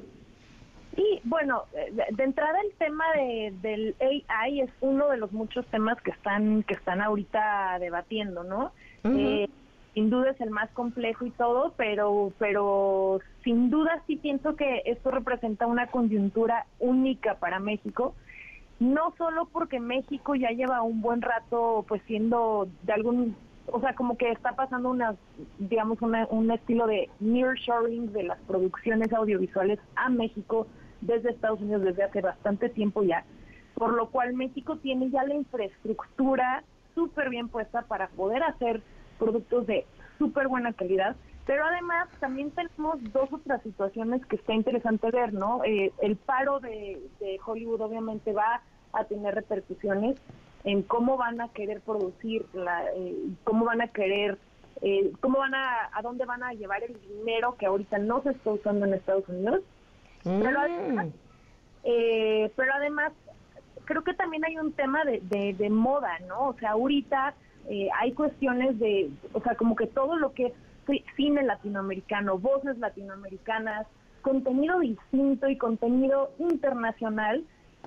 Sí, 0.96 1.20
bueno, 1.24 1.64
eh, 1.74 1.92
de 2.10 2.24
entrada 2.24 2.58
el 2.64 2.72
tema 2.76 3.04
de, 3.14 3.54
del 3.60 3.94
AI 4.28 4.60
es 4.60 4.70
uno 4.80 5.08
de 5.08 5.16
los 5.16 5.32
muchos 5.32 5.66
temas 5.66 6.00
que 6.02 6.10
están 6.10 6.62
que 6.64 6.74
están 6.74 7.00
ahorita 7.00 7.78
debatiendo, 7.80 8.44
¿no? 8.44 8.72
Eh, 9.04 9.48
sin 9.94 10.10
duda 10.10 10.30
es 10.30 10.40
el 10.40 10.50
más 10.50 10.70
complejo 10.70 11.26
y 11.26 11.30
todo, 11.30 11.74
pero 11.76 12.32
pero 12.38 13.20
sin 13.44 13.70
duda 13.70 14.02
sí 14.06 14.16
pienso 14.16 14.56
que 14.56 14.82
esto 14.86 15.10
representa 15.10 15.66
una 15.66 15.88
coyuntura 15.88 16.66
única 16.78 17.34
para 17.34 17.58
México, 17.58 18.14
no 18.80 19.12
solo 19.18 19.48
porque 19.52 19.80
México 19.80 20.34
ya 20.34 20.50
lleva 20.50 20.82
un 20.82 21.02
buen 21.02 21.20
rato 21.20 21.84
pues 21.88 22.00
siendo 22.06 22.68
de 22.84 22.92
algún 22.92 23.36
o 23.66 23.80
sea, 23.80 23.94
como 23.94 24.16
que 24.16 24.30
está 24.30 24.56
pasando 24.56 24.90
una, 24.90 25.14
digamos, 25.58 25.98
un 26.02 26.50
estilo 26.50 26.86
de 26.86 27.08
nearshoring 27.20 28.12
de 28.12 28.24
las 28.24 28.38
producciones 28.40 29.12
audiovisuales 29.12 29.78
a 29.94 30.08
México 30.08 30.66
desde 31.00 31.30
Estados 31.30 31.60
Unidos 31.60 31.82
desde 31.82 32.02
hace 32.04 32.20
bastante 32.20 32.68
tiempo 32.68 33.02
ya, 33.02 33.24
por 33.74 33.94
lo 33.94 34.08
cual 34.10 34.34
México 34.34 34.76
tiene 34.78 35.10
ya 35.10 35.24
la 35.24 35.34
infraestructura 35.34 36.64
súper 36.94 37.30
bien 37.30 37.48
puesta 37.48 37.82
para 37.82 38.08
poder 38.08 38.42
hacer 38.42 38.82
productos 39.18 39.66
de 39.66 39.86
súper 40.18 40.48
buena 40.48 40.72
calidad, 40.72 41.16
pero 41.46 41.64
además 41.64 42.08
también 42.20 42.50
tenemos 42.52 42.98
dos 43.12 43.32
otras 43.32 43.62
situaciones 43.62 44.24
que 44.26 44.36
está 44.36 44.54
interesante 44.54 45.10
ver, 45.10 45.32
¿no? 45.32 45.64
Eh, 45.64 45.92
el 46.00 46.16
paro 46.16 46.60
de, 46.60 47.00
Hollywood 47.44 47.80
obviamente 47.80 48.32
va 48.32 48.62
a 48.92 49.04
tener 49.04 49.34
repercusiones 49.34 50.16
en 50.64 50.82
cómo 50.82 51.16
van 51.16 51.40
a 51.40 51.48
querer 51.48 51.80
producir, 51.80 52.46
la, 52.52 52.84
eh, 52.94 53.16
cómo 53.42 53.64
van 53.64 53.80
a 53.80 53.88
querer, 53.88 54.38
eh, 54.82 55.10
cómo 55.20 55.38
van 55.38 55.54
a, 55.54 55.90
a 55.92 56.02
dónde 56.02 56.24
van 56.24 56.44
a 56.44 56.52
llevar 56.52 56.84
el 56.84 56.96
dinero 57.00 57.56
que 57.58 57.66
ahorita 57.66 57.98
no 57.98 58.22
se 58.22 58.30
está 58.30 58.50
usando 58.50 58.86
en 58.86 58.94
Estados 58.94 59.28
Unidos. 59.28 59.62
Pero, 60.22 60.60
además, 60.60 61.08
pero 61.82 62.72
además 62.74 63.12
creo 63.84 64.02
que 64.02 64.14
también 64.14 64.44
hay 64.44 64.58
un 64.58 64.72
tema 64.72 65.04
de, 65.04 65.54
de, 65.56 65.70
moda, 65.70 66.18
¿no? 66.28 66.48
O 66.48 66.54
sea, 66.54 66.72
ahorita 66.72 67.34
eh, 67.68 67.88
hay 67.98 68.12
cuestiones 68.12 68.78
de, 68.78 69.10
o 69.32 69.40
sea, 69.40 69.54
como 69.54 69.76
que 69.76 69.86
todo 69.86 70.16
lo 70.16 70.32
que 70.32 70.46
es 70.46 70.52
cine 71.16 71.42
latinoamericano, 71.42 72.38
voces 72.38 72.78
latinoamericanas, 72.78 73.86
contenido 74.22 74.78
distinto 74.80 75.48
y 75.48 75.56
contenido 75.56 76.30
internacional, 76.38 77.44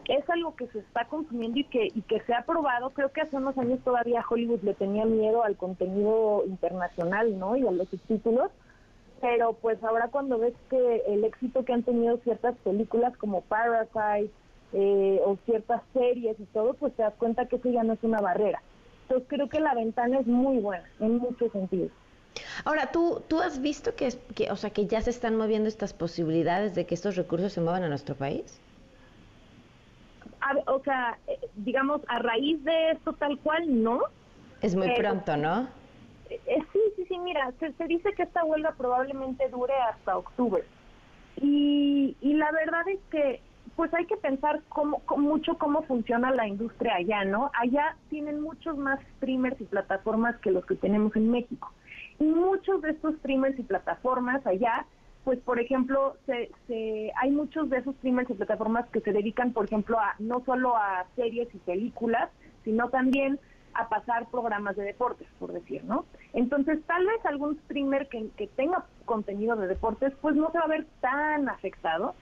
es 0.08 0.30
algo 0.30 0.56
que 0.56 0.68
se 0.68 0.80
está 0.80 1.06
consumiendo 1.06 1.60
y 1.60 1.64
que, 1.64 1.88
y 1.94 2.02
que 2.04 2.20
se 2.22 2.34
ha 2.34 2.44
probado. 2.46 2.92
Creo 2.92 3.12
que 3.12 3.22
hace 3.22 3.38
unos 3.38 3.58
años 3.58 3.80
todavía 3.84 4.24
Hollywood 4.30 4.62
le 4.62 4.74
tenía 4.76 5.06
miedo 5.06 5.44
al 5.44 5.56
contenido 5.56 6.44
internacional, 6.46 7.40
¿no? 7.40 7.56
Y 7.56 7.66
a 7.66 7.72
los 7.72 7.90
subtítulos. 7.90 8.52
Pero 9.22 9.54
pues 9.54 9.82
ahora 9.84 10.10
cuando 10.10 10.38
ves 10.38 10.54
que 10.70 11.04
el 11.08 11.24
éxito 11.24 11.66
que 11.66 11.74
han 11.74 11.84
tenido 11.84 12.18
ciertas 12.18 12.56
películas 12.58 13.16
como 13.18 13.42
Parasite, 13.42 14.32
eh, 14.74 15.20
o 15.24 15.38
ciertas 15.46 15.82
series 15.94 16.40
y 16.40 16.46
todo, 16.46 16.74
pues 16.74 16.94
te 16.96 17.04
das 17.04 17.14
cuenta 17.16 17.46
que 17.46 17.58
eso 17.58 17.70
ya 17.70 17.84
no 17.84 17.94
es 17.94 18.04
una 18.04 18.22
barrera. 18.22 18.62
Entonces 19.04 19.28
creo 19.30 19.50
que 19.50 19.60
la 19.60 19.74
ventana 19.74 20.20
es 20.20 20.28
muy 20.28 20.58
buena 20.58 20.86
en 21.00 21.18
muchos 21.18 21.52
sentidos. 21.52 21.92
Ahora, 22.66 22.92
¿tú, 22.92 23.22
tú 23.28 23.40
has 23.40 23.62
visto 23.62 23.96
que, 23.96 24.10
que, 24.36 24.52
o 24.52 24.56
sea, 24.56 24.70
que 24.70 24.88
ya 24.88 25.02
se 25.02 25.10
están 25.10 25.36
moviendo 25.36 25.70
estas 25.70 25.94
posibilidades 25.94 26.76
de 26.76 26.86
que 26.86 26.96
estos 26.96 27.16
recursos 27.16 27.54
se 27.54 27.62
muevan 27.62 27.84
a 27.84 27.90
nuestro 27.90 28.16
país? 28.16 28.60
o 30.68 30.80
sea, 30.82 31.18
eh, 31.28 31.40
digamos, 31.56 32.02
a 32.08 32.20
raíz 32.20 32.64
de 32.64 32.92
esto 32.92 33.14
tal 33.14 33.40
cual, 33.40 33.84
no. 33.84 34.00
Es 34.62 34.76
muy 34.76 34.92
pronto, 34.92 35.36
¿no? 35.38 35.68
Eh, 36.30 36.64
sí, 36.72 36.80
sí, 36.96 37.06
sí, 37.08 37.18
mira, 37.18 37.52
se, 37.60 37.72
se, 37.74 37.88
dice 37.88 38.14
que 38.14 38.24
esta 38.24 38.44
huelga 38.44 38.74
probablemente 38.78 39.48
dure 39.50 39.74
hasta 39.90 40.18
octubre. 40.18 40.64
Y, 41.38 42.16
y 42.22 42.34
la 42.34 42.52
verdad 42.52 42.88
es 42.88 43.00
que 43.10 43.42
pues 43.76 43.94
hay 43.94 44.06
que 44.06 44.18
pensar 44.18 44.62
cómo, 44.70 45.02
mucho 45.18 45.58
cómo 45.58 45.84
funciona 45.84 46.32
la 46.32 46.48
industria 46.48 46.96
allá, 46.96 47.26
¿no? 47.26 47.52
Allá 47.60 47.98
tienen 48.10 48.42
muchos 48.42 48.78
más 48.78 49.00
streamers 49.18 49.60
y 49.60 49.66
plataformas 49.66 50.38
que 50.38 50.52
los 50.52 50.66
que 50.66 50.76
tenemos 50.76 51.16
en 51.16 51.30
México. 51.30 51.72
Y 52.20 52.24
muchos 52.24 52.82
de 52.82 52.92
estos 52.92 53.16
streamers 53.16 53.60
y 53.60 53.64
plataformas 53.64 54.46
allá, 54.48 54.86
pues 55.26 55.40
por 55.40 55.60
ejemplo, 55.60 56.16
se, 56.26 56.52
se, 56.68 57.12
hay 57.22 57.32
muchos 57.32 57.70
de 57.70 57.80
esos 57.80 57.96
streamers 57.96 58.30
y 58.30 58.36
plataformas 58.36 58.88
que 58.90 59.02
se 59.02 59.12
dedican, 59.12 59.52
por 59.52 59.66
ejemplo, 59.66 60.00
a 60.00 60.16
no 60.20 60.42
solo 60.46 60.78
a 60.78 61.06
series 61.16 61.54
y 61.54 61.58
películas, 61.58 62.30
sino 62.64 62.90
también 62.90 63.40
a 63.74 63.90
pasar 63.90 64.28
programas 64.30 64.78
de 64.78 64.84
deportes, 64.84 65.28
por 65.38 65.52
decir, 65.52 65.84
¿no? 65.84 66.06
Entonces, 66.32 66.80
tal 66.88 67.06
vez 67.06 67.26
algún 67.26 67.60
streamer 67.66 68.08
que, 68.08 68.30
que 68.38 68.48
tenga 68.48 68.86
contenido 69.04 69.58
de 69.58 69.68
deportes, 69.68 70.14
pues 70.22 70.36
no 70.36 70.50
se 70.52 70.60
va 70.60 70.64
a 70.64 70.70
ver 70.70 70.86
tan 71.02 71.50
afectado, 71.50 72.16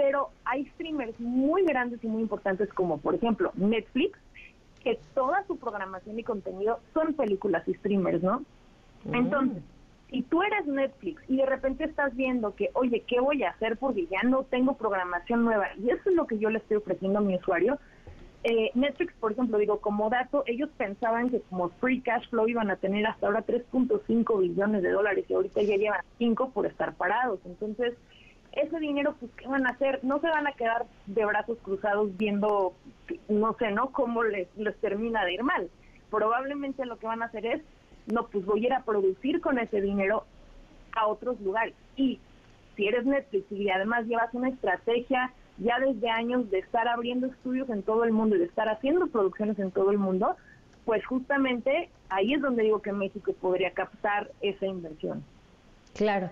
pero 0.00 0.30
hay 0.46 0.64
streamers 0.70 1.20
muy 1.20 1.62
grandes 1.66 2.02
y 2.02 2.06
muy 2.06 2.22
importantes 2.22 2.72
como, 2.72 2.96
por 2.96 3.14
ejemplo, 3.14 3.52
Netflix, 3.54 4.18
que 4.82 4.98
toda 5.14 5.46
su 5.46 5.58
programación 5.58 6.18
y 6.18 6.22
contenido 6.22 6.80
son 6.94 7.12
películas 7.12 7.68
y 7.68 7.74
streamers, 7.74 8.22
¿no? 8.22 8.42
Mm. 9.04 9.14
Entonces, 9.14 9.62
si 10.08 10.22
tú 10.22 10.42
eres 10.42 10.66
Netflix 10.66 11.22
y 11.28 11.36
de 11.36 11.44
repente 11.44 11.84
estás 11.84 12.16
viendo 12.16 12.54
que, 12.54 12.70
oye, 12.72 13.04
¿qué 13.06 13.20
voy 13.20 13.42
a 13.42 13.50
hacer 13.50 13.76
porque 13.76 14.06
ya 14.06 14.22
no 14.22 14.44
tengo 14.44 14.72
programación 14.78 15.44
nueva? 15.44 15.66
Y 15.76 15.90
eso 15.90 16.08
es 16.08 16.16
lo 16.16 16.26
que 16.26 16.38
yo 16.38 16.48
le 16.48 16.60
estoy 16.60 16.78
ofreciendo 16.78 17.18
a 17.18 17.22
mi 17.22 17.36
usuario. 17.36 17.78
Eh, 18.42 18.70
Netflix, 18.74 19.12
por 19.20 19.32
ejemplo, 19.32 19.58
digo, 19.58 19.82
como 19.82 20.08
dato, 20.08 20.44
ellos 20.46 20.70
pensaban 20.78 21.28
que 21.28 21.42
como 21.42 21.68
free 21.78 22.00
cash 22.00 22.26
flow 22.30 22.48
iban 22.48 22.70
a 22.70 22.76
tener 22.76 23.06
hasta 23.06 23.26
ahora 23.26 23.44
3.5 23.44 24.40
billones 24.40 24.82
de 24.82 24.92
dólares 24.92 25.26
y 25.28 25.34
ahorita 25.34 25.60
ya 25.60 25.76
llevan 25.76 26.00
5 26.16 26.52
por 26.52 26.64
estar 26.64 26.94
parados. 26.94 27.40
Entonces, 27.44 27.92
ese 28.52 28.78
dinero, 28.78 29.14
pues, 29.18 29.32
¿qué 29.36 29.46
van 29.46 29.66
a 29.66 29.70
hacer? 29.70 30.00
No 30.02 30.20
se 30.20 30.28
van 30.28 30.46
a 30.46 30.52
quedar 30.52 30.86
de 31.06 31.24
brazos 31.24 31.58
cruzados 31.62 32.16
viendo, 32.16 32.74
no 33.28 33.54
sé, 33.58 33.70
¿no? 33.70 33.90
Cómo 33.90 34.24
les, 34.24 34.48
les 34.56 34.76
termina 34.78 35.24
de 35.24 35.34
ir 35.34 35.42
mal. 35.42 35.70
Probablemente 36.10 36.84
lo 36.86 36.98
que 36.98 37.06
van 37.06 37.22
a 37.22 37.26
hacer 37.26 37.46
es, 37.46 37.62
no, 38.06 38.26
pues 38.26 38.44
voy 38.44 38.64
a 38.64 38.66
ir 38.66 38.72
a 38.72 38.82
producir 38.82 39.40
con 39.40 39.58
ese 39.58 39.80
dinero 39.80 40.24
a 40.96 41.06
otros 41.06 41.40
lugares. 41.40 41.74
Y 41.96 42.18
si 42.76 42.86
eres 42.86 43.04
Netflix 43.04 43.50
y 43.52 43.70
además 43.70 44.06
llevas 44.06 44.32
una 44.34 44.48
estrategia 44.48 45.32
ya 45.58 45.78
desde 45.78 46.08
años 46.08 46.50
de 46.50 46.58
estar 46.58 46.88
abriendo 46.88 47.26
estudios 47.26 47.68
en 47.70 47.82
todo 47.82 48.04
el 48.04 48.12
mundo 48.12 48.36
y 48.36 48.40
de 48.40 48.46
estar 48.46 48.68
haciendo 48.68 49.06
producciones 49.08 49.58
en 49.58 49.70
todo 49.70 49.90
el 49.90 49.98
mundo, 49.98 50.36
pues 50.84 51.04
justamente 51.04 51.90
ahí 52.08 52.34
es 52.34 52.40
donde 52.40 52.62
digo 52.62 52.80
que 52.80 52.92
México 52.92 53.32
podría 53.40 53.70
captar 53.72 54.30
esa 54.40 54.66
inversión. 54.66 55.22
Claro. 55.94 56.30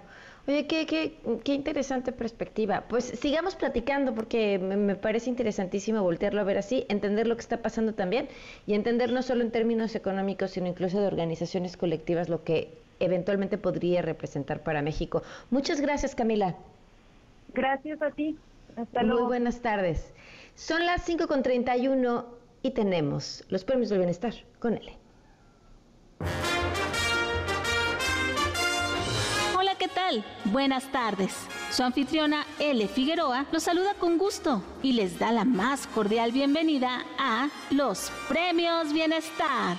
Oye, 0.48 0.66
qué, 0.66 0.86
qué, 0.86 1.12
qué 1.44 1.52
interesante 1.52 2.10
perspectiva. 2.10 2.84
Pues 2.88 3.04
sigamos 3.04 3.54
platicando 3.54 4.14
porque 4.14 4.58
me, 4.58 4.94
parece 4.94 5.28
interesantísimo 5.28 6.02
voltearlo 6.02 6.40
a 6.40 6.44
ver 6.44 6.56
así, 6.56 6.86
entender 6.88 7.26
lo 7.26 7.36
que 7.36 7.42
está 7.42 7.60
pasando 7.60 7.92
también 7.92 8.28
y 8.66 8.72
entender 8.72 9.12
no 9.12 9.20
solo 9.20 9.42
en 9.42 9.50
términos 9.50 9.94
económicos, 9.94 10.52
sino 10.52 10.66
incluso 10.66 11.02
de 11.02 11.06
organizaciones 11.06 11.76
colectivas 11.76 12.30
lo 12.30 12.44
que 12.44 12.72
eventualmente 12.98 13.58
podría 13.58 14.00
representar 14.00 14.62
para 14.62 14.80
México. 14.80 15.22
Muchas 15.50 15.82
gracias, 15.82 16.14
Camila. 16.14 16.56
Gracias 17.52 18.00
a 18.00 18.10
ti. 18.10 18.38
Hasta 18.74 19.02
luego. 19.02 19.20
Muy 19.20 19.28
buenas 19.28 19.60
tardes. 19.60 20.14
Son 20.54 20.86
las 20.86 21.06
5.31 21.06 22.24
y 22.62 22.70
tenemos 22.70 23.44
los 23.50 23.64
premios 23.64 23.90
del 23.90 23.98
bienestar 23.98 24.32
con 24.60 24.78
él. 24.78 24.92
Buenas 30.44 30.90
tardes. 30.90 31.35
Su 31.70 31.82
anfitriona 31.82 32.47
L. 32.59 32.89
Figueroa 32.89 33.44
los 33.52 33.62
saluda 33.62 33.94
con 33.94 34.16
gusto 34.16 34.62
y 34.82 34.93
les 34.93 35.18
da 35.18 35.32
la 35.32 35.44
más 35.44 35.86
cordial 35.86 36.32
bienvenida 36.32 37.05
a 37.18 37.48
los 37.70 38.10
Premios 38.28 38.93
Bienestar. 38.93 39.76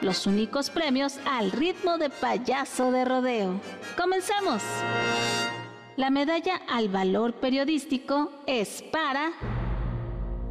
Los 0.00 0.26
únicos 0.26 0.70
premios 0.70 1.18
al 1.26 1.50
ritmo 1.50 1.98
de 1.98 2.10
payaso 2.10 2.92
de 2.92 3.04
rodeo. 3.04 3.60
Comenzamos. 3.96 4.62
La 5.96 6.10
medalla 6.10 6.60
al 6.68 6.88
valor 6.88 7.32
periodístico 7.34 8.30
es 8.46 8.82
para 8.82 9.32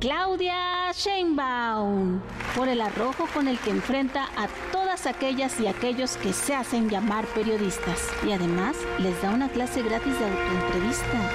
Claudia 0.05 0.91
Sheinbaum 0.93 2.21
por 2.55 2.69
el 2.69 2.79
arrojo 2.79 3.25
con 3.33 3.47
el 3.47 3.57
que 3.57 3.71
enfrenta 3.71 4.25
a 4.37 4.47
todas 4.71 5.07
aquellas 5.07 5.59
y 5.59 5.65
aquellos 5.65 6.15
que 6.17 6.31
se 6.31 6.53
hacen 6.53 6.91
llamar 6.91 7.25
periodistas 7.25 8.07
y 8.23 8.31
además 8.31 8.77
les 8.99 9.19
da 9.23 9.31
una 9.31 9.49
clase 9.49 9.81
gratis 9.81 10.13
de 10.19 10.25
autoentrevista. 10.25 11.31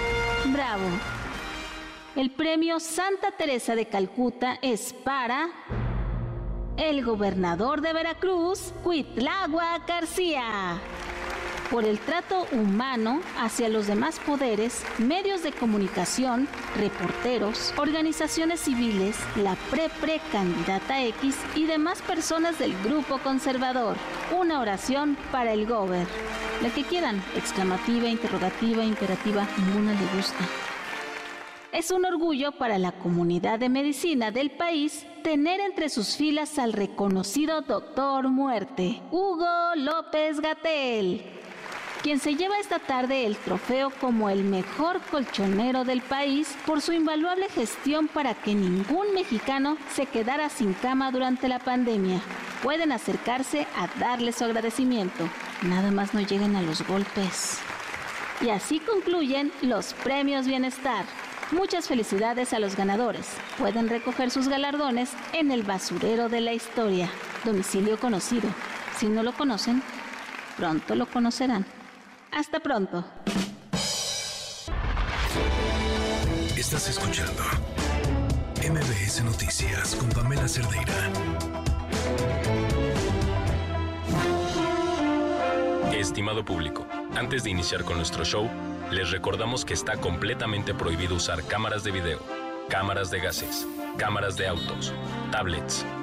Bravo. 0.53 0.85
El 2.15 2.31
premio 2.31 2.79
Santa 2.79 3.33
Teresa 3.33 3.75
de 3.75 3.87
Calcuta 3.87 4.61
es 4.63 4.93
para 4.93 5.49
el 6.77 7.05
gobernador 7.05 7.81
de 7.81 7.93
Veracruz, 7.93 8.73
Cuitlagua 8.85 9.81
García 9.85 10.81
por 11.71 11.85
el 11.85 11.99
trato 12.01 12.47
humano 12.53 13.21
hacia 13.39 13.69
los 13.69 13.87
demás 13.87 14.19
poderes, 14.19 14.83
medios 14.99 15.43
de 15.43 15.53
comunicación, 15.53 16.49
reporteros, 16.77 17.73
organizaciones 17.79 18.61
civiles, 18.61 19.17
la 19.37 19.55
pre-pre-candidata 19.71 21.03
X 21.05 21.37
y 21.55 21.67
demás 21.67 22.03
personas 22.03 22.59
del 22.59 22.77
grupo 22.83 23.19
conservador. 23.19 23.97
Una 24.37 24.61
oración 24.61 25.17
para 25.31 25.53
el 25.53 25.67
gober. 25.67 26.07
La 26.61 26.71
que 26.71 26.83
quieran, 26.83 27.23
exclamativa, 27.37 28.09
interrogativa, 28.09 28.85
imperativa, 28.85 29.47
ninguna 29.57 29.93
le 29.93 30.17
gusta. 30.17 30.45
Es 31.73 31.93
un 31.93 32.05
orgullo 32.05 32.51
para 32.51 32.79
la 32.79 32.91
comunidad 32.91 33.61
de 33.61 33.69
medicina 33.69 34.33
del 34.33 34.51
país 34.51 35.07
tener 35.23 35.61
entre 35.61 35.89
sus 35.89 36.17
filas 36.17 36.59
al 36.59 36.73
reconocido 36.73 37.63
doctor 37.63 38.29
muerte, 38.29 39.01
Hugo 39.13 39.47
López 39.77 40.41
Gatel 40.41 41.40
quien 42.03 42.19
se 42.19 42.35
lleva 42.35 42.59
esta 42.59 42.79
tarde 42.79 43.27
el 43.27 43.37
trofeo 43.37 43.91
como 43.91 44.31
el 44.31 44.45
mejor 44.45 45.01
colchonero 45.11 45.85
del 45.85 46.01
país 46.01 46.57
por 46.67 46.81
su 46.81 46.93
invaluable 46.93 47.49
gestión 47.49 48.09
para 48.09 48.35
que 48.35 48.55
ningún 48.55 49.13
mexicano 49.15 49.77
se 49.95 50.07
quedara 50.07 50.49
sin 50.49 50.73
cama 50.73 51.11
durante 51.11 51.49
la 51.49 51.59
pandemia. 51.59 52.21
Pueden 52.63 52.93
acercarse 52.93 53.67
a 53.77 53.89
darle 53.99 54.33
su 54.33 54.45
agradecimiento. 54.45 55.29
Nada 55.63 55.91
más 55.91 56.15
no 56.15 56.21
lleguen 56.21 56.57
a 56.57 56.63
los 56.63 56.87
golpes. 56.87 57.59
Y 58.41 58.49
así 58.49 58.81
concluyen 58.81 59.53
los 59.61 59.93
premios 59.93 60.47
Bienestar. 60.47 61.05
Muchas 61.53 61.89
felicidades 61.89 62.55
a 62.55 62.59
los 62.59 62.77
ganadores. 62.77 63.29
Pueden 63.59 63.89
recoger 63.89 64.31
sus 64.31 64.49
galardones 64.49 65.11
en 65.33 65.51
el 65.51 65.65
basurero 65.65 66.29
de 66.29 66.41
la 66.41 66.55
historia, 66.55 67.11
domicilio 67.45 67.99
conocido. 67.99 68.49
Si 68.97 69.09
no 69.09 69.23
lo 69.23 69.33
conocen, 69.33 69.83
pronto 70.57 70.95
lo 70.95 71.07
conocerán. 71.07 71.67
Hasta 72.33 72.61
pronto. 72.61 73.05
Estás 76.57 76.89
escuchando 76.89 77.43
MBS 78.59 79.25
Noticias 79.25 79.97
con 79.97 80.09
Pamela 80.11 80.47
Cerdeira. 80.47 80.95
Estimado 85.93 86.45
público, 86.45 86.87
antes 87.17 87.45
de 87.45 87.51
iniciar 87.51 87.85
con 87.85 87.97
nuestro 87.97 88.25
show, 88.25 88.49
les 88.91 89.11
recordamos 89.11 89.65
que 89.65 89.75
está 89.75 89.97
completamente 89.97 90.73
prohibido 90.73 91.17
usar 91.17 91.43
cámaras 91.45 91.83
de 91.85 91.91
video, 91.91 92.21
cámaras 92.69 93.11
de 93.11 93.21
gases, 93.21 93.67
cámaras 93.99 94.37
de 94.37 94.47
autos, 94.47 94.95
tablets, 95.31 95.85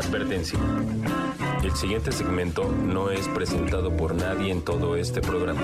Advertencia. 0.00 0.58
El 1.62 1.72
siguiente 1.76 2.10
segmento 2.10 2.64
no 2.64 3.10
es 3.10 3.28
presentado 3.28 3.94
por 3.94 4.14
nadie 4.14 4.50
en 4.50 4.62
todo 4.62 4.96
este 4.96 5.20
programa 5.20 5.60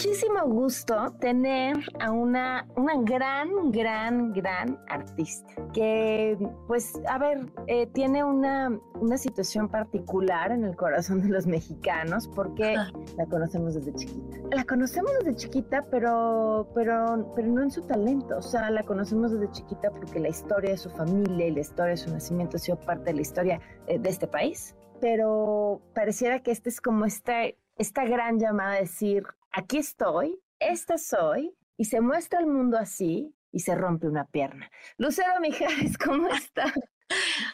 muchísimo 0.00 0.46
gusto 0.46 1.14
tener 1.20 1.76
a 1.98 2.10
una, 2.10 2.66
una 2.74 2.94
gran, 3.02 3.70
gran, 3.70 4.32
gran 4.32 4.78
artista 4.88 5.54
que, 5.74 6.38
pues, 6.66 6.98
a 7.06 7.18
ver, 7.18 7.52
eh, 7.66 7.86
tiene 7.88 8.24
una, 8.24 8.80
una 8.94 9.18
situación 9.18 9.68
particular 9.68 10.52
en 10.52 10.64
el 10.64 10.74
corazón 10.74 11.20
de 11.20 11.28
los 11.28 11.46
mexicanos 11.46 12.28
porque 12.28 12.76
la 13.18 13.26
conocemos 13.26 13.74
desde 13.74 13.92
chiquita. 13.92 14.38
La 14.52 14.64
conocemos 14.64 15.12
desde 15.18 15.36
chiquita, 15.36 15.84
pero, 15.90 16.66
pero, 16.74 17.30
pero 17.36 17.48
no 17.48 17.62
en 17.62 17.70
su 17.70 17.82
talento. 17.82 18.38
O 18.38 18.42
sea, 18.42 18.70
la 18.70 18.84
conocemos 18.84 19.32
desde 19.32 19.50
chiquita 19.52 19.90
porque 19.90 20.18
la 20.18 20.28
historia 20.28 20.70
de 20.70 20.78
su 20.78 20.88
familia 20.88 21.46
y 21.46 21.50
la 21.50 21.60
historia 21.60 21.90
de 21.90 21.98
su 21.98 22.10
nacimiento 22.10 22.56
ha 22.56 22.60
sido 22.60 22.80
parte 22.80 23.10
de 23.10 23.14
la 23.16 23.20
historia 23.20 23.60
eh, 23.86 23.98
de 23.98 24.08
este 24.08 24.26
país. 24.26 24.74
Pero 24.98 25.82
pareciera 25.94 26.42
que 26.42 26.52
este 26.52 26.70
es 26.70 26.80
como 26.80 27.04
esta, 27.04 27.42
esta 27.76 28.04
gran 28.06 28.38
llamada 28.38 28.76
a 28.76 28.80
decir, 28.80 29.24
aquí 29.50 29.78
estoy, 29.78 30.40
esta 30.58 30.98
soy, 30.98 31.54
y 31.76 31.86
se 31.86 32.00
muestra 32.00 32.40
el 32.40 32.46
mundo 32.46 32.76
así 32.78 33.34
y 33.52 33.60
se 33.60 33.74
rompe 33.74 34.06
una 34.06 34.26
pierna. 34.26 34.70
Lucero 34.98 35.40
Mijares, 35.40 35.96
¿cómo 36.04 36.28
está? 36.28 36.72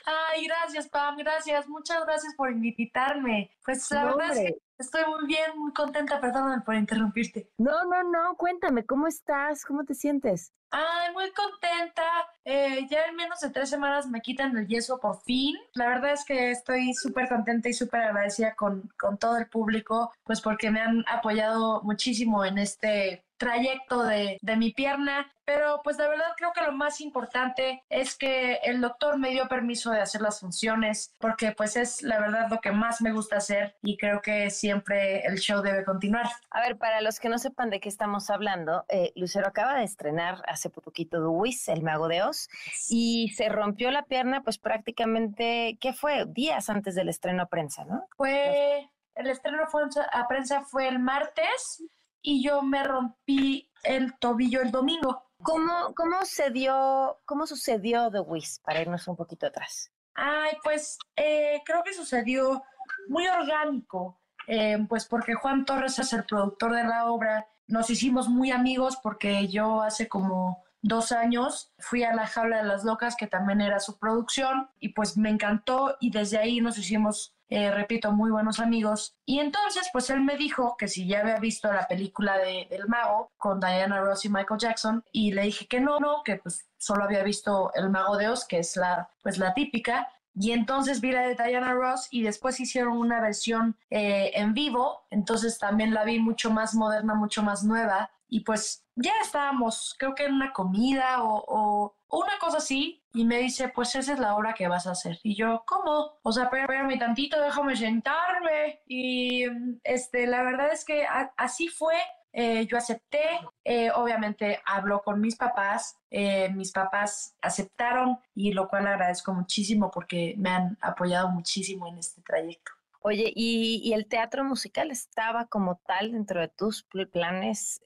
Ay, 0.04 0.46
gracias, 0.46 0.88
Pam, 0.88 1.16
gracias. 1.16 1.66
Muchas 1.68 2.04
gracias 2.04 2.34
por 2.36 2.50
invitarme. 2.50 3.50
Pues 3.64 3.90
la 3.90 4.04
verdad 4.04 4.30
es 4.32 4.38
que 4.38 4.58
estoy 4.78 5.04
muy 5.06 5.26
bien, 5.26 5.58
muy 5.58 5.72
contenta. 5.72 6.20
Perdóname 6.20 6.62
por 6.62 6.74
interrumpirte. 6.74 7.50
No, 7.58 7.84
no, 7.84 8.02
no, 8.04 8.36
cuéntame, 8.36 8.84
¿cómo 8.84 9.06
estás? 9.06 9.64
¿Cómo 9.64 9.84
te 9.84 9.94
sientes? 9.94 10.52
Ay, 10.70 11.12
muy 11.14 11.30
contenta. 11.30 12.04
Eh, 12.44 12.86
ya 12.90 13.06
en 13.06 13.16
menos 13.16 13.40
de 13.40 13.50
tres 13.50 13.70
semanas 13.70 14.06
me 14.08 14.20
quitan 14.20 14.56
el 14.56 14.66
yeso 14.66 14.98
por 14.98 15.22
fin. 15.22 15.56
La 15.74 15.88
verdad 15.88 16.12
es 16.12 16.24
que 16.24 16.50
estoy 16.50 16.92
súper 16.94 17.28
contenta 17.28 17.68
y 17.68 17.72
súper 17.72 18.02
agradecida 18.02 18.54
con, 18.54 18.92
con 18.98 19.16
todo 19.18 19.38
el 19.38 19.48
público, 19.48 20.12
pues 20.24 20.40
porque 20.40 20.70
me 20.70 20.80
han 20.80 21.04
apoyado 21.08 21.82
muchísimo 21.82 22.44
en 22.44 22.58
este 22.58 23.25
trayecto 23.36 24.02
de, 24.02 24.38
de, 24.40 24.56
mi 24.56 24.72
pierna, 24.72 25.32
pero 25.44 25.80
pues 25.84 25.96
de 25.96 26.08
verdad 26.08 26.32
creo 26.36 26.52
que 26.52 26.62
lo 26.62 26.72
más 26.72 27.00
importante 27.00 27.82
es 27.88 28.16
que 28.16 28.54
el 28.64 28.80
doctor 28.80 29.18
me 29.18 29.30
dio 29.30 29.48
permiso 29.48 29.90
de 29.90 30.00
hacer 30.00 30.20
las 30.20 30.40
funciones 30.40 31.14
porque 31.18 31.52
pues 31.52 31.76
es 31.76 32.02
la 32.02 32.18
verdad 32.18 32.48
lo 32.50 32.60
que 32.60 32.72
más 32.72 33.00
me 33.00 33.12
gusta 33.12 33.36
hacer 33.36 33.76
y 33.82 33.96
creo 33.96 34.20
que 34.22 34.50
siempre 34.50 35.20
el 35.26 35.38
show 35.38 35.62
debe 35.62 35.84
continuar. 35.84 36.26
A 36.50 36.60
ver, 36.60 36.76
para 36.76 37.00
los 37.00 37.20
que 37.20 37.28
no 37.28 37.38
sepan 37.38 37.70
de 37.70 37.80
qué 37.80 37.88
estamos 37.88 38.30
hablando, 38.30 38.84
eh, 38.88 39.12
Lucero 39.14 39.46
acaba 39.46 39.74
de 39.74 39.84
estrenar 39.84 40.42
hace 40.46 40.70
poquito 40.70 41.18
The 41.18 41.28
Wiz, 41.28 41.68
El 41.68 41.82
Mago 41.82 42.08
de 42.08 42.22
Oz, 42.22 42.48
y 42.88 43.32
se 43.36 43.48
rompió 43.48 43.90
la 43.90 44.04
pierna 44.04 44.42
pues 44.42 44.58
prácticamente, 44.58 45.78
¿qué 45.80 45.92
fue? 45.92 46.24
Días 46.26 46.68
antes 46.70 46.94
del 46.94 47.08
estreno 47.08 47.44
a 47.44 47.46
prensa, 47.46 47.84
¿no? 47.84 48.06
Fue, 48.16 48.90
el 49.14 49.26
estreno 49.28 49.66
fue 49.68 49.82
a 50.12 50.28
prensa 50.28 50.62
fue 50.62 50.88
el 50.88 50.98
martes 50.98 51.82
y 52.26 52.42
yo 52.42 52.60
me 52.60 52.82
rompí 52.82 53.70
el 53.84 54.18
tobillo 54.18 54.60
el 54.60 54.72
domingo. 54.72 55.22
¿Cómo, 55.42 55.94
cómo, 55.94 56.24
se 56.24 56.50
dio, 56.50 57.20
cómo 57.24 57.46
sucedió 57.46 58.10
The 58.10 58.20
Wiz? 58.20 58.60
Para 58.64 58.80
irnos 58.80 59.06
un 59.06 59.16
poquito 59.16 59.46
atrás. 59.46 59.92
Ay, 60.14 60.56
pues 60.64 60.98
eh, 61.14 61.62
creo 61.64 61.84
que 61.84 61.94
sucedió 61.94 62.64
muy 63.08 63.28
orgánico, 63.28 64.20
eh, 64.48 64.76
pues 64.88 65.06
porque 65.06 65.34
Juan 65.34 65.64
Torres 65.64 65.98
es 66.00 66.12
el 66.12 66.24
productor 66.24 66.74
de 66.74 66.84
la 66.84 67.10
obra 67.12 67.46
nos 67.68 67.90
hicimos 67.90 68.28
muy 68.28 68.50
amigos 68.50 68.96
porque 69.02 69.48
yo 69.48 69.82
hace 69.82 70.08
como 70.08 70.64
dos 70.86 71.12
años 71.12 71.72
fui 71.78 72.04
a 72.04 72.14
La 72.14 72.26
Jaula 72.26 72.58
de 72.58 72.64
las 72.64 72.84
Locas, 72.84 73.16
que 73.16 73.26
también 73.26 73.60
era 73.60 73.80
su 73.80 73.98
producción, 73.98 74.70
y 74.80 74.90
pues 74.90 75.16
me 75.16 75.30
encantó 75.30 75.96
y 76.00 76.10
desde 76.10 76.38
ahí 76.38 76.60
nos 76.60 76.78
hicimos, 76.78 77.34
eh, 77.48 77.70
repito, 77.70 78.12
muy 78.12 78.30
buenos 78.30 78.60
amigos. 78.60 79.16
Y 79.24 79.40
entonces 79.40 79.88
pues 79.92 80.10
él 80.10 80.20
me 80.20 80.36
dijo 80.36 80.76
que 80.76 80.88
si 80.88 81.06
ya 81.06 81.20
había 81.20 81.38
visto 81.38 81.72
la 81.72 81.86
película 81.86 82.38
de, 82.38 82.66
del 82.70 82.86
mago 82.88 83.32
con 83.36 83.60
Diana 83.60 84.00
Ross 84.00 84.24
y 84.24 84.28
Michael 84.28 84.60
Jackson, 84.60 85.04
y 85.12 85.32
le 85.32 85.42
dije 85.42 85.66
que 85.66 85.80
no, 85.80 85.98
no, 85.98 86.22
que 86.24 86.36
pues 86.36 86.68
solo 86.78 87.04
había 87.04 87.22
visto 87.22 87.72
El 87.74 87.90
Mago 87.90 88.16
de 88.16 88.28
Oz, 88.28 88.46
que 88.46 88.58
es 88.58 88.76
la, 88.76 89.10
pues 89.22 89.38
la 89.38 89.54
típica, 89.54 90.08
y 90.38 90.52
entonces 90.52 91.00
vi 91.00 91.12
la 91.12 91.22
de 91.22 91.34
Diana 91.34 91.72
Ross 91.72 92.08
y 92.10 92.22
después 92.22 92.60
hicieron 92.60 92.98
una 92.98 93.22
versión 93.22 93.76
eh, 93.88 94.32
en 94.34 94.52
vivo, 94.52 95.06
entonces 95.10 95.58
también 95.58 95.94
la 95.94 96.04
vi 96.04 96.18
mucho 96.18 96.50
más 96.50 96.74
moderna, 96.74 97.14
mucho 97.14 97.42
más 97.42 97.64
nueva. 97.64 98.10
Y 98.28 98.40
pues 98.40 98.84
ya 98.94 99.12
estábamos, 99.22 99.94
creo 99.98 100.14
que 100.14 100.24
en 100.24 100.34
una 100.34 100.52
comida 100.52 101.22
o, 101.22 101.94
una 102.08 102.38
cosa 102.40 102.58
así, 102.58 103.02
y 103.12 103.24
me 103.24 103.38
dice, 103.38 103.68
pues 103.68 103.94
esa 103.94 104.12
es 104.12 104.18
la 104.18 104.36
obra 104.36 104.54
que 104.54 104.68
vas 104.68 104.86
a 104.86 104.92
hacer. 104.92 105.18
Y 105.22 105.34
yo, 105.34 105.64
¿cómo? 105.66 106.18
O 106.22 106.32
sea, 106.32 106.44
espérame 106.44 106.98
tantito, 106.98 107.40
déjame 107.40 107.76
sentarme. 107.76 108.80
Y 108.86 109.44
este, 109.84 110.26
la 110.26 110.42
verdad 110.42 110.72
es 110.72 110.84
que 110.84 111.06
así 111.36 111.68
fue 111.68 111.94
eh, 112.38 112.66
yo 112.66 112.76
acepté, 112.76 113.22
eh, 113.64 113.90
obviamente 113.92 114.60
habló 114.66 115.00
con 115.02 115.22
mis 115.22 115.36
papás, 115.36 115.96
eh, 116.10 116.50
mis 116.50 116.70
papás 116.70 117.34
aceptaron 117.40 118.18
y 118.34 118.52
lo 118.52 118.68
cual 118.68 118.86
agradezco 118.86 119.32
muchísimo 119.32 119.90
porque 119.90 120.34
me 120.36 120.50
han 120.50 120.76
apoyado 120.82 121.30
muchísimo 121.30 121.86
en 121.86 121.96
este 121.96 122.20
trayecto. 122.20 122.72
Oye, 123.06 123.32
¿y, 123.36 123.92
el 123.92 124.08
teatro 124.08 124.42
musical 124.42 124.90
estaba 124.90 125.46
como 125.46 125.80
tal 125.86 126.10
dentro 126.10 126.40
de 126.40 126.48
tus 126.48 126.82
planes? 127.12 127.80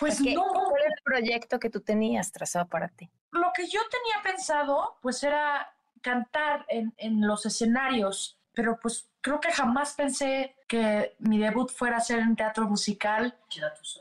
pues 0.00 0.22
no. 0.22 0.46
¿Cuál 0.46 0.80
era 0.80 0.94
el 0.96 1.02
proyecto 1.04 1.60
que 1.60 1.68
tú 1.68 1.82
tenías 1.82 2.32
trazado 2.32 2.66
para 2.66 2.88
ti? 2.88 3.10
Lo 3.30 3.52
que 3.54 3.66
yo 3.66 3.80
tenía 3.90 4.22
pensado, 4.22 4.96
pues 5.02 5.22
era 5.22 5.70
cantar 6.00 6.64
en, 6.70 6.94
en 6.96 7.26
los 7.26 7.44
escenarios, 7.44 8.38
pero 8.54 8.78
pues 8.80 9.10
creo 9.20 9.38
que 9.38 9.52
jamás 9.52 9.92
pensé 9.92 10.56
que 10.66 11.14
mi 11.18 11.38
debut 11.38 11.70
fuera 11.70 11.98
a 11.98 12.00
ser 12.00 12.20
en 12.20 12.34
teatro 12.34 12.66
musical, 12.66 13.38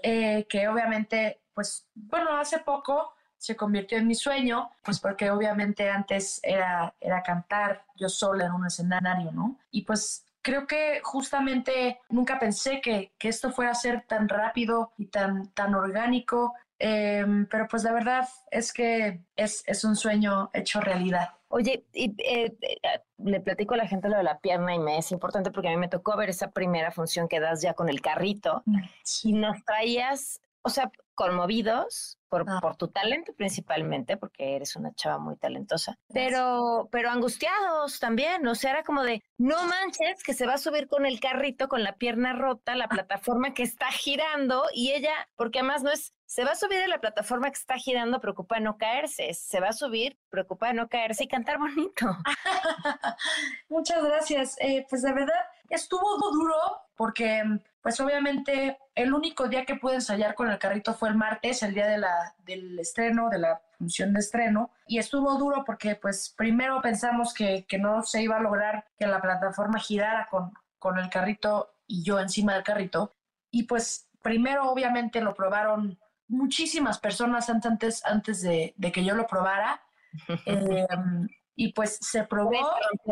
eh, 0.02 0.48
que 0.48 0.66
obviamente, 0.70 1.42
pues, 1.54 1.90
bueno, 1.94 2.38
hace 2.38 2.60
poco 2.60 3.16
se 3.42 3.56
convirtió 3.56 3.98
en 3.98 4.06
mi 4.06 4.14
sueño, 4.14 4.70
pues 4.84 5.00
porque 5.00 5.32
obviamente 5.32 5.90
antes 5.90 6.40
era, 6.44 6.94
era 7.02 7.24
cantar 7.24 7.84
yo 7.96 8.08
sola 8.08 8.46
en 8.46 8.52
un 8.52 8.68
escenario, 8.68 9.32
¿no? 9.32 9.58
Y 9.72 9.82
pues 9.82 10.24
creo 10.44 10.68
que 10.68 11.02
justamente 11.02 12.00
nunca 12.10 12.38
pensé 12.38 12.82
que, 12.82 13.14
que 13.18 13.30
esto 13.30 13.52
fuera 13.52 13.72
a 13.72 13.76
ser 13.76 14.04
tan 14.08 14.30
rápido 14.30 14.92
y 14.96 15.08
tan, 15.08 15.48
tan 15.54 15.74
orgánico, 15.74 16.54
em, 16.78 17.48
pero 17.48 17.68
pues 17.68 17.84
la 17.84 17.94
verdad 17.94 18.30
es 18.52 18.72
que 18.72 19.22
es, 19.36 19.64
es 19.66 19.84
un 19.86 19.96
sueño 19.96 20.52
hecho 20.54 20.80
realidad. 20.80 21.30
Oye, 21.48 21.84
y, 21.94 22.14
eh, 22.24 22.56
eh, 22.62 23.02
le 23.18 23.40
platico 23.40 23.74
a 23.74 23.78
la 23.78 23.88
gente 23.88 24.08
lo 24.08 24.18
de 24.18 24.24
la 24.24 24.38
pierna 24.38 24.76
y 24.76 24.80
me 24.80 25.00
es 25.00 25.12
importante 25.12 25.50
porque 25.50 25.70
a 25.70 25.72
mí 25.72 25.78
me 25.78 25.88
tocó 25.88 26.16
ver 26.16 26.30
esa 26.30 26.52
primera 26.52 26.92
función 26.92 27.28
que 27.28 27.40
das 27.40 27.64
ya 27.64 27.74
con 27.74 27.90
el 27.90 28.02
carrito 28.02 28.62
mm, 28.68 28.82
y 29.24 29.34
nos 29.34 29.66
traías, 29.66 30.42
o 30.62 30.70
sea, 30.70 30.92
conmovidos 31.22 32.18
por, 32.30 32.46
ah. 32.48 32.60
por, 32.60 32.78
tu 32.78 32.88
talento 32.88 33.34
principalmente, 33.34 34.18
porque 34.18 34.56
eres 34.56 34.76
una 34.76 34.92
chava 34.96 35.20
muy 35.20 35.36
talentosa, 35.38 36.00
pero, 36.12 36.90
pero 36.92 37.12
angustiados 37.12 38.00
también, 38.00 38.48
o 38.48 38.56
sea, 38.56 38.72
era 38.72 38.84
como 38.84 39.04
de, 39.04 39.22
no 39.38 39.68
manches, 39.68 40.24
que 40.24 40.34
se 40.34 40.48
va 40.48 40.56
a 40.56 40.58
subir 40.58 40.88
con 40.88 41.06
el 41.06 41.20
carrito, 41.20 41.68
con 41.68 41.84
la 41.84 41.94
pierna 41.94 42.34
rota, 42.34 42.74
la 42.74 42.86
ah. 42.86 42.90
plataforma 42.90 43.54
que 43.54 43.62
está 43.62 43.92
girando 43.92 44.64
y 44.74 44.94
ella, 44.94 45.14
porque 45.36 45.60
además 45.60 45.84
no 45.84 45.92
es, 45.92 46.16
se 46.26 46.44
va 46.44 46.54
a 46.54 46.56
subir 46.56 46.80
en 46.80 46.90
la 46.90 47.02
plataforma 47.02 47.52
que 47.52 47.60
está 47.60 47.78
girando, 47.78 48.20
preocupa 48.20 48.56
de 48.56 48.62
no 48.62 48.78
caerse, 48.80 49.32
se 49.36 49.60
va 49.60 49.68
a 49.68 49.74
subir, 49.74 50.18
preocupa 50.30 50.70
de 50.70 50.74
no 50.74 50.90
caerse 50.90 51.26
y 51.26 51.28
cantar 51.28 51.60
bonito. 51.60 52.08
Muchas 53.70 54.04
gracias, 54.04 54.58
eh, 54.60 54.88
pues 54.90 55.04
de 55.04 55.14
verdad 55.14 55.42
estuvo 55.70 56.18
duro 56.18 56.56
porque 56.96 57.44
pues 57.82 58.00
obviamente 58.00 58.78
el 58.96 59.14
único 59.14 59.48
día 59.48 59.66
que 59.66 59.76
pude 59.76 59.96
ensayar 59.96 60.36
con 60.36 60.50
el 60.50 60.60
carrito 60.60 60.94
fue 60.94 61.10
el 61.10 61.16
martes, 61.16 61.64
el 61.64 61.74
día 61.74 61.88
de 61.88 61.98
la, 61.98 62.36
del 62.46 62.78
estreno, 62.80 63.30
de 63.30 63.40
la 63.40 63.62
función 63.78 64.14
de 64.14 64.20
estreno, 64.20 64.72
y 64.88 65.00
estuvo 65.00 65.38
duro 65.38 65.64
porque 65.66 65.96
pues 65.96 66.34
primero 66.38 66.82
pensamos 66.82 67.34
que, 67.34 67.66
que 67.68 67.80
no 67.80 68.04
se 68.04 68.22
iba 68.22 68.38
a 68.38 68.42
lograr 68.42 68.86
que 68.98 69.08
la 69.08 69.22
plataforma 69.22 69.80
girara 69.80 70.28
con, 70.30 70.54
con 70.78 71.00
el 71.00 71.10
carrito 71.10 71.74
y 71.88 72.04
yo 72.04 72.20
encima 72.20 72.54
del 72.54 72.64
carrito, 72.64 73.16
y 73.50 73.64
pues 73.64 74.10
primero 74.22 74.70
obviamente 74.70 75.22
lo 75.22 75.34
probaron 75.34 76.00
muchísimas 76.28 77.00
personas 77.00 77.50
antes, 77.50 78.06
antes 78.06 78.42
de, 78.42 78.74
de 78.78 78.92
que 78.92 79.04
yo 79.04 79.16
lo 79.16 79.28
probara. 79.28 79.82
Em, 80.46 81.28
y 81.56 81.74
pues 81.74 81.98
se 82.02 82.24
probó. 82.24 82.52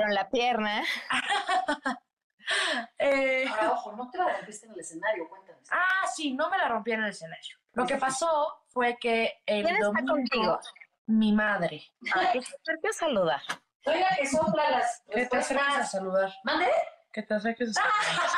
la 0.09 0.29
pierna. 0.29 0.83
Eh, 2.97 3.45
Ahora, 3.47 3.71
ojo, 3.71 3.91
no 3.93 4.09
te 4.09 4.17
la 4.17 4.37
rompiste 4.37 4.65
en 4.65 4.73
el 4.73 4.79
escenario, 4.79 5.27
cuéntanos. 5.29 5.61
Ah, 5.71 6.07
sí, 6.13 6.33
no 6.33 6.49
me 6.49 6.57
la 6.57 6.67
rompí 6.67 6.91
en 6.91 7.03
el 7.03 7.09
escenario. 7.09 7.57
Lo 7.73 7.85
que 7.85 7.97
pasó 7.97 8.63
fue 8.67 8.97
que 8.99 9.41
el 9.45 9.63
¿Quién 9.65 9.79
domingo, 9.79 9.99
está 9.99 10.11
contigo? 10.11 10.59
mi 11.05 11.31
madre. 11.33 11.83
Ah, 12.15 12.29
que 12.33 12.41
se 12.41 12.55
acerque 12.55 12.87
a 12.89 12.93
saludar. 12.93 13.41
Soy 13.83 13.99
la 13.99 14.15
que 14.15 14.27
sopla 14.27 14.69
las 14.71 15.03
Que 15.09 15.25
te 15.27 15.37
acerques 15.37 15.77
a 15.77 15.83
saludar. 15.85 16.33
¿Mande? 16.43 16.67
Que 17.13 17.23
te 17.23 17.33
acerques 17.33 17.69
a 17.69 17.73
saludar. 17.81 18.29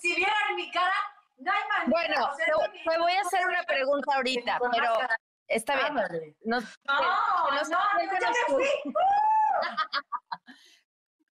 si 0.00 0.14
vieran 0.14 0.56
mi 0.56 0.70
cara, 0.70 0.94
no 1.38 1.52
hay 1.52 1.62
manera. 1.68 1.86
Bueno, 1.88 2.30
o 2.32 2.36
sea, 2.36 2.46
te, 2.46 2.52
no, 2.52 2.58
te 2.92 2.98
voy 2.98 3.12
a 3.12 3.20
hacer 3.22 3.46
una 3.46 3.62
pregunta 3.64 4.14
ahorita, 4.14 4.58
pero 4.70 4.98
está 5.48 5.76
bien. 5.76 6.36
Nos- 6.44 6.78
No, 6.84 6.98
que- 6.98 7.04
que 7.50 7.56
nos- 7.56 7.68
no, 7.70 7.78
no, 7.78 7.84
ya 7.84 7.96
me 7.98 8.08
cuéntanos 8.08 8.38
fui. 8.48 8.66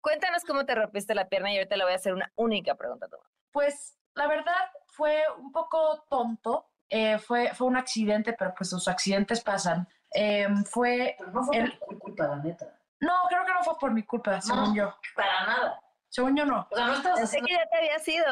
Cuéntanos 0.01 0.43
cómo 0.45 0.65
te 0.65 0.75
rompiste 0.75 1.13
la 1.15 1.27
pierna 1.27 1.51
y 1.51 1.57
ahorita 1.57 1.75
le 1.77 1.83
voy 1.83 1.93
a 1.93 1.97
hacer 1.97 2.13
una 2.13 2.31
única 2.35 2.75
pregunta 2.75 3.05
a 3.05 3.09
tu 3.09 3.17
mamá. 3.17 3.29
Pues 3.51 3.97
la 4.15 4.27
verdad 4.27 4.71
fue 4.87 5.23
un 5.37 5.51
poco 5.51 6.05
tonto. 6.09 6.69
Eh, 6.89 7.19
fue, 7.19 7.53
fue 7.53 7.67
un 7.67 7.77
accidente, 7.77 8.33
pero 8.33 8.53
pues 8.55 8.71
los 8.71 8.87
accidentes 8.87 9.41
pasan. 9.41 9.87
Em, 10.11 10.63
fue. 10.63 11.15
no 11.31 11.43
fue 11.43 11.57
el- 11.57 11.77
por 11.77 11.89
tu 11.89 11.99
culpa, 11.99 12.27
la 12.27 12.35
neta. 12.37 12.65
No, 13.01 13.13
creo 13.29 13.45
que 13.45 13.53
no 13.53 13.63
fue 13.63 13.77
por 13.77 13.91
mi 13.91 14.03
culpa, 14.03 14.41
según 14.41 14.69
No, 14.69 14.75
yo. 14.75 14.95
Para 15.15 15.45
nada. 15.45 15.81
Según 16.09 16.35
yo 16.35 16.45
no. 16.45 16.67
O 16.71 16.75
sea, 16.75 16.85
no 16.87 16.93
estabas 16.93 17.19
Pensé 17.19 17.37
haciendo... 17.37 17.47
que 17.47 17.53
ya 17.53 17.69
te 17.69 17.77
había 17.77 17.99
sido. 17.99 18.25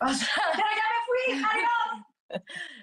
O 0.00 0.08
sea, 0.08 0.28
¡Pero 0.52 0.68
ya 0.76 1.34
me 1.34 1.42
fui! 1.44 1.44
¡Adiós! 1.50 2.06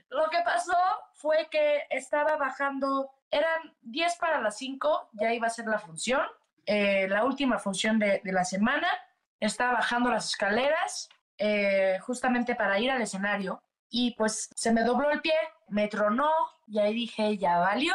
Lo 0.10 0.30
que 0.30 0.40
pasó 0.46 0.78
fue 1.14 1.48
que 1.52 1.84
estaba 1.90 2.38
bajando, 2.38 3.12
eran 3.32 3.76
10 3.82 4.16
para 4.18 4.40
las 4.42 4.58
5, 4.58 5.10
ya 5.14 5.34
iba 5.34 5.48
a 5.48 5.50
ser 5.50 5.66
la 5.66 5.80
función, 5.80 6.26
eh, 6.72 7.08
la 7.08 7.26
última 7.26 7.58
función 7.58 7.98
de, 7.98 8.22
de 8.24 8.32
la 8.32 8.46
semana. 8.46 8.88
Estaba 9.40 9.74
bajando 9.74 10.12
las 10.12 10.30
escaleras 10.30 11.10
eh, 11.40 11.98
justamente 12.02 12.54
para 12.54 12.80
ir 12.80 12.92
al 12.92 13.02
escenario 13.02 13.60
y 13.90 14.14
pues 14.16 14.50
se 14.56 14.72
me 14.72 14.84
dobló 14.84 15.10
el 15.10 15.22
pie, 15.22 15.34
me 15.70 15.88
tronó 15.88 16.30
y 16.68 16.78
ahí 16.78 16.94
dije, 16.94 17.38
ya 17.40 17.58
valió, 17.58 17.94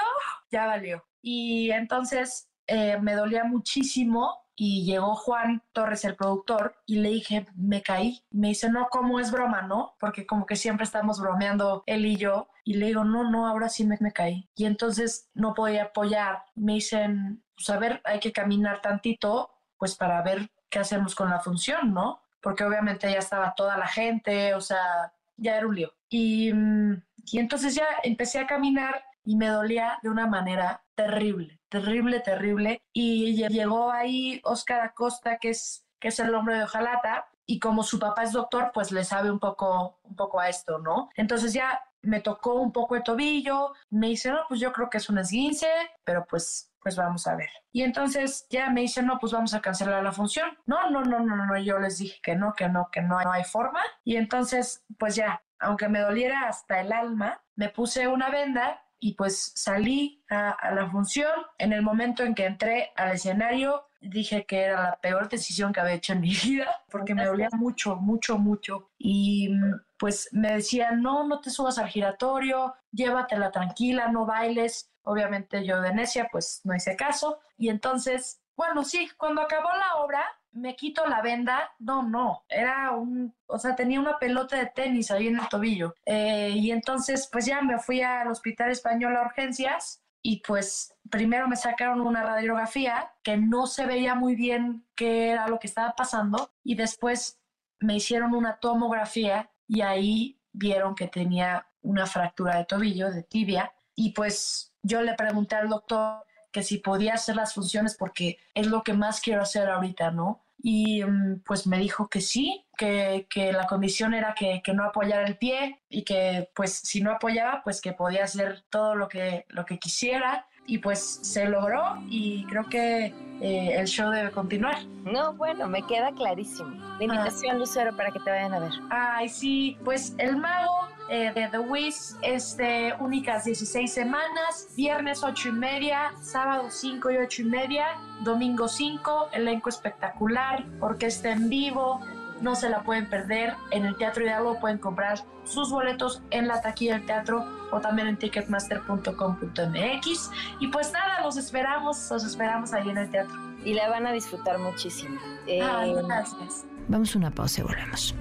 ya 0.51 0.67
valió. 0.67 1.07
Y 1.23 1.71
entonces 1.71 2.49
eh, 2.67 2.99
me 3.01 3.15
dolía 3.15 3.45
muchísimo 3.45 4.44
y 4.57 4.85
llegó 4.85 5.17
Juan 5.17 5.63
Torres, 5.73 6.05
el 6.05 6.15
productor, 6.15 6.77
y 6.87 6.97
le 6.97 7.09
dije, 7.11 7.47
me 7.57 7.83
caí. 7.83 8.23
Me 8.31 8.49
dice, 8.49 8.71
no, 8.71 8.89
¿cómo 8.91 9.19
es 9.19 9.31
broma, 9.33 9.63
no? 9.63 9.97
Porque 9.99 10.27
como 10.27 10.47
que 10.47 10.57
siempre 10.57 10.85
estamos 10.85 11.21
bromeando 11.21 11.83
él 11.87 12.07
y 12.07 12.17
yo. 12.17 12.49
Y 12.65 12.75
le 12.75 12.87
digo, 12.87 13.05
no, 13.05 13.29
no, 13.31 13.49
ahora 13.49 13.69
sí 13.69 13.85
me, 13.85 13.99
me 14.01 14.13
caí. 14.13 14.49
Y 14.55 14.67
entonces 14.67 15.29
no 15.35 15.55
podía 15.55 15.85
apoyar. 15.85 16.45
Me 16.55 16.75
dicen, 16.75 17.43
pues 17.57 17.69
a 17.71 17.79
ver, 17.79 18.01
hay 18.05 18.21
que 18.21 18.33
caminar 18.33 18.81
tantito, 18.81 19.51
pues 19.77 19.97
para 19.97 20.23
ver 20.23 20.51
qué 20.71 20.79
hacemos 20.79 21.15
con 21.15 21.31
la 21.31 21.41
función, 21.41 21.93
¿no? 21.93 22.23
Porque 22.41 22.65
obviamente 22.65 23.11
ya 23.11 23.19
estaba 23.19 23.55
toda 23.55 23.77
la 23.77 23.89
gente, 23.89 24.55
o 24.55 24.61
sea, 24.61 25.13
ya 25.37 25.57
era 25.57 25.67
un 25.67 25.75
lío. 25.75 25.93
Y, 26.09 26.53
mm, 26.53 27.03
y 27.27 27.39
entonces 27.39 27.75
ya 27.75 27.87
empecé 28.05 28.39
a 28.39 28.47
caminar 28.47 29.03
y 29.25 29.37
me 29.37 29.49
dolía 29.49 29.99
de 30.03 30.11
una 30.11 30.27
manera 30.27 30.84
terrible, 30.95 31.61
terrible, 31.69 32.21
terrible. 32.21 32.83
Y 32.93 33.37
lle- 33.37 33.49
llegó 33.49 33.91
ahí 33.91 34.41
Oscar 34.45 34.81
Acosta, 34.83 35.39
que 35.39 35.51
es, 35.51 35.87
que 35.99 36.09
es 36.09 36.19
el 36.21 36.35
hombre 36.35 36.57
de 36.57 36.65
Ojalata, 36.65 37.29
y 37.47 37.59
como 37.59 37.83
su 37.83 37.99
papá 37.99 38.23
es 38.23 38.33
doctor, 38.33 38.71
pues 38.73 38.91
le 38.91 39.05
sabe 39.05 39.31
un 39.31 39.39
poco, 39.39 39.99
un 40.03 40.17
poco 40.17 40.41
a 40.41 40.49
esto, 40.49 40.79
¿no? 40.79 41.11
Entonces 41.17 41.53
ya 41.53 41.83
me 42.03 42.21
tocó 42.21 42.55
un 42.55 42.73
poco 42.73 42.97
el 42.97 43.03
tobillo, 43.03 43.73
me 43.91 44.09
dice, 44.09 44.31
no, 44.31 44.41
pues 44.49 44.61
yo 44.61 44.73
creo 44.73 44.89
que 44.91 44.99
es 44.99 45.09
un 45.11 45.19
esguince, 45.19 45.69
pero 46.05 46.25
pues 46.27 46.71
pues 46.81 46.97
vamos 46.97 47.27
a 47.27 47.35
ver. 47.35 47.49
Y 47.73 47.83
entonces 47.83 48.47
ya 48.51 48.69
me 48.69 48.83
dice, 48.83 49.03
no, 49.03 49.19
pues 49.19 49.33
vamos 49.33 49.55
a 49.55 49.63
cancelar 49.63 50.03
la 50.05 50.13
función. 50.13 50.51
No, 50.67 50.91
no, 50.91 51.03
no, 51.03 51.21
no, 51.21 51.47
no, 51.47 51.57
yo 51.59 51.79
les 51.79 51.97
dije 51.97 52.21
que 52.23 52.37
no, 52.37 52.53
que 52.53 52.69
no, 52.69 52.91
que 52.93 53.01
no 53.01 53.19
hay 53.19 53.43
forma. 53.45 53.81
Y 54.05 54.17
entonces, 54.17 54.85
pues 54.99 55.17
ya, 55.17 55.43
aunque 55.59 55.89
me 55.89 56.01
doliera 56.01 56.47
hasta 56.47 56.83
el 56.83 56.93
alma, 56.93 57.43
me 57.57 57.71
puse 57.71 58.07
una 58.07 58.29
venda 58.29 58.84
y 59.05 59.13
pues 59.13 59.53
salí 59.55 60.25
a, 60.31 60.49
a 60.49 60.75
la 60.75 60.91
función. 60.91 61.31
En 61.59 61.75
el 61.75 61.83
momento 61.83 62.23
en 62.23 62.35
que 62.35 62.47
entré 62.47 62.91
al 62.97 63.13
escenario, 63.13 63.87
dije 64.01 64.47
que 64.47 64.63
era 64.63 64.83
la 64.83 64.97
peor 64.97 65.29
decisión 65.29 65.75
que 65.75 65.81
había 65.81 65.93
hecho 65.93 66.15
en 66.15 66.23
mi 66.23 66.35
vida, 66.43 66.83
porque 66.91 67.15
me 67.15 67.27
dolía 67.27 67.51
mucho, 67.53 67.97
mucho, 67.97 68.39
mucho. 68.39 68.89
Y 68.97 69.51
mm, 69.51 69.75
pues 69.99 70.31
me 70.33 70.53
decían, 70.53 71.03
no, 71.03 71.29
no 71.29 71.43
te 71.43 71.51
subas 71.51 71.77
al 71.77 71.89
giratorio, 71.89 72.77
llévatela 72.93 73.51
tranquila, 73.51 74.09
no 74.09 74.25
bailes. 74.25 74.91
Obviamente 75.03 75.67
yo 75.67 75.83
de 75.83 75.93
necia, 75.93 76.31
pues 76.33 76.63
no 76.65 76.75
hice 76.75 76.97
caso. 76.97 77.41
Y 77.59 77.69
entonces, 77.69 78.41
bueno, 78.57 78.85
sí, 78.85 79.11
cuando 79.19 79.43
acabó 79.43 79.69
la 79.69 79.97
obra, 79.97 80.25
me 80.55 80.75
quito 80.77 81.07
la 81.07 81.21
venda. 81.21 81.73
No, 81.79 82.03
no, 82.03 82.45
era 82.49 82.93
un, 82.93 83.35
o 83.47 83.59
sea, 83.59 83.77
tenía 83.77 84.01
una 84.01 84.19
pelota 84.19 84.57
de 84.57 84.67
tenis 84.67 85.11
ahí 85.11 85.29
en 85.29 85.39
el 85.39 85.49
tobillo. 85.49 85.95
Eh, 86.07 86.51
y 86.55 86.71
entonces, 86.71 87.29
pues 87.31 87.47
ya 87.47 87.61
me 87.63 87.79
fui 87.79 88.01
al 88.01 88.29
Hospital 88.29 88.71
Español 88.71 89.17
a 89.17 89.23
urgencias 89.23 90.03
y 90.23 90.41
pues 90.41 90.95
primero 91.11 91.47
me 91.49 91.57
sacaron 91.57 92.01
una 92.01 92.23
radiografía 92.23 93.13
que 93.23 93.37
no 93.37 93.67
se 93.67 93.85
veía 93.85 94.15
muy 94.15 94.35
bien 94.35 94.87
qué 94.95 95.31
era 95.31 95.49
lo 95.49 95.59
que 95.59 95.67
estaba 95.67 95.95
pasando 95.95 96.51
y 96.63 96.77
después 96.77 97.39
me 97.81 97.97
hicieron 97.97 98.35
una 98.35 98.57
tomografía 98.57 99.51
y 99.67 99.83
ahí 99.83 100.41
vieron 100.53 100.95
que 100.95 101.09
tenía 101.09 101.67
una 101.83 102.07
fractura 102.07 102.57
de 102.57 102.65
tobillo, 102.65 103.11
de 103.11 103.23
tibia, 103.23 103.75
y 103.95 104.13
pues 104.13 104.73
yo 104.83 105.03
le 105.03 105.15
pregunté 105.15 105.57
al 105.57 105.69
doctor 105.69 106.25
que 106.51 106.63
si 106.63 106.79
podía 106.79 107.15
hacer 107.15 107.37
las 107.37 107.53
funciones 107.53 107.97
porque 107.97 108.39
es 108.55 108.67
lo 108.69 108.83
que 108.83 108.95
más 108.95 109.21
quiero 109.21 109.43
hacer 109.43 109.69
ahorita, 109.69 110.11
¿no? 110.11 110.44
Y 110.59 111.05
mm, 111.05 111.43
pues 111.45 111.67
me 111.67 111.79
dijo 111.79 112.09
que 112.09 112.21
sí, 112.21 112.65
que, 112.77 113.27
que 113.29 113.53
la 113.53 113.67
condición 113.67 114.15
era 114.15 114.35
que, 114.35 114.63
que 114.65 114.73
no 114.75 114.85
apoyara 114.85 115.27
el 115.27 115.39
pie 115.39 115.83
y 115.89 116.05
que 116.05 116.51
pues 116.55 116.73
si 116.73 117.01
no 117.01 117.13
apoyaba, 117.13 117.63
pues 117.63 117.81
que 117.81 117.93
podía 117.93 118.25
hacer 118.25 118.65
todo 118.71 118.95
lo 118.95 119.09
que, 119.09 119.47
lo 119.49 119.65
que 119.65 119.79
quisiera. 119.79 120.47
Y 120.67 120.79
pues 120.79 121.21
se 121.23 121.47
logró 121.47 121.83
y 122.09 122.45
creo 122.47 122.65
que 122.65 123.13
eh, 123.41 123.75
el 123.77 123.87
show 123.87 124.11
debe 124.11 124.31
continuar. 124.31 124.77
No, 125.05 125.35
bueno, 125.35 125.69
me 125.69 125.83
queda 125.87 126.13
clarísimo. 126.13 126.71
La 126.99 127.05
invitación, 127.05 127.59
Lucero, 127.59 127.95
para 127.97 128.11
que 128.11 128.21
te 128.21 128.31
vayan 128.31 128.55
a 128.55 128.61
ver. 128.61 128.73
Ay, 128.91 129.29
sí, 129.29 129.77
pues 129.85 130.15
El 130.19 130.37
Mago 130.37 130.89
eh, 131.11 131.33
de 131.35 131.49
The 131.49 131.59
Wiz, 131.59 132.17
este, 132.23 132.95
únicas 132.99 133.45
16 133.45 133.93
semanas, 133.93 134.69
viernes 134.75 135.23
8 135.23 135.51
y 135.51 135.53
media, 135.53 136.13
sábado 136.23 136.71
5 136.71 137.11
y 137.11 137.17
8 137.19 137.43
y 137.43 137.45
media, 137.45 137.87
domingo 138.23 138.69
5, 138.69 139.29
elenco 139.33 139.69
espectacular, 139.69 140.65
orquesta 140.81 141.33
en 141.33 141.51
vivo, 141.51 142.01
no 142.41 142.55
se 142.55 142.69
la 142.69 142.83
pueden 142.83 143.09
perder. 143.09 143.55
En 143.71 143.85
el 143.85 143.97
Teatro 143.97 144.25
Hidalgo 144.25 144.59
pueden 144.61 144.79
comprar 144.79 145.25
sus 145.45 145.71
boletos 145.71 146.23
en 146.31 146.49
la 146.49 146.61
taquilla 146.61 146.95
del 146.95 147.07
teatro 147.07 147.45
o 147.71 147.81
también 147.81 148.09
en 148.09 148.17
ticketmaster.com.mx. 148.17 150.31
Y 150.61 150.69
pues 150.69 150.93
nada, 150.93 151.23
los 151.23 151.37
esperamos, 151.37 152.11
los 152.11 152.25
esperamos 152.25 152.73
ahí 152.73 152.89
en 152.91 152.99
el 152.99 153.11
teatro. 153.11 153.35
Y 153.65 153.75
la 153.75 153.89
van 153.89 154.07
a 154.07 154.13
disfrutar 154.13 154.59
muchísimo. 154.59 155.19
Ay, 155.47 155.93
Eh, 155.93 156.03
gracias. 156.07 156.65
Vamos 156.89 157.15
a 157.15 157.19
una 157.19 157.31
pausa 157.31 157.61
y 157.61 157.65
volvemos. 157.65 158.15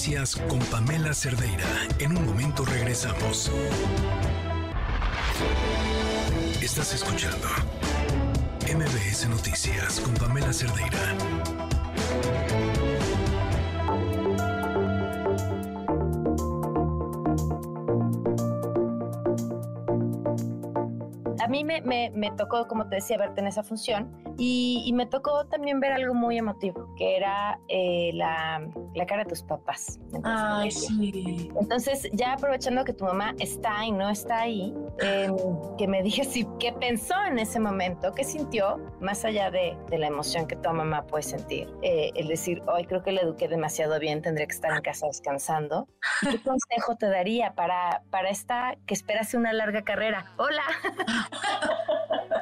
Noticias 0.00 0.34
con 0.48 0.58
Pamela 0.70 1.12
Cerdeira. 1.12 1.66
En 1.98 2.16
un 2.16 2.24
momento 2.24 2.64
regresamos. 2.64 3.50
Estás 6.62 6.94
escuchando 6.94 7.46
MBS 8.74 9.28
Noticias 9.28 10.00
con 10.00 10.14
Pamela 10.14 10.54
Cerdeira. 10.54 11.14
A 21.42 21.48
mí 21.48 21.64
me, 21.64 21.80
me- 21.82 22.10
me 22.14 22.30
tocó, 22.32 22.66
como 22.68 22.86
te 22.88 22.96
decía, 22.96 23.16
verte 23.18 23.40
en 23.40 23.46
esa 23.46 23.62
función 23.62 24.10
Y, 24.42 24.82
y 24.86 24.94
me 24.94 25.04
tocó 25.04 25.44
también 25.44 25.80
ver 25.80 25.92
algo 25.92 26.14
muy 26.14 26.38
emotivo, 26.38 26.94
que 26.96 27.14
era 27.14 27.60
eh, 27.68 28.10
la, 28.14 28.66
la 28.94 29.04
cara 29.04 29.24
de 29.24 29.28
tus 29.28 29.42
papás. 29.42 30.00
Ay, 30.24 30.70
sí. 30.70 31.50
Entonces, 31.60 32.08
ya 32.14 32.32
aprovechando 32.32 32.82
que 32.84 32.94
tu 32.94 33.04
mamá 33.04 33.34
está 33.38 33.84
y 33.84 33.92
no 33.92 34.08
está 34.08 34.40
ahí, 34.40 34.74
em, 35.00 35.36
que 35.76 35.86
me 35.86 36.02
digas 36.02 36.28
si, 36.28 36.46
qué 36.58 36.72
pensó 36.72 37.14
en 37.26 37.38
ese 37.38 37.60
momento, 37.60 38.14
qué 38.14 38.24
sintió, 38.24 38.78
más 38.98 39.26
allá 39.26 39.50
de, 39.50 39.76
de 39.90 39.98
la 39.98 40.06
emoción 40.06 40.46
que 40.46 40.56
tu 40.56 40.70
mamá 40.70 41.06
puede 41.06 41.22
sentir. 41.22 41.68
Eh, 41.82 42.10
el 42.14 42.26
decir, 42.28 42.62
hoy 42.66 42.86
creo 42.86 43.02
que 43.02 43.12
le 43.12 43.20
eduqué 43.20 43.46
demasiado 43.46 43.98
bien, 43.98 44.22
tendré 44.22 44.46
que 44.46 44.54
estar 44.54 44.72
en 44.74 44.80
casa 44.80 45.06
descansando. 45.06 45.86
¿Y 46.22 46.28
¿Qué 46.28 46.42
consejo 46.42 46.96
te 46.96 47.10
daría 47.10 47.54
para, 47.54 48.04
para 48.10 48.30
esta 48.30 48.78
que 48.86 48.94
esperase 48.94 49.36
una 49.36 49.52
larga 49.52 49.82
carrera? 49.82 50.32
Hola. 50.38 50.62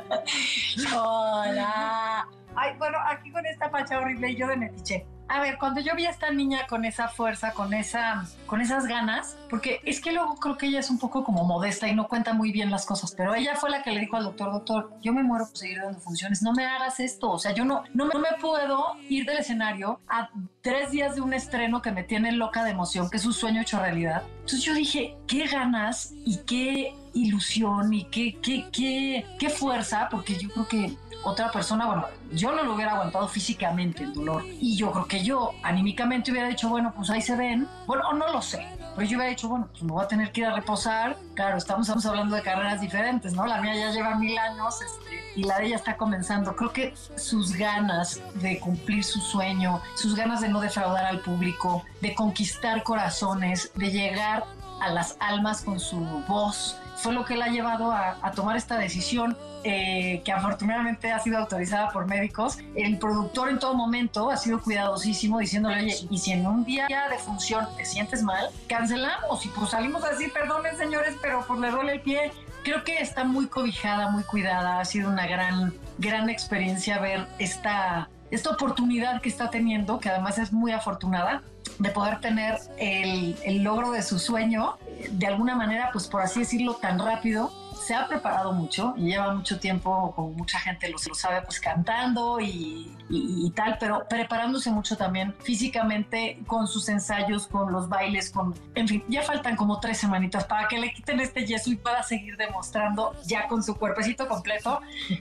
Hola. 0.97 2.27
Ay, 2.55 2.75
bueno, 2.79 2.99
aquí 3.07 3.31
con 3.31 3.45
esta 3.47 3.71
facha 3.71 3.99
horrible 3.99 4.31
y 4.31 4.37
yo 4.37 4.47
de 4.49 4.57
metiche. 4.57 5.07
A 5.29 5.41
ver, 5.41 5.59
cuando 5.59 5.83
yo 5.83 5.95
vi 5.95 6.07
a 6.07 6.11
esta 6.11 6.31
niña 6.31 6.67
con 6.67 6.87
esa 6.87 7.09
fuerza, 7.09 7.53
con 7.53 7.75
esa, 7.75 8.25
con 8.47 8.63
esas 8.63 8.87
ganas, 8.87 9.37
porque 9.51 9.81
es 9.85 10.01
que 10.01 10.13
luego 10.13 10.37
creo 10.37 10.57
que 10.57 10.67
ella 10.67 10.81
es 10.81 10.89
un 10.89 10.99
poco 10.99 11.23
como 11.23 11.45
modesta 11.45 11.87
y 11.87 11.95
no 11.95 12.09
cuenta 12.09 12.33
muy 12.33 12.51
bien 12.51 12.71
las 12.71 12.87
cosas, 12.87 13.15
pero 13.15 13.35
ella 13.35 13.55
fue 13.55 13.69
la 13.69 13.83
que 13.83 13.91
le 13.91 14.01
dijo 14.01 14.17
al 14.17 14.25
doctor, 14.25 14.53
doctor, 14.53 14.91
yo 15.03 15.13
me 15.13 15.23
muero 15.23 15.47
por 15.47 15.59
seguir 15.59 15.83
dando 15.83 16.01
funciones, 16.01 16.43
no 16.43 16.55
me 16.55 16.65
hagas 16.65 16.99
esto, 16.99 17.31
o 17.31 17.39
sea, 17.39 17.53
yo 17.53 17.67
no, 17.67 17.85
no, 17.93 18.07
no 18.09 18.19
me 18.21 18.29
puedo 18.41 18.97
ir 19.09 19.27
del 19.27 19.39
escenario 19.39 20.01
a 20.09 20.31
tres 20.63 20.91
días 20.93 21.15
de 21.15 21.21
un 21.21 21.35
estreno 21.35 21.83
que 21.83 21.93
me 21.93 22.05
tiene 22.05 22.33
loca 22.33 22.65
de 22.65 22.71
emoción, 22.71 23.11
que 23.11 23.19
es 23.19 23.27
un 23.27 23.35
sueño 23.35 23.61
hecho 23.61 23.79
realidad. 23.79 24.23
Entonces 24.41 24.63
yo 24.63 24.73
dije, 24.73 25.15
qué 25.27 25.47
ganas 25.47 26.13
y 26.25 26.39
qué 26.47 26.95
ilusión 27.13 27.93
y 27.93 28.05
qué, 28.05 28.39
qué, 28.43 28.67
qué, 28.73 29.27
qué 29.39 29.51
fuerza, 29.51 30.09
porque 30.11 30.37
yo 30.37 30.49
creo 30.49 30.69
que 30.69 30.97
otra 31.25 31.51
persona, 31.51 31.87
bueno, 31.87 32.07
yo 32.33 32.53
no 32.53 32.63
lo 32.63 32.75
hubiera 32.75 32.93
aguantado 32.93 33.29
físicamente 33.29 34.05
el 34.05 34.15
dolor. 34.15 34.45
Y 34.47 34.77
yo 34.77 34.93
creo 34.93 35.07
que 35.07 35.23
yo 35.23 35.53
anímicamente 35.63 36.31
hubiera 36.31 36.49
dicho, 36.49 36.69
bueno, 36.69 36.93
pues 36.95 37.11
ahí 37.11 37.23
se 37.23 37.37
ven. 37.37 37.69
Bueno, 37.87 38.13
no 38.13 38.33
lo 38.33 38.41
sé. 38.43 38.67
Pero 38.95 39.09
yo 39.09 39.17
hubiera 39.17 39.31
dicho, 39.31 39.49
bueno, 39.49 39.69
pues 39.71 39.83
me 39.83 39.93
voy 39.93 40.05
a 40.05 40.09
tener 40.09 40.33
que 40.33 40.41
ir 40.41 40.47
a 40.47 40.55
reposar. 40.55 41.17
Claro, 41.35 41.57
estamos, 41.57 41.87
estamos 41.87 42.05
hablando 42.07 42.35
de 42.35 42.43
carreras 42.43 42.81
diferentes, 42.81 43.33
¿no? 43.33 43.47
La 43.47 43.61
mía 43.61 43.75
ya 43.75 43.91
lleva 43.91 44.15
mil 44.17 44.37
años 44.39 44.81
este, 44.83 45.33
y 45.37 45.45
la 45.45 45.59
de 45.59 45.67
ella 45.67 45.77
está 45.77 45.97
comenzando. 45.97 46.57
Creo 46.57 46.73
que 46.73 46.95
sus 47.17 47.53
ganas 47.53 48.21
de 48.35 48.59
cumplir 48.59 49.05
su 49.05 49.21
sueño, 49.21 49.81
sus 49.95 50.15
ganas 50.17 50.41
de 50.41 50.49
no 50.49 50.61
defraudar 50.61 51.05
al 51.05 51.21
público, 51.21 51.85
de 52.01 52.15
conquistar 52.15 52.83
corazones, 52.83 53.71
de 53.75 53.91
llegar 53.91 54.45
a 54.81 54.91
las 54.91 55.17
almas 55.21 55.63
con 55.63 55.79
su 55.79 56.01
voz, 56.27 56.77
fue 56.99 57.13
lo 57.13 57.25
que 57.25 57.37
la 57.37 57.47
ha 57.47 57.49
llevado 57.49 57.93
a, 57.93 58.33
tomar 58.35 58.57
esta 58.57 58.77
decisión 58.77 59.37
eh, 59.65 60.23
que 60.25 60.33
afortunadamente 60.33 61.11
ha 61.11 61.19
sido 61.19 61.39
autorizada 61.39 61.91
por 61.91 62.07
médicos. 62.07 62.59
El 62.75 62.99
productor 62.99 63.49
en 63.51 63.59
todo 63.59 63.75
momento 63.75 64.31
ha 64.31 64.37
sido 64.37 64.61
cuidadosísimo 64.61 65.39
diciéndole, 65.39 65.79
oye, 65.81 65.97
y 66.11 66.19
si 66.19 66.33
en 66.33 66.47
un 66.47 66.65
día 66.65 66.87
de 66.89 67.19
función 67.19 67.67
te 67.77 67.85
sientes 67.85 68.23
mal, 68.23 68.49
cancelamos 68.69 69.45
y 69.45 69.49
pues 69.49 69.71
salimos 69.71 70.05
a 70.05 70.11
decir, 70.11 70.33
perdonen 70.33 70.77
señores, 70.77 71.17
pero 71.23 71.45
pues 71.47 71.61
le 71.61 71.71
duele 71.71 71.93
el 71.95 72.01
pie. 72.01 72.33
Creo 72.65 72.85
que 72.85 73.01
está 73.01 73.25
muy 73.25 73.47
cobijada, 73.47 74.11
muy 74.11 74.25
cuidada, 74.25 74.81
ha 74.81 74.85
sido 74.85 75.09
una 75.09 75.27
gran, 75.27 75.73
gran 75.99 76.29
experiencia 76.29 76.99
ver 76.99 77.27
esta, 77.39 78.09
esta 78.31 78.51
oportunidad 78.51 79.21
que 79.23 79.29
está 79.29 79.51
teniendo, 79.51 80.01
que 80.01 80.09
además 80.09 80.39
es 80.39 80.53
muy 80.53 80.73
afortunada 80.73 81.43
de 81.79 81.91
poder 81.91 82.21
tener 82.21 82.59
el, 82.79 83.37
el 83.45 83.63
logro 83.63 83.91
de 83.93 84.03
su 84.03 84.19
sueño, 84.19 84.77
de 85.11 85.27
alguna 85.27 85.55
manera, 85.55 85.91
pues 85.93 86.07
por 86.09 86.23
así 86.23 86.41
decirlo, 86.41 86.75
tan 86.75 86.99
rápido. 86.99 87.53
Se 87.79 87.95
ha 87.95 88.07
preparado 88.07 88.53
mucho 88.53 88.93
y 88.99 89.03
lleva 89.05 89.33
mucho 89.33 89.61
tiempo, 89.61 90.13
como 90.15 90.31
mucha 90.33 90.59
gente 90.59 90.89
lo, 90.91 90.97
lo 91.07 91.15
sabe, 91.15 91.41
pues 91.43 91.59
cantando 91.61 92.39
y, 92.41 92.95
y- 93.09 93.47
y 93.47 93.51
tal, 93.53 93.79
pero 93.81 94.05
preparándose 94.11 94.71
mucho 94.71 94.97
también 94.97 95.33
físicamente 95.43 96.41
con 96.47 96.67
sus 96.67 96.89
ensayos, 96.91 97.47
con 97.47 97.73
los 97.73 97.89
bailes, 97.89 98.31
con, 98.31 98.55
en 98.75 98.89
fin, 98.89 99.05
ya 99.09 99.23
faltan 99.23 99.57
como 99.57 99.81
tres 99.81 99.97
semanitas 99.99 100.45
para 100.45 100.69
que 100.69 100.77
le 100.79 100.93
quiten 100.93 101.21
este 101.21 101.47
yeso 101.47 101.71
y 101.71 101.77
pueda 101.77 102.03
seguir 102.03 102.37
demostrando 102.37 103.15
ya 103.25 103.47
con 103.49 103.63
su 103.63 103.77
cuerpecito 103.77 104.27
completo 104.29 104.81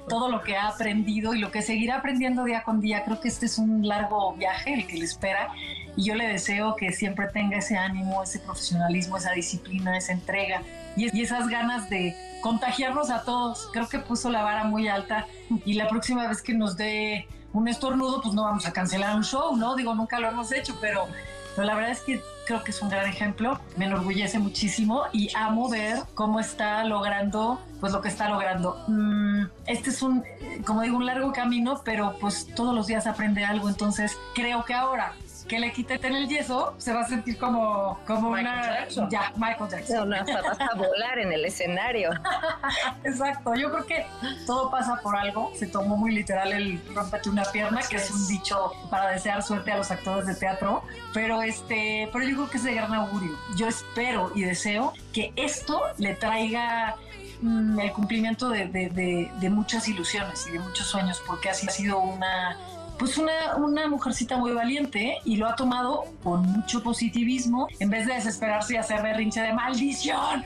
todo 0.10 0.28
lo 0.30 0.42
que 0.42 0.58
ha 0.58 0.68
aprendido 0.70 1.34
y 1.36 1.40
lo 1.40 1.52
que 1.52 1.62
seguirá 1.62 1.98
aprendiendo 1.98 2.44
día 2.44 2.64
con 2.64 2.82
día. 2.82 3.06
Creo 3.06 3.22
que 3.22 3.28
este 3.30 3.46
es 3.46 3.60
un 3.60 3.88
largo 3.88 4.34
viaje 4.34 4.74
el 4.74 4.88
que 4.88 4.98
le 4.98 5.06
espera 5.06 5.50
y 5.98 6.04
yo 6.04 6.16
le 6.16 6.28
deseo 6.28 6.76
que 6.76 6.94
siempre 6.94 7.28
tenga 7.28 7.58
ese 7.58 7.76
ánimo, 7.76 8.24
ese 8.24 8.40
profesionalismo, 8.40 9.18
esa 9.18 9.32
disciplina, 9.32 9.98
esa 9.98 10.14
entrega 10.14 10.62
y, 10.96 11.22
esas 11.22 11.50
ganas 11.50 11.90
de 11.90 12.16
contagiarnos 12.42 13.10
a 13.10 13.24
todos. 13.24 13.68
Creo 13.74 13.90
que 13.90 14.00
puso 14.00 14.30
la 14.30 14.44
vara 14.44 14.64
muy 14.64 14.88
alta 14.88 15.26
y 15.66 15.74
la 15.74 15.90
próxima 15.90 16.28
vez 16.28 16.42
que 16.44 16.54
nos 16.54 16.78
dé 16.78 17.28
un 17.52 17.68
estornudo, 17.68 18.22
pues 18.22 18.36
no 18.36 18.44
vamos 18.44 18.68
a 18.68 18.74
cancelar 18.74 19.16
un 19.16 19.24
show, 19.24 19.58
¿no? 19.58 19.76
Digo, 19.76 19.96
nunca 19.96 20.20
lo 20.20 20.28
hemos 20.28 20.52
hecho, 20.52 20.78
pero, 20.80 21.08
pero 21.56 21.66
la 21.68 21.74
verdad 21.74 21.92
es 21.92 22.02
que 22.02 22.22
creo 22.46 22.64
que 22.64 22.70
es 22.70 22.82
un 22.82 22.90
gran 22.90 23.08
ejemplo, 23.08 23.60
me 23.76 23.86
enorgullece 23.86 24.38
muchísimo 24.38 25.06
y 25.12 25.30
amo 25.36 25.68
ver 25.68 25.98
cómo 26.14 26.40
está 26.40 26.84
logrando 26.84 27.60
pues 27.80 27.92
lo 27.92 28.02
que 28.02 28.10
está 28.10 28.30
logrando. 28.30 28.84
Mm, 28.88 29.46
este 29.66 29.90
es 29.90 30.02
un, 30.04 30.24
como 30.64 30.82
digo, 30.84 30.98
un 30.98 31.08
largo 31.08 31.34
camino, 31.34 31.82
pero 31.84 32.16
pues 32.20 32.48
todos 32.56 32.76
los 32.76 32.86
días 32.86 33.08
aprende 33.08 33.44
algo, 33.44 33.68
entonces 33.68 34.16
creo 34.36 34.64
que 34.64 34.76
ahora 34.76 35.14
que 35.48 35.60
le 35.60 35.72
quiten 35.72 36.14
el 36.16 36.28
yeso, 36.28 36.76
se 36.78 36.94
va 36.94 37.02
a 37.02 37.08
sentir 37.08 37.38
como, 37.38 38.00
como 38.06 38.32
Michael 38.32 38.48
una... 38.60 38.80
Jackson. 38.80 39.10
Ya, 39.10 39.32
Michael 39.36 39.70
Jackson. 39.70 40.10
No, 40.10 40.16
no, 40.18 40.22
hasta 40.22 40.42
vas 40.42 40.60
a 40.60 40.76
volar 40.76 41.20
en 41.20 41.32
el 41.32 41.46
escenario. 41.46 42.10
Exacto, 43.04 43.54
yo 43.56 43.72
creo 43.72 43.86
que 43.86 44.06
todo 44.46 44.70
pasa 44.70 45.00
por 45.02 45.16
algo. 45.16 45.52
Se 45.56 45.68
tomó 45.68 45.98
muy 45.98 46.12
literal 46.14 46.52
el 46.52 46.82
rompete 46.94 47.30
una 47.30 47.44
pierna, 47.46 47.82
que 47.90 47.96
es 47.98 48.12
un 48.12 48.28
dicho 48.28 48.72
para 48.90 49.10
desear 49.12 49.42
suerte 49.44 49.72
a 49.72 49.78
los 49.78 49.90
actores 49.92 50.26
de 50.28 50.36
teatro. 50.36 50.84
Pero 51.14 51.42
este, 51.42 52.10
pero 52.12 52.26
yo 52.28 52.36
creo 52.36 52.50
que 52.50 52.58
es 52.58 52.64
de 52.64 52.74
gran 52.74 52.94
augurio. 52.94 53.38
Yo 53.56 53.68
espero 53.68 54.32
y 54.36 54.42
deseo 54.44 54.94
que 55.14 55.32
esto 55.36 55.82
le 55.98 56.14
traiga 56.16 56.96
mm, 57.42 57.80
el 57.80 57.92
cumplimiento 57.94 58.50
de, 58.50 58.68
de- 58.68 58.90
de- 58.90 59.32
de 59.40 59.50
muchas 59.50 59.88
ilusiones 59.88 60.46
y 60.48 60.52
de 60.52 60.60
muchos 60.60 60.88
sueños, 60.88 61.22
porque 61.26 61.50
así 61.50 61.68
ha 61.68 61.72
sido 61.72 62.00
una 62.00 62.58
pues 63.00 63.18
una, 63.18 63.56
una 63.58 63.88
mujercita 63.88 64.38
muy 64.38 64.52
valiente 64.54 65.18
y 65.24 65.36
lo 65.38 65.48
ha 65.48 65.56
tomado 65.56 66.06
con 66.24 66.44
mucho 66.44 66.82
positivismo 66.84 67.68
en 67.80 67.90
vez 67.90 68.08
de 68.08 68.14
desesperarse 68.16 68.74
y 68.74 68.78
hacer 68.78 69.02
berrinche 69.04 69.42
de 69.42 69.54
maldición, 69.54 70.44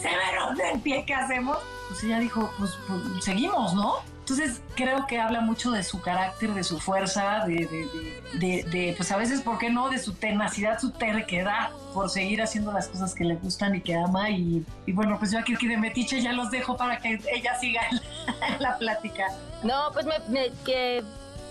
se 0.00 0.08
me 0.08 0.38
rompe 0.38 0.70
el 0.72 0.80
pie, 0.80 1.04
¿qué 1.06 1.14
hacemos? 1.14 1.58
Pues 1.88 2.02
ella 2.04 2.18
dijo, 2.18 2.50
pues, 2.58 2.72
pues, 2.86 3.24
seguimos, 3.24 3.74
¿no? 3.74 3.94
Entonces 4.20 4.62
creo 4.74 5.06
que 5.06 5.20
habla 5.20 5.42
mucho 5.42 5.70
de 5.70 5.82
su 5.82 6.00
carácter, 6.00 6.54
de 6.54 6.64
su 6.64 6.80
fuerza, 6.80 7.44
de, 7.46 8.94
pues 8.96 9.12
a 9.12 9.18
veces, 9.18 9.42
¿por 9.42 9.58
qué 9.58 9.68
no? 9.68 9.90
De 9.90 9.98
su 9.98 10.14
tenacidad, 10.14 10.78
su 10.80 10.92
terquedad 10.92 11.70
por 11.92 12.08
seguir 12.08 12.40
haciendo 12.40 12.72
las 12.72 12.88
cosas 12.88 13.14
que 13.14 13.24
le 13.24 13.34
gustan 13.36 13.74
y 13.74 13.82
que 13.82 13.94
ama. 13.94 14.30
Y, 14.30 14.64
bueno, 14.94 15.18
pues 15.18 15.30
yo 15.30 15.38
aquí, 15.38 15.54
de 15.66 15.76
Metiche 15.76 16.22
ya 16.22 16.32
los 16.32 16.50
dejo 16.50 16.74
para 16.74 16.98
que 17.00 17.20
ella 17.34 17.58
siga 17.60 17.82
la 18.60 18.78
plática. 18.78 19.26
No, 19.62 19.90
pues 19.92 20.06
me, 20.06 20.14
me- 20.28 20.52
que 20.64 21.04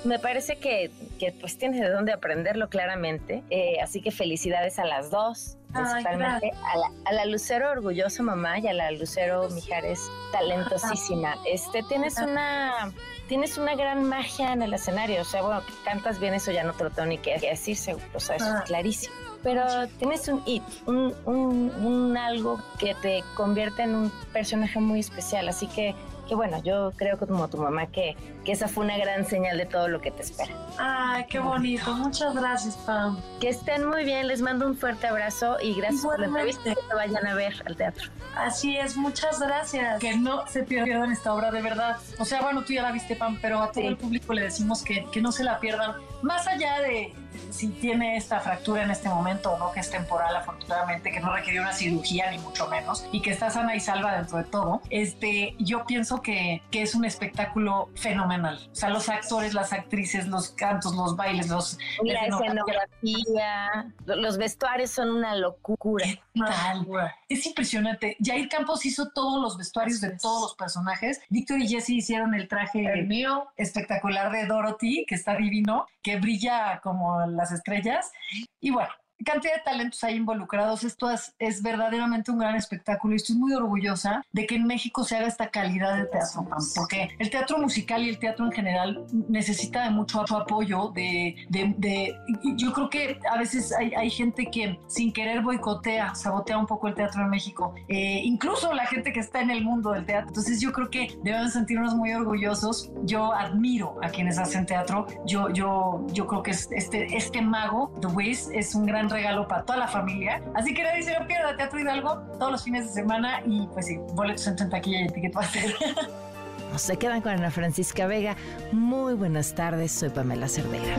me 0.04 0.20
parece 0.20 0.58
que, 0.58 0.92
que 1.20 1.32
pues 1.32 1.58
tienes 1.58 1.80
de 1.82 1.90
dónde 1.90 2.12
aprenderlo 2.14 2.70
claramente. 2.70 3.44
Eh, 3.50 3.78
así 3.82 4.02
que 4.02 4.12
felicidades 4.12 4.80
a 4.80 4.86
las 4.86 5.10
dos. 5.12 5.58
Ay, 5.76 5.84
Principalmente 5.86 6.52
a 6.72 6.78
la, 6.78 6.92
a 7.06 7.14
la 7.14 7.26
Lucero 7.26 7.72
orgullosa 7.72 8.22
mamá 8.22 8.60
y 8.60 8.68
a 8.68 8.74
la 8.74 8.92
Lucero 8.92 9.50
Mijares 9.50 10.00
talentosísima. 10.32 11.36
Este, 11.48 11.82
tienes 11.84 12.18
una, 12.20 12.94
tienes 13.28 13.58
una 13.58 13.76
gran 13.76 14.04
magia 14.04 14.54
en 14.54 14.62
el 14.62 14.74
escenario. 14.74 15.22
O 15.22 15.26
sea, 15.26 15.42
bueno, 15.42 15.62
que 15.66 15.74
cantas 15.84 16.20
bien, 16.20 16.34
eso 16.36 16.52
ya 16.52 16.64
no 16.64 16.74
te 16.74 16.84
lo 16.84 16.90
tengo 16.92 17.08
ni 17.08 17.18
que 17.18 17.36
que 17.40 17.50
decir, 17.50 17.76
seguro. 17.76 18.06
O 18.14 18.20
sea, 18.20 18.36
eso 18.36 18.46
Ah. 18.48 18.60
es 18.60 18.64
clarísimo. 18.66 19.16
Pero 19.42 19.66
tienes 20.00 20.28
un 20.30 20.42
it, 20.46 20.64
un, 20.86 21.14
un, 21.26 21.72
un 21.84 22.18
algo 22.18 22.62
que 22.80 22.96
te 23.02 23.24
convierte 23.36 23.82
en 23.84 23.96
un 23.96 24.10
personaje 24.32 24.80
muy 24.80 25.00
especial. 25.02 25.50
Así 25.50 25.68
que, 25.68 25.96
que 26.28 26.36
bueno, 26.36 26.62
yo 26.64 26.92
creo 26.96 27.18
que 27.18 27.28
como 27.28 27.48
tu 27.50 27.58
mamá 27.58 27.88
que, 27.88 28.16
que 28.44 28.52
esa 28.52 28.68
fue 28.68 28.86
una 28.86 28.98
gran 28.98 29.26
señal 29.26 29.58
de 29.58 29.66
todo 29.66 29.88
lo 29.88 30.02
que 30.02 30.12
te 30.12 30.24
espera. 30.24 30.54
Ay, 30.78 31.26
qué 31.30 31.40
bonito. 31.40 31.94
Muchas 31.94 32.36
gracias, 32.36 32.76
Pam. 32.78 33.20
Que 33.40 33.50
estén 33.50 33.86
muy 33.88 34.04
bien, 34.04 34.28
les 34.28 34.42
mando 34.42 34.66
un 34.66 34.76
fuerte 34.78 35.08
abrazo 35.08 35.58
y 35.62 35.74
gracias 35.76 36.04
por 36.04 36.20
la 36.20 36.28
entrevista 36.28 36.64
que 36.64 36.82
te 36.88 36.96
vayan 36.96 37.26
a 37.28 37.36
ver 37.36 37.54
al 37.66 37.76
teatro. 37.76 38.10
Así 38.36 38.78
es, 38.78 38.96
muchas 38.98 39.40
gracias. 39.40 40.00
Que 40.00 40.18
no 40.18 40.48
se 40.48 40.64
pierdan 40.64 41.12
esta 41.12 41.34
obra 41.34 41.52
de 41.52 41.62
verdad. 41.62 41.98
O 42.20 42.26
sea, 42.26 42.42
bueno, 42.42 42.64
tú 42.64 42.74
ya 42.74 42.82
la 42.82 42.92
viste, 42.92 43.16
Pam, 43.16 43.38
pero 43.42 43.62
a 43.62 43.72
todo 43.72 43.88
el 43.88 43.98
público 43.98 44.34
le 44.34 44.44
decimos 44.44 44.84
que, 44.84 45.06
que 45.12 45.22
no 45.22 45.32
se 45.32 45.44
la 45.44 45.60
pierdan. 45.60 45.96
Más 46.22 46.48
allá 46.48 46.80
de 46.82 47.14
si 47.54 47.70
tiene 47.70 48.18
esta 48.18 48.40
fractura 48.40 48.84
en 48.84 48.92
este 48.92 49.10
momento 49.10 49.52
o 49.52 49.58
no, 49.58 49.72
que 49.72 49.80
es 49.80 49.90
temporal, 49.90 50.36
afortunadamente, 50.36 51.12
que 51.12 51.20
no 51.20 51.34
requirió 51.34 51.62
una 51.62 51.74
cirugía 51.74 52.32
ni 52.32 52.40
mucho 52.40 52.68
menos, 52.68 53.06
y 53.12 53.22
que 53.22 53.32
está 53.32 53.50
sana 53.50 53.76
y 53.76 53.80
salva 53.80 54.16
dentro 54.18 54.40
de 54.40 54.46
todo, 54.46 54.82
este, 54.90 55.56
yo 55.60 55.86
pienso 55.86 56.22
que, 56.22 56.62
que 56.72 56.82
es 56.82 56.96
un 56.96 57.06
espectáculo 57.06 57.90
fenomenal. 57.96 58.60
O 58.72 58.76
sea, 58.76 58.90
los 58.90 59.08
actores, 59.10 59.54
las 59.54 59.72
actrices, 59.72 60.28
los 60.28 60.50
cantos, 60.50 60.96
los 60.96 61.16
bailes, 61.16 61.50
los... 61.50 61.78
La 62.04 62.26
escenografía, 62.26 63.94
los 64.06 64.38
vestuarios 64.38 64.90
son 64.90 65.10
una 65.10 65.36
locura. 65.36 66.06
Tal. 66.36 66.88
Es 67.30 67.46
impresionante. 67.46 68.18
Jair 68.20 68.50
Campos 68.50 68.86
hizo 68.86 69.10
todos 69.12 69.42
los 69.42 69.58
vestuarios 69.58 70.02
de 70.02 70.18
todos 70.18 70.42
los 70.42 70.56
personajes. 70.56 71.22
Víctor 71.30 71.60
y 71.60 71.68
Jesse 71.68 71.90
hicieron 71.90 72.34
el 72.34 72.48
traje 72.48 72.86
El 72.86 73.08
mío. 73.08 73.48
espectacular 73.58 74.32
de 74.32 74.46
Dorothy, 74.46 75.06
que 75.08 75.16
está 75.16 75.36
divino, 75.36 75.86
que 76.02 76.18
brilla 76.18 76.80
como 76.82 77.26
las 77.44 77.52
estrellas. 77.52 78.12
Y 78.60 78.72
bueno, 78.72 78.90
cantidad 79.26 79.54
de 79.56 79.62
talentos 79.62 80.04
ahí 80.04 80.16
involucrados. 80.16 80.84
Esto 80.84 81.10
es, 81.10 81.34
es 81.40 81.62
verdaderamente 81.62 82.32
un 82.32 82.40
gran 82.40 82.56
espectáculo 82.56 83.14
y 83.14 83.18
estoy 83.18 83.36
muy 83.38 83.54
orgullosa 83.54 84.22
de 84.32 84.46
que 84.46 84.56
en 84.56 84.66
México 84.66 85.04
se 85.04 85.16
haga 85.16 85.28
esta 85.28 85.50
calidad 85.50 85.96
de 85.98 86.06
teatro, 86.06 86.46
porque 86.76 87.10
el 87.20 87.30
teatro 87.30 87.58
musical 87.58 88.04
y 88.04 88.10
el 88.10 88.20
teatro 88.20 88.46
en 88.46 88.52
general 88.52 89.06
necesita 89.30 89.84
de 89.84 89.90
mucho 89.92 90.22
apoyo, 90.22 90.90
de, 90.94 91.36
de- 91.50 91.74
de- 91.78 92.16
yo 92.56 92.74
creo 92.74 92.90
que 92.90 93.20
a 93.32 93.38
veces 93.38 93.72
hay, 93.74 93.94
hay 93.94 94.10
gente 94.10 94.46
que 94.52 94.78
sin 94.88 95.12
querer 95.14 95.42
boicotea, 95.42 96.16
sabotea 96.16 96.58
un 96.58 96.68
poco 96.68 96.88
el 96.88 96.96
teatro 96.96 97.22
en 97.24 97.30
México, 97.30 97.74
Eh, 97.88 98.22
incluso 98.24 98.74
la 98.74 98.86
gente 98.88 99.12
que 99.14 99.20
está 99.20 99.42
en 99.42 99.52
el 99.52 99.64
mundo 99.64 99.92
del 99.92 100.06
teatro. 100.06 100.28
Entonces 100.30 100.60
yo 100.62 100.72
creo 100.72 100.90
que 100.90 101.18
debemos 101.24 101.54
sentirnos 101.54 101.96
muy 101.96 102.12
orgullosos. 102.14 102.92
Yo 103.04 103.34
admiro 103.34 103.98
a 104.04 104.10
quienes 104.10 104.38
hacen 104.38 104.66
teatro. 104.66 105.06
Yo, 105.26 105.50
yo, 105.50 106.06
yo 106.12 106.28
creo 106.28 106.44
que 106.44 106.52
es- 106.52 106.70
este, 106.72 107.16
este 107.16 107.42
mago, 107.42 107.94
The 108.02 108.08
Wiz, 108.08 108.50
es 108.54 108.74
un 108.76 108.86
gran 108.86 109.03
regalo 109.10 109.48
para 109.48 109.64
toda 109.64 109.80
la 109.80 109.88
familia. 109.88 110.42
Así 110.56 110.74
que 110.74 110.84
nadie 110.84 111.04
se 111.04 111.18
lo 111.18 111.26
pierda, 111.28 111.56
Teatro 111.56 111.80
Hidalgo, 111.80 112.16
todos 112.40 112.52
los 112.52 112.64
fines 112.64 112.88
de 112.88 113.02
semana 113.02 113.42
y 113.46 113.68
pues 113.68 113.88
sí, 113.88 113.98
boletos 114.14 114.48
en 114.48 114.70
taquilla 114.70 115.02
y 115.02 115.08
Ticketmaster. 115.08 115.76
Se 116.78 116.98
quedan 116.98 117.22
con 117.22 117.34
Ana 117.34 117.52
Francisca 117.52 118.08
Vega. 118.08 118.36
Muy 118.72 119.14
buenas 119.14 119.54
tardes, 119.54 119.92
soy 119.92 120.10
Pamela 120.10 120.48
Cerdeira. 120.48 120.96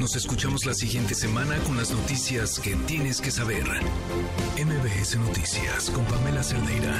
Nos 0.00 0.16
escuchamos 0.16 0.64
la 0.64 0.72
siguiente 0.72 1.14
semana 1.14 1.58
con 1.58 1.76
las 1.76 1.90
noticias 1.90 2.58
que 2.58 2.74
tienes 2.86 3.20
que 3.20 3.30
saber. 3.30 3.66
MBS 4.56 5.16
Noticias 5.18 5.90
con 5.90 6.06
Pamela 6.06 6.42
Cerdeira. 6.42 6.98